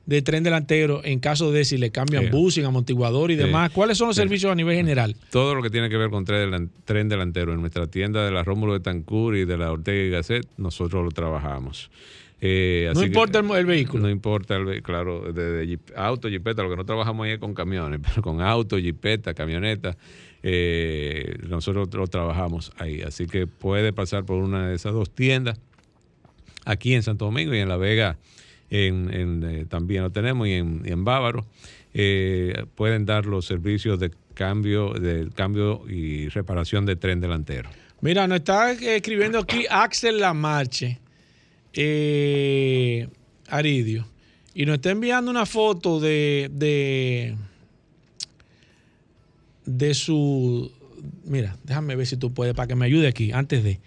de 0.06 0.22
tren 0.22 0.42
delantero 0.44 1.00
en 1.04 1.18
caso 1.18 1.50
de 1.50 1.64
si 1.64 1.78
le 1.78 1.90
cambian 1.90 2.24
Sí. 2.26 2.30
busing, 2.30 2.64
amortiguador 2.64 3.30
y 3.32 3.34
Sí. 3.36 3.42
demás? 3.42 3.70
¿Cuáles 3.72 3.98
son 3.98 4.06
los 4.08 4.16
Sí. 4.16 4.22
servicios 4.22 4.52
a 4.52 4.54
nivel 4.54 4.76
general? 4.76 5.16
todo 5.30 5.54
lo 5.54 5.62
que 5.62 5.70
tiene 5.70 5.88
que 5.88 5.96
ver 5.96 6.10
con 6.10 6.24
tren, 6.24 6.70
tren 6.84 7.08
delantero 7.08 7.52
en 7.52 7.60
nuestra 7.60 7.86
tienda 7.88 8.24
de 8.24 8.30
la 8.30 8.42
Rómulo 8.44 8.72
de 8.74 8.80
Tancur 8.80 9.36
y 9.36 9.44
de 9.44 9.56
la 9.58 9.72
Ortega 9.72 10.02
y 10.04 10.10
Gasset, 10.10 10.46
nosotros 10.56 11.04
lo 11.04 11.10
trabajamos. 11.10 11.90
Eh, 12.40 12.84
No 12.86 12.90
así 12.92 13.00
que- 13.00 13.06
importa 13.06 13.38
el, 13.38 13.50
el 13.50 13.66
vehículo. 13.66 14.02
No 14.02 14.10
importa, 14.10 14.56
el, 14.56 14.82
claro, 14.82 15.32
de, 15.32 15.78
auto, 15.94 16.28
jipeta, 16.28 16.62
lo 16.62 16.70
que 16.70 16.76
no 16.76 16.84
trabajamos 16.84 17.24
ahí 17.26 17.32
es 17.32 17.38
con 17.38 17.54
camiones, 17.54 18.00
pero 18.06 18.22
con 18.22 18.40
auto, 18.40 18.78
jipeta, 18.78 19.32
camioneta, 19.34 19.96
eh, 20.42 21.36
nosotros 21.48 21.88
lo 21.92 22.06
trabajamos 22.06 22.72
ahí. 22.78 23.02
Así 23.02 23.26
que 23.26 23.46
puede 23.46 23.92
pasar 23.92 24.24
por 24.24 24.42
una 24.42 24.68
de 24.68 24.74
esas 24.74 24.92
dos 24.92 25.10
tiendas, 25.10 25.58
aquí 26.64 26.94
en 26.94 27.02
Santo 27.02 27.24
Domingo 27.24 27.54
y 27.54 27.58
en 27.58 27.68
La 27.68 27.76
Vega 27.76 28.18
en, 28.70 29.12
en, 29.14 29.42
eh, 29.44 29.64
también 29.66 30.02
lo 30.02 30.10
tenemos 30.10 30.46
y 30.48 30.52
en, 30.52 30.82
en 30.84 31.04
Bávaro. 31.04 31.46
Pueden 32.74 33.06
dar 33.06 33.24
los 33.24 33.46
servicios 33.46 33.98
de 33.98 34.10
cambio, 34.34 34.90
de 34.92 35.30
cambio 35.34 35.82
y 35.88 36.28
reparación 36.28 36.84
de 36.84 36.96
tren 36.96 37.20
delantero. 37.22 37.70
Mira, 38.02 38.26
nos 38.28 38.38
está 38.38 38.72
escribiendo 38.72 39.38
aquí 39.38 39.64
Axel 39.70 40.20
Lamarche, 40.20 40.98
eh, 41.76 43.08
Aridio, 43.48 44.06
y 44.54 44.66
nos 44.66 44.76
está 44.76 44.90
enviando 44.90 45.30
una 45.30 45.46
foto 45.46 46.00
de, 46.00 46.48
de, 46.52 47.36
de 49.66 49.94
su... 49.94 50.72
Mira, 51.24 51.56
déjame 51.64 51.94
ver 51.96 52.06
si 52.06 52.16
tú 52.16 52.32
puedes, 52.32 52.54
para 52.54 52.66
que 52.66 52.74
me 52.74 52.86
ayude 52.86 53.06
aquí, 53.08 53.32
antes 53.32 53.62
de... 53.62 53.80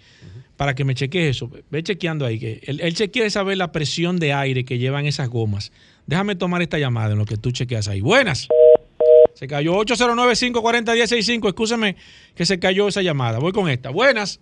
Para 0.56 0.74
que 0.74 0.84
me 0.84 0.94
cheques 0.94 1.36
eso. 1.36 1.50
Ve 1.70 1.82
chequeando 1.82 2.26
ahí. 2.26 2.38
que 2.38 2.60
él, 2.66 2.80
él 2.82 2.92
che- 2.94 3.10
quiere 3.10 3.30
saber 3.30 3.56
la 3.56 3.72
presión 3.72 4.18
de 4.18 4.34
aire 4.34 4.66
que 4.66 4.76
llevan 4.76 5.06
esas 5.06 5.30
gomas. 5.30 5.72
Déjame 6.06 6.34
tomar 6.36 6.60
esta 6.60 6.78
llamada 6.78 7.12
en 7.12 7.18
lo 7.18 7.24
que 7.24 7.38
tú 7.38 7.50
chequeas 7.50 7.88
ahí. 7.88 8.02
Buenas. 8.02 8.46
Se 9.32 9.46
cayó 9.46 9.72
809-540-165. 9.76 11.48
Escúchame 11.48 11.96
que 12.34 12.44
se 12.44 12.58
cayó 12.58 12.88
esa 12.88 13.00
llamada. 13.00 13.38
Voy 13.38 13.52
con 13.52 13.70
esta. 13.70 13.88
Buenas. 13.88 14.38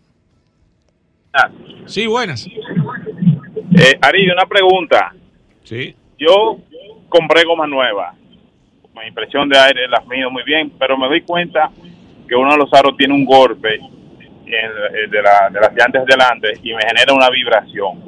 Sí, 1.86 2.06
buenas. 2.08 2.48
Eh, 3.78 3.98
Aridio, 4.02 4.32
una 4.34 4.46
pregunta. 4.46 5.12
Sí. 5.64 5.94
Yo 6.18 6.58
compré 7.08 7.44
goma 7.44 7.66
nueva. 7.66 8.14
Mi 8.94 9.06
impresión 9.06 9.48
de 9.48 9.58
aire 9.58 9.88
las 9.88 10.06
mido 10.06 10.30
muy 10.30 10.42
bien, 10.44 10.72
pero 10.78 10.96
me 10.98 11.06
doy 11.06 11.20
cuenta 11.22 11.70
que 12.28 12.34
uno 12.34 12.50
de 12.52 12.56
los 12.58 12.72
aros 12.74 12.96
tiene 12.96 13.14
un 13.14 13.24
golpe 13.24 13.76
en- 13.76 13.84
eh, 14.46 15.06
de, 15.10 15.22
la- 15.22 15.48
de 15.52 15.60
las 15.60 15.72
llantas 15.74 16.04
delante 16.06 16.48
y 16.62 16.72
me 16.74 16.80
genera 16.86 17.12
una 17.14 17.30
vibración. 17.30 18.02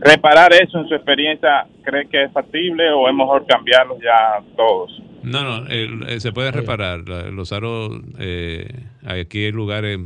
¿Reparar 0.00 0.52
eso 0.52 0.78
en 0.78 0.88
su 0.88 0.94
experiencia 0.94 1.66
cree 1.84 2.08
que 2.08 2.24
es 2.24 2.32
factible 2.32 2.90
o 2.90 3.08
es 3.08 3.14
mejor 3.14 3.46
cambiarlos 3.46 3.98
ya 4.02 4.40
todos? 4.56 5.00
No, 5.22 5.42
no, 5.42 5.66
el- 5.68 6.04
eh, 6.08 6.20
se 6.20 6.32
puede 6.32 6.50
reparar. 6.50 7.00
Los 7.32 7.52
aros, 7.52 8.00
eh, 8.18 8.66
aquí 9.06 9.44
hay 9.46 9.52
lugares, 9.52 9.98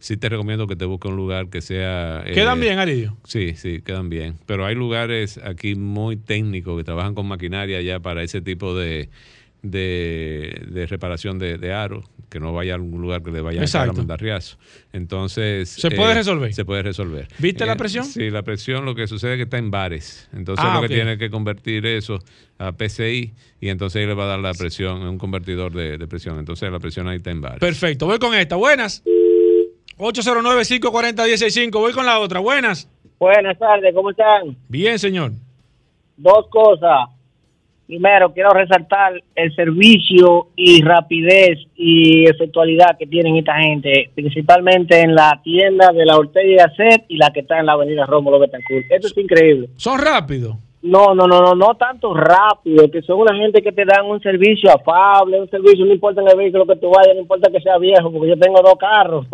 sí 0.00 0.16
te 0.16 0.28
recomiendo 0.28 0.66
que 0.66 0.74
te 0.74 0.84
busques 0.86 1.08
un 1.10 1.16
lugar 1.16 1.48
que 1.50 1.60
sea... 1.60 2.24
eh, 2.26 2.32
¿Quedan 2.34 2.58
bien, 2.60 2.78
Aridio? 2.80 3.16
Sí, 3.24 3.54
sí, 3.54 3.80
quedan 3.82 4.08
bien. 4.10 4.34
Pero 4.46 4.66
hay 4.66 4.74
lugares 4.74 5.38
aquí 5.44 5.76
muy 5.76 6.16
técnicos 6.16 6.76
que 6.76 6.82
trabajan 6.84 7.14
con 7.14 7.26
maquinaria 7.28 7.80
ya 7.82 8.00
para 8.00 8.22
ese 8.24 8.40
tipo 8.40 8.74
de, 8.74 9.08
de, 9.62 10.62
de 10.70 10.86
reparación 10.86 11.38
de, 11.38 11.58
de 11.58 11.72
aros, 11.72 12.06
que 12.30 12.40
no 12.40 12.52
vaya 12.52 12.72
a 12.72 12.76
algún 12.76 13.02
lugar 13.02 13.22
que 13.22 13.30
le 13.30 13.40
vaya 13.40 13.62
a 13.62 13.86
mandar 13.92 14.20
riazo. 14.20 14.56
Entonces... 14.92 15.68
¿Se 15.68 15.90
puede 15.90 16.14
resolver? 16.14 16.54
Se 16.54 16.64
puede 16.64 16.82
resolver. 16.82 17.28
¿Viste 17.38 17.66
la 17.66 17.74
Eh, 17.74 17.76
presión? 17.76 18.04
Sí, 18.04 18.30
la 18.30 18.42
presión 18.42 18.84
lo 18.84 18.94
que 18.94 19.06
sucede 19.06 19.32
es 19.34 19.36
que 19.36 19.42
está 19.44 19.58
en 19.58 19.70
bares. 19.70 20.28
Entonces 20.32 20.64
Ah, 20.66 20.76
lo 20.80 20.82
que 20.88 20.94
tiene 20.94 21.18
que 21.18 21.28
convertir 21.30 21.84
eso 21.86 22.18
a 22.58 22.72
PCI 22.72 23.32
y 23.60 23.68
entonces 23.68 24.00
ahí 24.00 24.06
le 24.06 24.14
va 24.14 24.24
a 24.24 24.28
dar 24.28 24.38
la 24.40 24.54
presión, 24.54 25.02
un 25.02 25.18
convertidor 25.18 25.72
de, 25.72 25.98
de 25.98 26.06
presión. 26.06 26.38
Entonces 26.38 26.70
la 26.70 26.78
presión 26.78 27.08
ahí 27.08 27.16
está 27.16 27.30
en 27.30 27.40
bares. 27.40 27.58
Perfecto. 27.60 28.06
Voy 28.06 28.18
con 28.18 28.34
esta. 28.34 28.56
Buenas. 28.56 29.02
809-540-165. 30.00 31.72
Voy 31.72 31.92
con 31.92 32.06
la 32.06 32.18
otra. 32.18 32.40
Buenas. 32.40 32.88
Buenas 33.18 33.58
tardes, 33.58 33.94
¿cómo 33.94 34.10
están? 34.10 34.56
Bien, 34.68 34.98
señor. 34.98 35.32
Dos 36.16 36.48
cosas. 36.48 37.08
primero 37.86 38.32
quiero 38.32 38.50
resaltar 38.50 39.12
el 39.34 39.54
servicio 39.54 40.48
y 40.56 40.82
rapidez 40.82 41.58
y 41.74 42.24
efectualidad 42.28 42.96
que 42.98 43.06
tienen 43.06 43.36
esta 43.36 43.56
gente, 43.56 44.10
principalmente 44.14 45.00
en 45.00 45.14
la 45.14 45.40
tienda 45.42 45.90
de 45.92 46.06
la 46.06 46.16
Ortega 46.16 46.48
y 46.48 46.56
Gasset 46.56 47.04
y 47.08 47.16
la 47.16 47.30
que 47.30 47.40
está 47.40 47.58
en 47.58 47.66
la 47.66 47.72
avenida 47.72 48.06
Rómulo 48.06 48.38
Betancourt. 48.38 48.86
Esto 48.90 49.08
es 49.08 49.18
increíble. 49.18 49.68
Son 49.76 49.98
rápidos. 49.98 50.56
No, 50.82 51.14
no, 51.14 51.26
no, 51.26 51.42
no, 51.42 51.54
no 51.54 51.74
tanto 51.74 52.14
rápido, 52.14 52.90
que 52.90 53.02
son 53.02 53.20
una 53.20 53.36
gente 53.36 53.60
que 53.60 53.72
te 53.72 53.84
dan 53.84 54.06
un 54.06 54.18
servicio 54.20 54.70
afable, 54.70 55.38
un 55.38 55.50
servicio, 55.50 55.84
no 55.84 55.92
importa 55.92 56.22
en 56.22 56.28
el 56.28 56.38
vehículo 56.38 56.64
que 56.64 56.76
tú 56.76 56.90
vayas, 56.90 57.14
no 57.14 57.20
importa 57.20 57.50
que 57.50 57.60
sea 57.60 57.76
viejo, 57.76 58.10
porque 58.10 58.30
yo 58.30 58.38
tengo 58.38 58.62
dos 58.62 58.76
carros. 58.78 59.26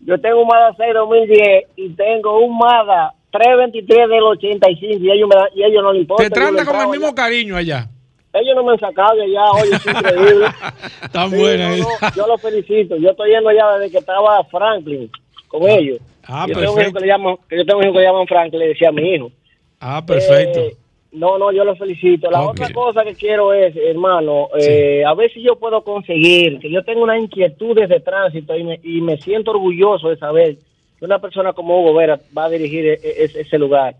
Yo 0.00 0.18
tengo 0.20 0.42
un 0.42 0.48
Mazda 0.48 0.74
6 0.76 0.94
2010 0.94 1.64
y 1.76 1.88
tengo 1.90 2.38
un 2.40 2.56
Mazda 2.58 3.14
323 3.32 4.08
del 4.08 4.22
85 4.22 5.04
y 5.04 5.10
ellos, 5.10 5.28
me 5.28 5.60
y 5.60 5.64
ellos 5.64 5.82
no 5.82 5.92
les 5.92 6.02
importa. 6.02 6.24
Te 6.24 6.30
tratan 6.30 6.64
con 6.64 6.80
el 6.80 6.88
mismo 6.88 7.14
cariño 7.14 7.56
allá. 7.56 7.88
Ellos 8.32 8.54
no 8.54 8.64
me 8.64 8.72
han 8.72 8.78
sacado 8.78 9.16
de 9.16 9.24
allá, 9.24 9.50
oye, 9.52 9.74
es 9.74 9.86
increíble. 9.86 10.46
Tan 11.12 11.30
Sí, 11.30 11.36
buena 11.36 11.70
no, 11.70 11.76
no, 11.76 11.84
yo 12.14 12.26
los 12.26 12.40
felicito. 12.40 12.96
Yo 12.96 13.10
estoy 13.10 13.30
yendo 13.30 13.48
allá 13.48 13.78
desde 13.78 13.90
que 13.90 13.98
estaba 13.98 14.44
Franklin 14.44 15.10
con 15.48 15.68
ellos. 15.68 15.98
Ah, 16.26 16.44
yo, 16.46 16.54
tengo 16.54 16.72
un 16.74 16.80
hijo 16.80 16.92
perfecto. 16.92 16.98
que 16.98 17.06
le 17.06 17.12
llaman, 17.12 17.36
yo 17.50 17.64
tengo 17.64 17.78
un 17.78 17.84
hijo 17.84 17.92
que 17.94 17.98
le 18.00 18.04
llaman 18.04 18.26
Franklin, 18.26 18.60
le 18.60 18.68
decía 18.68 18.88
a 18.90 18.92
mi 18.92 19.14
hijo. 19.14 19.32
Ah, 19.80 20.04
perfecto. 20.04 20.60
Eh, 20.60 20.76
no, 21.18 21.38
no, 21.38 21.52
yo 21.52 21.64
los 21.64 21.78
felicito. 21.78 22.30
La 22.30 22.38
otra 22.50 22.66
cosa 22.74 23.04
que 23.04 23.14
quiero 23.14 23.52
es, 23.52 23.74
hermano, 23.76 24.48
eh, 24.58 25.02
a 25.04 25.14
ver 25.14 25.30
si 25.32 25.42
yo 25.42 25.56
puedo 25.56 25.82
conseguir, 25.82 26.58
que 26.60 26.70
yo 26.70 26.82
tengo 26.84 27.02
unas 27.02 27.18
inquietudes 27.20 27.88
de 27.88 28.00
tránsito 28.00 28.56
y 28.56 28.64
me, 28.64 28.80
y 28.82 29.00
me 29.00 29.16
siento 29.18 29.50
orgulloso 29.50 30.08
de 30.08 30.16
saber 30.16 30.56
que 30.98 31.04
una 31.04 31.18
persona 31.18 31.52
como 31.52 31.80
Hugo 31.80 31.94
Vera 31.94 32.18
va 32.36 32.46
a 32.46 32.50
dirigir 32.50 32.86
e- 32.86 32.92
e- 33.02 33.24
ese, 33.24 33.40
ese 33.42 33.58
lugar. 33.58 33.94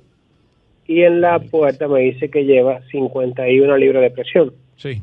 y 0.88 1.02
en 1.02 1.22
la 1.22 1.40
puerta 1.40 1.88
me 1.88 2.02
dice 2.02 2.30
que 2.30 2.46
lleva 2.46 2.82
51 2.92 3.78
libras 3.78 4.02
de 4.04 4.12
presión. 4.12 4.54
Sí. 4.76 5.02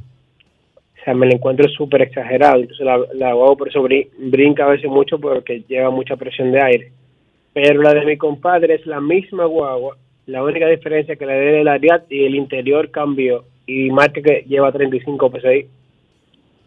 O 1.01 1.05
sea, 1.05 1.15
me 1.15 1.27
la 1.27 1.35
encuentro 1.35 1.69
súper 1.69 2.03
exagerado. 2.03 2.61
Entonces 2.61 2.87
la, 2.87 2.99
la 3.15 3.33
guagua 3.35 3.57
por 3.57 3.69
eso 3.69 3.83
brin- 3.83 4.09
brinca 4.19 4.65
a 4.65 4.71
veces 4.71 4.89
mucho 4.91 5.19
porque 5.19 5.63
lleva 5.69 5.91
mucha 5.91 6.17
presión 6.17 6.51
de 6.53 6.63
aire. 6.63 6.93
Pero 7.53 7.83
la 7.83 7.93
de 7.95 8.05
mi 8.07 8.17
compadre 8.17 8.75
es 8.75 8.87
la 8.87 9.01
misma 9.01 9.45
guagua. 9.45 9.97
La 10.27 10.43
única 10.43 10.67
diferencia 10.69 11.13
es 11.13 11.19
que 11.19 11.27
la 11.27 11.35
de 11.35 11.61
el 11.61 11.69
Ariat 11.69 12.11
y 12.11 12.25
el 12.25 12.35
interior 12.35 12.91
cambió. 12.91 13.45
Y 13.67 13.91
marca 13.91 14.21
que 14.23 14.45
lleva 14.49 14.73
35 14.73 15.31
PSI. 15.31 15.67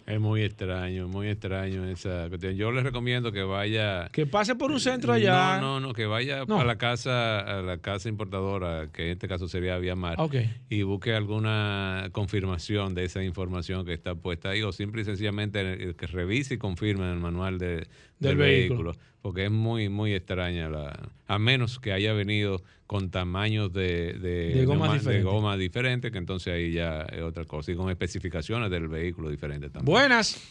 Es 0.07 0.21
muy 0.21 0.41
extraño, 0.41 1.09
muy 1.09 1.27
extraño 1.27 1.83
esa 1.85 2.29
cuestión. 2.29 2.55
Yo 2.55 2.71
les 2.71 2.85
recomiendo 2.85 3.33
que 3.33 3.43
vaya. 3.43 4.07
Que 4.13 4.25
pase 4.25 4.55
por 4.55 4.71
un 4.71 4.79
centro 4.79 5.11
allá. 5.11 5.59
No, 5.59 5.81
no, 5.81 5.87
no, 5.87 5.93
que 5.93 6.05
vaya 6.05 6.45
No. 6.47 6.61
a 6.61 6.63
la 6.63 6.77
casa, 6.77 7.41
a 7.41 7.61
la 7.61 7.79
casa 7.79 8.07
importadora, 8.07 8.87
que 8.93 9.07
en 9.07 9.11
este 9.11 9.27
caso 9.27 9.49
sería 9.49 9.77
Viamar, 9.79 10.15
Ok. 10.17 10.35
y 10.69 10.83
busque 10.83 11.13
alguna 11.13 12.07
confirmación 12.13 12.95
de 12.95 13.03
esa 13.03 13.21
información 13.21 13.85
que 13.85 13.91
está 13.91 14.15
puesta 14.15 14.51
ahí, 14.51 14.61
o 14.61 14.71
simple 14.71 15.01
y 15.01 15.05
sencillamente 15.05 15.59
eh, 15.89 15.93
que 15.93 16.07
revise 16.07 16.53
y 16.53 16.57
confirme 16.57 17.03
en 17.03 17.11
el 17.11 17.19
manual 17.19 17.57
de- 17.57 17.85
del, 18.19 18.29
Del 18.29 18.37
vehículo. 18.37 18.91
vehículo. 18.91 19.05
porque 19.21 19.45
es 19.45 19.51
muy, 19.51 19.89
muy 19.89 20.13
extraña 20.13 20.69
la, 20.69 20.97
a 21.27 21.39
menos 21.39 21.79
que 21.79 21.91
haya 21.91 22.13
venido 22.13 22.61
con 22.85 23.09
tamaños 23.11 23.73
de, 23.73 24.13
de, 24.13 24.53
De 24.55 24.65
gomas 24.65 24.89
neuma- 24.89 24.93
diferentes. 24.99 25.25
goma 25.25 25.57
diferentes, 25.57 26.11
que 26.11 26.17
entonces 26.17 26.53
ahí 26.53 26.71
ya 26.71 27.01
es 27.11 27.21
otra 27.21 27.43
cosa, 27.45 27.71
y 27.71 27.75
con 27.75 27.89
especificaciones 27.89 28.69
del 28.71 28.87
vehículo 28.87 29.29
diferentes 29.29 29.71
también. 29.71 29.91
Buenas. 29.93 30.41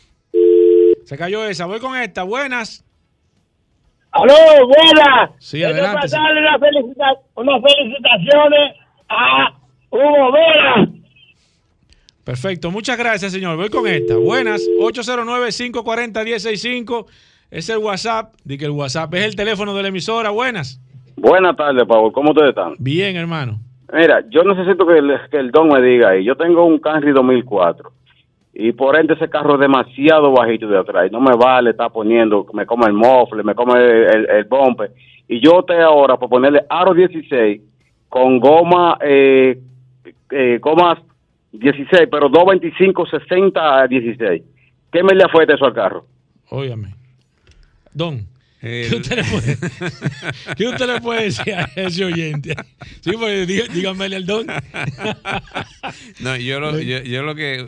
Se 1.05 1.17
cayó 1.17 1.47
esa, 1.47 1.67
voy 1.67 1.79
con 1.81 1.97
esta, 1.97 2.25
buenas. 2.25 2.85
¡Aló, 4.11 4.35
buena! 4.67 5.33
Sí, 5.39 5.59
Quiero 5.59 5.73
adelante, 5.75 6.01
pasarle 6.03 6.41
una 6.41 6.59
felicita- 6.59 7.21
unas 7.37 7.63
felicitaciones 7.63 8.75
a 9.09 9.59
Hugo 9.91 10.33
Vera. 10.33 10.89
Perfecto, 12.25 12.71
muchas 12.71 12.99
gracias, 12.99 13.33
señor. 13.33 13.57
Voy 13.57 13.69
con 13.71 13.87
esta. 13.87 14.17
Buenas, 14.17 14.63
809-540-1065. 14.81 17.07
Es 17.51 17.69
el 17.69 17.79
WhatsApp. 17.79 18.35
Di 18.45 18.59
que 18.59 18.65
el 18.65 18.73
WhatsApp 18.73 19.15
es 19.15 19.25
el 19.25 19.37
teléfono 19.37 19.75
de 19.75 19.83
la 19.83 19.89
emisora. 19.89 20.31
Buenas. 20.31 20.81
Buenas 21.17 21.57
tardes, 21.57 21.85
Pablo. 21.87 22.13
¿Cómo 22.13 22.31
ustedes 22.31 22.51
están? 22.51 22.75
Bien, 22.79 23.17
hermano. 23.17 23.59
Mira, 23.93 24.25
yo 24.31 24.43
necesito 24.43 24.87
que 24.87 24.99
el, 24.99 25.13
que 25.31 25.39
el 25.39 25.51
don 25.51 25.69
me 25.69 25.81
diga 25.81 26.11
ahí. 26.11 26.25
Yo 26.25 26.37
tengo 26.37 26.65
un 26.65 26.79
Camry 26.79 27.13
2004 27.13 27.93
y 28.59 28.73
por 28.73 28.99
ende 28.99 29.15
ese 29.15 29.29
carro 29.29 29.55
es 29.55 29.61
demasiado 29.61 30.33
bajito 30.33 30.67
de 30.67 30.79
atrás. 30.79 31.09
y 31.09 31.13
No 31.13 31.21
me 31.21 31.37
vale 31.37 31.71
estar 31.71 31.93
poniendo, 31.93 32.47
me 32.55 32.65
come 32.65 32.87
el 32.87 32.95
mofle, 32.95 33.43
me 33.43 33.55
come 33.55 33.79
el, 33.79 34.31
el, 34.31 34.45
bumper. 34.45 34.93
Y 35.29 35.41
yo 35.41 35.63
te 35.63 35.81
ahora 35.81 36.17
por 36.17 36.31
ponerle 36.31 36.65
aro 36.69 36.95
16 36.95 37.61
con 38.09 38.41
goma, 38.41 38.97
eh, 39.03 39.61
eh, 40.31 40.59
gomas 40.61 40.99
16, 41.53 42.09
pero 42.11 42.29
225, 42.29 43.07
60 43.07 43.79
a 43.79 43.87
16. 43.87 44.43
¿Qué 44.91 45.03
me 45.03 45.15
le 45.15 45.25
afecta 45.25 45.55
eso 45.55 45.67
al 45.67 45.75
carro? 45.75 46.07
Óigame. 46.51 46.96
Don. 47.97 48.29
¿Qué 48.61 48.89
usted, 48.97 49.17
le 49.17 49.25
puede, 49.25 49.59
qué 50.57 50.67
usted 50.67 50.87
le 50.87 51.01
puede 51.01 51.25
decir 51.25 51.55
a 51.55 51.71
ese 51.77 52.05
oyente? 52.05 52.55
Sí, 53.03 53.13
pues 53.19 53.47
dí- 53.47 53.61
al 54.15 54.27
don. 54.27 54.47
No, 56.21 56.37
yo 56.37 56.59
lo, 56.61 56.79
yo, 56.81 57.03
yo 57.03 57.23
lo 57.23 57.35
que 57.35 57.67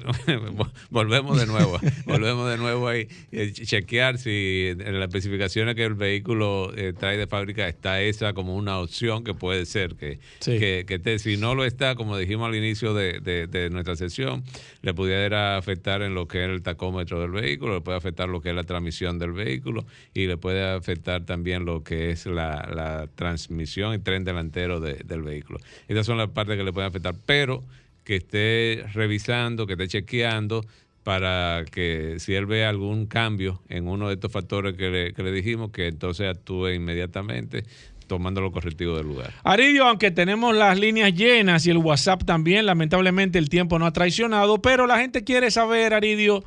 volvemos 0.90 1.38
de 1.38 1.46
nuevo, 1.46 1.78
volvemos 2.06 2.50
de 2.50 2.56
nuevo 2.56 2.88
ahí, 2.88 3.06
eh, 3.32 3.52
chequear 3.52 4.18
si 4.18 4.68
en 4.70 4.98
las 4.98 5.08
especificaciones 5.08 5.74
que 5.74 5.84
el 5.84 5.94
vehículo 5.94 6.72
eh, 6.76 6.92
trae 6.98 7.16
de 7.16 7.26
fábrica 7.26 7.68
está 7.68 8.00
esa 8.00 8.32
como 8.32 8.56
una 8.56 8.78
opción 8.78 9.24
que 9.24 9.34
puede 9.34 9.66
ser 9.66 9.94
que, 9.94 10.18
Sí. 10.40 10.58
que, 10.58 10.84
que 10.86 11.18
si 11.18 11.36
no 11.36 11.54
lo 11.54 11.64
está, 11.64 11.94
como 11.94 12.16
dijimos 12.16 12.48
al 12.48 12.54
inicio 12.56 12.94
de, 12.94 13.20
de- 13.20 13.46
de 13.46 13.70
nuestra 13.70 13.96
sesión, 13.96 14.42
le 14.82 14.94
pudiera 14.94 15.56
afectar 15.56 16.02
en 16.02 16.14
lo 16.14 16.26
que 16.26 16.44
es 16.44 16.50
el 16.50 16.62
tacómetro 16.62 17.20
del 17.20 17.30
vehículo, 17.30 17.74
le 17.74 17.80
puede 17.80 17.98
afectar 17.98 18.28
lo 18.28 18.40
que 18.40 18.50
es 18.50 18.54
la 18.54 18.64
transmisión 18.64 19.18
del 19.18 19.32
vehículo 19.32 19.84
y 20.14 20.26
le 20.26 20.36
puede 20.36 20.62
afectar 20.78 21.24
también 21.24 21.64
lo 21.64 21.82
que 21.82 22.10
es 22.10 22.26
la, 22.26 22.68
la 22.74 23.08
transmisión 23.14 23.94
y 23.94 23.98
tren 23.98 24.24
delantero 24.24 24.80
de- 24.80 25.02
del 25.04 25.22
vehículo. 25.22 25.58
Estas 25.88 26.06
son 26.06 26.18
las 26.18 26.28
partes 26.28 26.56
que 26.56 26.64
le 26.64 26.72
pueden 26.72 26.88
afectar, 26.88 27.14
pero 27.26 27.62
que 28.04 28.16
esté 28.16 28.84
revisando, 28.94 29.66
que 29.66 29.74
esté 29.74 29.88
chequeando 29.88 30.64
para 31.04 31.64
que 31.70 32.16
si 32.18 32.34
él 32.34 32.46
ve 32.46 32.64
algún 32.64 33.06
cambio 33.06 33.62
en 33.68 33.88
uno 33.88 34.08
de 34.08 34.14
estos 34.14 34.30
factores 34.32 34.74
que 34.74 34.90
le, 34.90 35.12
que 35.14 35.22
le 35.22 35.32
dijimos, 35.32 35.70
que 35.70 35.86
entonces 35.86 36.28
actúe 36.28 36.68
inmediatamente 36.70 37.64
tomando 38.06 38.40
los 38.40 38.52
correctivos 38.52 38.96
del 38.98 39.06
lugar. 39.06 39.32
Aridio, 39.44 39.84
aunque 39.86 40.10
tenemos 40.10 40.56
las 40.56 40.78
líneas 40.78 41.12
llenas 41.14 41.66
y 41.66 41.70
el 41.70 41.76
WhatsApp 41.76 42.24
también, 42.24 42.64
lamentablemente 42.64 43.38
el 43.38 43.50
tiempo 43.50 43.78
no 43.78 43.84
ha 43.86 43.92
traicionado, 43.92 44.62
pero 44.62 44.86
la 44.86 44.98
gente 44.98 45.24
quiere 45.24 45.50
saber, 45.50 45.92
Aridio, 45.92 46.42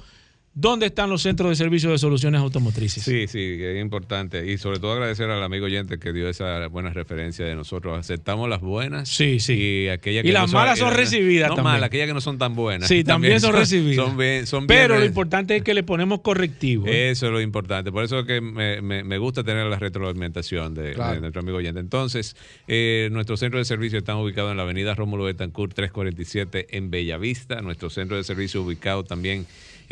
dónde 0.53 0.88
están 0.88 1.10
los 1.10 1.22
centros 1.22 1.49
de 1.49 1.56
servicio 1.56 1.91
de 1.91 1.98
soluciones 1.98 2.41
automotrices. 2.41 3.03
Sí, 3.03 3.26
sí, 3.28 3.57
es 3.61 3.82
importante. 3.82 4.52
Y 4.52 4.57
sobre 4.57 4.80
todo 4.80 4.94
agradecer 4.94 5.30
al 5.30 5.41
amigo 5.41 5.65
oyente 5.65 5.98
que 5.98 6.11
dio 6.11 6.28
esa 6.28 6.68
buena 6.68 6.90
referencia 6.91 7.45
de 7.45 7.56
nosotros. 7.56 7.98
Aceptamos 7.98 8.49
las 8.49 8.60
buenas. 8.60 9.07
Sí, 9.07 9.40
sí. 9.40 9.53
Y 9.53 9.88
aquellas 9.88 10.26
Y 10.26 10.28
que 10.28 10.34
las 10.34 10.52
no 10.52 10.60
malas 10.60 10.78
son 10.80 10.90
y 10.90 10.91
las- 10.91 10.99
recibidas 10.99 11.49
No 11.49 11.56
también. 11.56 11.73
malas, 11.73 11.88
aquellas 11.88 12.07
que 12.07 12.14
no 12.14 12.19
son 12.22 12.38
tan 12.38 12.53
buenas. 12.56 12.88
Sí, 12.90 13.03
también 13.06 13.40
son 13.40 13.53
recibidas. 13.53 14.06
Son 14.06 14.18
bien, 14.18 14.45
son 14.45 14.68
bien 14.68 14.80
pero 14.82 14.99
lo 14.99 15.06
importante 15.06 15.56
es 15.56 15.64
que 15.64 15.73
le 15.73 15.84
ponemos 15.84 16.19
correctivo. 16.19 16.86
¿eh? 16.86 17.11
Eso 17.11 17.28
es 17.28 17.32
lo 17.32 17.40
importante. 17.40 17.91
Por 17.91 18.03
eso 18.03 18.19
es 18.19 18.26
que 18.26 18.41
me, 18.41 18.82
me- 18.82 19.03
me 19.06 19.18
gusta 19.18 19.44
tener 19.45 19.65
la 19.68 19.80
retroalimentación 19.80 20.73
de, 20.73 20.94
Claro. 20.94 21.14
de 21.14 21.22
nuestro 21.22 21.41
amigo 21.41 21.57
oyente. 21.57 21.80
Entonces, 21.80 22.36
eh, 22.68 23.07
nuestros 23.14 23.40
centros 23.40 23.61
de 23.61 23.65
servicio 23.65 23.98
están 23.99 24.18
ubicados 24.18 24.52
en 24.52 24.57
la 24.57 24.64
avenida 24.64 24.95
Rómulo 24.95 25.23
Betancourt 25.23 25.73
347 25.73 26.68
en 26.78 26.91
Bellavista. 26.91 27.61
Nuestro 27.61 27.90
centro 27.90 28.18
de 28.18 28.23
servicio 28.26 28.61
ubicado 28.61 29.06
también 29.06 29.32
en 29.41 29.45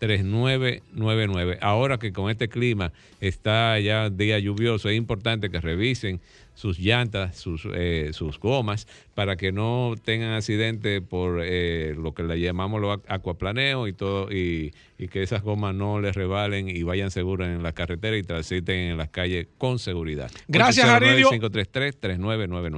809-533-3999. 0.00 1.58
Ahora 1.60 1.98
que 1.98 2.12
con 2.12 2.30
este 2.30 2.48
clima 2.48 2.92
está 3.20 3.78
ya 3.80 4.08
día 4.08 4.38
lluvioso, 4.38 4.88
es 4.88 4.96
importante 4.96 5.50
que 5.50 5.60
revisen 5.60 6.20
sus 6.58 6.80
llantas, 6.80 7.36
sus, 7.36 7.68
eh, 7.72 8.10
sus 8.12 8.40
gomas, 8.40 8.88
para 9.14 9.36
que 9.36 9.52
no 9.52 9.94
tengan 10.02 10.32
accidentes 10.32 11.00
por 11.00 11.40
eh, 11.44 11.94
lo 11.96 12.14
que 12.14 12.24
le 12.24 12.40
llamamos 12.40 12.80
los 12.80 12.98
acuaplaneo 13.06 13.86
y 13.86 13.92
todo, 13.92 14.32
y, 14.32 14.74
y 14.98 15.06
que 15.06 15.22
esas 15.22 15.44
gomas 15.44 15.76
no 15.76 16.00
les 16.00 16.16
rebalen 16.16 16.68
y 16.68 16.82
vayan 16.82 17.12
seguras 17.12 17.46
en 17.50 17.62
la 17.62 17.70
carretera 17.70 18.16
y 18.16 18.24
transiten 18.24 18.74
en 18.74 18.96
las 18.96 19.08
calles 19.10 19.46
con 19.56 19.78
seguridad. 19.78 20.32
Gracias, 20.48 20.88
Aridio. 20.88 21.30
533-3999. 21.30 22.74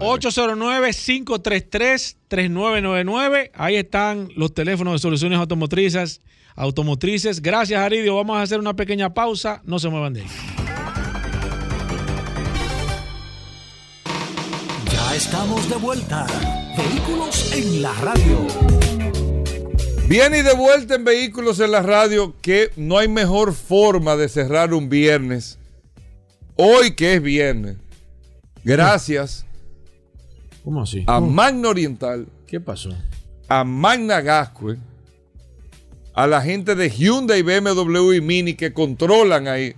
809-533-3999. 2.29 3.51
Ahí 3.55 3.77
están 3.77 4.29
los 4.37 4.53
teléfonos 4.53 4.93
de 4.93 4.99
soluciones 4.99 5.39
automotrices. 5.39 6.21
Automotrices. 6.55 7.41
Gracias, 7.41 7.81
Aridio. 7.81 8.15
Vamos 8.17 8.37
a 8.37 8.43
hacer 8.43 8.61
una 8.61 8.77
pequeña 8.77 9.15
pausa. 9.15 9.63
No 9.65 9.79
se 9.79 9.89
muevan 9.89 10.13
de 10.13 10.21
ahí. 10.21 10.70
Ya 15.11 15.17
estamos 15.17 15.69
de 15.69 15.75
vuelta. 15.75 16.25
Vehículos 16.77 17.53
en 17.53 17.83
la 17.83 17.93
radio. 17.95 18.47
Bien 20.07 20.33
y 20.37 20.43
de 20.43 20.55
vuelta 20.55 20.95
en 20.95 21.03
Vehículos 21.03 21.59
en 21.59 21.73
la 21.73 21.83
Radio, 21.83 22.37
que 22.41 22.71
no 22.77 22.97
hay 22.97 23.09
mejor 23.09 23.53
forma 23.53 24.15
de 24.15 24.29
cerrar 24.29 24.73
un 24.73 24.89
viernes. 24.89 25.59
Hoy 26.55 26.93
que 26.93 27.15
es 27.15 27.23
viernes. 27.23 27.77
Gracias 28.63 29.45
¿Cómo 30.65 30.83
así? 30.83 31.03
a 31.09 31.19
Magna 31.19 31.71
Oriental, 31.71 32.29
¿Qué 32.47 32.61
pasó? 32.61 32.91
a 33.49 33.65
Magna 33.65 34.21
Gascue, 34.21 34.79
a 36.15 36.29
la 36.29 36.41
gente 36.41 36.77
de 36.77 36.89
Hyundai, 36.89 37.43
BMW 37.43 38.13
y 38.13 38.21
Mini 38.21 38.55
que 38.55 38.73
controlan 38.73 39.49
ahí. 39.49 39.75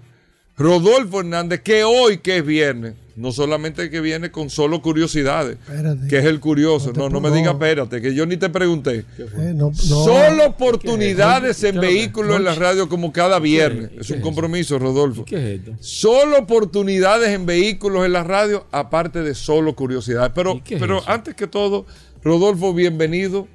Rodolfo 0.62 1.20
Hernández, 1.20 1.60
que 1.62 1.82
hoy 1.84 2.18
que 2.18 2.38
es 2.38 2.46
viernes, 2.46 2.94
no 3.16 3.32
solamente 3.32 3.90
que 3.90 4.00
viene 4.00 4.30
con 4.30 4.48
solo 4.48 4.80
curiosidades, 4.80 5.58
Espérate. 5.68 6.08
que 6.08 6.18
es 6.18 6.24
el 6.24 6.40
curioso. 6.40 6.92
No 6.92 7.08
No, 7.08 7.08
no 7.10 7.20
me 7.20 7.36
digas, 7.36 7.52
espérate, 7.54 8.00
que 8.00 8.14
yo 8.14 8.24
ni 8.26 8.36
te 8.36 8.48
pregunté. 8.48 9.04
Eh, 9.18 9.52
no, 9.54 9.70
no. 9.70 9.74
Solo 9.74 10.46
oportunidades 10.46 11.62
en 11.62 11.62
¿Qué 11.62 11.68
es 11.68 11.74
lo 11.74 11.80
que- 11.80 11.86
vehículos 11.88 12.36
en 12.36 12.44
la 12.44 12.54
radio 12.54 12.88
como 12.88 13.12
cada 13.12 13.38
viernes. 13.38 13.90
qué 13.90 13.96
Es 14.00 14.10
es 14.10 14.16
un 14.16 14.22
compromiso, 14.22 14.78
Rodolfo. 14.78 15.24
¿Qué 15.24 15.36
es 15.54 15.58
esto? 15.60 15.72
Solo 15.80 16.38
oportunidades 16.38 17.28
en 17.30 17.44
vehículos 17.44 18.06
en 18.06 18.12
la 18.12 18.22
radio, 18.24 18.66
aparte 18.70 19.22
de 19.22 19.34
solo 19.34 19.74
curiosidades. 19.74 20.32
Pero, 20.34 20.60
es 20.64 20.78
pero 20.78 20.98
eso? 20.98 21.08
antes 21.10 21.34
que 21.34 21.46
todo, 21.48 21.86
Rodolfo, 22.22 22.72
bienvenido. 22.72 23.48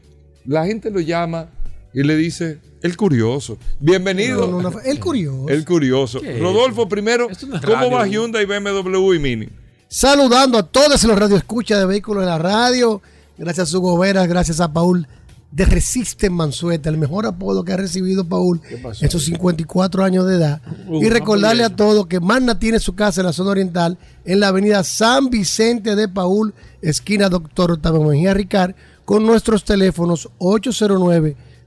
La 0.45 0.65
gente 0.65 0.91
lo 0.91 0.99
llama 0.99 1.49
y 1.93 2.03
le 2.03 2.15
dice 2.15 2.59
el 2.81 2.97
curioso. 2.97 3.57
Bienvenido. 3.79 4.47
No, 4.47 4.61
no, 4.61 4.69
no, 4.69 4.79
el 4.81 4.99
curioso. 4.99 5.49
El 5.49 5.65
curioso. 5.65 6.21
¿Qué 6.21 6.35
es 6.35 6.39
Rodolfo, 6.39 6.87
primero, 6.87 7.27
¿cómo 7.39 7.57
radio. 7.59 7.91
va 7.91 8.07
Hyundai, 8.07 8.45
BMW 8.45 9.13
y 9.13 9.19
Mini? 9.19 9.49
Saludando 9.87 10.57
a 10.57 10.63
todos 10.63 11.03
los 11.03 11.17
radioescuchas 11.17 11.79
de 11.79 11.85
Vehículos 11.85 12.23
en 12.23 12.29
la 12.29 12.37
Radio. 12.37 13.01
Gracias 13.37 13.73
a 13.73 13.77
Hugo 13.77 13.97
Veras, 13.97 14.27
gracias 14.27 14.59
a 14.59 14.73
Paul 14.73 15.07
de 15.51 15.65
Resisten 15.65 16.33
Mansueta, 16.33 16.89
el 16.89 16.97
mejor 16.97 17.25
apodo 17.25 17.63
que 17.63 17.71
ha 17.71 17.77
recibido 17.77 18.25
Paul 18.25 18.61
en 18.99 19.09
sus 19.09 19.25
54 19.25 20.03
años 20.03 20.27
de 20.27 20.35
edad. 20.35 20.61
Uh, 20.87 21.01
y 21.01 21.09
recordarle 21.09 21.63
a 21.63 21.75
todos 21.75 22.07
que 22.07 22.19
Magna 22.19 22.59
tiene 22.59 22.79
su 22.79 22.95
casa 22.95 23.21
en 23.21 23.27
la 23.27 23.33
zona 23.33 23.51
oriental, 23.51 23.97
en 24.25 24.39
la 24.39 24.49
avenida 24.49 24.83
San 24.83 25.29
Vicente 25.29 25.95
de 25.95 26.09
Paul, 26.09 26.53
esquina 26.81 27.29
Doctor 27.29 27.71
Octavio 27.71 28.03
Mejía 28.03 28.33
Ricard, 28.33 28.75
con 29.05 29.25
nuestros 29.25 29.63
teléfonos 29.63 30.29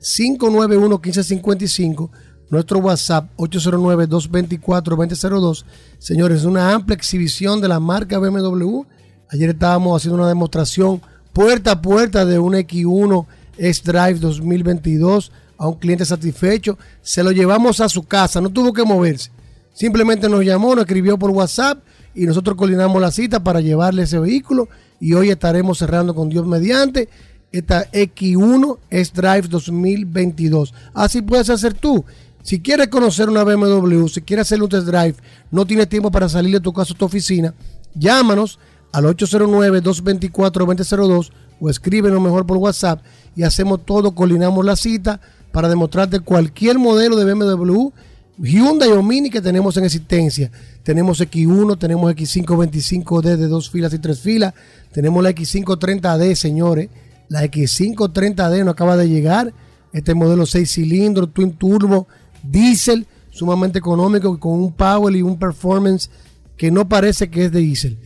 809-591-1555, 0.01 2.11
nuestro 2.49 2.79
WhatsApp 2.79 3.29
809-224-2002. 3.37 5.65
Señores, 5.99 6.45
una 6.45 6.73
amplia 6.73 6.97
exhibición 6.97 7.61
de 7.61 7.69
la 7.69 7.79
marca 7.81 8.19
BMW. 8.19 8.85
Ayer 9.29 9.51
estábamos 9.51 10.01
haciendo 10.01 10.17
una 10.17 10.29
demostración 10.29 11.03
puerta 11.33 11.73
a 11.73 11.83
puerta 11.83 12.25
de 12.25 12.39
un 12.39 12.55
X1 12.55 13.27
S-Drive 13.59 14.19
2022 14.19 15.33
a 15.59 15.67
un 15.69 15.75
cliente 15.75 16.05
satisfecho. 16.05 16.79
Se 17.03 17.23
lo 17.23 17.31
llevamos 17.31 17.81
a 17.81 17.89
su 17.89 18.03
casa, 18.05 18.41
no 18.41 18.51
tuvo 18.51 18.73
que 18.73 18.83
moverse. 18.85 19.31
Simplemente 19.73 20.29
nos 20.29 20.45
llamó, 20.45 20.75
nos 20.75 20.83
escribió 20.83 21.17
por 21.19 21.31
WhatsApp 21.31 21.79
y 22.15 22.27
nosotros 22.27 22.57
coordinamos 22.57 23.01
la 23.01 23.13
cita 23.13 23.45
para 23.45 23.61
llevarle 23.61 24.03
ese 24.03 24.19
vehículo 24.19 24.69
y 24.99 25.13
hoy 25.15 25.31
estaremos 25.31 25.79
cerrando 25.79 26.13
con 26.15 26.29
Dios 26.29 26.47
mediante 26.47 27.09
esta 27.53 27.91
X1 27.91 28.79
S-Drive 28.91 29.49
2022. 29.49 30.73
Así 30.95 31.23
puedes 31.23 31.51
hacer 31.51 31.75
tú. 31.75 32.05
Si 32.43 32.61
quieres 32.61 32.89
conocer 32.89 33.29
una 33.29 33.45
BMW, 33.45 34.09
si 34.09 34.23
quieres 34.23 34.47
hacer 34.47 34.63
un 34.63 34.69
test 34.69 34.87
drive, 34.87 35.15
no 35.51 35.67
tienes 35.67 35.89
tiempo 35.89 36.11
para 36.11 36.29
salir 36.29 36.55
de 36.55 36.61
tu 36.61 36.73
casa 36.73 36.95
a 36.95 36.97
tu 36.97 37.05
oficina, 37.05 37.55
llámanos 37.95 38.59
al 38.93 39.05
809-224-2002 39.05 41.31
o 41.61 41.69
escríbenos 41.69 42.21
mejor 42.21 42.47
por 42.47 42.57
WhatsApp 42.57 43.03
y 43.37 43.43
hacemos 43.43 43.85
todo, 43.85 44.15
coordinamos 44.15 44.65
la 44.65 44.77
cita 44.77 45.21
para 45.53 45.69
demostrarte 45.69 46.21
cualquier 46.21 46.79
modelo 46.79 47.17
de 47.17 47.31
BMW, 47.31 47.91
Hyundai 48.39 48.91
o 48.93 49.03
Mini 49.03 49.29
que 49.29 49.43
tenemos 49.43 49.77
en 49.77 49.85
existencia. 49.85 50.51
Tenemos 50.83 51.21
X1, 51.21 51.79
tenemos 51.79 52.11
X525D 52.15 53.37
de 53.37 53.49
dos 53.49 53.69
filas 53.69 53.93
y 53.93 53.99
tres 53.99 54.21
filas, 54.21 54.55
tenemos 54.93 55.23
la 55.23 55.29
X530D, 55.31 56.35
señores. 56.35 56.89
La 57.31 57.44
X530D 57.44 58.65
no 58.65 58.73
acaba 58.73 58.97
de 58.97 59.09
llegar. 59.09 59.55
Este 59.93 60.15
modelo 60.15 60.44
6 60.47 60.69
cilindros, 60.69 61.32
twin 61.32 61.52
turbo, 61.52 62.09
diésel, 62.43 63.07
sumamente 63.31 63.78
económico, 63.78 64.39
con 64.39 64.55
un 64.55 64.73
power 64.73 65.15
y 65.15 65.23
un 65.23 65.39
performance 65.39 66.11
que 66.57 66.73
no 66.73 66.89
parece 66.89 67.31
que 67.31 67.44
es 67.44 67.52
de 67.52 67.61
diésel. 67.61 67.98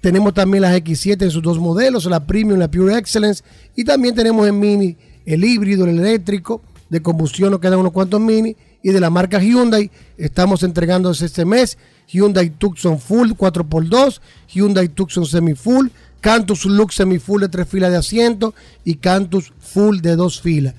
Tenemos 0.00 0.34
también 0.34 0.62
las 0.62 0.74
X7 0.76 1.24
en 1.24 1.30
sus 1.32 1.42
dos 1.42 1.58
modelos, 1.58 2.06
la 2.06 2.24
Premium, 2.24 2.60
la 2.60 2.70
Pure 2.70 2.96
Excellence, 2.96 3.42
y 3.74 3.82
también 3.82 4.14
tenemos 4.14 4.48
en 4.48 4.58
Mini 4.58 4.96
el 5.26 5.44
híbrido, 5.44 5.84
el 5.84 5.98
eléctrico, 5.98 6.62
de 6.88 7.02
combustión, 7.02 7.50
nos 7.50 7.60
quedan 7.60 7.80
unos 7.80 7.92
cuantos 7.92 8.20
Mini, 8.20 8.56
y 8.82 8.90
de 8.90 9.00
la 9.00 9.10
marca 9.10 9.40
Hyundai, 9.40 9.90
estamos 10.16 10.62
entregando 10.62 11.10
este 11.10 11.44
mes 11.44 11.76
Hyundai 12.06 12.50
Tucson 12.50 12.98
Full 12.98 13.32
4x2, 13.32 14.20
Hyundai 14.48 14.88
Tucson 14.88 15.26
Semi 15.26 15.54
Full, 15.54 15.88
Cantus 16.20 16.66
Lux 16.66 16.96
Semi 16.96 17.18
Full 17.18 17.42
de 17.42 17.48
tres 17.48 17.68
filas 17.68 17.90
de 17.90 17.96
asiento 17.96 18.54
y 18.84 18.96
Cantus 18.96 19.52
Full 19.58 20.00
de 20.00 20.16
dos 20.16 20.40
filas. 20.40 20.74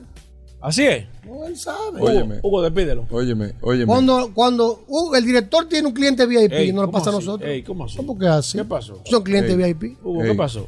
¿Así 0.61 0.85
es? 0.85 1.07
No, 1.25 1.47
él 1.47 1.57
sabe. 1.57 2.01
Óyeme. 2.01 2.41
Hugo, 2.43 2.63
despídelo. 2.63 3.07
Óyeme, 3.11 3.55
óyeme. 3.61 3.87
Cuando, 3.87 4.33
cuando 4.35 4.83
uh, 4.89 5.15
el 5.15 5.25
director 5.25 5.69
tiene 5.69 5.87
un 5.87 5.95
cliente 5.95 6.27
VIP 6.27 6.53
Ey, 6.53 6.71
y 6.71 6.73
no 6.73 6.81
lo 6.83 6.89
¿cómo 6.89 6.99
pasa 6.99 7.11
a 7.11 7.13
nosotros. 7.13 7.49
Ey, 7.49 7.63
¿cómo 7.63 7.85
así? 7.85 7.97
¿Cómo 7.97 8.19
que 8.19 8.27
así? 8.27 8.59
¿Qué 8.59 8.65
pasó? 8.65 9.01
Son 9.05 9.23
clientes 9.23 9.57
Ey. 9.57 9.73
VIP. 9.75 9.99
Hugo, 10.05 10.23
Ey. 10.25 10.31
¿qué 10.31 10.35
pasó? 10.37 10.67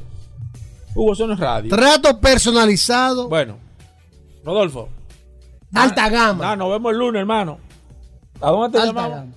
Hugo, 0.95 1.11
eso 1.13 1.27
no 1.27 1.33
es 1.33 1.39
radio. 1.39 1.69
Trato 1.69 2.19
personalizado. 2.21 3.27
Bueno, 3.27 3.57
Rodolfo. 4.45 4.87
alta 5.73 6.09
gama. 6.09 6.51
Ah, 6.51 6.55
nos 6.55 6.69
vemos 6.71 6.91
el 6.93 6.97
lunes, 6.97 7.19
hermano. 7.19 7.57
¿A 8.39 8.49
dónde 8.51 8.77
te 8.77 8.83
alta 8.83 8.93
llamamos? 9.01 9.17
gama. 9.17 9.31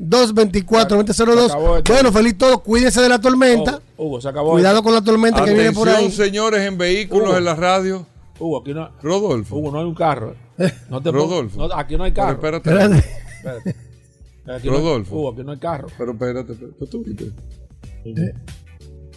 809-224-2002. 0.00 1.12
Se 1.14 1.22
acabó 1.52 1.76
esto. 1.78 1.92
Bueno, 1.92 2.12
feliz 2.12 2.38
todo. 2.38 2.58
Cuídense 2.60 3.00
de 3.00 3.08
la 3.08 3.20
tormenta. 3.20 3.80
Oh, 3.96 4.06
Hugo, 4.06 4.20
se 4.20 4.28
acabó. 4.28 4.52
Cuidado 4.52 4.76
esto. 4.76 4.84
con 4.84 4.94
la 4.94 5.02
tormenta 5.02 5.44
que 5.44 5.54
viene 5.54 5.72
por 5.72 5.88
Atención, 5.88 6.10
ahí. 6.10 6.16
señores, 6.28 6.60
en 6.66 6.78
vehículos 6.78 7.28
Hugo. 7.30 7.38
en 7.38 7.44
la 7.44 7.54
radio. 7.54 8.06
Hugo, 8.38 8.58
aquí 8.60 8.74
no, 8.74 8.90
Rodolfo. 9.02 9.56
Hugo, 9.56 9.70
no 9.72 9.78
hay 9.80 9.84
un 9.86 9.94
carro. 9.94 10.34
eh. 10.58 10.70
No 10.90 11.02
te 11.02 11.10
Rodolfo. 11.10 11.58
no, 11.68 11.74
aquí 11.74 11.96
no 11.96 12.04
hay 12.04 12.12
Pero 12.12 12.26
carro. 12.26 12.34
espérate. 12.34 12.70
Espérate. 12.70 12.98
Espérate. 13.36 13.76
Aquí 14.56 14.68
no 14.68 14.74
hay- 14.74 14.78
Rodolfo. 14.80 15.14
Hugo, 15.16 15.32
aquí 15.32 15.42
no 15.44 15.52
hay 15.52 15.58
carro. 15.58 15.88
Pero 15.98 16.12
espérate, 16.12 16.52
espérate. 16.52 16.86
¿Tú 16.86 17.02
viste? 17.04 17.32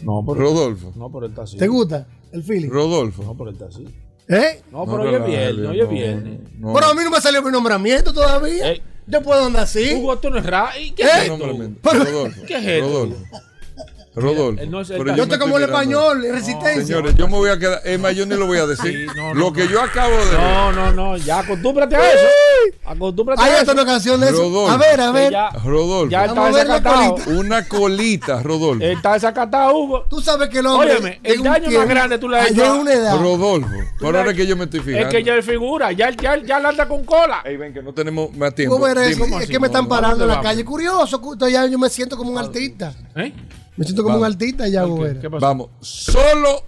No, 0.02 0.24
pero, 0.26 0.40
Rodolfo. 0.40 0.94
no, 0.96 1.12
pero 1.12 1.28
está 1.28 1.44
así. 1.44 1.58
¿Te 1.58 1.68
gusta 1.68 2.08
el 2.32 2.44
feeling? 2.44 2.70
Rodolfo. 2.70 3.24
No, 3.24 3.36
pero 3.38 3.52
está 3.52 3.66
así. 3.66 3.86
¿Eh? 4.28 4.62
No, 4.72 4.86
pero 4.86 5.02
hoy 5.04 5.16
es 5.16 5.26
viernes, 5.26 5.68
hoy 5.68 5.80
es 5.80 5.86
no, 5.88 5.92
viernes. 5.94 6.40
Pero 6.62 6.86
a 6.86 6.94
mí 6.94 7.02
no 7.04 7.10
me 7.12 7.20
salió 7.22 7.42
mi 7.44 7.52
nombramiento 7.52 8.14
todavía. 8.14 8.72
Ey. 8.72 8.82
Yo 9.08 9.22
puedo 9.24 9.44
andar 9.46 9.64
así. 9.64 9.96
Hugo, 9.96 10.14
esto 10.14 10.30
no 10.30 10.38
es 10.38 10.46
radio. 10.46 10.94
¿Qué 10.96 11.04
¿Eh? 11.04 11.08
es 11.08 11.16
esto? 11.24 11.38
Nombramiento. 11.38 11.80
Pero- 11.84 12.04
Rodolfo. 12.06 12.42
¿Qué 12.48 12.56
es 12.58 12.66
esto? 12.66 12.88
Rodolfo. 12.88 13.26
Rodolfo. 14.20 14.66
no 14.66 14.82
Pero 14.86 15.16
Yo 15.16 15.24
estoy 15.24 15.40
como 15.40 15.58
el 15.58 15.64
español, 15.64 16.26
en 16.26 16.34
resistencia. 16.34 16.86
Señores, 16.86 17.16
yo 17.16 17.28
me 17.28 17.34
voy 17.34 17.50
a 17.50 17.60
quedar. 17.60 17.82
Es 17.84 18.00
más, 18.00 18.16
yo 18.16 18.26
ni 18.26 18.36
lo 18.36 18.46
voy 18.48 18.58
a 18.58 18.66
decir. 18.66 19.10
Sí, 19.10 19.18
no, 19.18 19.34
lo 19.34 19.54
que 19.54 19.66
no. 19.66 19.72
yo 19.72 19.82
acabo 19.82 20.16
de. 20.16 20.38
No, 20.38 20.72
no, 20.72 20.92
no. 20.92 21.18
Ya 21.18 21.40
acostúmbrate 21.40 21.96
a 21.96 22.12
eso. 22.12 22.26
Acostúmbrate 22.86 23.42
Hay 23.42 23.52
a 23.52 23.54
hasta 23.60 23.72
eso. 23.72 23.74
una 23.74 23.86
canción 23.86 24.20
de 24.20 24.28
eso. 24.28 24.38
Rodolfo. 24.38 24.72
A 24.72 24.78
ver, 24.78 25.02
a 25.02 25.12
ver. 25.12 25.32
ya, 25.32 25.50
Rodolfo. 25.64 26.10
ya 26.12 26.26
está 26.26 26.48
desacatado. 26.48 27.16
Una 27.28 27.68
colita, 27.68 28.42
Rodolfo. 28.42 28.84
Está 28.84 29.14
desacatado, 29.14 29.78
Hugo. 29.78 30.06
Tú 30.10 30.22
sabes 30.22 30.50
que 30.50 30.60
el 30.60 30.66
hombre. 30.66 30.94
Óyeme, 30.94 31.20
el 31.24 31.44
daño 31.44 31.72
más 31.72 31.88
grande 31.88 32.18
tú 32.18 32.30
le 32.30 32.40
has 32.40 32.52
hecho 32.52 32.76
una 32.80 32.94
edad. 32.94 33.18
Rodolfo. 33.18 33.70
Por 34.00 34.16
ahora 34.16 34.32
es 34.32 34.38
que 34.38 34.48
yo 34.48 34.56
me 34.56 34.66
estoy 34.66 34.80
fijando. 34.80 35.08
Es 35.08 35.14
que 35.14 35.24
ya 35.24 35.36
es 35.36 35.46
figura. 35.46 35.92
Ya, 35.92 36.10
ya, 36.12 36.38
ya 36.38 36.60
la 36.60 36.70
anda 36.70 36.88
con 36.88 37.06
cola. 37.06 37.42
Ey, 37.46 37.58
ven, 37.58 37.74
que 37.74 37.82
no 37.82 37.94
tenemos 37.94 38.34
más 38.36 38.54
tiempo. 38.56 38.78
Tú 38.78 38.84
verás, 38.84 39.08
Dime. 39.08 39.44
es 39.44 39.50
que 39.50 39.60
me 39.60 39.68
están 39.68 39.88
parando 39.88 40.20
¿dónde 40.20 40.34
en 40.34 40.38
la 40.38 40.42
calle. 40.42 40.66
Curioso, 40.66 41.22
ya 41.48 41.66
yo 41.66 41.80
me 41.80 41.90
siento 41.90 42.18
como 42.18 42.32
un 42.32 42.38
artista. 42.38 42.94
¿Eh? 43.16 43.34
Me 43.78 43.86
siento 43.86 44.04
como 44.04 44.16
Vamos. 44.16 44.28
un 44.28 44.34
artista 44.34 44.68
ya, 44.68 44.84
¿Qué, 44.84 44.90
güey. 44.90 45.20
qué 45.20 45.30
pasó? 45.30 45.46
Vamos. 45.46 45.70
Solo. 45.82 46.64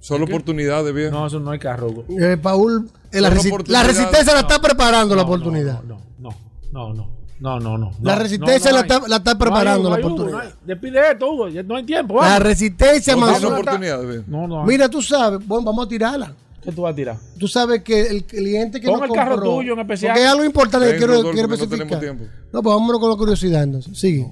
Solo 0.00 0.24
oportunidades, 0.24 0.94
viejo. 0.94 1.10
No, 1.12 1.26
eso 1.26 1.38
no 1.40 1.50
hay 1.50 1.58
carro. 1.58 2.04
Eh, 2.08 2.36
Paul, 2.40 2.88
eh, 3.12 3.20
la, 3.20 3.28
Son 3.28 3.38
resi- 3.38 3.42
la 3.44 3.48
oportunidades. 3.54 3.86
resistencia 3.96 4.34
la 4.34 4.40
está 4.40 4.60
preparando 4.60 5.14
la 5.14 5.22
No, 5.22 5.28
oportunidad. 5.28 5.82
No, 5.82 6.00
no, 6.18 6.34
no, 6.72 6.94
no, 6.94 7.08
no, 7.40 7.60
no, 7.60 7.78
no. 7.78 7.92
La 8.02 8.14
no, 8.14 8.22
resistencia 8.22 8.70
no, 8.70 8.76
la 8.76 8.82
está- 8.82 9.08
la 9.08 9.16
está 9.16 9.30
No 9.34 9.36
hay, 9.36 9.40
preparando 9.40 9.90
la 9.90 9.96
Hugo, 9.96 10.06
oportunidad. 10.06 10.38
no 10.38 10.42
hay. 10.44 10.48
Despide 10.64 11.10
esto, 11.12 11.30
Hugo. 11.32 11.48
Ya 11.48 11.62
no 11.62 11.76
hay 11.76 11.84
tiempo. 11.84 12.14
La 12.14 12.20
Vamos. 12.22 12.42
resistencia, 12.42 13.14
No 13.14 13.20
más. 13.20 13.38
tiene 13.38 13.54
oportunidades, 13.54 14.08
viejo. 14.08 14.24
No, 14.28 14.48
no. 14.48 14.60
hay. 14.62 14.66
Mira, 14.68 14.88
tú 14.88 15.02
sabes, 15.02 15.46
bueno, 15.46 15.64
vamos 15.64 15.86
a 15.86 15.88
tirarla. 15.88 16.32
¿Qué 16.62 16.72
tú 16.72 16.82
vas 16.82 16.92
a 16.92 16.96
tirar? 16.96 17.16
Tú 17.38 17.46
sabes 17.48 17.82
que 17.82 18.00
el 18.08 18.24
cliente 18.24 18.80
que 18.80 18.88
Pon 18.88 19.00
nos 19.00 19.08
el 19.10 19.14
carro 19.14 19.34
compró- 19.36 19.56
tuyo 19.56 19.72
en 19.74 19.78
especial. 19.80 20.12
Porque 20.12 20.22
hay 20.24 20.30
algo 20.32 20.44
importante 20.44 20.86
que 20.86 20.90
Ven, 20.92 20.98
quiero, 20.98 21.12
Rodolfo, 21.14 21.32
quiero 21.32 21.48
que 21.48 21.56
no 21.56 21.62
especificar. 21.64 22.00
tenemos 22.00 22.18
tiempo. 22.18 22.34
No, 22.52 22.62
pues 22.62 22.74
vámonos 22.76 23.00
con 23.00 23.10
la 23.10 23.16
curiosidad 23.16 23.62
entonces. 23.62 23.98
Sigue. 23.98 24.30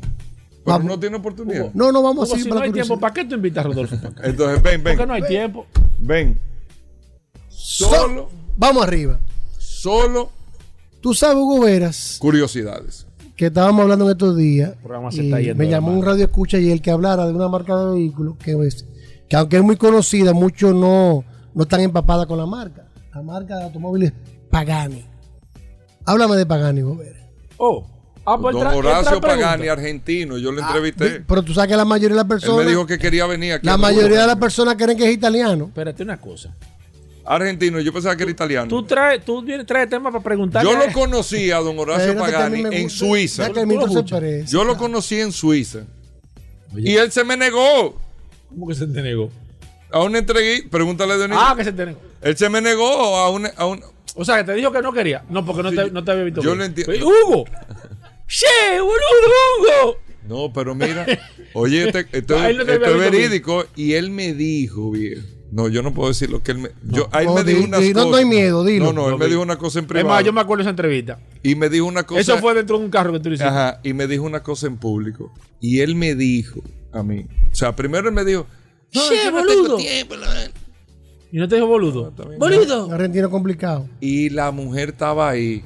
Pero 0.67 0.79
Vamos. 0.79 0.93
no 0.93 0.99
tiene 1.01 1.17
oportunidad. 1.17 1.73
No, 1.75 1.93
no, 1.93 2.03
vamos 2.03 2.27
Hugo, 2.27 2.35
así 2.35 2.43
si 2.43 2.49
para 2.49 2.59
no 2.61 2.65
hay 2.65 2.71
curiosidad. 2.71 2.87
tiempo, 2.97 3.01
¿para 3.01 3.15
qué 3.15 3.25
tú 3.25 3.35
invitas 3.37 3.65
a 3.65 3.69
Rodolfo 3.69 3.97
para 3.97 4.09
acá? 4.11 4.23
Entonces, 4.29 4.63
ven, 4.63 4.83
ven. 4.83 4.97
Porque 4.97 5.07
no 5.07 5.15
hay 5.15 5.23
tiempo. 5.23 5.67
Ven. 6.01 6.39
Solo. 7.49 8.29
Vamos 8.57 8.83
arriba. 8.85 9.19
Solo 9.59 10.31
Tú 11.01 11.15
sabes, 11.15 11.37
Hugo 11.37 11.61
Veras, 11.61 12.17
curiosidades. 12.21 13.07
que 13.37 13.47
estábamos 13.47 13.83
hablando 13.83 14.07
en 14.07 14.11
estos 14.13 14.37
días. 14.37 14.73
programa 14.83 15.13
se 15.13 15.23
y 15.23 15.27
está 15.27 15.41
yendo 15.41 15.63
me 15.63 15.69
llamó 15.71 15.93
un 15.93 16.05
radio 16.05 16.25
escucha 16.25 16.59
y 16.59 16.71
el 16.73 16.83
que 16.83 16.91
hablara 16.91 17.27
de 17.27 17.33
una 17.33 17.49
marca 17.49 17.77
de 17.77 17.95
vehículos 17.95 18.37
que, 18.39 18.53
es- 18.67 18.85
que 19.29 19.37
aunque 19.37 19.57
es 19.59 19.63
muy 19.63 19.77
conocida, 19.77 20.33
muchos 20.33 20.75
no, 20.75 21.23
no 21.55 21.63
están 21.63 21.81
empapadas 21.83 22.27
con 22.27 22.39
la 22.39 22.47
marca. 22.47 22.89
La 23.15 23.23
marca 23.23 23.57
de 23.57 23.65
automóviles 23.65 24.13
Pagani. 24.51 25.05
Háblame 26.05 26.37
de 26.37 26.47
Pagani, 26.47 26.83
Hugo 26.83 26.97
Veras. 26.97 27.23
Oh. 27.59 27.87
Ah, 28.27 28.37
pues 28.39 28.55
Don 28.55 28.67
Horacio. 28.67 29.21
Pagani, 29.21 29.69
argentino. 29.69 30.37
Yo 30.37 30.51
lo 30.51 30.61
entrevisté. 30.61 31.23
Pero 31.27 31.43
tú 31.43 31.55
sabes 31.55 31.71
que 31.71 31.77
la 31.77 31.85
mayoría 31.85 32.17
de 32.17 32.17
las 32.17 32.25
Él 32.25 32.29
personas, 32.29 32.65
me 32.65 32.71
dijo 32.71 32.87
que 32.87 32.99
quería 32.99 33.27
venir 33.27 33.55
aquí. 33.55 33.67
la 33.67 33.77
mayoría 33.77 34.23
de 34.23 34.27
las 34.27 34.37
personas 34.37 34.75
creen 34.75 34.99
que 34.99 35.09
es 35.09 35.15
italiano. 35.15 35.67
Espérate 35.67 36.03
una 36.03 36.21
cosa. 36.21 36.51
Argentino, 37.25 37.81
yo 37.81 37.93
pensaba 37.93 38.17
que 38.17 38.23
era 38.23 38.33
italiano. 38.33 38.69
Tú 38.69 38.85
traes, 38.85 39.25
tú 39.25 39.43
vienes, 39.43 39.67
traes 39.67 39.89
temas 39.89 40.13
para 40.13 40.23
preguntar. 40.23 40.65
Yo 40.65 40.77
lo 40.77 40.93
conocí 40.93 41.51
a 41.51 41.59
don 41.59 41.79
Horacio 41.79 42.17
Pagani 42.17 42.65
en. 42.71 42.91
Suiza. 42.91 43.51
Yo 44.47 44.65
lo 44.65 44.77
conocí 44.77 45.21
en 45.21 45.33
Suiza. 45.33 45.81
Y 46.77 46.97
él 46.97 47.11
se 47.11 47.25
me 47.25 47.37
negó 47.37 47.97
¿Cómo 48.49 48.69
que 48.69 48.75
se 48.75 48.87
te 48.87 49.03
negó? 49.03 49.31
a 49.91 50.03
una 50.03 50.19
entrevista. 50.19 50.69
Pregúntale 50.71 51.13
a 51.15 51.17
Dionisio. 51.17 51.43
Ah, 51.43 51.55
que 51.57 51.65
se 51.65 51.73
te 51.73 51.87
negó. 51.87 51.99
Él 52.23 52.37
se 52.37 52.49
me 52.49 52.61
negó 52.61 53.17
a 53.17 53.31
una. 53.31 53.51
A 53.57 53.67
un, 53.67 53.83
O 54.15 54.25
sea, 54.25 54.39
que 54.39 54.45
te 54.45 54.55
dijo 54.55 54.73
que 54.73 54.83
no 54.83 54.93
quería. 54.93 55.25
No, 55.29 55.45
porque 55.45 55.63
no, 55.63 55.71
te, 55.71 55.91
no 55.91 56.05
te 56.05 56.11
había 56.11 56.25
visto. 56.25 56.41
yo 56.43 56.51
bien. 56.51 56.59
lo 56.59 56.65
entiendo. 56.65 57.07
Hugo. 57.07 57.45
¡Che, 58.27 58.81
boludo, 58.81 59.85
Hugo! 59.85 59.97
No, 60.29 60.53
pero 60.53 60.75
mira, 60.75 61.07
oye, 61.55 61.87
este- 61.89 62.07
esto, 62.13 62.37
no 62.39 62.47
es 62.47 62.99
verídico. 62.99 63.65
Y 63.77 63.93
él 63.93 64.11
me 64.11 64.35
dijo, 64.35 64.91
viejo. 64.91 65.23
No, 65.53 65.69
yo 65.69 65.81
no 65.81 65.95
puedo 65.95 66.09
decir 66.09 66.29
lo 66.29 66.43
que 66.43 66.51
él 66.51 66.59
me. 66.59 66.71
Yo, 66.83 67.09
a 67.13 67.21
él 67.21 67.27
No, 67.27 67.35
me 67.37 67.45
dijo 67.45 67.61
di- 67.61 67.65
unas 67.67 67.81
di- 67.81 67.89
no- 67.91 67.95
cosas. 68.01 68.11
no 68.11 68.17
hay 68.17 68.25
miedo, 68.25 68.65
dilo. 68.65 68.87
No, 68.87 68.93
no, 68.93 69.09
él 69.11 69.17
me 69.19 69.27
dijo 69.29 69.41
una 69.41 69.57
cosa 69.57 69.79
en 69.79 69.85
Es 69.85 69.89
privado. 69.89 70.09
más, 70.09 70.25
yo 70.25 70.33
me 70.33 70.41
acuerdo 70.41 70.59
de 70.59 70.63
esa 70.65 70.71
entrevista. 70.71 71.21
Y 71.45 71.55
me 71.55 71.69
dijo 71.69 71.87
una 71.87 72.03
cosa. 72.03 72.21
Eso 72.21 72.39
fue 72.39 72.53
dentro 72.55 72.77
de 72.79 72.85
un 72.85 72.91
carro 72.91 73.13
que 73.13 73.21
tú 73.21 73.29
le 73.29 73.37
hiciste. 73.37 73.49
Ajá, 73.49 73.81
y 73.85 73.93
me 73.93 74.09
dijo 74.09 74.25
una 74.25 74.43
cosa 74.43 74.67
en 74.67 74.77
público. 74.77 75.33
Y 75.61 75.79
él 75.81 75.95
me 75.95 76.17
dijo 76.17 76.61
a 76.93 77.05
mí. 77.05 77.27
O 77.53 77.55
sea, 77.55 77.77
primero 77.77 78.09
él 78.09 78.15
me 78.15 78.25
dijo. 78.25 78.47
No, 78.93 79.09
Che, 79.09 79.17
yo 79.25 79.31
no 79.31 79.45
tengo 79.47 79.63
boludo. 79.63 79.77
tiempo, 79.77 80.17
la- 80.17 80.51
Y 81.31 81.37
no 81.39 81.47
te 81.49 81.55
dijo 81.55 81.67
boludo. 81.69 82.13
Un 82.29 82.39
Boludo. 82.39 82.93
argentino 82.93 83.31
complicado. 83.31 83.89
Y 84.01 84.31
la 84.31 84.51
mujer 84.51 84.89
estaba 84.91 85.29
ahí. 85.31 85.65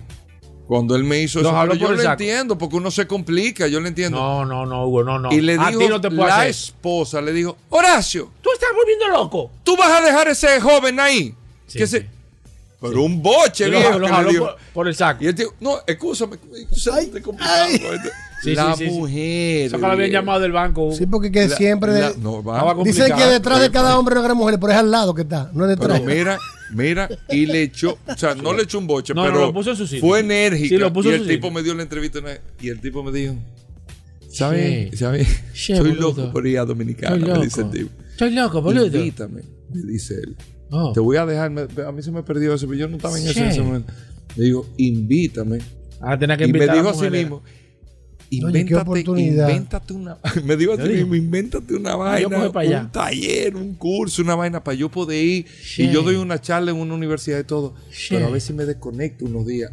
Cuando 0.71 0.95
él 0.95 1.03
me 1.03 1.21
hizo 1.21 1.41
Los 1.41 1.53
eso, 1.53 1.75
yo 1.75 1.89
el 1.89 1.97
lo 1.97 2.03
saco. 2.03 2.13
entiendo, 2.13 2.57
porque 2.57 2.77
uno 2.77 2.93
se 2.93 3.05
complica, 3.09 3.67
yo 3.67 3.81
lo 3.81 3.89
entiendo. 3.89 4.17
No, 4.17 4.45
no, 4.45 4.65
no, 4.67 4.87
Hugo, 4.87 5.03
no, 5.03 5.19
no. 5.19 5.33
Y 5.33 5.41
le 5.41 5.55
a 5.59 5.67
dijo, 5.69 5.89
no 5.89 6.01
te 6.01 6.09
la 6.11 6.37
hacer. 6.37 6.47
esposa 6.51 7.21
le 7.21 7.33
dijo, 7.33 7.57
Horacio, 7.71 8.31
Tú 8.41 8.51
estás 8.55 8.69
volviendo 8.77 9.09
loco. 9.09 9.51
tú 9.65 9.77
vas 9.77 9.91
a 9.91 10.01
dejar 10.01 10.29
ese 10.29 10.61
joven 10.61 11.01
ahí. 11.01 11.35
Sí, 11.67 11.79
que 11.79 11.87
sí. 11.89 11.97
se... 11.99 12.07
Pero 12.81 13.03
un 13.03 13.21
boche, 13.21 13.67
lo- 13.67 13.79
viejo, 13.79 13.99
lo 13.99 14.07
que 14.07 14.11
le 14.13 14.17
jaló 14.17 14.29
dijo. 14.31 14.45
por, 14.45 14.57
por 14.73 14.87
el 14.89 14.95
saco. 14.95 15.25
Y 15.25 15.27
él 15.27 15.35
dijo, 15.35 15.53
no, 15.59 15.79
escúchame, 15.85 16.37
estoy 16.73 17.21
complicado. 17.21 17.67
Sí, 18.45 18.55
la 18.55 18.75
sí, 18.77 18.85
sí, 18.85 18.91
sí. 18.91 18.97
mujer. 18.97 19.67
Eso 19.67 19.79
que 19.81 19.87
habían 19.87 20.11
llamado 20.13 20.39
del 20.39 20.53
banco. 20.53 20.85
Hugo. 20.85 20.93
Sí, 20.97 21.05
porque 21.05 21.33
que 21.33 21.49
La- 21.49 21.57
siempre. 21.57 22.01
la- 22.01 22.13
no, 22.17 22.45
va. 22.45 22.75
Dicen 22.85 23.13
que 23.17 23.27
detrás 23.27 23.61
de 23.61 23.73
cada 23.73 23.99
hombre 23.99 24.15
hay 24.15 24.19
una 24.21 24.29
gran 24.29 24.37
mujer, 24.37 24.59
pero 24.61 24.73
es 24.73 24.79
al 24.79 24.91
lado 24.93 25.15
que 25.15 25.23
está, 25.23 25.51
no 25.53 25.65
es 25.65 25.71
detrás. 25.71 25.99
Pero 26.01 26.15
mira, 26.15 26.39
mira, 26.73 27.09
y 27.29 27.47
le 27.47 27.63
echó, 27.63 27.99
o 28.07 28.17
sea, 28.17 28.35
no 28.35 28.53
le 28.53 28.63
echó 28.65 28.79
un 28.79 28.87
boche, 28.87 29.15
No, 29.15 29.25
no, 29.25 29.33
pero 29.33 29.47
lo 29.47 29.53
puso 29.53 29.71
en 29.71 29.77
su 29.77 29.87
sitio. 29.87 30.01
fue 30.09 30.21
enérgica. 30.21 30.69
Sí, 30.69 30.77
lo 30.79 30.93
puso 30.93 31.09
y 31.11 31.13
en 31.15 31.21
el 31.21 31.23
su 31.23 31.29
tipo 31.29 31.47
sitio. 31.49 31.55
me 31.61 31.63
dio 31.63 31.75
la 31.75 31.83
entrevista 31.83 32.19
y 32.61 32.69
el 32.69 32.81
tipo 32.81 33.03
me 33.03 33.13
dijo, 33.13 33.35
¿sabes? 34.29 34.91
Che, 35.53 35.77
Soy 35.77 35.91
boludo. 35.91 36.01
loco 36.17 36.33
por 36.33 36.47
ir 36.47 36.59
a 36.59 36.65
Dominicana, 36.65 37.17
Estoy 37.17 37.33
me 37.39 37.45
dice 37.45 37.61
el 37.63 37.71
tipo. 37.71 37.91
Estoy 38.11 38.31
loco, 38.35 38.63
boludo. 38.63 38.87
Invítame, 38.87 39.43
me 39.73 39.83
dice 39.93 40.15
él. 40.15 40.37
Oh. 40.71 40.93
Te 40.93 41.01
voy 41.01 41.17
a 41.17 41.27
dejar, 41.27 41.51
me- 41.51 41.63
a 41.85 41.93
mí 41.93 42.03
se 42.03 42.13
me 42.13 42.23
perdió 42.23 42.55
eso, 42.55 42.67
pero 42.69 42.79
yo 42.79 42.89
no 42.89 42.97
estaba 42.97 43.19
en 43.19 43.27
eso 43.27 43.41
en 43.41 43.47
ese 43.47 43.61
momento. 43.63 43.93
Le 44.37 44.45
digo, 44.45 44.67
invítame. 44.77 45.59
Ah, 46.01 46.19
tenía 46.19 46.37
que 46.37 46.45
y 46.45 46.47
me 46.53 46.59
invitar 46.59 46.71
a 46.71 46.75
dijo 46.75 46.87
las 46.91 46.97
mujeres. 48.39 48.53
mismo, 48.53 48.53
qué 48.53 48.59
invéntate, 48.61 48.81
oportunidad. 48.91 49.49
invéntate 49.49 49.93
una, 49.93 50.19
me 50.45 50.57
dijo 50.57 50.73
así 50.73 50.83
Yo 50.83 50.89
digo, 50.89 50.99
mismo, 51.09 51.15
invéntate 51.17 51.75
una 51.75 51.91
yo 51.93 51.99
vaina, 51.99 52.53
pa' 52.53 52.61
allá. 52.61 52.81
un 52.83 52.93
taller, 52.93 53.57
un 53.57 53.75
curso, 53.75 54.23
una 54.23 54.35
vaina 54.35 54.63
para 54.63 54.75
yo 54.77 54.89
poder 54.89 55.25
ir. 55.25 55.47
Y 55.79 55.91
yo 55.91 56.03
doy 56.03 56.17
una 56.17 56.41
charla 56.41 56.71
en 56.71 56.77
una 56.77 56.95
universidad 56.95 57.39
y 57.41 57.45
todo. 57.45 57.75
Pero 58.09 58.27
a 58.27 58.31
ver 58.31 58.41
si 58.41 58.53
me 58.53 58.65
desconecto 58.65 59.25
unos 59.25 59.47
días. 59.47 59.73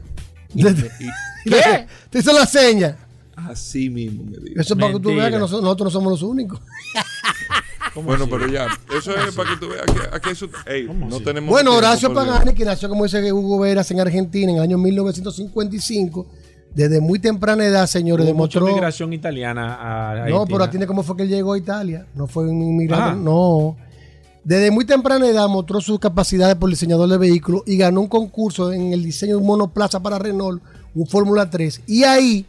Y 0.55 0.63
me- 0.63 0.71
y- 0.71 1.43
¿Qué? 1.49 1.87
Te 2.09 2.19
hizo 2.19 2.33
la 2.33 2.45
seña. 2.45 2.97
así 3.35 3.89
mismo 3.89 4.23
me 4.23 4.37
dijo. 4.37 4.59
Eso 4.59 4.73
es 4.73 4.79
para 4.79 4.91
que 4.93 4.99
tú 4.99 5.09
veas 5.09 5.29
que 5.29 5.37
Mentira. 5.37 5.39
noso- 5.39 5.61
nosotros 5.61 5.85
no 5.93 5.99
somos 5.99 6.11
los 6.13 6.23
únicos. 6.23 6.59
Bueno, 7.95 8.27
pero 8.29 8.47
ya, 8.47 8.67
eso 8.95 9.11
es 9.15 9.33
para 9.33 9.49
que 9.49 9.57
tú 9.57 9.69
veas 9.69 9.85
que 9.85 10.15
aquí 10.15 10.29
eso, 10.29 10.47
ey, 10.67 10.87
no 10.87 11.19
tenemos 11.19 11.49
Bueno, 11.49 11.73
Horacio 11.75 12.13
Pagani, 12.13 12.53
que 12.53 12.63
nació 12.63 12.89
como 12.89 13.05
dice 13.05 13.33
Hugo 13.33 13.57
Veras 13.59 13.89
en 13.89 13.99
Argentina 13.99 14.51
en 14.51 14.57
el 14.57 14.61
año 14.63 14.77
1955, 14.77 16.27
desde 16.77 17.01
muy 17.01 17.19
temprana 17.19 17.65
edad, 17.65 17.87
señores, 17.87 18.25
Hubo 18.27 18.35
mucha 18.35 18.59
demostró. 18.59 18.75
migración 18.75 19.11
italiana 19.13 19.73
a 19.75 20.11
Haití. 20.23 20.31
No, 20.31 20.45
pero 20.45 20.63
atiende 20.63 20.85
cómo 20.87 21.01
fue 21.03 21.17
que 21.17 21.23
él 21.23 21.29
llegó 21.29 21.53
a 21.53 21.57
Italia. 21.57 22.05
No 22.15 22.27
fue 22.27 22.47
un 22.47 22.61
inmigrante. 22.61 23.11
Ah. 23.11 23.15
No. 23.15 23.75
Desde 24.43 24.71
muy 24.71 24.85
temprana 24.85 25.27
edad 25.27 25.47
mostró 25.49 25.81
sus 25.81 25.99
capacidades 25.99 26.55
por 26.55 26.69
diseñador 26.69 27.09
de 27.09 27.17
vehículos 27.17 27.63
y 27.65 27.75
ganó 27.77 27.99
un 28.01 28.07
concurso 28.07 28.71
en 28.71 28.93
el 28.93 29.03
diseño 29.03 29.33
de 29.35 29.41
un 29.41 29.47
monoplaza 29.47 29.99
para 30.01 30.19
Renault, 30.19 30.61
un 30.95 31.05
Fórmula 31.07 31.49
3. 31.49 31.81
Y 31.87 32.03
ahí, 32.03 32.45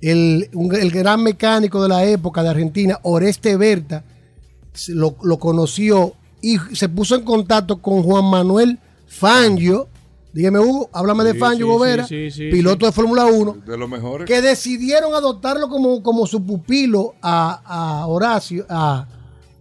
el, 0.00 0.50
un- 0.52 0.74
el 0.74 0.90
gran 0.90 1.22
mecánico 1.22 1.82
de 1.82 1.88
la 1.88 2.04
época 2.04 2.42
de 2.42 2.48
Argentina, 2.50 2.98
Oreste 3.02 3.56
Berta, 3.56 4.02
lo, 4.88 5.14
lo 5.22 5.38
conoció 5.38 6.14
y 6.40 6.58
se 6.74 6.88
puso 6.88 7.14
en 7.14 7.22
contacto 7.22 7.80
con 7.80 8.02
Juan 8.02 8.24
Manuel 8.24 8.78
Fangio. 9.06 9.86
Dígame, 10.32 10.58
Hugo, 10.60 10.88
háblame 10.92 11.24
de 11.24 11.34
Fangio 11.34 11.66
sí, 11.66 11.72
Gobera, 11.72 12.06
sí, 12.06 12.30
sí, 12.30 12.44
sí, 12.44 12.50
piloto 12.50 12.86
de 12.86 12.92
Fórmula 12.92 13.26
1 13.26 13.58
De 13.66 13.76
los 13.76 13.88
mejores. 13.88 14.26
que 14.26 14.40
decidieron 14.40 15.14
adoptarlo 15.14 15.68
como, 15.68 16.02
como 16.02 16.26
su 16.26 16.44
pupilo 16.44 17.14
a, 17.20 17.60
a 18.00 18.06
Horacio, 18.06 18.64
a, 18.68 19.06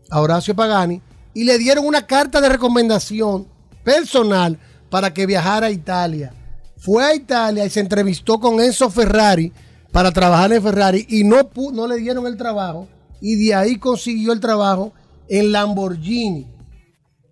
a 0.10 0.22
Horacio 0.22 0.56
Pagani 0.56 1.02
y 1.34 1.44
le 1.44 1.58
dieron 1.58 1.86
una 1.86 2.06
carta 2.08 2.40
de 2.40 2.50
recomendación 2.50 3.48
personal 3.84 4.58
para 4.90 5.14
que 5.14 5.26
viajara 5.26 5.68
a 5.68 5.72
Italia. 5.72 6.34
Fue 6.78 7.04
a 7.04 7.14
Italia 7.16 7.66
y 7.66 7.70
se 7.70 7.80
entrevistó 7.80 8.40
con 8.40 8.60
Enzo 8.62 8.90
Ferrari 8.90 9.52
para 9.92 10.12
trabajar 10.12 10.54
en 10.54 10.64
Ferrari 10.64 11.06
y 11.10 11.24
no, 11.24 11.50
no 11.74 11.88
le 11.88 11.98
dieron 11.98 12.26
el 12.28 12.38
trabajo 12.38 12.88
y 13.20 13.36
de 13.46 13.54
ahí 13.54 13.78
consiguió 13.78 14.32
el 14.32 14.40
trabajo 14.40 14.94
en 15.28 15.52
Lamborghini. 15.52 16.48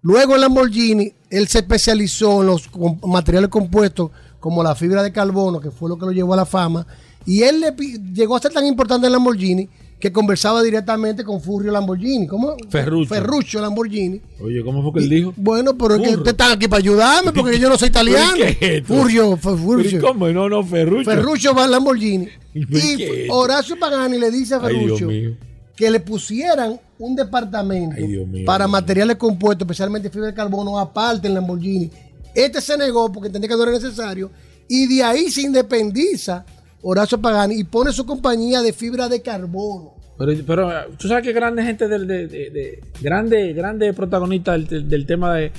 Luego 0.02 0.36
en 0.36 0.41
Lamborghini, 0.41 1.14
él 1.30 1.48
se 1.48 1.60
especializó 1.60 2.42
en 2.42 2.48
los 2.48 2.70
materiales 3.06 3.50
compuestos 3.50 4.12
como 4.40 4.64
la 4.64 4.76
fibra 4.76 5.04
de 5.04 5.12
carbono, 5.12 5.60
que 5.60 5.72
fue 5.72 5.90
lo 5.90 5.98
que 5.98 6.06
lo 6.06 6.12
llevó 6.12 6.34
a 6.34 6.38
la 6.38 6.46
fama. 6.46 6.86
Y 7.26 7.44
él 7.44 7.60
le 7.60 7.74
llegó 8.14 8.36
a 8.36 8.40
ser 8.40 8.52
tan 8.54 8.66
importante 8.66 9.06
en 9.08 9.14
Lamborghini 9.14 9.68
que 10.00 10.14
conversaba 10.14 10.64
directamente 10.64 11.26
con 11.26 11.42
Furrio 11.42 11.74
Lamborghini. 11.74 12.26
¿Cómo? 12.26 12.56
Ferruccio. 12.70 13.14
Ferruccio 13.14 13.60
Lamborghini. 13.62 14.22
Oye, 14.42 14.64
¿cómo 14.64 14.82
fue 14.82 14.94
que 14.94 15.00
él 15.06 15.10
dijo? 15.10 15.34
Bueno, 15.36 15.78
pero 15.78 15.96
es 15.96 16.02
que 16.02 16.10
ustedes 16.12 16.30
están 16.32 16.54
aquí 16.54 16.70
para 16.70 16.80
ayudarme 16.80 17.34
porque 17.34 17.60
yo 17.60 17.68
no 17.68 17.78
soy 17.78 17.90
italiano. 17.90 18.32
¿Pero 18.38 18.58
qué 18.60 18.78
es? 18.78 18.88
Furrio, 18.88 19.36
Fe- 19.36 19.42
Pero 19.44 19.56
¿y 19.56 19.60
Furrio. 19.62 20.02
¿Cómo? 20.02 20.30
No, 20.30 20.48
no, 20.48 20.64
Ferruccio. 20.64 21.14
Ferruccio 21.14 21.54
va 21.54 21.66
a 21.66 21.68
Lamborghini. 21.68 22.30
¿Y? 22.54 23.28
Horacio 23.30 23.78
Pagani 23.78 24.18
le 24.18 24.32
dice 24.32 24.56
a 24.56 24.62
Ay, 24.64 24.80
Dios 24.80 24.98
Ferruccio 25.00 25.08
mío. 25.10 25.38
Que 25.80 25.90
le 25.90 26.02
pusieran 26.02 26.78
un 26.98 27.16
departamento 27.16 27.96
Ay, 27.98 28.06
Dios 28.08 28.28
mío, 28.28 28.46
para 28.46 28.68
materiales 28.68 29.16
compuestos, 29.16 29.66
especialmente 29.66 30.10
fibra 30.10 30.28
de 30.28 30.34
carbono, 30.34 30.78
aparte 30.78 31.30
en 31.30 31.36
Lamborghini. 31.36 31.90
Este 32.36 32.60
se 32.60 32.78
negó 32.78 33.10
porque 33.10 33.28
entendía 33.28 33.48
que 33.48 33.56
no 33.56 33.64
era 33.64 33.72
necesario 33.72 34.30
y 34.68 34.94
de 34.94 35.02
ahí 35.04 35.32
se 35.32 35.42
independiza 35.44 36.46
Horacio 36.82 37.22
Pagani 37.22 37.56
y 37.56 37.64
pone 37.64 37.94
su 37.94 38.06
compañía 38.06 38.62
de 38.62 38.74
fibra 38.74 39.08
de 39.08 39.22
carbono. 39.22 39.94
Pero, 40.18 40.34
pero 40.46 40.70
tú 40.98 41.08
sabes 41.08 41.24
que 41.24 41.32
grande 41.32 41.64
gente 41.64 41.88
del, 41.88 42.06
de, 42.06 42.28
de- 42.28 42.50
de- 42.50 42.84
grande, 43.02 43.54
grande 43.54 43.94
protagonista 43.94 44.52
del, 44.52 44.68
del- 44.68 44.90
del 44.90 45.06
tema 45.06 45.34
de, 45.36 45.54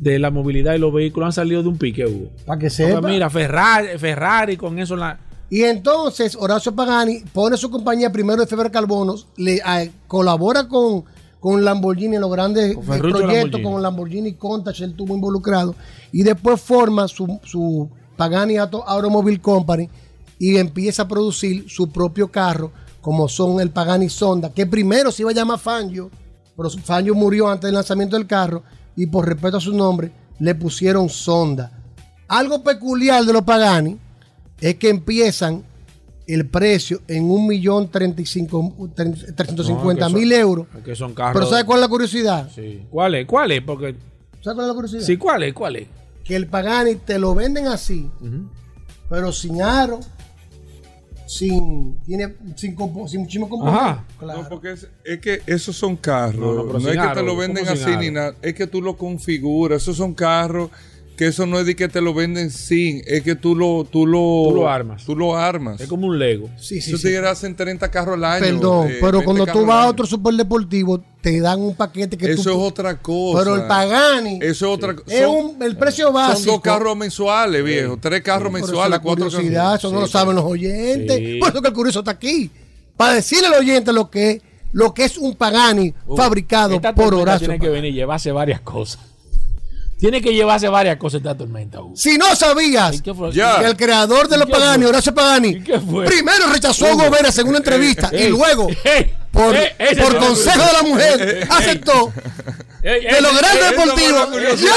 de 0.00 0.18
la 0.18 0.32
movilidad 0.32 0.74
y 0.74 0.78
los 0.78 0.92
vehículos 0.92 1.28
han 1.28 1.32
salido 1.32 1.62
de 1.62 1.68
un 1.68 1.78
pique, 1.78 2.04
Hugo. 2.06 2.28
Para 2.44 2.58
que 2.58 2.66
Porque 2.66 2.70
sepa. 2.70 3.00
mira, 3.08 3.30
Ferrari, 3.30 3.96
Ferrari 3.98 4.56
con 4.56 4.80
eso 4.80 4.94
en 4.94 5.00
la. 5.00 5.20
Y 5.50 5.62
entonces 5.64 6.36
Horacio 6.38 6.72
Pagani 6.74 7.20
pone 7.32 7.56
su 7.56 7.70
compañía 7.70 8.12
primero 8.12 8.40
de 8.40 8.46
fibra 8.46 8.64
de 8.64 8.70
carbono, 8.70 9.16
le 9.36 9.60
a- 9.62 9.88
colabora 10.06 10.68
con, 10.68 11.04
con 11.40 11.64
Lamborghini 11.64 12.14
en 12.16 12.20
los 12.22 12.30
grandes 12.30 12.74
Con 12.76 12.84
proyectos, 12.84 13.20
Lamborghini. 13.22 13.62
con 13.64 13.82
Lamborghini 13.82 14.32
Countach, 14.34 14.80
él 14.80 14.90
estuvo 14.90 15.14
involucrado, 15.14 15.74
y 16.12 16.22
después 16.22 16.60
forma 16.60 17.08
su, 17.08 17.40
su 17.42 17.88
Pagani 18.16 18.58
Auto- 18.58 18.84
Automobile 18.86 19.40
Company 19.40 19.88
y 20.38 20.56
empieza 20.56 21.02
a 21.02 21.08
producir 21.08 21.68
su 21.68 21.88
propio 21.90 22.30
carro, 22.30 22.70
como 23.00 23.28
son 23.28 23.60
el 23.60 23.70
Pagani 23.70 24.08
Sonda, 24.08 24.52
que 24.54 24.66
primero 24.66 25.10
se 25.10 25.22
iba 25.22 25.30
a 25.32 25.34
llamar 25.34 25.58
Fangio, 25.58 26.10
pero 26.56 26.70
Fangio 26.70 27.14
murió 27.14 27.48
antes 27.48 27.62
del 27.68 27.74
lanzamiento 27.74 28.16
del 28.16 28.26
carro, 28.28 28.62
y 28.94 29.06
por 29.06 29.26
respeto 29.26 29.56
a 29.56 29.60
su 29.60 29.72
nombre, 29.74 30.12
le 30.38 30.54
pusieron 30.54 31.08
Sonda. 31.08 31.72
Algo 32.28 32.62
peculiar 32.62 33.24
de 33.24 33.32
los 33.32 33.42
Pagani 33.42 33.98
es 34.60 34.74
que 34.76 34.88
empiezan 34.88 35.62
el 36.26 36.46
precio 36.46 37.00
en 37.08 37.30
un 37.30 37.46
millón 37.46 37.90
treinta 37.90 38.22
y 38.22 38.26
cinco- 38.26 38.72
tre- 38.94 39.34
trescientos 39.34 39.66
cincuenta 39.66 40.08
No, 40.08 40.14
que 40.14 40.20
mil 40.20 40.30
son- 40.30 40.40
euros. 40.40 40.66
Que 40.84 40.94
son 40.94 41.12
carros. 41.14 41.34
Pero 41.34 41.50
¿sabes 41.50 41.64
cuál 41.64 41.78
es 41.78 41.82
la 41.82 41.88
curiosidad? 41.88 42.50
Sí. 42.54 42.82
¿Cuál 42.90 43.14
es? 43.16 43.26
¿Cuál 43.26 43.52
es? 43.52 43.62
Porque. 43.62 43.94
¿Sabes 44.40 44.54
cuál 44.54 44.60
es 44.60 44.68
la 44.68 44.74
curiosidad? 44.74 45.00
Sí, 45.02 45.16
¿cuál 45.16 45.42
es? 45.42 45.54
¿Cuál 45.54 45.76
es? 45.76 45.88
Que 46.24 46.36
el 46.36 46.46
Pagani 46.46 46.94
te 46.96 47.18
lo 47.18 47.34
venden 47.34 47.66
así, 47.66 48.08
pero 49.08 49.32
sin 49.32 49.60
aro, 49.60 49.98
sin, 51.26 51.98
tiene, 52.04 52.34
sin, 52.56 52.74
compo- 52.76 53.08
sin 53.08 53.20
muchísimo 53.20 53.48
componente. 53.48 53.80
Ajá. 53.80 54.04
Claro. 54.18 54.42
No, 54.42 54.48
porque 54.48 54.72
es, 54.72 54.88
es 55.04 55.20
que 55.20 55.42
esos 55.46 55.76
son 55.76 55.96
carros. 55.96 56.36
No, 56.40 56.52
No, 56.54 56.62
no, 56.64 56.66
pero 56.66 56.78
es 56.78 56.92
que 56.92 56.98
aro, 56.98 57.20
te 57.20 57.22
lo 57.26 57.36
venden 57.36 57.64
¿cómo 57.64 57.76
sin 57.76 57.84
así 57.84 57.92
aro? 57.92 58.02
ni 58.02 58.10
nada. 58.10 58.34
Es 58.42 58.54
que 58.54 58.66
tú 58.66 58.82
lo 58.82 58.96
configuras. 58.96 59.82
Esos 59.82 59.96
son 59.96 60.14
carros 60.14 60.70
que 61.20 61.26
eso 61.26 61.44
no 61.44 61.60
es 61.60 61.66
de 61.66 61.76
que 61.76 61.86
te 61.86 62.00
lo 62.00 62.14
venden 62.14 62.50
sin. 62.50 63.02
Es 63.06 63.22
que 63.22 63.34
tú 63.34 63.54
lo, 63.54 63.84
tú 63.84 64.06
lo, 64.06 64.48
Tú 64.48 64.54
lo 64.54 64.70
armas. 64.70 65.04
Tú 65.04 65.14
lo 65.14 65.36
armas. 65.36 65.78
Es 65.78 65.86
como 65.86 66.06
un 66.06 66.18
Lego. 66.18 66.48
Sí, 66.56 66.80
sí, 66.80 66.92
Esos 66.94 67.02
sí. 67.02 67.14
hacen 67.14 67.54
30 67.54 67.90
carros 67.90 68.14
al 68.14 68.24
año. 68.24 68.40
Perdón, 68.42 68.88
eh, 68.88 68.96
pero 69.02 69.18
20 69.18 69.24
cuando 69.26 69.44
tú 69.44 69.52
carros 69.52 69.66
vas 69.66 69.84
a 69.84 69.88
otro 69.90 70.06
superdeportivo, 70.06 71.04
te 71.20 71.38
dan 71.40 71.60
un 71.60 71.74
paquete 71.74 72.16
que 72.16 72.32
Eso 72.32 72.44
tú... 72.44 72.48
es 72.48 72.56
otra 72.56 72.96
cosa. 72.96 73.44
Pero 73.44 73.56
el 73.56 73.66
Pagani 73.66 74.38
Eso 74.40 74.48
es 74.72 74.78
otra 74.78 74.96
cosa. 74.96 75.14
es 75.14 75.26
un, 75.26 75.62
el 75.62 75.76
precio 75.76 76.10
básico. 76.10 76.38
Son 76.38 76.46
dos 76.54 76.60
carros 76.62 76.96
mensuales, 76.96 77.62
viejo. 77.64 77.98
Tres 78.00 78.22
carros 78.22 78.48
eso 78.48 78.52
mensuales, 78.52 79.00
cuatro 79.00 79.26
curiosidad, 79.26 79.74
eso 79.74 79.92
no 79.92 80.00
lo 80.00 80.06
saben 80.06 80.36
los 80.36 80.44
oyentes. 80.46 81.18
Sí. 81.18 81.36
Por 81.38 81.50
eso 81.50 81.60
que 81.60 81.68
el 81.68 81.74
curioso 81.74 81.98
está 81.98 82.12
aquí. 82.12 82.50
Para 82.96 83.12
decirle 83.12 83.48
al 83.48 83.60
oyente 83.60 83.92
lo 83.92 84.08
que 84.08 84.30
es, 84.30 84.42
lo 84.72 84.94
que 84.94 85.04
es 85.04 85.18
un 85.18 85.34
Pagani 85.34 85.92
Uh, 86.06 86.16
fabricado 86.16 86.76
esta 86.76 86.94
por 86.94 87.12
Horacio. 87.14 87.46
Tiene 87.46 87.62
que 87.62 87.68
venir 87.68 87.90
y 87.92 87.94
llevarse 87.96 88.32
varias 88.32 88.62
cosas. 88.62 89.09
Tiene 90.00 90.22
que 90.22 90.32
llevarse 90.32 90.66
varias 90.68 90.96
cosas 90.96 91.18
esta 91.18 91.36
tormenta, 91.36 91.80
Hugo. 91.80 91.94
Si 91.94 92.16
no 92.16 92.34
sabías 92.34 93.02
que 93.02 93.10
el 93.66 93.76
creador 93.76 94.28
de 94.28 94.36
¿Y 94.36 94.38
los 94.38 94.48
Pagani? 94.48 94.86
Horacio 94.86 95.14
Pagani, 95.14 95.56
primero 95.56 96.46
rechazó 96.50 96.86
a 96.86 96.94
Hugo. 96.94 97.10
Veras 97.10 97.36
en 97.36 97.48
una 97.48 97.58
entrevista 97.58 98.08
y 98.12 98.16
ey, 98.16 98.28
luego, 98.30 98.68
ey, 98.84 99.14
por, 99.30 99.54
consejo 100.18 100.64
de 100.64 100.72
la 100.72 100.82
mujer, 100.82 101.46
aceptó 101.50 102.12
de 102.82 103.20
los 103.20 103.38
grandes 103.38 103.70
deportivos. 103.70 104.60
Ya 104.60 104.74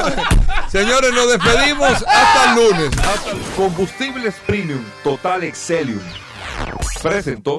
lo. 0.00 0.70
Señores, 0.70 1.12
nos 1.14 1.30
despedimos 1.30 1.90
hasta 1.92 2.50
el 2.50 2.56
lunes. 2.56 2.90
Hasta 2.98 3.30
el- 3.30 3.38
Combustibles 3.56 4.34
Premium 4.44 4.82
Total 5.04 5.44
Excelium. 5.44 6.00
Presentó. 7.00 7.58